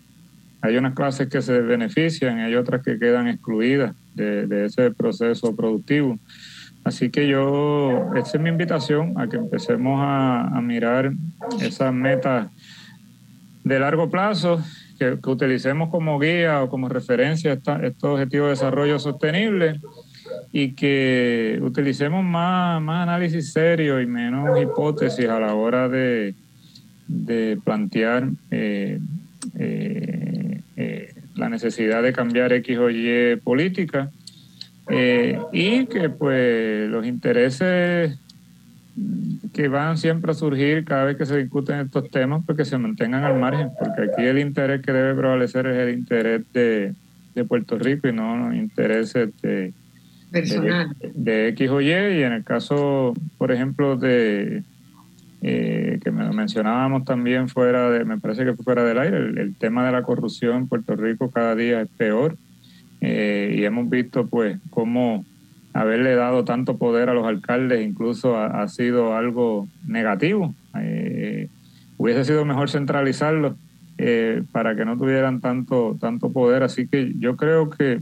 hay 0.60 0.76
unas 0.76 0.94
clases 0.94 1.28
que 1.28 1.42
se 1.42 1.60
benefician 1.60 2.38
y 2.38 2.42
hay 2.42 2.54
otras 2.54 2.82
que 2.82 2.98
quedan 2.98 3.26
excluidas 3.26 3.94
de, 4.14 4.66
ese 4.66 4.92
proceso 4.92 5.54
productivo. 5.56 6.18
Así 6.84 7.10
que 7.10 7.26
yo, 7.26 8.10
esa 8.14 8.36
es 8.36 8.42
mi 8.42 8.50
invitación 8.50 9.14
a 9.20 9.28
que 9.28 9.36
empecemos 9.36 10.00
a, 10.00 10.60
mirar 10.62 11.12
esas 11.60 11.92
metas 11.92 12.48
de 13.64 13.78
largo 13.80 14.10
plazo, 14.10 14.62
que, 14.98 15.18
utilicemos 15.26 15.90
como 15.90 16.18
guía 16.20 16.62
o 16.62 16.68
como 16.68 16.88
referencia 16.88 17.52
estos 17.52 18.04
objetivos 18.04 18.46
de 18.46 18.50
desarrollo 18.50 18.98
sostenible 19.00 19.80
y 20.52 20.72
que 20.72 21.58
utilicemos 21.62 22.24
más, 22.24 22.80
más 22.82 23.02
análisis 23.02 23.52
serio 23.52 24.00
y 24.00 24.06
menos 24.06 24.60
hipótesis 24.60 25.28
a 25.28 25.40
la 25.40 25.54
hora 25.54 25.88
de, 25.88 26.34
plantear 27.64 28.28
eh, 28.50 28.98
eh, 29.58 30.60
eh, 30.76 31.14
la 31.34 31.48
necesidad 31.48 32.02
de 32.02 32.12
cambiar 32.12 32.52
X 32.52 32.78
o 32.78 32.90
Y 32.90 33.36
política 33.36 34.10
eh, 34.88 35.38
y 35.52 35.86
que 35.86 36.08
pues 36.10 36.90
los 36.90 37.06
intereses 37.06 38.18
que 39.52 39.68
van 39.68 39.96
siempre 39.96 40.32
a 40.32 40.34
surgir 40.34 40.84
cada 40.84 41.04
vez 41.04 41.16
que 41.16 41.24
se 41.24 41.38
discuten 41.38 41.80
estos 41.80 42.10
temas, 42.10 42.42
pues 42.44 42.58
que 42.58 42.64
se 42.64 42.76
mantengan 42.76 43.24
al 43.24 43.38
margen, 43.38 43.70
porque 43.78 44.02
aquí 44.02 44.22
el 44.22 44.38
interés 44.38 44.82
que 44.82 44.92
debe 44.92 45.14
prevalecer 45.14 45.66
es 45.66 45.78
el 45.78 45.94
interés 45.94 46.42
de, 46.52 46.94
Puerto 47.48 47.78
Rico 47.78 48.08
y 48.08 48.12
no 48.12 48.36
los 48.36 48.54
intereses 48.54 49.30
de, 49.40 49.72
de, 50.32 51.48
X 51.48 51.70
o 51.70 51.80
Y. 51.80 51.86
Y 51.88 52.22
en 52.22 52.32
el 52.32 52.44
caso, 52.44 53.14
por 53.38 53.52
ejemplo, 53.52 53.96
de 53.96 54.62
eh, 55.42 55.98
que 56.02 56.10
me 56.10 56.30
mencionábamos 56.32 57.04
también 57.04 57.48
fuera 57.48 57.90
de, 57.90 58.04
me 58.04 58.18
parece 58.18 58.44
que 58.44 58.54
fue 58.54 58.64
fuera 58.64 58.84
del 58.84 58.98
aire, 58.98 59.18
el 59.18 59.54
tema 59.56 59.84
de 59.84 59.92
la 59.92 60.02
corrupción 60.02 60.56
en 60.56 60.68
Puerto 60.68 60.96
Rico 60.96 61.30
cada 61.30 61.54
día 61.54 61.82
es 61.82 61.88
peor. 61.96 62.36
Eh, 63.00 63.56
y 63.58 63.64
hemos 63.64 63.90
visto 63.90 64.28
pues 64.28 64.58
cómo 64.70 65.24
haberle 65.72 66.14
dado 66.14 66.44
tanto 66.44 66.76
poder 66.76 67.08
a 67.08 67.14
los 67.14 67.26
alcaldes 67.26 67.84
incluso 67.84 68.38
ha, 68.38 68.66
sido 68.68 69.16
algo 69.16 69.68
negativo. 69.86 70.54
Eh, 70.78 71.48
hubiese 71.96 72.24
sido 72.24 72.44
mejor 72.44 72.70
centralizarlo 72.70 73.56
eh, 73.98 74.42
para 74.52 74.76
que 74.76 74.84
no 74.84 74.96
tuvieran 74.96 75.40
tanto, 75.40 75.96
tanto 76.00 76.32
poder. 76.32 76.62
Así 76.62 76.86
que 76.86 77.12
yo 77.18 77.36
creo 77.36 77.70
que 77.70 78.00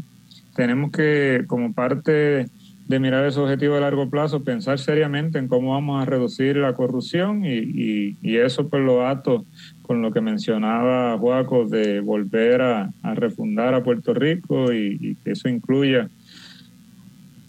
tenemos 0.54 0.90
que, 0.90 1.44
como 1.46 1.72
parte 1.72 2.46
de 2.90 2.98
mirar 2.98 3.24
esos 3.24 3.44
objetivos 3.44 3.78
a 3.78 3.82
largo 3.82 4.10
plazo, 4.10 4.42
pensar 4.42 4.80
seriamente 4.80 5.38
en 5.38 5.46
cómo 5.46 5.74
vamos 5.74 6.02
a 6.02 6.06
reducir 6.06 6.56
la 6.56 6.74
corrupción 6.74 7.44
y, 7.44 8.16
y, 8.20 8.36
eso 8.36 8.68
pues 8.68 8.82
lo 8.82 9.06
ato 9.06 9.46
con 9.82 10.02
lo 10.02 10.12
que 10.12 10.20
mencionaba 10.20 11.16
Juaco 11.16 11.66
de 11.66 12.00
volver 12.00 12.62
a, 12.62 12.90
refundar 13.14 13.74
a 13.74 13.84
Puerto 13.84 14.12
Rico 14.12 14.72
y, 14.72 15.16
que 15.22 15.30
eso 15.30 15.48
incluya 15.48 16.08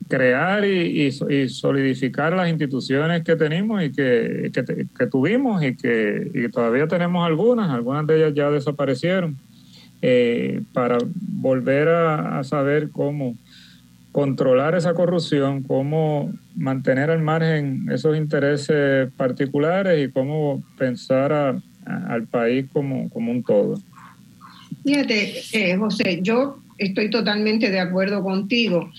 crear 0.07 0.63
y, 0.63 1.11
solidificar 1.49 2.33
las 2.33 2.47
instituciones 2.47 3.23
que 3.23 3.35
tenemos 3.35 3.81
y 3.81 3.91
que, 3.91 4.51
que, 4.53 5.07
tuvimos 5.07 5.63
y 5.63 5.75
que 5.75 6.49
todavía 6.53 6.87
tenemos 6.87 7.25
algunas, 7.25 7.71
algunas 7.71 8.05
de 8.05 8.17
ellas 8.17 8.33
ya 8.35 8.51
desaparecieron, 8.51 9.37
eh, 10.01 10.61
para 10.73 10.97
volver 11.13 11.87
a, 11.89 12.43
saber 12.43 12.89
cómo 12.91 13.35
controlar 14.11 14.75
esa 14.75 14.93
corrupción, 14.93 15.63
cómo 15.63 16.33
mantener 16.55 17.11
al 17.11 17.21
margen 17.21 17.87
esos 17.91 18.17
intereses 18.17 19.09
particulares 19.15 20.03
y 20.03 20.11
cómo 20.11 20.63
pensar 20.77 21.61
al 21.85 22.27
país 22.27 22.65
como, 22.73 23.09
como 23.09 23.31
un 23.31 23.43
todo. 23.43 23.79
Fíjate, 24.83 25.33
eh, 25.53 25.77
José, 25.77 26.19
yo 26.21 26.57
estoy 26.77 27.09
totalmente 27.09 27.69
de 27.69 27.79
acuerdo 27.79 28.23
contigo. 28.23 28.89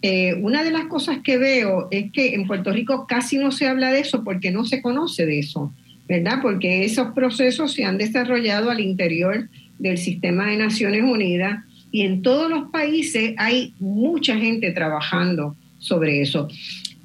Eh, 0.00 0.34
una 0.42 0.64
de 0.64 0.70
las 0.70 0.86
cosas 0.86 1.18
que 1.22 1.38
veo 1.38 1.88
es 1.90 2.10
que 2.12 2.34
en 2.34 2.46
Puerto 2.46 2.72
Rico 2.72 3.06
casi 3.06 3.38
no 3.38 3.52
se 3.52 3.68
habla 3.68 3.92
de 3.92 4.00
eso 4.00 4.24
porque 4.24 4.50
no 4.50 4.64
se 4.64 4.82
conoce 4.82 5.26
de 5.26 5.38
eso, 5.38 5.72
¿verdad? 6.08 6.38
Porque 6.42 6.84
esos 6.84 7.12
procesos 7.12 7.72
se 7.72 7.84
han 7.84 7.98
desarrollado 7.98 8.70
al 8.70 8.80
interior 8.80 9.48
del 9.82 9.98
sistema 9.98 10.46
de 10.46 10.56
Naciones 10.56 11.02
Unidas 11.02 11.64
y 11.90 12.02
en 12.02 12.22
todos 12.22 12.48
los 12.48 12.70
países 12.70 13.34
hay 13.36 13.74
mucha 13.80 14.36
gente 14.36 14.70
trabajando 14.70 15.56
sobre 15.78 16.22
eso. 16.22 16.48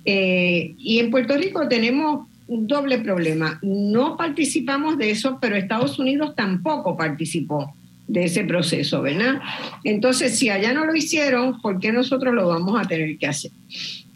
Eh, 0.05 0.75
y 0.77 0.99
en 0.99 1.09
Puerto 1.09 1.35
Rico 1.35 1.67
tenemos 1.67 2.27
un 2.47 2.67
doble 2.67 2.99
problema. 2.99 3.59
No 3.63 4.15
participamos 4.15 4.97
de 4.97 5.09
eso, 5.09 5.39
pero 5.41 5.55
Estados 5.55 5.97
Unidos 5.97 6.35
tampoco 6.35 6.95
participó 6.95 7.73
de 8.07 8.25
ese 8.25 8.45
proceso, 8.45 9.01
¿verdad? 9.01 9.41
Entonces, 9.83 10.37
si 10.37 10.49
allá 10.49 10.71
no 10.71 10.85
lo 10.85 10.95
hicieron, 10.95 11.59
¿por 11.59 11.79
qué 11.79 11.91
nosotros 11.91 12.33
lo 12.33 12.47
vamos 12.47 12.79
a 12.79 12.87
tener 12.87 13.17
que 13.17 13.27
hacer? 13.27 13.51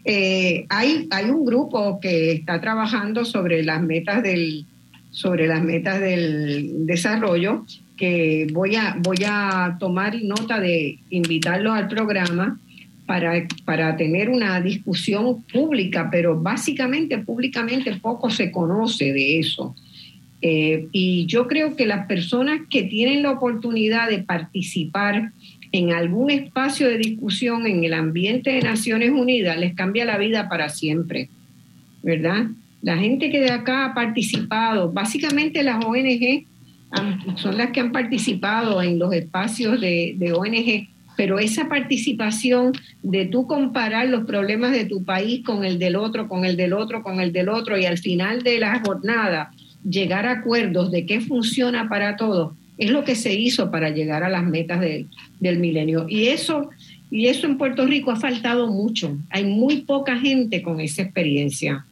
Eh, 0.04 0.64
hay, 0.70 1.08
hay 1.10 1.30
un 1.30 1.44
grupo 1.44 1.98
que 2.00 2.32
está 2.32 2.60
trabajando 2.60 3.24
sobre 3.24 3.62
las 3.62 3.82
metas 3.82 4.22
del, 4.22 4.64
sobre 5.10 5.46
las 5.46 5.62
metas 5.62 6.00
del 6.00 6.86
desarrollo, 6.86 7.66
voy 8.52 8.76
a, 8.76 8.96
voy 8.98 9.18
a 9.24 9.76
tomar 9.78 10.20
nota 10.22 10.60
de 10.60 10.98
invitarlos 11.10 11.74
al 11.74 11.88
programa 11.88 12.58
para, 13.06 13.46
para 13.64 13.96
tener 13.96 14.28
una 14.28 14.60
discusión 14.60 15.42
pública, 15.44 16.08
pero 16.10 16.40
básicamente 16.40 17.18
públicamente 17.18 17.94
poco 17.96 18.30
se 18.30 18.50
conoce 18.50 19.12
de 19.12 19.38
eso. 19.38 19.74
Eh, 20.40 20.88
y 20.90 21.26
yo 21.26 21.46
creo 21.46 21.76
que 21.76 21.86
las 21.86 22.06
personas 22.06 22.62
que 22.68 22.82
tienen 22.82 23.22
la 23.22 23.30
oportunidad 23.30 24.08
de 24.08 24.18
participar 24.18 25.30
en 25.70 25.92
algún 25.92 26.30
espacio 26.30 26.88
de 26.88 26.98
discusión 26.98 27.66
en 27.66 27.84
el 27.84 27.94
ambiente 27.94 28.50
de 28.50 28.60
Naciones 28.60 29.10
Unidas 29.10 29.56
les 29.56 29.74
cambia 29.74 30.04
la 30.04 30.18
vida 30.18 30.48
para 30.48 30.68
siempre, 30.68 31.28
¿verdad? 32.02 32.46
La 32.82 32.98
gente 32.98 33.30
que 33.30 33.40
de 33.40 33.52
acá 33.52 33.86
ha 33.86 33.94
participado, 33.94 34.90
básicamente 34.90 35.62
las 35.62 35.84
ONG 35.84 36.44
son 37.36 37.56
las 37.56 37.70
que 37.70 37.80
han 37.80 37.92
participado 37.92 38.82
en 38.82 38.98
los 38.98 39.12
espacios 39.12 39.80
de, 39.80 40.32
ONG, 40.34 40.88
pero 41.16 41.38
esa 41.38 41.68
participación 41.68 42.72
de 43.02 43.26
tú 43.26 43.46
comparar 43.46 44.08
los 44.08 44.24
problemas 44.24 44.72
de 44.72 44.84
tu 44.84 45.04
país 45.04 45.44
con 45.44 45.64
el 45.64 45.78
del 45.78 45.96
otro, 45.96 46.28
con 46.28 46.44
el 46.44 46.56
del 46.56 46.72
otro, 46.72 47.02
con 47.02 47.20
el 47.20 47.32
del 47.32 47.48
otro, 47.48 47.78
y 47.78 47.84
al 47.84 47.98
final 47.98 48.42
de 48.42 48.58
la 48.58 48.80
jornada 48.84 49.52
llegar 49.88 50.26
a 50.26 50.32
acuerdos 50.32 50.90
de 50.90 51.06
qué 51.06 51.20
funciona 51.20 51.88
para 51.88 52.16
todos, 52.16 52.54
es 52.78 52.90
lo 52.90 53.04
que 53.04 53.14
se 53.14 53.34
hizo 53.34 53.70
para 53.70 53.90
llegar 53.90 54.22
a 54.22 54.28
las 54.28 54.44
metas 54.44 54.80
del 54.80 55.58
milenio. 55.58 56.06
Y 56.08 56.28
eso, 56.28 56.70
y 57.10 57.26
eso 57.26 57.46
en 57.46 57.58
Puerto 57.58 57.86
Rico 57.86 58.10
ha 58.10 58.16
faltado 58.16 58.68
mucho. 58.68 59.16
Hay 59.30 59.44
muy 59.44 59.82
poca 59.82 60.18
gente 60.18 60.62
con 60.62 60.80
esa 60.80 61.02
experiencia. 61.02 61.84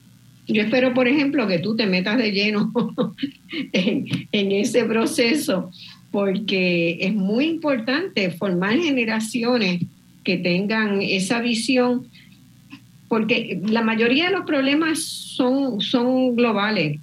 Yo 0.52 0.62
espero, 0.62 0.94
por 0.94 1.06
ejemplo, 1.06 1.46
que 1.46 1.60
tú 1.60 1.76
te 1.76 1.86
metas 1.86 2.18
de 2.18 2.32
lleno 2.32 2.72
en, 3.72 4.52
ese 4.52 4.84
proceso, 4.84 5.70
porque 6.10 6.98
es 7.00 7.14
muy 7.14 7.46
importante 7.46 8.30
formar 8.30 8.78
generaciones 8.78 9.82
que 10.24 10.36
tengan 10.36 11.02
esa 11.02 11.40
visión, 11.40 12.08
porque 13.08 13.60
la 13.64 13.82
mayoría 13.82 14.26
de 14.26 14.32
los 14.32 14.44
problemas 14.44 14.98
son, 15.02 15.80
son 15.80 16.34
globales 16.34 16.98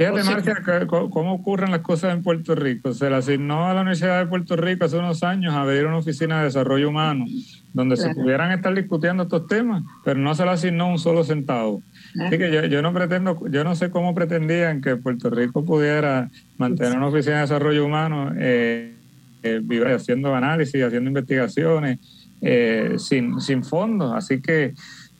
Fíjate, 0.00 0.22
Marcia, 0.22 0.86
cómo 0.86 1.34
ocurren 1.34 1.70
las 1.70 1.80
cosas 1.80 2.14
en 2.14 2.22
Puerto 2.22 2.54
Rico. 2.54 2.94
Se 2.94 3.10
le 3.10 3.16
asignó 3.16 3.66
a 3.66 3.74
la 3.74 3.82
Universidad 3.82 4.20
de 4.20 4.30
Puerto 4.30 4.56
Rico 4.56 4.86
hace 4.86 4.96
unos 4.96 5.22
años 5.22 5.52
a 5.52 5.60
abrir 5.60 5.84
una 5.84 5.98
oficina 5.98 6.38
de 6.38 6.44
desarrollo 6.44 6.88
humano 6.88 7.26
donde 7.74 7.98
se 7.98 8.14
pudieran 8.14 8.50
estar 8.50 8.74
discutiendo 8.74 9.24
estos 9.24 9.46
temas, 9.46 9.84
pero 10.02 10.18
no 10.18 10.34
se 10.34 10.46
le 10.46 10.52
asignó 10.52 10.88
un 10.88 10.98
solo 10.98 11.22
centavo. 11.22 11.82
Así 12.18 12.38
que 12.38 12.70
yo, 12.70 12.80
no 12.80 12.94
pretendo, 12.94 13.46
yo 13.50 13.62
no 13.62 13.76
sé 13.76 13.90
cómo 13.90 14.14
pretendían 14.14 14.80
que 14.80 14.96
Puerto 14.96 15.28
Rico 15.28 15.66
pudiera 15.66 16.30
mantener 16.56 16.96
una 16.96 17.08
oficina 17.08 17.34
de 17.34 17.42
desarrollo 17.42 17.84
humano 17.84 18.32
eh, 18.38 18.94
eh 19.42 19.62
haciendo 19.94 20.34
análisis, 20.34 20.82
haciendo 20.82 21.10
investigaciones, 21.10 21.98
eh, 22.40 22.94
sin, 22.96 23.38
sin 23.38 23.62
fondos. 23.62 24.14
Así 24.14 24.40
que 24.40 24.72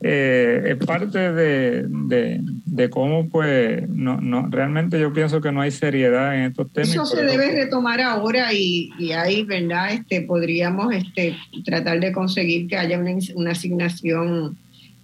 eh, 0.03 0.63
es 0.65 0.85
parte 0.85 1.31
de, 1.31 1.85
de, 1.87 2.89
cómo 2.89 3.29
pues 3.29 3.87
no, 3.87 4.19
no 4.19 4.47
realmente 4.49 4.99
yo 4.99 5.13
pienso 5.13 5.41
que 5.41 5.51
no 5.51 5.61
hay 5.61 5.69
seriedad 5.69 6.35
en 6.35 6.45
estos 6.45 6.71
temas. 6.71 6.89
Eso 6.89 7.05
se 7.05 7.23
debe 7.23 7.51
retomar 7.51 8.01
ahora 8.01 8.51
y, 8.51 8.89
y, 8.97 9.11
ahí, 9.11 9.43
¿verdad? 9.43 9.93
Este, 9.93 10.21
podríamos 10.21 10.93
este, 10.93 11.37
tratar 11.63 11.99
de 11.99 12.11
conseguir 12.11 12.67
que 12.67 12.77
haya 12.77 12.97
una, 12.97 13.11
una 13.35 13.51
asignación 13.51 14.57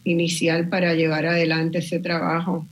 inicial 0.03 0.67
para 0.67 0.95
llevar 0.95 1.27
adelante 1.27 1.77
ese 1.77 1.99
trabajo. 1.99 2.65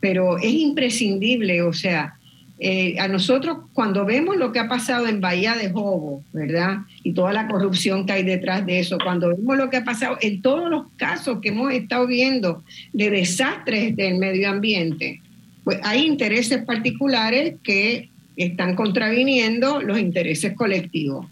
Pero 0.00 0.38
es 0.38 0.52
imprescindible, 0.52 1.62
o 1.62 1.72
sea, 1.72 2.14
eh, 2.62 2.96
a 2.98 3.08
nosotros 3.08 3.56
cuando 3.72 4.04
vemos 4.04 4.36
lo 4.36 4.52
que 4.52 4.58
ha 4.58 4.68
pasado 4.68 5.06
en 5.06 5.22
Bahía 5.22 5.54
de 5.54 5.70
Jobo, 5.70 6.22
¿verdad? 6.34 6.80
Y 7.02 7.14
toda 7.14 7.32
la 7.32 7.48
corrupción 7.48 8.04
que 8.04 8.12
hay 8.12 8.22
detrás 8.22 8.66
de 8.66 8.80
eso, 8.80 8.98
cuando 9.02 9.28
vemos 9.28 9.56
lo 9.56 9.70
que 9.70 9.78
ha 9.78 9.84
pasado 9.84 10.18
en 10.20 10.42
todos 10.42 10.68
los 10.68 10.88
casos 10.98 11.38
que 11.40 11.48
hemos 11.48 11.72
estado 11.72 12.06
viendo 12.06 12.62
de 12.92 13.08
desastres 13.08 13.96
del 13.96 14.18
medio 14.18 14.50
ambiente, 14.50 15.22
pues 15.64 15.78
hay 15.82 16.04
intereses 16.04 16.62
particulares 16.62 17.54
que 17.62 18.10
están 18.36 18.76
contraviniendo 18.76 19.80
los 19.80 19.98
intereses 19.98 20.54
colectivos. 20.54 21.26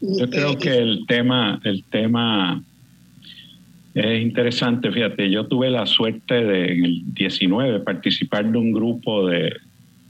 Yo 0.00 0.28
creo 0.28 0.54
eh, 0.54 0.58
que 0.58 0.76
el 0.76 1.06
tema, 1.06 1.60
el 1.62 1.84
tema 1.84 2.64
es 3.94 4.22
interesante, 4.22 4.90
fíjate, 4.90 5.30
yo 5.30 5.46
tuve 5.46 5.70
la 5.70 5.86
suerte 5.86 6.34
de 6.34 6.72
en 6.72 6.84
el 6.84 7.14
19 7.14 7.78
participar 7.80 8.50
de 8.50 8.58
un 8.58 8.72
grupo 8.72 9.28
de, 9.28 9.52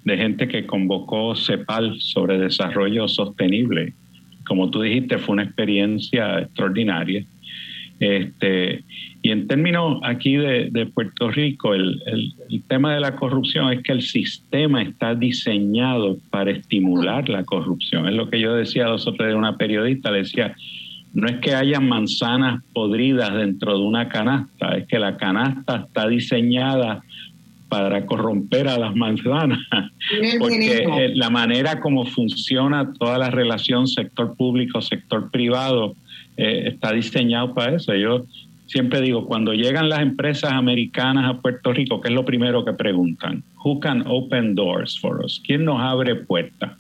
de 0.06 0.16
gente 0.16 0.46
que 0.46 0.66
convocó 0.66 1.34
CEPAL 1.34 2.00
sobre 2.00 2.38
desarrollo 2.38 3.08
sostenible. 3.08 3.92
Como 4.46 4.70
tú 4.70 4.80
dijiste, 4.80 5.18
fue 5.18 5.32
una 5.32 5.42
experiencia 5.42 6.38
extraordinaria. 6.38 7.24
Este, 7.98 8.84
y 9.22 9.30
en 9.32 9.48
términos 9.48 9.98
aquí 10.04 10.36
de, 10.36 10.86
Puerto 10.94 11.28
Rico, 11.28 11.74
el, 11.74 12.00
tema 12.68 12.94
de 12.94 13.00
la 13.00 13.16
corrupción 13.16 13.72
es 13.72 13.82
que 13.82 13.90
el 13.90 14.02
sistema 14.02 14.80
está 14.80 15.16
diseñado 15.16 16.18
para 16.30 16.52
estimular 16.52 17.28
la 17.28 17.42
corrupción. 17.42 18.06
Es 18.06 18.14
lo 18.14 18.30
que 18.30 18.38
yo 18.38 18.54
decía 18.54 18.86
dos 18.86 19.08
o 19.08 19.14
tres 19.14 19.30
de 19.30 19.34
una 19.34 19.56
periodista, 19.56 20.12
le 20.12 20.18
decía, 20.18 20.54
no 21.14 21.26
es 21.26 21.38
que 21.38 21.52
haya 21.52 21.80
manzanas 21.80 22.62
podridas 22.72 23.34
dentro 23.34 23.76
de 23.76 23.82
una 23.82 24.08
canasta, 24.08 24.76
es 24.76 24.86
que 24.86 25.00
la 25.00 25.16
canasta 25.16 25.86
está 25.88 26.06
diseñada 26.06 27.02
para 27.68 28.06
corromper 28.06 28.68
a 28.68 28.78
las 28.78 28.94
manzanas, 28.94 29.58
porque 30.38 30.84
eh, 30.84 31.12
la 31.14 31.30
manera 31.30 31.80
como 31.80 32.06
funciona 32.06 32.92
toda 32.92 33.18
la 33.18 33.30
relación 33.30 33.86
sector 33.88 34.36
público, 34.36 34.80
sector 34.80 35.30
privado, 35.30 35.96
eh, 36.36 36.64
está 36.66 36.92
diseñado 36.92 37.54
para 37.54 37.76
eso. 37.76 37.94
Yo 37.94 38.24
siempre 38.66 39.00
digo, 39.00 39.26
cuando 39.26 39.52
llegan 39.52 39.88
las 39.88 40.00
empresas 40.00 40.52
americanas 40.52 41.28
a 41.28 41.40
Puerto 41.40 41.72
Rico, 41.72 42.00
¿qué 42.00 42.08
es 42.08 42.14
lo 42.14 42.24
primero 42.24 42.64
que 42.64 42.72
preguntan? 42.72 43.42
Who 43.64 43.80
can 43.80 44.04
open 44.06 44.54
doors 44.54 44.98
for 45.00 45.24
us? 45.24 45.42
¿Quién 45.44 45.64
nos 45.64 45.80
abre 45.80 46.14
puertas? 46.14 46.72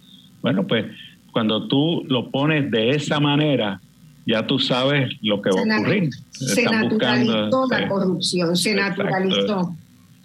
Bueno, 0.42 0.66
pues 0.66 0.86
cuando 1.32 1.66
tú 1.66 2.04
lo 2.08 2.30
pones 2.30 2.70
de 2.70 2.90
esa 2.90 3.18
manera, 3.18 3.80
ya 4.26 4.46
tú 4.46 4.58
sabes 4.58 5.16
lo 5.22 5.40
que 5.42 5.50
va 5.50 5.60
a 5.60 5.78
ocurrir. 5.78 6.10
Se 6.30 6.64
naturalizó 6.64 7.66
la 7.70 7.88
corrupción, 7.88 8.56
se 8.56 8.74
naturalizó. 8.74 9.74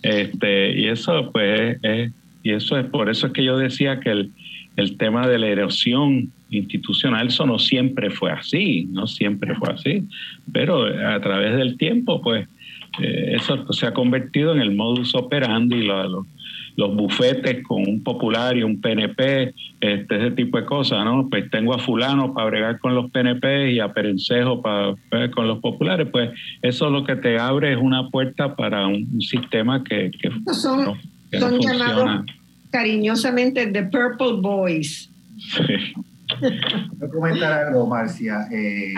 Este, 0.01 0.79
y 0.79 0.87
eso, 0.87 1.31
pues, 1.31 1.77
es, 1.81 2.11
y 2.43 2.51
eso 2.51 2.77
es 2.77 2.85
por 2.87 3.09
eso 3.09 3.27
es 3.27 3.33
que 3.33 3.43
yo 3.43 3.57
decía 3.57 3.99
que 3.99 4.09
el, 4.09 4.31
el 4.75 4.97
tema 4.97 5.27
de 5.27 5.37
la 5.37 5.47
erosión 5.47 6.31
institucional, 6.49 7.27
eso 7.27 7.45
no 7.45 7.59
siempre 7.59 8.09
fue 8.09 8.31
así, 8.31 8.87
no 8.91 9.07
siempre 9.07 9.55
fue 9.55 9.69
así, 9.73 10.03
pero 10.51 10.85
a 10.85 11.19
través 11.21 11.55
del 11.55 11.77
tiempo, 11.77 12.21
pues, 12.21 12.47
eh, 12.99 13.35
eso 13.35 13.71
se 13.71 13.85
ha 13.85 13.93
convertido 13.93 14.53
en 14.53 14.61
el 14.61 14.75
modus 14.75 15.15
operandi, 15.15 15.83
lo, 15.83 16.25
los 16.75 16.95
bufetes 16.95 17.63
con 17.63 17.87
un 17.87 18.03
popular 18.03 18.57
y 18.57 18.63
un 18.63 18.81
PNP, 18.81 19.53
este, 19.79 20.17
ese 20.17 20.31
tipo 20.31 20.57
de 20.57 20.65
cosas, 20.65 21.03
¿no? 21.05 21.27
Pues 21.29 21.49
tengo 21.49 21.73
a 21.73 21.79
fulano 21.79 22.33
para 22.33 22.47
bregar 22.47 22.79
con 22.79 22.95
los 22.95 23.11
PNP 23.11 23.71
y 23.71 23.79
a 23.79 23.93
Perencejo 23.93 24.61
para 24.61 24.95
bregar 25.09 25.31
con 25.31 25.47
los 25.47 25.59
populares, 25.59 26.07
pues 26.11 26.31
eso 26.61 26.89
lo 26.89 27.03
que 27.03 27.15
te 27.15 27.39
abre 27.39 27.73
es 27.73 27.77
una 27.79 28.09
puerta 28.09 28.55
para 28.55 28.87
un, 28.87 29.21
sistema 29.21 29.83
que, 29.83 30.11
que, 30.11 30.29
son, 30.53 30.97
son 31.39 31.59
llamados 31.59 32.25
cariñosamente 32.71 33.67
The 33.67 33.83
Purple 33.83 34.41
Boys. 34.41 35.09
Sí. 35.37 35.93
Quiero 36.39 37.13
comentar 37.13 37.67
algo, 37.67 37.87
Marcia. 37.87 38.47
Eh, 38.51 38.93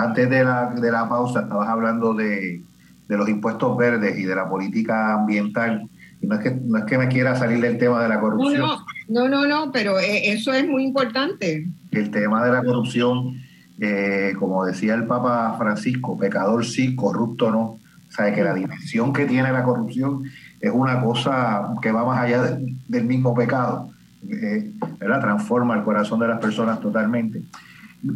antes 0.00 0.28
de 0.28 0.44
la, 0.44 0.74
de 0.74 0.92
la 0.92 1.08
pausa 1.08 1.40
estabas 1.40 1.68
hablando 1.68 2.12
de, 2.14 2.60
de 3.08 3.16
los 3.16 3.28
impuestos 3.28 3.76
verdes 3.76 4.18
y 4.18 4.22
de 4.22 4.34
la 4.34 4.48
política 4.48 5.14
ambiental 5.14 5.88
no 6.26 6.36
es, 6.36 6.40
que, 6.40 6.50
no 6.50 6.78
es 6.78 6.84
que 6.84 6.98
me 6.98 7.08
quiera 7.08 7.36
salir 7.36 7.60
del 7.60 7.78
tema 7.78 8.02
de 8.02 8.08
la 8.08 8.20
corrupción. 8.20 8.62
No, 9.08 9.28
no, 9.28 9.46
no, 9.46 9.72
pero 9.72 9.98
eh, 9.98 10.32
eso 10.32 10.52
es 10.52 10.66
muy 10.66 10.84
importante. 10.84 11.68
El 11.90 12.10
tema 12.10 12.44
de 12.44 12.52
la 12.52 12.62
corrupción, 12.62 13.40
eh, 13.80 14.32
como 14.38 14.64
decía 14.64 14.94
el 14.94 15.06
Papa 15.06 15.56
Francisco, 15.58 16.16
pecador 16.16 16.64
sí, 16.64 16.94
corrupto 16.94 17.50
no. 17.50 17.78
Sabe 18.08 18.34
que 18.34 18.44
la 18.44 18.54
dimensión 18.54 19.12
que 19.12 19.24
tiene 19.24 19.50
la 19.52 19.64
corrupción 19.64 20.24
es 20.60 20.70
una 20.70 21.00
cosa 21.00 21.74
que 21.80 21.90
va 21.90 22.04
más 22.04 22.20
allá 22.20 22.58
del 22.88 23.04
mismo 23.04 23.34
pecado. 23.34 23.90
Eh, 24.28 24.70
¿verdad? 25.00 25.20
Transforma 25.20 25.74
el 25.74 25.82
corazón 25.82 26.20
de 26.20 26.28
las 26.28 26.38
personas 26.38 26.78
totalmente. 26.80 27.42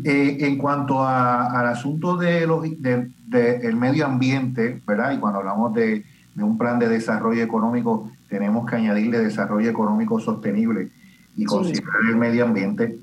en 0.05 0.59
cuanto 0.59 1.05
al 1.07 1.67
asunto 1.67 2.17
del 2.17 2.51
de, 2.79 3.09
de, 3.27 3.73
medio 3.75 4.07
ambiente, 4.07 4.81
¿verdad? 4.87 5.13
Y 5.13 5.19
cuando 5.19 5.41
hablamos 5.41 5.75
de 5.75 6.05
de 6.37 6.45
un 6.45 6.59
plan 6.59 6.79
de 6.79 6.89
desarrollo 6.89 7.43
económico, 7.43 8.11
tenemos 8.29 8.69
que 8.69 8.77
añadirle 8.77 9.19
desarrollo 9.19 9.71
económico 9.71 10.21
sostenible 10.21 10.91
y 11.35 11.45
considerar 11.45 12.03
el 12.09 12.17
medio 12.17 12.45
ambiente. 12.45 12.99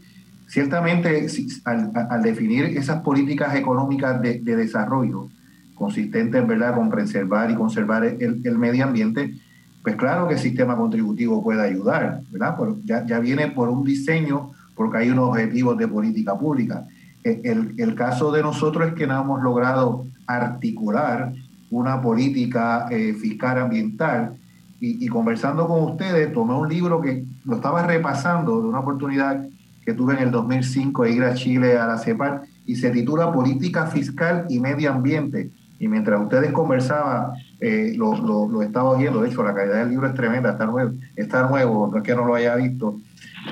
Ciertamente, 0.48 1.28
al, 1.66 2.22
definir 2.22 2.66
esas 2.66 3.02
políticas 3.02 3.56
económicas 3.56 4.22
de, 4.22 4.40
desarrollo, 4.40 5.30
consistentes 5.74 6.46
¿verdad? 6.46 6.76
con 6.76 6.92
preservar 6.92 7.50
y 7.50 7.56
conservar 7.56 8.06
el, 8.06 8.58
medio 8.60 8.86
ambiente, 8.86 9.34
pues 9.82 9.96
claro 9.96 10.28
que 10.28 10.36
el 10.36 10.40
sistema 10.40 10.78
contributivo 10.78 11.44
puede 11.44 11.64
ayudar, 11.64 12.22
¿verdad? 12.32 12.56
ya, 12.86 13.04
ya 13.06 13.20
viene 13.20 13.48
por 13.48 13.68
un 13.68 13.84
diseño, 13.84 14.52
porque 14.76 15.00
hay 15.00 15.10
unos 15.10 15.30
objetivos 15.30 15.76
de 15.78 15.88
política 15.88 16.38
pública. 16.38 16.86
E, 17.24 17.42
el, 17.46 17.74
el, 17.78 17.96
caso 17.96 18.32
de 18.32 18.44
nosotros 18.44 18.90
es 18.90 18.94
que 18.94 19.08
no 19.08 19.20
hemos 19.20 19.42
logrado 19.42 20.06
articular 20.28 21.34
una 21.70 22.02
política 22.02 22.88
eh, 22.92 23.14
fiscal 23.14 23.60
ambiental 23.60 24.36
y, 24.86 25.08
conversando 25.08 25.66
con 25.66 25.82
ustedes 25.84 26.34
tomé 26.34 26.54
un 26.56 26.68
libro 26.68 27.00
que 27.00 27.24
lo 27.46 27.56
estaba 27.56 27.88
repasando 27.88 28.62
de 28.62 28.68
una 28.68 28.80
oportunidad 28.80 29.48
que 29.86 29.94
tuve 29.94 30.16
en 30.16 30.24
el 30.24 30.32
2005 30.32 31.04
de 31.04 31.12
ir 31.12 31.24
a 31.24 31.34
Chile 31.36 31.78
a 31.78 31.88
la 31.88 31.98
CEPAL 31.98 32.42
y 32.66 32.76
se 32.76 32.90
titula 32.90 33.32
Política 33.32 33.88
Fiscal 33.88 34.46
y 34.50 34.60
Medio 34.60 34.92
Ambiente. 34.92 35.52
Y 35.80 35.88
mientras 35.88 36.22
ustedes 36.22 36.52
conversaban, 36.52 37.32
eh, 37.62 37.94
lo, 37.96 38.48
lo, 38.48 38.62
estaba 38.62 38.90
oyendo. 38.90 39.22
De 39.22 39.30
hecho, 39.30 39.42
la 39.42 39.54
calidad 39.54 39.80
del 39.80 39.90
libro 39.90 40.08
es 40.08 40.16
tremenda, 40.16 40.52
está 40.52 40.66
nuevo, 40.66 40.92
está 41.16 41.48
nuevo 41.48 41.88
no 41.90 41.98
es 41.98 42.04
que 42.04 42.16
no 42.16 42.26
lo 42.26 42.36
haya 42.36 42.56
visto. 42.56 43.00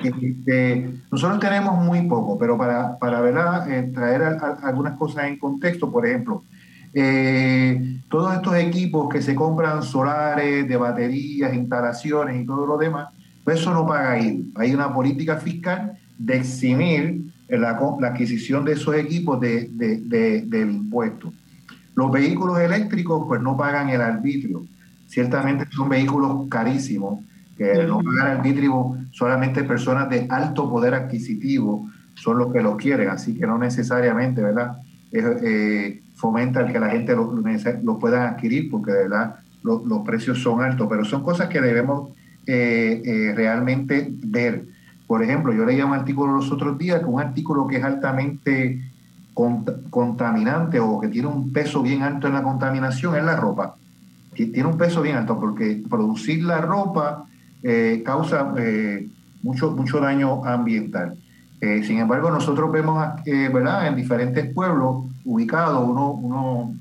Este, 0.04 0.90
nosotros 1.12 1.40
tenemos 1.40 1.84
muy 1.84 2.02
poco, 2.08 2.38
pero 2.38 2.58
para, 2.58 2.98
para. 2.98 3.22
Eh, 3.70 3.92
traer 3.94 4.38
algunas 4.64 4.98
cosas 4.98 5.26
en 5.26 5.38
contexto, 5.38 5.92
por 5.92 6.06
ejemplo, 6.06 6.44
eh, 6.94 8.02
todos 8.10 8.34
estos 8.34 8.56
equipos 8.56 9.10
que 9.10 9.22
se 9.22 9.36
compran 9.36 9.84
solares, 9.84 10.68
de 10.68 10.78
baterías, 10.78 11.54
instalaciones 11.54 12.42
y 12.42 12.46
todo 12.46 12.66
lo 12.66 12.78
demás, 12.78 13.10
pues 13.44 13.60
eso 13.60 13.74
no 13.74 13.88
paga 13.88 14.20
ir. 14.20 14.46
Hay 14.56 14.74
una 14.74 14.94
política 14.94 15.38
fiscal 15.38 15.94
de 16.18 16.38
eximir 16.38 17.22
la, 17.48 17.80
la 18.00 18.08
adquisición 18.08 18.64
de 18.66 18.74
esos 18.74 18.96
equipos 18.96 19.40
de, 19.40 19.70
de, 19.72 20.42
del 20.42 20.72
impuesto. 20.72 21.34
Los 21.96 22.12
vehículos 22.12 22.60
eléctricos 22.60 23.26
pues 23.28 23.42
no 23.42 23.58
pagan 23.58 23.90
el 23.90 24.02
arbitrio. 24.02 24.66
Ciertamente 25.08 25.66
son 25.72 25.90
vehículos 25.90 26.48
carísimos, 26.50 27.20
que 27.58 27.84
no 27.86 28.00
pagan 28.00 28.38
arbitrio 28.38 28.98
solamente 29.12 29.64
personas 29.64 30.10
de 30.10 30.26
alto 30.30 30.70
poder 30.70 30.94
adquisitivo 30.94 31.90
son 32.16 32.38
los 32.38 32.54
que 32.54 32.62
lo 32.62 32.78
quieren, 32.78 33.10
así 33.10 33.34
que 33.34 33.48
no 33.48 33.58
necesariamente, 33.58 34.42
¿verdad? 34.42 34.78
Eh, 35.12 36.02
fomenta 36.22 36.62
el 36.62 36.72
que 36.72 36.80
la 36.80 36.92
gente 36.92 37.16
lo, 37.16 37.34
lo, 37.34 37.98
pueda 37.98 38.30
adquirir 38.30 38.70
porque 38.70 38.92
de 38.92 39.04
verdad 39.10 39.38
los, 39.64 40.06
precios 40.06 40.42
son 40.42 40.62
altos, 40.62 40.88
pero 40.88 41.04
son 41.04 41.24
cosas 41.24 41.50
que 41.50 41.60
debemos 41.60 42.10
eh, 42.46 43.02
eh, 43.04 43.34
realmente 43.36 44.08
ver. 44.24 44.64
Por 45.08 45.24
ejemplo, 45.24 45.52
yo 45.52 45.66
leía 45.66 45.86
un 45.86 45.94
artículo 45.94 46.34
los 46.34 46.52
otros 46.52 46.78
días, 46.78 47.00
que 47.00 47.06
un 47.06 47.20
artículo 47.20 47.66
que 47.66 47.78
es 47.78 47.84
altamente 47.84 48.82
contaminante 49.90 50.80
o 50.80 51.00
que 51.00 51.08
tiene 51.08 51.28
un 51.28 51.52
peso 51.52 51.82
bien 51.82 52.04
alto 52.04 52.28
en 52.28 52.34
la 52.34 52.44
contaminación 52.44 53.16
es 53.16 53.24
la 53.24 53.36
ropa. 53.36 53.76
Tiene 54.36 54.66
un 54.66 54.78
peso 54.78 55.02
bien 55.02 55.18
alto 55.18 55.40
porque 55.40 55.84
producir 55.90 56.44
la 56.44 56.62
ropa 56.62 57.26
eh, 57.64 58.04
causa 58.06 58.54
mucho, 59.42 59.72
mucho 59.72 60.00
daño 60.00 60.46
ambiental. 60.46 61.18
Sin 61.60 62.00
embargo, 62.00 62.32
nosotros 62.32 62.72
vemos 62.72 63.08
¿verdad? 63.26 63.88
en 63.88 63.96
diferentes 63.96 64.52
pueblos 64.52 65.11
ubicados 65.26 65.88
uno, 65.88 66.12
uno, 66.12 66.74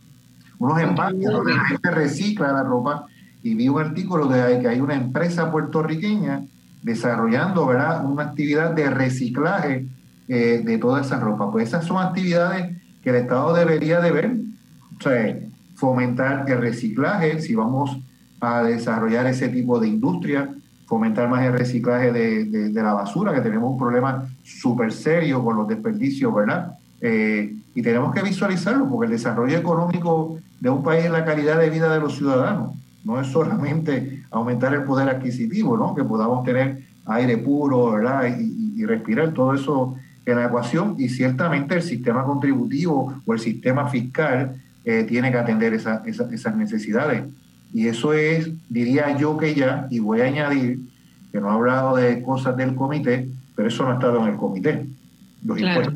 unos 0.58 0.80
empaques 0.80 1.24
donde 1.24 1.54
la 1.54 1.64
gente 1.64 1.90
recicla 1.90 2.52
la 2.52 2.62
ropa 2.62 3.06
y 3.42 3.54
vi 3.54 3.68
un 3.68 3.80
artículo 3.80 4.26
de 4.26 4.60
que 4.60 4.68
hay 4.68 4.80
una 4.80 4.94
empresa 4.94 5.50
puertorriqueña 5.50 6.42
desarrollando 6.82 7.66
¿verdad? 7.66 8.04
una 8.04 8.24
actividad 8.24 8.72
de 8.72 8.90
reciclaje 8.90 9.86
eh, 10.28 10.62
de 10.64 10.78
toda 10.78 11.00
esa 11.00 11.18
ropa. 11.18 11.50
Pues 11.50 11.68
esas 11.68 11.84
son 11.84 11.98
actividades 11.98 12.76
que 13.02 13.10
el 13.10 13.16
Estado 13.16 13.54
debería 13.54 14.00
de 14.00 14.12
ver, 14.12 14.36
o 14.98 15.02
sea, 15.02 15.38
fomentar 15.74 16.44
el 16.48 16.60
reciclaje, 16.60 17.40
si 17.40 17.54
vamos 17.54 17.98
a 18.40 18.62
desarrollar 18.62 19.26
ese 19.26 19.48
tipo 19.48 19.80
de 19.80 19.88
industria, 19.88 20.50
fomentar 20.86 21.28
más 21.28 21.44
el 21.44 21.52
reciclaje 21.52 22.12
de, 22.12 22.70
la 22.72 22.92
basura, 22.92 23.32
que 23.34 23.40
tenemos 23.40 23.70
un 23.70 23.78
problema 23.78 24.28
súper 24.42 24.92
serio 24.92 25.42
con 25.42 25.56
los 25.56 25.68
desperdicios, 25.68 26.34
¿verdad? 26.34 26.72
Eh, 27.00 27.54
y 27.74 27.82
tenemos 27.82 28.14
que 28.14 28.22
visualizarlo, 28.22 28.88
porque 28.88 29.06
el 29.06 29.12
desarrollo 29.12 29.56
económico 29.56 30.38
de 30.60 30.70
un 30.70 30.82
país 30.82 31.05
es 31.05 31.10
la 31.10 31.24
calidad 31.24 31.59
de 31.59 31.70
vida 31.70 31.92
de 31.92 32.01
los 32.01 32.16
ciudadanos. 32.16 32.74
No 33.05 33.20
es 33.20 33.28
solamente 33.28 34.24
aumentar 34.30 34.74
el 34.74 34.82
poder 34.82 35.09
adquisitivo, 35.09 35.76
¿no? 35.76 35.94
Que 35.94 36.05
podamos 36.05 36.44
tener 36.44 36.82
aire 37.06 37.38
puro, 37.38 37.92
¿verdad? 37.92 38.36
Y, 38.38 38.60
respirar 38.86 39.34
todo 39.34 39.52
eso 39.52 39.94
en 40.24 40.36
la 40.36 40.47
ecuación. 40.47 40.94
Y 40.98 41.10
ciertamente 41.10 41.74
el 41.74 41.82
sistema 41.82 42.24
contributivo 42.24 43.12
o 43.26 43.34
el 43.34 43.38
sistema 43.38 43.88
fiscal 43.88 44.56
eh, 44.86 45.05
tiene 45.06 45.30
que 45.30 45.36
atender 45.36 45.74
esas 45.74 46.56
necesidades. 46.56 47.24
Y 47.74 47.88
eso 47.88 48.14
es, 48.14 48.51
diría 48.70 49.16
yo 49.18 49.36
que 49.36 49.55
ya, 49.55 49.86
y 49.90 49.98
voy 49.98 50.22
a 50.22 50.24
añadir, 50.24 50.80
que 51.30 51.40
no 51.40 51.51
he 51.51 51.52
hablado 51.52 51.97
de 51.97 52.22
cosas 52.22 52.56
del 52.56 52.74
comité, 52.74 53.28
pero 53.55 53.68
eso 53.68 53.84
no 53.84 53.90
ha 53.90 53.94
estado 53.94 54.18
en 54.22 54.32
el 54.32 54.36
comité. 54.36 54.86
Los 55.44 55.58
impuestos. 55.58 55.94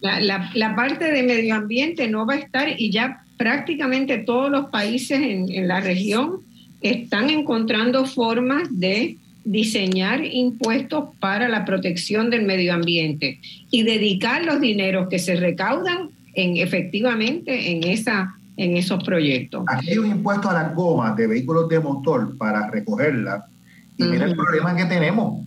la, 0.00 0.50
la, 0.54 0.76
parte 0.76 1.10
de 1.10 1.22
medio 1.22 1.56
ambiente 1.56 2.08
no 2.08 2.26
va 2.26 2.34
a 2.34 2.38
estar 2.38 2.68
y 2.78 2.90
ya 2.90 3.24
prácticamente 3.36 4.18
todos 4.18 4.50
los 4.50 4.66
países 4.66 5.20
en, 5.20 5.50
en 5.50 5.66
la 5.66 5.80
región 5.80 6.40
están 6.80 7.30
encontrando 7.30 8.06
formas 8.06 8.68
de 8.70 9.16
diseñar 9.44 10.24
impuestos 10.24 11.10
para 11.18 11.48
la 11.48 11.64
protección 11.64 12.30
del 12.30 12.44
medio 12.44 12.72
ambiente 12.72 13.40
y 13.70 13.82
dedicar 13.82 14.44
los 14.44 14.60
dineros 14.60 15.08
que 15.08 15.18
se 15.18 15.36
recaudan 15.36 16.10
en 16.34 16.56
efectivamente 16.56 17.72
en 17.72 17.84
esa 17.84 18.34
en 18.56 18.76
esos 18.76 19.02
proyectos. 19.02 19.64
Aquí 19.66 19.90
hay 19.90 19.98
un 19.98 20.10
impuesto 20.10 20.48
a 20.48 20.54
las 20.54 20.74
gomas 20.74 21.16
de 21.16 21.26
vehículos 21.26 21.68
de 21.68 21.80
motor 21.80 22.36
para 22.36 22.70
recogerla. 22.70 23.46
Y 23.96 24.04
mira 24.04 24.26
el 24.26 24.34
problema 24.34 24.76
que 24.76 24.84
tenemos. 24.84 25.46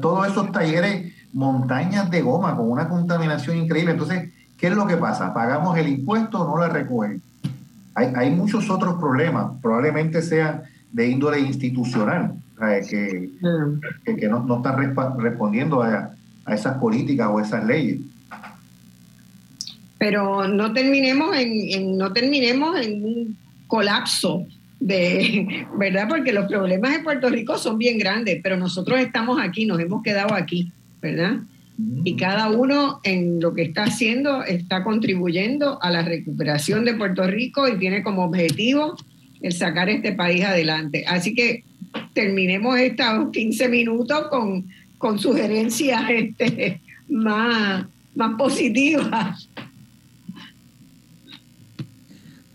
Todos 0.00 0.28
esos 0.28 0.52
talleres, 0.52 1.12
montañas 1.32 2.10
de 2.10 2.22
goma 2.22 2.56
con 2.56 2.70
una 2.70 2.88
contaminación 2.88 3.56
increíble. 3.56 3.92
Entonces, 3.92 4.30
¿qué 4.58 4.68
es 4.68 4.74
lo 4.74 4.86
que 4.86 4.96
pasa? 4.96 5.32
¿Pagamos 5.32 5.76
el 5.78 5.88
impuesto 5.88 6.40
o 6.40 6.48
no 6.48 6.58
la 6.58 6.68
recogen? 6.68 7.22
Hay, 7.94 8.12
hay 8.14 8.30
muchos 8.30 8.70
otros 8.70 8.94
problemas, 8.98 9.52
probablemente 9.60 10.22
sean 10.22 10.62
de 10.90 11.08
índole 11.08 11.40
institucional, 11.40 12.34
que, 12.88 13.30
que, 14.04 14.28
no, 14.28 14.44
no, 14.44 14.56
están 14.58 14.94
respondiendo 15.18 15.82
a, 15.82 16.10
a 16.44 16.54
esas 16.54 16.78
políticas 16.78 17.28
o 17.30 17.40
esas 17.40 17.64
leyes 17.64 17.98
pero 20.02 20.48
no 20.48 20.72
terminemos 20.72 21.36
en, 21.36 21.96
no 21.96 22.12
terminemos 22.12 22.76
en 22.84 23.04
un 23.04 23.36
colapso 23.68 24.48
de, 24.80 25.64
¿verdad? 25.78 26.08
Porque 26.08 26.32
los 26.32 26.46
problemas 26.46 26.90
de 26.90 27.04
Puerto 27.04 27.28
Rico 27.28 27.56
son 27.56 27.78
bien 27.78 27.98
grandes, 27.98 28.40
pero 28.42 28.56
nosotros 28.56 28.98
estamos 28.98 29.38
aquí, 29.40 29.64
nos 29.64 29.78
hemos 29.78 30.02
quedado 30.02 30.34
aquí, 30.34 30.72
¿verdad? 31.02 31.40
Y 32.04 32.16
cada 32.16 32.50
uno 32.50 33.00
en 33.02 33.40
lo 33.40 33.54
que 33.54 33.62
está 33.62 33.84
haciendo 33.84 34.44
está 34.44 34.84
contribuyendo 34.84 35.82
a 35.82 35.90
la 35.90 36.02
recuperación 36.02 36.84
de 36.84 36.94
Puerto 36.94 37.26
Rico 37.26 37.68
y 37.68 37.78
tiene 37.78 38.02
como 38.02 38.24
objetivo 38.24 38.96
el 39.40 39.52
sacar 39.52 39.88
este 39.88 40.12
país 40.12 40.44
adelante. 40.44 41.04
Así 41.06 41.34
que 41.34 41.64
terminemos 42.14 42.78
estos 42.78 43.30
15 43.32 43.68
minutos 43.68 44.28
con, 44.28 44.66
con 44.98 45.18
sugerencias 45.18 46.02
este, 46.08 46.80
más, 47.08 47.84
más 48.14 48.34
positivas 48.36 49.48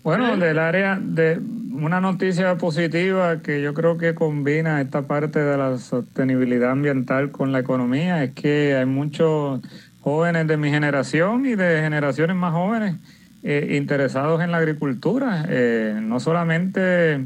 Bueno, 0.08 0.38
del 0.38 0.58
área 0.58 0.98
de 0.98 1.38
una 1.80 2.02
noticia 2.02 2.58
positiva 2.58 3.42
que 3.42 3.62
yo 3.62 3.74
creo 3.74 3.98
que 3.98 4.16
combina 4.16 4.82
esta 4.82 5.04
parte 5.04 5.40
de 5.40 5.58
la 5.58 5.78
sostenibilidad 5.78 6.72
ambiental 6.72 7.32
con 7.32 7.52
la 7.52 7.60
economía 7.60 8.24
es 8.24 8.32
que 8.34 8.76
hay 8.76 8.86
muchos 8.86 9.62
jóvenes 10.02 10.48
de 10.48 10.58
mi 10.58 10.70
generación 10.70 11.46
y 11.46 11.56
de 11.56 11.82
generaciones 11.82 12.36
más 12.36 12.54
jóvenes 12.54 12.96
eh, 13.44 13.76
interesados 13.78 14.42
en 14.42 14.52
la 14.52 14.58
agricultura, 14.58 15.46
eh, 15.48 16.00
no 16.02 16.20
solamente 16.20 17.24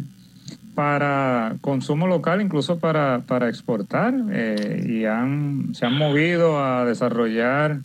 para 0.76 1.56
consumo 1.62 2.08
local, 2.08 2.42
incluso 2.42 2.78
para, 2.78 3.24
para 3.28 3.48
exportar, 3.48 4.14
eh, 4.32 4.86
y 4.86 5.06
han, 5.06 5.74
se 5.74 5.86
han 5.86 5.98
movido 5.98 6.64
a 6.64 6.86
desarrollar 6.86 7.80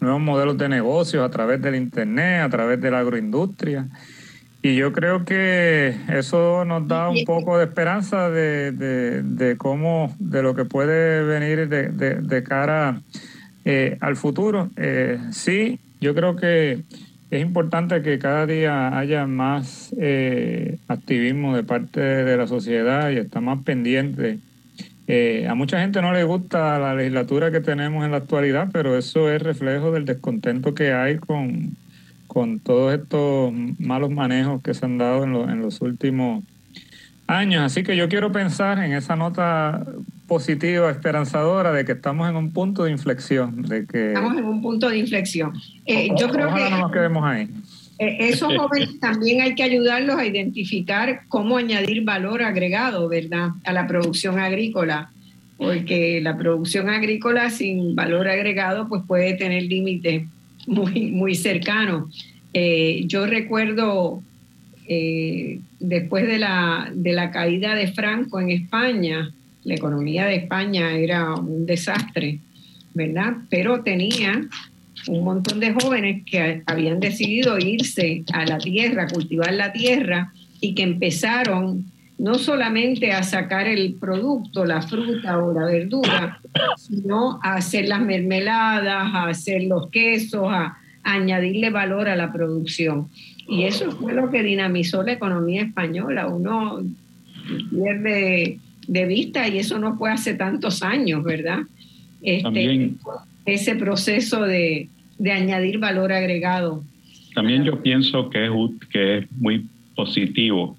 nuevos 0.00 0.20
modelos 0.20 0.58
de 0.58 0.68
negocios 0.68 1.24
a 1.24 1.30
través 1.30 1.60
del 1.60 1.74
Internet, 1.74 2.42
a 2.42 2.48
través 2.50 2.80
de 2.80 2.90
la 2.90 3.00
agroindustria. 3.00 3.88
Y 4.64 4.76
yo 4.76 4.94
creo 4.94 5.26
que 5.26 5.94
eso 6.08 6.64
nos 6.64 6.88
da 6.88 7.10
un 7.10 7.22
poco 7.26 7.58
de 7.58 7.64
esperanza 7.64 8.30
de, 8.30 8.72
de, 8.72 9.56
cómo, 9.58 10.16
de 10.18 10.42
lo 10.42 10.54
que 10.54 10.64
puede 10.64 11.22
venir 11.22 11.68
de, 11.68 11.90
de 11.90 12.42
cara 12.42 13.02
eh, 13.66 13.98
al 14.00 14.16
futuro. 14.16 14.70
Eh, 14.78 15.18
sí, 15.32 15.78
yo 16.00 16.14
creo 16.14 16.34
que 16.36 16.80
es 17.30 17.42
importante 17.42 18.00
que 18.00 18.18
cada 18.18 18.46
día 18.46 18.96
haya 18.98 19.26
más 19.26 19.94
eh, 20.00 20.78
activismo 20.88 21.54
de 21.54 21.62
parte 21.62 22.00
de 22.00 22.34
la 22.34 22.46
sociedad 22.46 23.10
y 23.10 23.18
está 23.18 23.42
más 23.42 23.62
pendiente. 23.64 24.38
a 25.46 25.54
mucha 25.54 25.78
gente 25.78 26.00
no 26.00 26.14
le 26.14 26.24
gusta 26.24 26.78
la 26.78 26.94
legislatura 26.94 27.50
que 27.50 27.60
tenemos 27.60 28.02
en 28.02 28.12
la 28.12 28.16
actualidad, 28.16 28.68
pero 28.72 28.96
eso 28.96 29.30
es 29.30 29.42
reflejo 29.42 29.92
del 29.92 30.06
descontento 30.06 30.74
que 30.74 30.94
hay 30.94 31.18
con, 31.18 31.76
con 32.34 32.58
todos 32.58 32.92
estos 32.92 33.52
malos 33.78 34.10
manejos 34.10 34.62
que 34.62 34.74
se 34.74 34.84
han 34.84 34.98
dado 34.98 35.24
en, 35.24 35.34
en 35.48 35.62
los 35.62 35.80
últimos 35.80 36.42
años. 37.26 37.62
Así 37.62 37.82
que 37.82 37.96
yo 37.96 38.08
quiero 38.08 38.32
pensar 38.32 38.78
en 38.80 38.92
esa 38.92 39.16
nota 39.16 39.86
positiva, 40.26 40.90
esperanzadora, 40.90 41.72
de 41.72 41.84
que 41.84 41.92
estamos 41.92 42.28
en 42.28 42.36
un 42.36 42.52
punto 42.52 42.84
de 42.84 42.90
inflexión. 42.90 43.62
De 43.62 43.86
que 43.86 44.08
estamos 44.08 44.36
en 44.36 44.44
un 44.44 44.60
punto 44.60 44.88
de 44.88 44.98
inflexión. 44.98 45.52
Eh, 45.86 46.08
yo 46.18 46.28
creo 46.28 46.48
ojalá 46.48 46.64
que 46.64 46.70
no 46.70 46.78
nos 46.80 46.92
quedemos 46.92 47.24
ahí. 47.24 47.48
Eh, 47.98 48.16
esos 48.20 48.54
jóvenes 48.56 48.98
también 49.00 49.40
hay 49.42 49.54
que 49.54 49.62
ayudarlos 49.62 50.16
a 50.18 50.26
identificar 50.26 51.22
cómo 51.28 51.56
añadir 51.56 52.02
valor 52.04 52.42
agregado, 52.42 53.08
¿verdad?, 53.08 53.50
a 53.64 53.72
la 53.72 53.86
producción 53.86 54.38
agrícola, 54.38 55.10
porque 55.56 56.20
la 56.20 56.36
producción 56.36 56.88
agrícola 56.90 57.48
sin 57.50 57.94
valor 57.94 58.28
agregado 58.28 58.88
pues 58.88 59.02
puede 59.06 59.34
tener 59.34 59.62
límites 59.62 60.24
muy, 60.66 61.10
muy 61.10 61.34
cercanos. 61.34 62.14
Eh, 62.52 63.04
yo 63.06 63.26
recuerdo 63.26 64.22
eh, 64.86 65.60
después 65.80 66.26
de 66.26 66.38
la, 66.38 66.90
de 66.94 67.12
la 67.12 67.30
caída 67.30 67.74
de 67.74 67.92
Franco 67.92 68.40
en 68.40 68.50
España, 68.50 69.32
la 69.64 69.74
economía 69.74 70.26
de 70.26 70.36
España 70.36 70.92
era 70.92 71.34
un 71.34 71.66
desastre, 71.66 72.38
¿verdad? 72.92 73.34
Pero 73.48 73.82
tenía 73.82 74.46
un 75.08 75.24
montón 75.24 75.60
de 75.60 75.72
jóvenes 75.72 76.22
que 76.24 76.62
habían 76.66 77.00
decidido 77.00 77.58
irse 77.58 78.24
a 78.32 78.44
la 78.44 78.58
tierra, 78.58 79.08
cultivar 79.08 79.52
la 79.52 79.72
tierra 79.72 80.32
y 80.60 80.74
que 80.74 80.82
empezaron 80.82 81.86
no 82.18 82.34
solamente 82.34 83.12
a 83.12 83.22
sacar 83.22 83.66
el 83.66 83.94
producto, 83.94 84.64
la 84.64 84.82
fruta 84.82 85.38
o 85.38 85.52
la 85.52 85.66
verdura, 85.66 86.40
sino 86.76 87.40
a 87.42 87.54
hacer 87.54 87.88
las 87.88 88.00
mermeladas, 88.00 89.12
a 89.12 89.28
hacer 89.28 89.64
los 89.64 89.90
quesos, 89.90 90.46
a, 90.48 90.78
añadirle 91.06 91.68
valor 91.68 92.08
a 92.08 92.16
la 92.16 92.32
producción. 92.32 93.08
Y 93.46 93.64
eso 93.64 93.90
fue 93.90 94.14
lo 94.14 94.30
que 94.30 94.42
dinamizó 94.42 95.02
la 95.02 95.12
economía 95.12 95.62
española. 95.62 96.28
Uno 96.28 96.82
pierde 97.70 98.58
de 98.88 99.04
vista 99.04 99.46
y 99.46 99.58
eso 99.58 99.78
no 99.78 99.98
fue 99.98 100.10
hace 100.10 100.32
tantos 100.32 100.82
años, 100.82 101.22
¿verdad? 101.22 101.58
Este, 102.22 102.92
ese 103.44 103.74
proceso 103.74 104.44
de, 104.44 104.88
de 105.18 105.32
añadir 105.32 105.78
valor 105.78 106.10
agregado. 106.10 106.82
También 107.34 107.64
yo 107.64 107.82
pienso 107.82 108.30
que 108.30 108.46
es, 108.46 108.52
que 108.90 109.18
es 109.18 109.32
muy 109.32 109.66
positivo, 109.94 110.76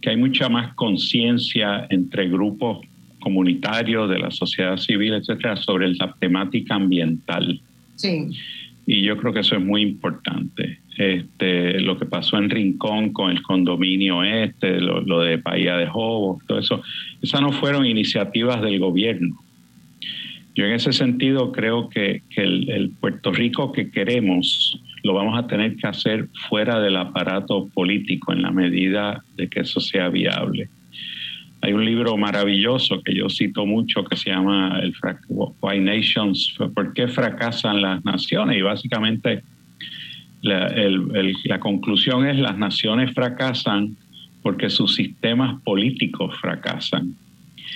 que 0.00 0.10
hay 0.10 0.16
mucha 0.16 0.48
más 0.48 0.74
conciencia 0.74 1.86
entre 1.90 2.28
grupos 2.28 2.86
comunitarios 3.20 4.08
de 4.08 4.18
la 4.18 4.30
sociedad 4.30 4.76
civil, 4.78 5.14
etcétera, 5.14 5.56
sobre 5.56 5.92
la 5.94 6.14
temática 6.18 6.76
ambiental. 6.76 7.60
Sí. 7.96 8.28
Y 8.86 9.02
yo 9.02 9.16
creo 9.18 9.32
que 9.32 9.40
eso 9.40 9.56
es 9.56 9.64
muy 9.64 9.82
importante. 9.82 10.78
Este, 10.96 11.80
lo 11.80 11.98
que 11.98 12.06
pasó 12.06 12.38
en 12.38 12.50
Rincón 12.50 13.12
con 13.12 13.30
el 13.30 13.42
condominio 13.42 14.22
este, 14.22 14.80
lo, 14.80 15.20
de 15.20 15.36
Bahía 15.36 15.76
de 15.76 15.86
Jobos, 15.86 16.44
todo 16.46 16.58
eso, 16.58 16.82
esas 17.22 17.40
no 17.40 17.52
fueron 17.52 17.86
iniciativas 17.86 18.60
del 18.62 18.78
gobierno 18.78 19.38
yo 20.54 20.66
en 20.66 20.72
ese 20.72 20.92
sentido 20.92 21.52
creo 21.52 21.88
que, 21.88 22.22
el, 22.36 22.92
Puerto 23.00 23.32
Rico 23.32 23.72
que 23.72 23.90
queremos 23.90 24.80
lo 25.02 25.14
vamos 25.14 25.38
a 25.38 25.46
tener 25.46 25.76
que 25.76 25.86
hacer 25.86 26.28
fuera 26.48 26.80
del 26.80 26.96
aparato 26.96 27.68
político 27.68 28.32
en 28.32 28.42
la 28.42 28.50
medida 28.50 29.22
de 29.36 29.48
que 29.48 29.60
eso 29.60 29.80
sea 29.80 30.08
viable. 30.08 30.68
Hay 31.62 31.72
un 31.72 31.84
libro 31.84 32.16
maravilloso 32.16 33.02
que 33.02 33.14
yo 33.14 33.28
cito 33.28 33.66
mucho 33.66 34.04
que 34.04 34.16
se 34.16 34.30
llama 34.30 34.80
el 34.80 34.94
Why 35.28 35.80
Nations, 35.80 36.56
¿por 36.74 36.94
qué 36.94 37.06
fracasan 37.06 37.82
las 37.82 38.04
naciones? 38.04 38.56
Y 38.56 38.62
básicamente 38.62 39.42
la, 40.40 40.72
la 41.44 41.60
conclusión 41.60 42.26
es 42.26 42.38
las 42.38 42.56
naciones 42.56 43.12
fracasan 43.12 43.96
porque 44.42 44.70
sus 44.70 44.94
sistemas 44.94 45.60
políticos 45.62 46.34
fracasan. 46.40 47.14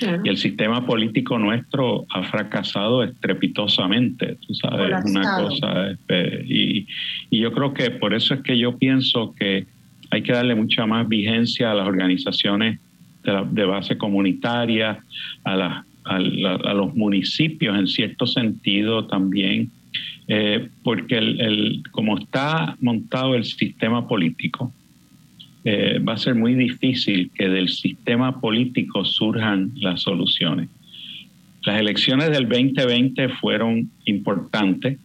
Y 0.01 0.29
el 0.29 0.37
sistema 0.37 0.85
político 0.85 1.39
nuestro 1.39 2.05
ha 2.11 2.25
fracasado 2.25 3.05
estrepitosamente, 3.05 4.37
tú 4.47 4.55
sabes, 4.55 5.05
una 5.05 5.37
cosa. 5.37 5.91
Este, 5.91 6.45
y, 6.47 6.87
yo 7.31 7.53
creo 7.53 7.75
que 7.75 7.91
por 7.91 8.15
eso 8.15 8.35
es 8.35 8.43
que 8.43 8.59
yo 8.59 8.77
pienso 8.77 9.35
que 9.35 9.67
hay 10.11 10.23
que 10.23 10.33
darle 10.33 10.55
mucha 10.55 10.87
más 10.87 11.09
vigencia 11.09 11.71
a 11.71 11.75
las 11.75 11.87
organizaciones 11.87 12.81
de, 13.23 13.65
base 13.65 13.97
comunitaria, 13.97 14.99
a, 15.45 15.85
a, 16.05 16.19
los 16.19 16.95
municipios 16.95 17.77
en 17.79 17.87
cierto 17.87 18.27
sentido 18.27 19.07
también, 19.07 19.71
eh, 20.29 20.69
porque 20.83 21.19
el, 21.19 21.83
como 21.91 22.19
está 22.19 22.77
montado 22.81 23.35
el 23.35 23.45
sistema 23.45 24.07
político, 24.07 24.73
eh, 25.65 25.99
va 25.99 26.13
a 26.13 26.19
ser 26.19 26.35
muy 26.35 26.55
difícil 26.55 27.31
que 27.35 27.49
del 27.49 27.71
sistema 27.71 28.39
político 28.41 29.05
surjan 29.05 29.73
las 29.77 30.03
soluciones. 30.03 30.69
Las 31.65 31.81
elecciones 31.81 32.31
del 32.31 32.47
2020 32.47 33.31
fueron 33.31 33.91
importantes, 34.05 34.99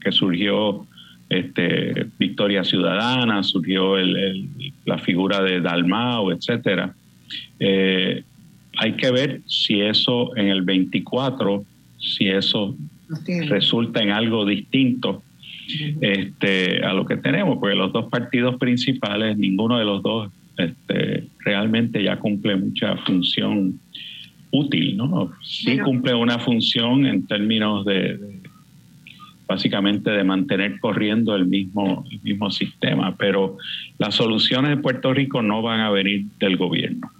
que 0.00 0.10
surgió 0.10 0.84
este, 1.28 2.08
Victoria 2.18 2.64
Ciudadana, 2.64 3.44
surgió 3.44 3.94
la 4.84 4.98
figura 4.98 5.40
de 5.40 5.60
Dalmao, 5.60 6.32
etcétera. 6.32 6.94
Eh, 7.60 8.24
hay 8.76 8.92
que 8.94 9.12
ver 9.12 9.40
si 9.46 9.80
eso 9.80 10.36
en 10.36 10.48
el 10.48 10.62
24, 10.62 11.64
si 11.98 12.26
eso 12.26 12.74
resulta 13.48 14.02
en 14.02 14.10
algo 14.10 14.44
distinto 14.44 15.22
este, 16.00 16.84
a 16.84 16.92
lo 16.92 17.06
que 17.06 17.16
tenemos, 17.16 17.58
porque 17.58 17.76
los 17.76 17.92
dos 17.92 18.08
partidos 18.10 18.56
principales, 18.56 19.36
ninguno 19.36 19.78
de 19.78 19.84
los 19.84 20.02
dos 20.02 20.30
este, 20.56 21.28
realmente 21.40 22.02
ya 22.02 22.18
cumple 22.18 22.56
mucha 22.56 22.96
función 22.98 23.80
útil, 24.50 24.96
¿no? 24.96 25.32
Sí 25.42 25.78
cumple 25.78 26.14
una 26.14 26.38
función 26.38 27.06
en 27.06 27.26
términos 27.26 27.84
de, 27.86 28.42
básicamente 29.46 30.10
de 30.10 30.24
mantener 30.24 30.78
corriendo 30.80 31.34
el 31.34 31.46
mismo, 31.46 32.04
el 32.10 32.20
mismo 32.22 32.50
sistema, 32.50 33.16
pero 33.16 33.56
las 33.98 34.14
soluciones 34.14 34.70
de 34.70 34.76
Puerto 34.76 35.12
Rico 35.12 35.42
no 35.42 35.62
van 35.62 35.80
a 35.80 35.90
venir 35.90 36.26
del 36.38 36.56
gobierno. 36.56 37.10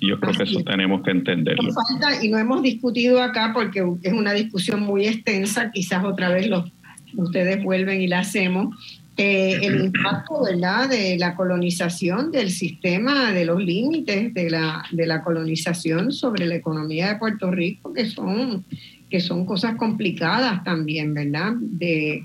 Y 0.00 0.08
yo 0.08 0.20
creo 0.20 0.32
que 0.32 0.44
eso 0.44 0.60
tenemos 0.62 1.02
que 1.02 1.10
entenderlo. 1.10 1.72
falta, 1.72 2.24
y 2.24 2.28
no 2.28 2.38
hemos 2.38 2.62
discutido 2.62 3.20
acá 3.20 3.50
porque 3.52 3.84
es 4.02 4.12
una 4.12 4.32
discusión 4.32 4.82
muy 4.82 5.06
extensa, 5.06 5.72
quizás 5.72 6.04
otra 6.04 6.28
vez 6.30 6.48
los 6.48 6.70
ustedes 7.14 7.62
vuelven 7.62 8.00
y 8.00 8.06
la 8.06 8.20
hacemos, 8.20 8.76
eh, 9.16 9.58
el 9.62 9.86
impacto 9.86 10.44
¿verdad? 10.44 10.88
de 10.88 11.18
la 11.18 11.34
colonización, 11.34 12.30
del 12.30 12.50
sistema, 12.50 13.32
de 13.32 13.44
los 13.44 13.60
límites 13.60 14.32
de 14.32 14.48
la, 14.48 14.84
de 14.92 15.06
la 15.06 15.24
colonización 15.24 16.12
sobre 16.12 16.46
la 16.46 16.54
economía 16.54 17.08
de 17.08 17.16
Puerto 17.16 17.50
Rico, 17.50 17.92
que 17.92 18.06
son, 18.06 18.64
que 19.10 19.18
son 19.18 19.44
cosas 19.44 19.74
complicadas 19.74 20.62
también, 20.62 21.14
¿verdad? 21.14 21.54
De, 21.56 22.22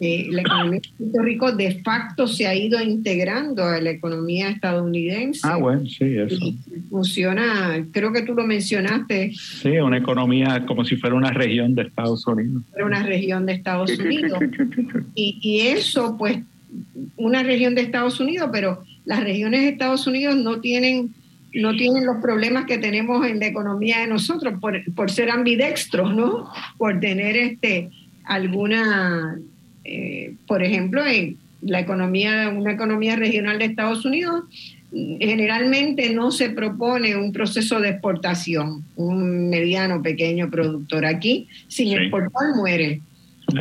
la 0.00 0.40
economía 0.40 0.80
de 0.80 0.90
Puerto 0.98 1.22
Rico 1.22 1.52
de 1.52 1.80
facto 1.82 2.26
se 2.26 2.46
ha 2.46 2.54
ido 2.54 2.80
integrando 2.80 3.64
a 3.64 3.80
la 3.80 3.90
economía 3.90 4.50
estadounidense. 4.50 5.40
Ah, 5.44 5.56
bueno, 5.56 5.86
sí, 5.86 6.16
eso. 6.18 6.38
funciona, 6.90 7.86
creo 7.92 8.12
que 8.12 8.22
tú 8.22 8.34
lo 8.34 8.46
mencionaste. 8.46 9.32
Sí, 9.34 9.70
una 9.78 9.98
economía 9.98 10.64
como 10.66 10.84
si 10.84 10.96
fuera 10.96 11.14
una 11.14 11.30
región 11.30 11.74
de 11.74 11.82
Estados 11.82 12.26
Unidos. 12.26 12.62
Una 12.84 13.02
región 13.02 13.46
de 13.46 13.52
Estados 13.54 13.98
Unidos. 13.98 14.38
y, 15.14 15.38
y 15.40 15.60
eso, 15.68 16.16
pues, 16.18 16.38
una 17.16 17.42
región 17.42 17.74
de 17.74 17.82
Estados 17.82 18.18
Unidos, 18.20 18.50
pero 18.52 18.84
las 19.04 19.22
regiones 19.22 19.62
de 19.62 19.68
Estados 19.68 20.06
Unidos 20.06 20.36
no 20.36 20.60
tienen 20.60 21.14
no 21.54 21.76
tienen 21.76 22.06
los 22.06 22.16
problemas 22.22 22.64
que 22.64 22.78
tenemos 22.78 23.26
en 23.26 23.38
la 23.38 23.46
economía 23.46 24.00
de 24.00 24.06
nosotros 24.06 24.54
por, 24.58 24.82
por 24.94 25.10
ser 25.10 25.30
ambidextros, 25.30 26.14
¿no? 26.14 26.50
Por 26.78 26.98
tener 26.98 27.36
este 27.36 27.90
alguna 28.24 29.38
eh, 29.84 30.34
por 30.46 30.62
ejemplo, 30.62 31.04
en 31.06 31.38
la 31.60 31.80
economía, 31.80 32.52
una 32.54 32.72
economía 32.72 33.16
regional 33.16 33.58
de 33.58 33.66
Estados 33.66 34.04
Unidos, 34.04 34.44
generalmente 34.92 36.12
no 36.12 36.30
se 36.30 36.50
propone 36.50 37.16
un 37.16 37.32
proceso 37.32 37.80
de 37.80 37.90
exportación, 37.90 38.84
un 38.96 39.48
mediano, 39.48 40.02
pequeño 40.02 40.50
productor. 40.50 41.06
Aquí, 41.06 41.48
sin 41.68 41.96
exportar, 41.96 42.54
muere. 42.56 43.00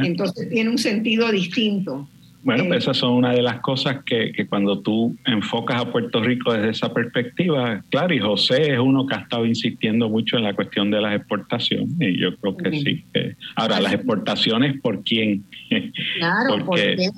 Entonces 0.04 0.50
tiene 0.50 0.70
un 0.70 0.78
sentido 0.78 1.32
distinto. 1.32 2.08
Bueno, 2.44 2.66
pues 2.68 2.80
esas 2.80 2.98
son 2.98 3.14
una 3.14 3.34
de 3.34 3.42
las 3.42 3.60
cosas 3.60 4.04
que, 4.04 4.34
cuando 4.50 4.80
tú 4.80 5.16
enfocas 5.26 5.82
a 5.82 5.92
Puerto 5.92 6.22
Rico 6.24 6.52
desde 6.52 6.70
esa 6.70 6.92
perspectiva, 6.92 7.84
claro, 7.90 8.14
y 8.14 8.20
José 8.20 8.74
es 8.74 8.80
uno 8.80 9.06
que 9.06 9.16
ha 9.16 9.20
estado 9.20 9.46
insistiendo 9.46 10.10
mucho 10.10 10.38
en 10.38 10.44
la 10.44 10.56
cuestión 10.56 10.90
de 10.90 11.02
las 11.02 11.16
exportaciones, 11.16 11.96
y 12.00 12.20
yo 12.20 12.36
creo 12.38 12.58
que 12.58 12.72
sí. 12.72 13.06
ahora, 13.56 13.80
las 13.80 13.94
exportaciones, 13.94 14.82
¿por 14.82 15.04
quién? 15.04 15.44
Claro, 16.18 16.58
Porque, 16.66 17.10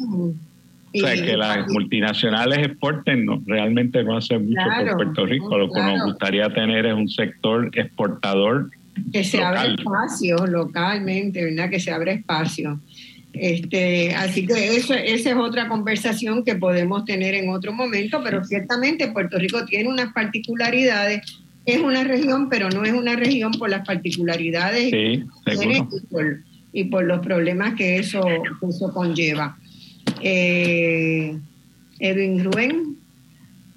O 0.94 1.00
sea, 1.00 1.16
que 1.16 1.38
las 1.38 1.70
multinacionales 1.70 2.68
exporten, 2.68 3.26
no, 3.26 3.42
realmente 3.46 4.04
no 4.04 4.18
hacen 4.18 4.46
mucho 4.46 4.66
por 4.78 4.96
Puerto 4.98 5.26
Rico. 5.26 5.58
Lo 5.58 5.72
que 5.72 5.82
nos 5.82 6.04
gustaría 6.04 6.54
tener 6.54 6.86
es 6.86 6.94
un 6.94 7.08
sector 7.08 7.72
exportador. 7.74 8.70
Que 9.12 9.24
se 9.24 9.42
abra 9.42 9.66
espacio 9.66 10.46
localmente, 10.46 11.44
¿verdad? 11.46 11.70
Que 11.70 11.80
se 11.80 11.92
abra 11.92 12.12
espacio. 12.12 12.80
Este, 13.34 14.14
así 14.14 14.46
que 14.46 14.76
eso, 14.76 14.94
esa 14.94 15.30
es 15.32 15.36
otra 15.36 15.68
conversación 15.68 16.44
que 16.44 16.56
podemos 16.56 17.04
tener 17.04 17.34
en 17.34 17.50
otro 17.50 17.74
momento, 17.74 18.22
pero 18.24 18.44
ciertamente 18.44 19.12
Puerto 19.12 19.40
Rico 19.40 19.66
tiene 19.66 19.90
unas 19.90 20.14
particularidades. 20.14 21.40
Es 21.66 21.80
una 21.80 22.04
región, 22.04 22.50
pero 22.50 22.70
no 22.70 22.84
es 22.84 22.94
una 22.94 23.16
región 23.16 23.52
por 23.54 23.70
las 23.70 23.86
particularidades 23.86 24.92
sí, 24.92 25.24
y, 26.74 26.84
por, 26.86 27.04
los 27.04 27.20
problemas 27.20 27.74
que 27.76 27.98
eso, 27.98 28.22
eso 28.70 28.94
conlleva. 28.94 29.58
Eh, 30.22 31.38
Edwin 32.00 32.44
Rubén. 32.44 32.98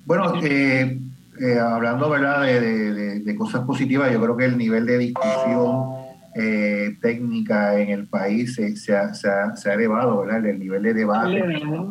Bueno, 0.04 0.40
eh, 0.42 0.98
eh, 1.40 1.58
hablando 1.58 2.10
¿verdad? 2.10 2.42
De, 2.42 3.36
cosas 3.36 3.64
positivas, 3.64 4.12
yo 4.12 4.20
creo 4.20 4.36
que 4.36 4.44
el 4.46 4.58
nivel 4.58 4.86
de 4.86 4.98
discusión 4.98 6.05
eh, 6.38 6.96
técnica 7.00 7.80
en 7.80 7.88
el 7.88 8.06
país 8.06 8.54
se, 8.54 8.94
ha, 8.94 9.72
elevado, 9.72 10.20
¿verdad? 10.20 10.44
el 10.44 10.58
nivel 10.58 10.82
de 10.82 10.92
debate 10.92 11.42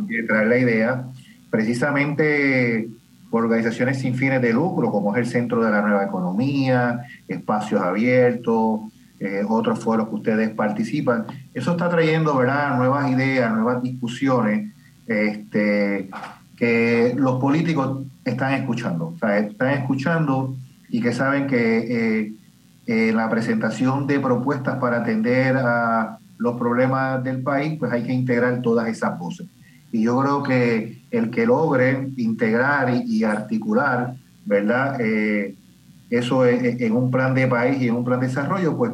y 0.07 0.27
traer 0.27 0.47
la 0.47 0.57
idea, 0.59 1.05
precisamente 1.49 2.87
por 3.31 3.45
organizaciones 3.45 3.99
sin 3.99 4.13
fines 4.13 4.43
de 4.43 4.53
lucro, 4.53 4.91
como 4.91 5.15
es 5.15 5.19
el 5.19 5.25
Centro 5.25 5.63
de 5.63 5.71
la 5.71 5.81
Nueva 5.81 6.05
Economía, 6.05 7.05
Espacios 7.27 7.81
Abiertos, 7.81 8.81
eh, 9.19 9.41
otros 9.47 9.79
foros 9.79 10.09
que 10.09 10.15
ustedes 10.15 10.49
participan. 10.51 11.25
Eso 11.53 11.71
está 11.71 11.89
trayendo 11.89 12.37
¿verdad? 12.37 12.77
nuevas 12.77 13.09
ideas, 13.11 13.51
nuevas 13.51 13.81
discusiones. 13.81 14.71
Este, 15.07 16.09
que 16.55 17.13
los 17.17 17.39
políticos 17.41 18.05
están 18.23 18.53
escuchando, 18.53 19.13
o 19.15 19.17
sea, 19.17 19.39
están 19.39 19.71
escuchando 19.71 20.55
y 20.89 21.01
que 21.01 21.13
saben 21.13 21.47
que 21.47 22.33
eh, 22.87 23.11
la 23.13 23.29
presentación 23.29 24.07
de 24.07 24.19
propuestas 24.19 24.77
para 24.79 24.97
atender 24.97 25.57
a 25.57 26.19
los 26.37 26.57
problemas 26.57 27.23
del 27.23 27.41
país, 27.41 27.77
pues 27.79 27.91
hay 27.91 28.03
que 28.03 28.13
integrar 28.13 28.61
todas 28.61 28.87
esas 28.87 29.17
voces. 29.17 29.47
Y 29.91 30.03
yo 30.03 30.19
creo 30.19 30.43
que 30.43 31.01
el 31.11 31.29
que 31.29 31.45
logre 31.45 32.09
integrar 32.17 33.03
y, 33.05 33.23
articular, 33.23 34.15
¿verdad? 34.45 34.99
Eh, 34.99 35.55
eso 36.09 36.45
en 36.45 36.91
un 36.91 37.09
plan 37.09 37.33
de 37.33 37.47
país 37.47 37.81
y 37.81 37.87
en 37.87 37.95
un 37.95 38.05
plan 38.05 38.19
de 38.19 38.27
desarrollo, 38.27 38.77
pues 38.77 38.91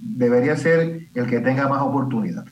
debería 0.00 0.56
ser 0.56 1.08
el 1.14 1.26
que 1.26 1.40
tenga 1.40 1.68
más 1.68 1.82
oportunidad. 1.82 2.44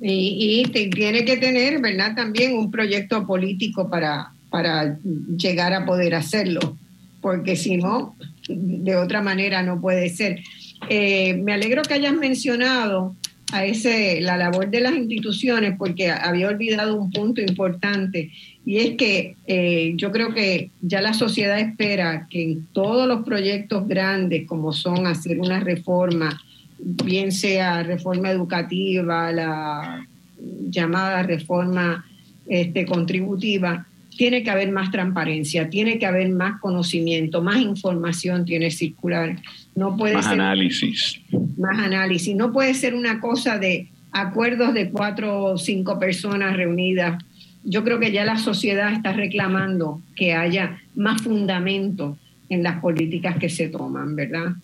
Y, 0.00 0.62
tiene 0.70 1.24
que 1.24 1.36
tener, 1.38 1.80
¿verdad? 1.80 2.14
También 2.14 2.56
un 2.56 2.70
proyecto 2.70 3.26
político 3.26 3.88
para, 3.88 4.32
para 4.50 4.98
llegar 5.36 5.72
a 5.72 5.84
poder 5.84 6.14
hacerlo, 6.14 6.76
porque 7.20 7.56
si 7.56 7.76
no, 7.76 8.14
de 8.48 8.96
otra 8.96 9.22
manera 9.22 9.62
no 9.62 9.80
puede 9.80 10.08
ser. 10.08 10.40
Eh, 10.88 11.34
me 11.34 11.52
alegro 11.52 11.82
que 11.82 11.94
hayas 11.94 12.14
mencionado 12.14 13.14
a 13.52 13.64
ese 13.64 14.20
la 14.20 14.36
labor 14.36 14.70
de 14.70 14.80
las 14.80 14.94
instituciones 14.94 15.74
porque 15.78 16.10
había 16.10 16.48
olvidado 16.48 16.96
un 16.96 17.10
punto 17.10 17.40
importante 17.40 18.30
y 18.66 18.76
es 18.76 18.96
que 18.96 19.36
eh, 19.46 19.94
yo 19.96 20.12
creo 20.12 20.34
que 20.34 20.70
ya 20.82 21.00
la 21.00 21.14
sociedad 21.14 21.58
espera 21.58 22.26
que 22.28 22.42
en 22.42 22.66
todos 22.72 23.08
los 23.08 23.24
proyectos 23.24 23.88
grandes 23.88 24.46
como 24.46 24.72
son 24.72 25.06
hacer 25.06 25.40
una 25.40 25.60
reforma 25.60 26.38
bien 26.78 27.32
sea 27.32 27.82
reforma 27.82 28.30
educativa, 28.30 29.32
la 29.32 30.06
llamada 30.68 31.22
reforma 31.22 32.04
este, 32.46 32.86
contributiva, 32.86 33.86
tiene 34.18 34.42
que 34.42 34.50
haber 34.50 34.72
más 34.72 34.90
transparencia, 34.90 35.70
tiene 35.70 35.96
que 36.00 36.04
haber 36.04 36.28
más 36.30 36.60
conocimiento, 36.60 37.40
más 37.40 37.60
información 37.60 38.44
tiene 38.44 38.66
que 38.66 38.72
circular. 38.72 39.40
No 39.76 39.96
puede 39.96 40.14
más 40.14 40.26
análisis. 40.26 41.20
Más 41.56 41.78
análisis. 41.78 42.34
No 42.34 42.52
puede 42.52 42.74
ser 42.74 42.96
una 42.96 43.20
cosa 43.20 43.58
de 43.58 43.86
acuerdos 44.10 44.74
de 44.74 44.90
cuatro 44.90 45.44
o 45.44 45.56
cinco 45.56 46.00
personas 46.00 46.56
reunidas. 46.56 47.22
Yo 47.62 47.84
creo 47.84 48.00
que 48.00 48.10
ya 48.10 48.24
la 48.24 48.38
sociedad 48.38 48.92
está 48.92 49.12
reclamando 49.12 50.02
que 50.16 50.34
haya 50.34 50.80
más 50.96 51.22
fundamento 51.22 52.18
en 52.48 52.64
las 52.64 52.80
políticas 52.80 53.36
que 53.38 53.48
se 53.48 53.68
toman, 53.68 54.16
¿verdad? 54.16 54.56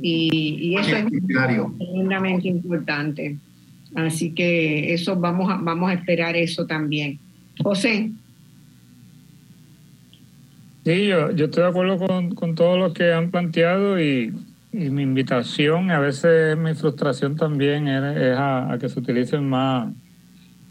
Y, 0.00 0.76
eso 0.78 0.96
es 0.96 1.04
tremendamente 1.78 2.48
importante. 2.48 3.36
Así 3.94 4.30
que 4.30 4.94
eso 4.94 5.14
vamos 5.16 5.52
a, 5.52 5.56
vamos 5.56 5.90
a 5.90 5.92
esperar 5.92 6.36
eso 6.36 6.66
también. 6.66 7.18
José. 7.62 8.10
Sí, 10.84 11.06
yo, 11.06 11.30
yo 11.30 11.46
estoy 11.46 11.62
de 11.62 11.68
acuerdo 11.70 11.98
con, 11.98 12.34
con 12.34 12.54
todo 12.54 12.76
lo 12.76 12.92
que 12.92 13.12
han 13.12 13.30
planteado 13.30 13.98
y, 14.00 14.34
mi 14.72 15.02
invitación, 15.02 15.92
a 15.92 16.00
veces 16.00 16.58
mi 16.58 16.74
frustración 16.74 17.36
también 17.36 17.86
es, 17.86 18.36
a, 18.36 18.76
que 18.80 18.88
se 18.88 18.98
utilicen 18.98 19.48
más, 19.48 19.86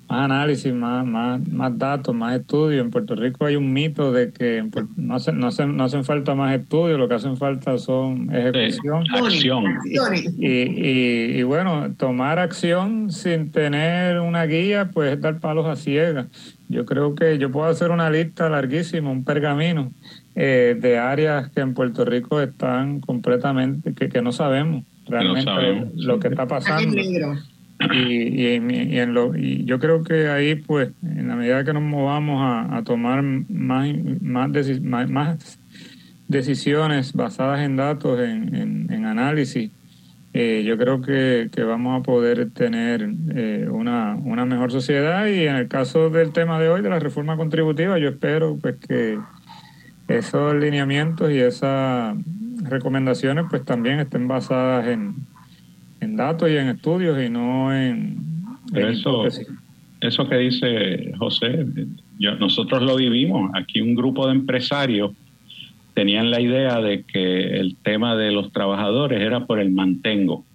más 0.10 0.26
análisis, 0.26 0.74
más, 0.74 1.06
más, 1.06 1.48
más 1.48 1.78
datos, 1.78 2.14
más 2.14 2.38
estudios. 2.38 2.84
En 2.84 2.92
Puerto 2.92 3.16
Rico 3.16 3.46
hay 3.46 3.56
un 3.56 3.72
mito 3.72 4.12
de 4.12 4.34
que 4.34 4.62
no, 4.98 5.16
hacen, 5.16 5.40
no, 5.40 5.48
hacen, 5.48 5.78
no 5.78 5.86
hacen 5.86 6.04
falta 6.04 6.36
más 6.36 6.54
estudios, 6.54 7.00
lo 7.00 7.08
que 7.08 7.16
hacen 7.16 7.38
falta 7.38 7.78
son 7.78 8.30
ejecución. 8.30 9.06
acción. 9.16 9.64
Y, 10.38 10.48
y, 10.48 11.40
y, 11.40 11.44
bueno, 11.44 11.94
tomar 11.98 12.40
acción 12.40 13.10
sin 13.10 13.52
tener 13.52 14.20
una 14.20 14.46
guía, 14.46 14.92
pues 14.94 15.14
es 15.14 15.22
dar 15.22 15.40
palos 15.40 15.66
a 15.66 15.78
ciegas. 15.78 16.28
Yo 16.74 16.86
creo 16.86 17.16
que 17.16 17.38
yo 17.38 17.52
puedo 17.52 17.68
hacer 17.68 17.92
una 17.92 18.10
lista 18.10 18.50
larguísima, 18.50 19.10
un 19.10 19.24
pergamino 19.24 19.92
eh, 20.36 20.76
de 20.80 20.98
áreas 20.98 21.50
que 21.50 21.62
en 21.62 21.74
Puerto 21.74 22.04
Rico 22.04 22.42
están 22.42 23.00
completamente, 23.00 23.94
que, 23.94 24.10
que 24.10 24.22
no 24.22 24.32
sabemos 24.32 24.84
realmente 25.08 25.92
lo 25.96 26.20
que 26.20 26.30
está 26.30 26.48
pasando. 26.48 26.96
Y, 27.92 28.44
y, 28.44 29.00
en 29.00 29.14
lo, 29.14 29.36
y 29.36 29.66
yo 29.66 29.80
creo 29.80 30.04
que 30.04 30.30
ahí, 30.30 30.56
pues, 30.56 30.92
en 31.02 31.28
la 31.28 31.36
medida 31.36 31.64
que 31.64 31.74
nos 31.74 31.84
movamos 31.84 32.40
a, 32.42 32.82
tomar 32.84 33.22
más, 33.24 33.90
más, 34.22 35.10
más, 35.10 35.60
decisiones 36.28 37.14
basadas 37.14 37.62
en 37.62 37.76
datos, 37.76 38.20
en, 38.20 38.90
en, 38.90 39.06
análisis, 39.06 39.72
eh, 40.34 40.64
yo 40.66 40.78
creo 40.80 41.02
que, 41.02 41.50
que, 41.54 41.64
vamos 41.64 42.00
a 42.00 42.04
poder 42.04 42.50
tener 42.50 43.08
eh, 43.36 43.68
una, 43.70 44.16
una 44.16 44.46
mejor 44.46 44.72
sociedad 44.72 45.28
y 45.28 45.46
en 45.46 45.56
el 45.56 45.68
caso 45.68 46.10
del 46.10 46.34
tema 46.34 46.60
de 46.60 46.70
hoy, 46.70 46.82
de 46.82 46.90
la 46.90 46.98
reforma 46.98 47.38
contributiva, 47.38 48.00
yo 48.00 48.10
espero 48.10 48.58
pues 48.60 48.78
que 48.78 49.20
esos 50.08 50.56
lineamientos 50.56 51.32
y 51.32 51.38
esas 51.38 52.18
recomendaciones 52.64 53.46
pues 53.48 53.64
también 53.64 54.00
estén 54.00 54.28
basadas 54.28 54.88
en, 54.88 55.16
en 56.02 56.16
datos 56.16 56.50
y 56.50 56.58
en 56.58 56.70
estudios 56.70 57.22
y 57.22 57.30
no 57.30 57.76
en... 57.76 58.18
eso, 58.74 59.26
eso 60.02 60.28
que 60.28 60.36
dice 60.38 61.14
José, 61.20 61.66
yo, 62.18 62.36
nosotros 62.36 62.82
lo 62.82 62.96
vivimos. 62.96 63.52
Aquí 63.54 63.82
un 63.82 63.94
grupo 63.94 64.26
de 64.26 64.34
empresarios 64.34 65.12
tenían 65.94 66.32
la 66.32 66.42
idea 66.42 66.82
de 66.82 67.04
que 67.04 67.58
el 67.60 67.76
tema 67.78 68.16
de 68.16 68.32
los 68.32 68.52
trabajadores 68.52 69.22
era 69.22 69.46
por 69.46 69.60
el 69.60 69.72
mantengo. 69.72 70.46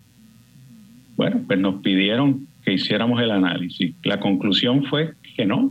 Bueno, 1.17 1.43
pues 1.47 1.59
nos 1.59 1.83
pidieron 1.83 2.47
que 2.65 2.73
hiciéramos 2.75 3.21
el 3.23 3.31
análisis. 3.31 3.95
La 4.05 4.21
conclusión 4.21 4.85
fue 4.85 5.15
que 5.37 5.47
no, 5.47 5.71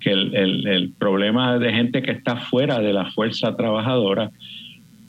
que 0.00 0.12
el, 0.12 0.92
problema 0.98 1.58
de 1.58 1.72
gente 1.72 2.02
que 2.02 2.12
está 2.12 2.36
fuera 2.36 2.80
de 2.80 2.92
la 2.92 3.10
fuerza 3.10 3.56
trabajadora 3.56 4.30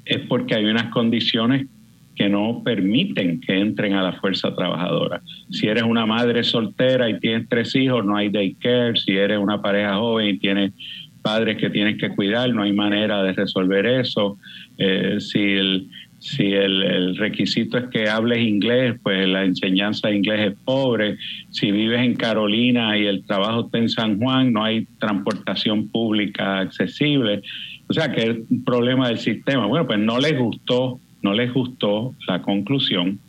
es 0.05 0.19
porque 0.27 0.55
hay 0.55 0.65
unas 0.65 0.85
condiciones 0.91 1.67
que 2.15 2.27
no 2.27 2.63
permiten 2.65 3.39
que 3.39 3.59
entren 3.59 3.93
a 3.93 4.03
la 4.03 4.13
fuerza 4.13 4.53
trabajadora. 4.53 5.21
Si 5.51 5.67
eres 5.67 5.83
una 5.83 6.05
madre 6.05 6.43
soltera 6.43 7.09
y 7.09 7.19
tienes 7.19 7.47
tres 7.47 7.75
hijos, 7.75 8.03
no 8.03 8.17
hay 8.17 8.29
daycare. 8.29 8.97
Si 8.97 9.15
eres 9.15 9.37
una 9.37 9.61
pareja 9.61 9.95
joven 9.95 10.27
y 10.27 10.37
tienes 10.37 10.73
padres 11.21 11.57
que 11.57 11.69
tienes 11.69 11.97
que 11.97 12.09
cuidar, 12.09 12.53
no 12.53 12.63
hay 12.63 12.73
manera 12.73 13.23
de 13.23 13.33
resolver 13.33 13.85
eso. 13.85 14.37
Eh, 14.77 15.17
si 15.19 15.39
el, 15.39 15.89
si 16.19 16.53
el, 16.53 17.15
requisito 17.17 17.77
es 17.77 17.87
que 17.89 18.09
hables 18.09 18.39
inglés, 18.39 18.95
pues 19.01 19.27
la 19.27 19.45
enseñanza 19.45 20.09
de 20.09 20.17
inglés 20.17 20.51
es 20.51 20.57
pobre. 20.65 21.17
Si 21.49 21.71
vives 21.71 22.01
en 22.01 22.15
Carolina 22.15 22.97
y 22.97 23.05
el 23.05 23.25
trabajo 23.25 23.65
está 23.65 23.77
en 23.77 23.89
San 23.89 24.19
Juan, 24.19 24.53
no 24.53 24.63
hay 24.63 24.87
transportación 24.99 25.89
pública 25.89 26.59
accesible. 26.59 27.41
O 27.87 27.93
sea 27.93 28.11
que 28.11 28.23
es 28.23 28.37
un 28.49 28.63
problema 28.63 29.07
del 29.07 29.17
sistema. 29.17 29.65
Bueno, 29.65 29.87
pues 29.87 29.99
no 29.99 30.19
les 30.19 30.37
gustó 30.37 30.99
no 31.21 31.33
les 31.33 31.53
gustó 31.53 32.15
la 32.27 32.41
conclusión. 32.41 33.19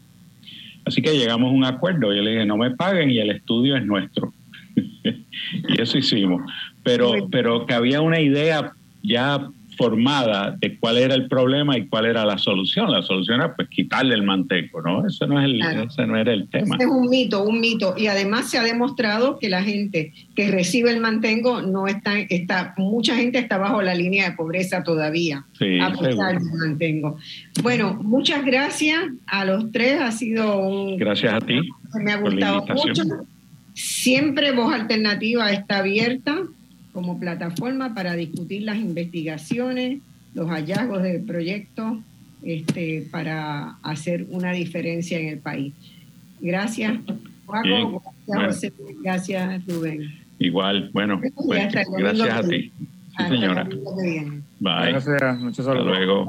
Así 0.84 1.02
que 1.02 1.12
llegamos 1.12 1.50
a 1.50 1.54
un 1.54 1.64
acuerdo. 1.64 2.12
Yo 2.12 2.22
le 2.22 2.32
dije, 2.32 2.46
no 2.46 2.56
me 2.56 2.70
paguen 2.70 3.10
y 3.10 3.18
el 3.18 3.30
estudio 3.30 3.76
es 3.76 3.84
nuestro. 3.84 4.32
y 4.74 5.80
eso 5.80 5.98
hicimos. 5.98 6.42
Pero, 6.82 7.28
pero 7.31 7.66
que 7.66 7.74
había 7.74 8.01
una 8.01 8.20
idea 8.20 8.73
ya 9.02 9.51
formada 9.81 10.55
de 10.61 10.77
cuál 10.78 10.98
era 10.98 11.15
el 11.15 11.27
problema 11.27 11.78
y 11.78 11.86
cuál 11.86 12.05
era 12.05 12.27
la 12.27 12.36
solución. 12.36 12.93
La 12.93 13.01
solución 13.01 13.40
era 13.40 13.57
pues 13.57 13.66
quitarle 13.70 14.15
el 14.15 14.23
manteco, 14.23 14.82
¿no? 14.82 15.07
Eso 15.07 15.27
no, 15.27 15.40
es 15.40 15.47
el, 15.47 15.62
ese 15.62 16.07
no 16.07 16.19
era 16.19 16.35
el 16.35 16.48
tema. 16.48 16.77
es 16.78 16.86
un 16.86 17.09
mito, 17.09 17.43
un 17.43 17.61
mito. 17.61 17.94
Y 17.97 18.07
además 18.07 18.51
se 18.51 18.59
ha 18.59 18.62
demostrado 18.62 19.39
que 19.39 19.48
la 19.48 19.62
gente 19.62 20.12
que 20.36 20.51
recibe 20.51 20.90
el 20.90 21.01
mantengo 21.01 21.62
no 21.62 21.86
está, 21.86 22.19
está 22.19 22.74
mucha 22.77 23.16
gente 23.16 23.39
está 23.39 23.57
bajo 23.57 23.81
la 23.81 23.94
línea 23.94 24.28
de 24.28 24.36
pobreza 24.36 24.82
todavía, 24.82 25.47
a 25.81 25.93
pesar 25.93 26.39
del 26.39 26.52
mantengo. 26.59 27.16
Bueno, 27.62 27.98
muchas 28.02 28.44
gracias 28.44 29.01
a 29.27 29.47
los 29.47 29.73
tres. 29.73 29.98
Ha 29.98 30.12
sido 30.12 30.59
un... 30.59 30.98
Gracias 30.98 31.32
a 31.32 31.40
ti. 31.40 31.59
Me 31.94 32.12
ha 32.12 32.19
gustado 32.19 32.66
mucho. 32.66 33.02
Siempre 33.73 34.52
Voz 34.52 34.74
Alternativa 34.74 35.51
está 35.52 35.78
abierta 35.78 36.43
como 36.92 37.18
plataforma 37.18 37.94
para 37.94 38.14
discutir 38.14 38.62
las 38.62 38.76
investigaciones, 38.76 40.00
los 40.34 40.48
hallazgos 40.48 41.02
del 41.02 41.22
proyecto 41.22 42.00
este, 42.42 43.06
para 43.10 43.76
hacer 43.82 44.26
una 44.30 44.52
diferencia 44.52 45.18
en 45.18 45.28
el 45.28 45.38
país. 45.38 45.74
Gracias, 46.40 46.98
Juaco. 47.46 48.02
Gracias, 48.26 48.72
Gracias, 49.02 49.66
Rubén. 49.66 50.20
Igual, 50.38 50.90
bueno, 50.92 51.20
pues, 51.20 51.72
gracias 51.98 52.30
a 52.30 52.42
ti. 52.42 52.72
Sí, 53.18 53.24
señora. 53.28 53.64
Bye. 53.64 54.92
Gracias, 54.92 55.38
muchas 55.40 55.66
Hasta 55.66 55.82
luego. 55.82 56.26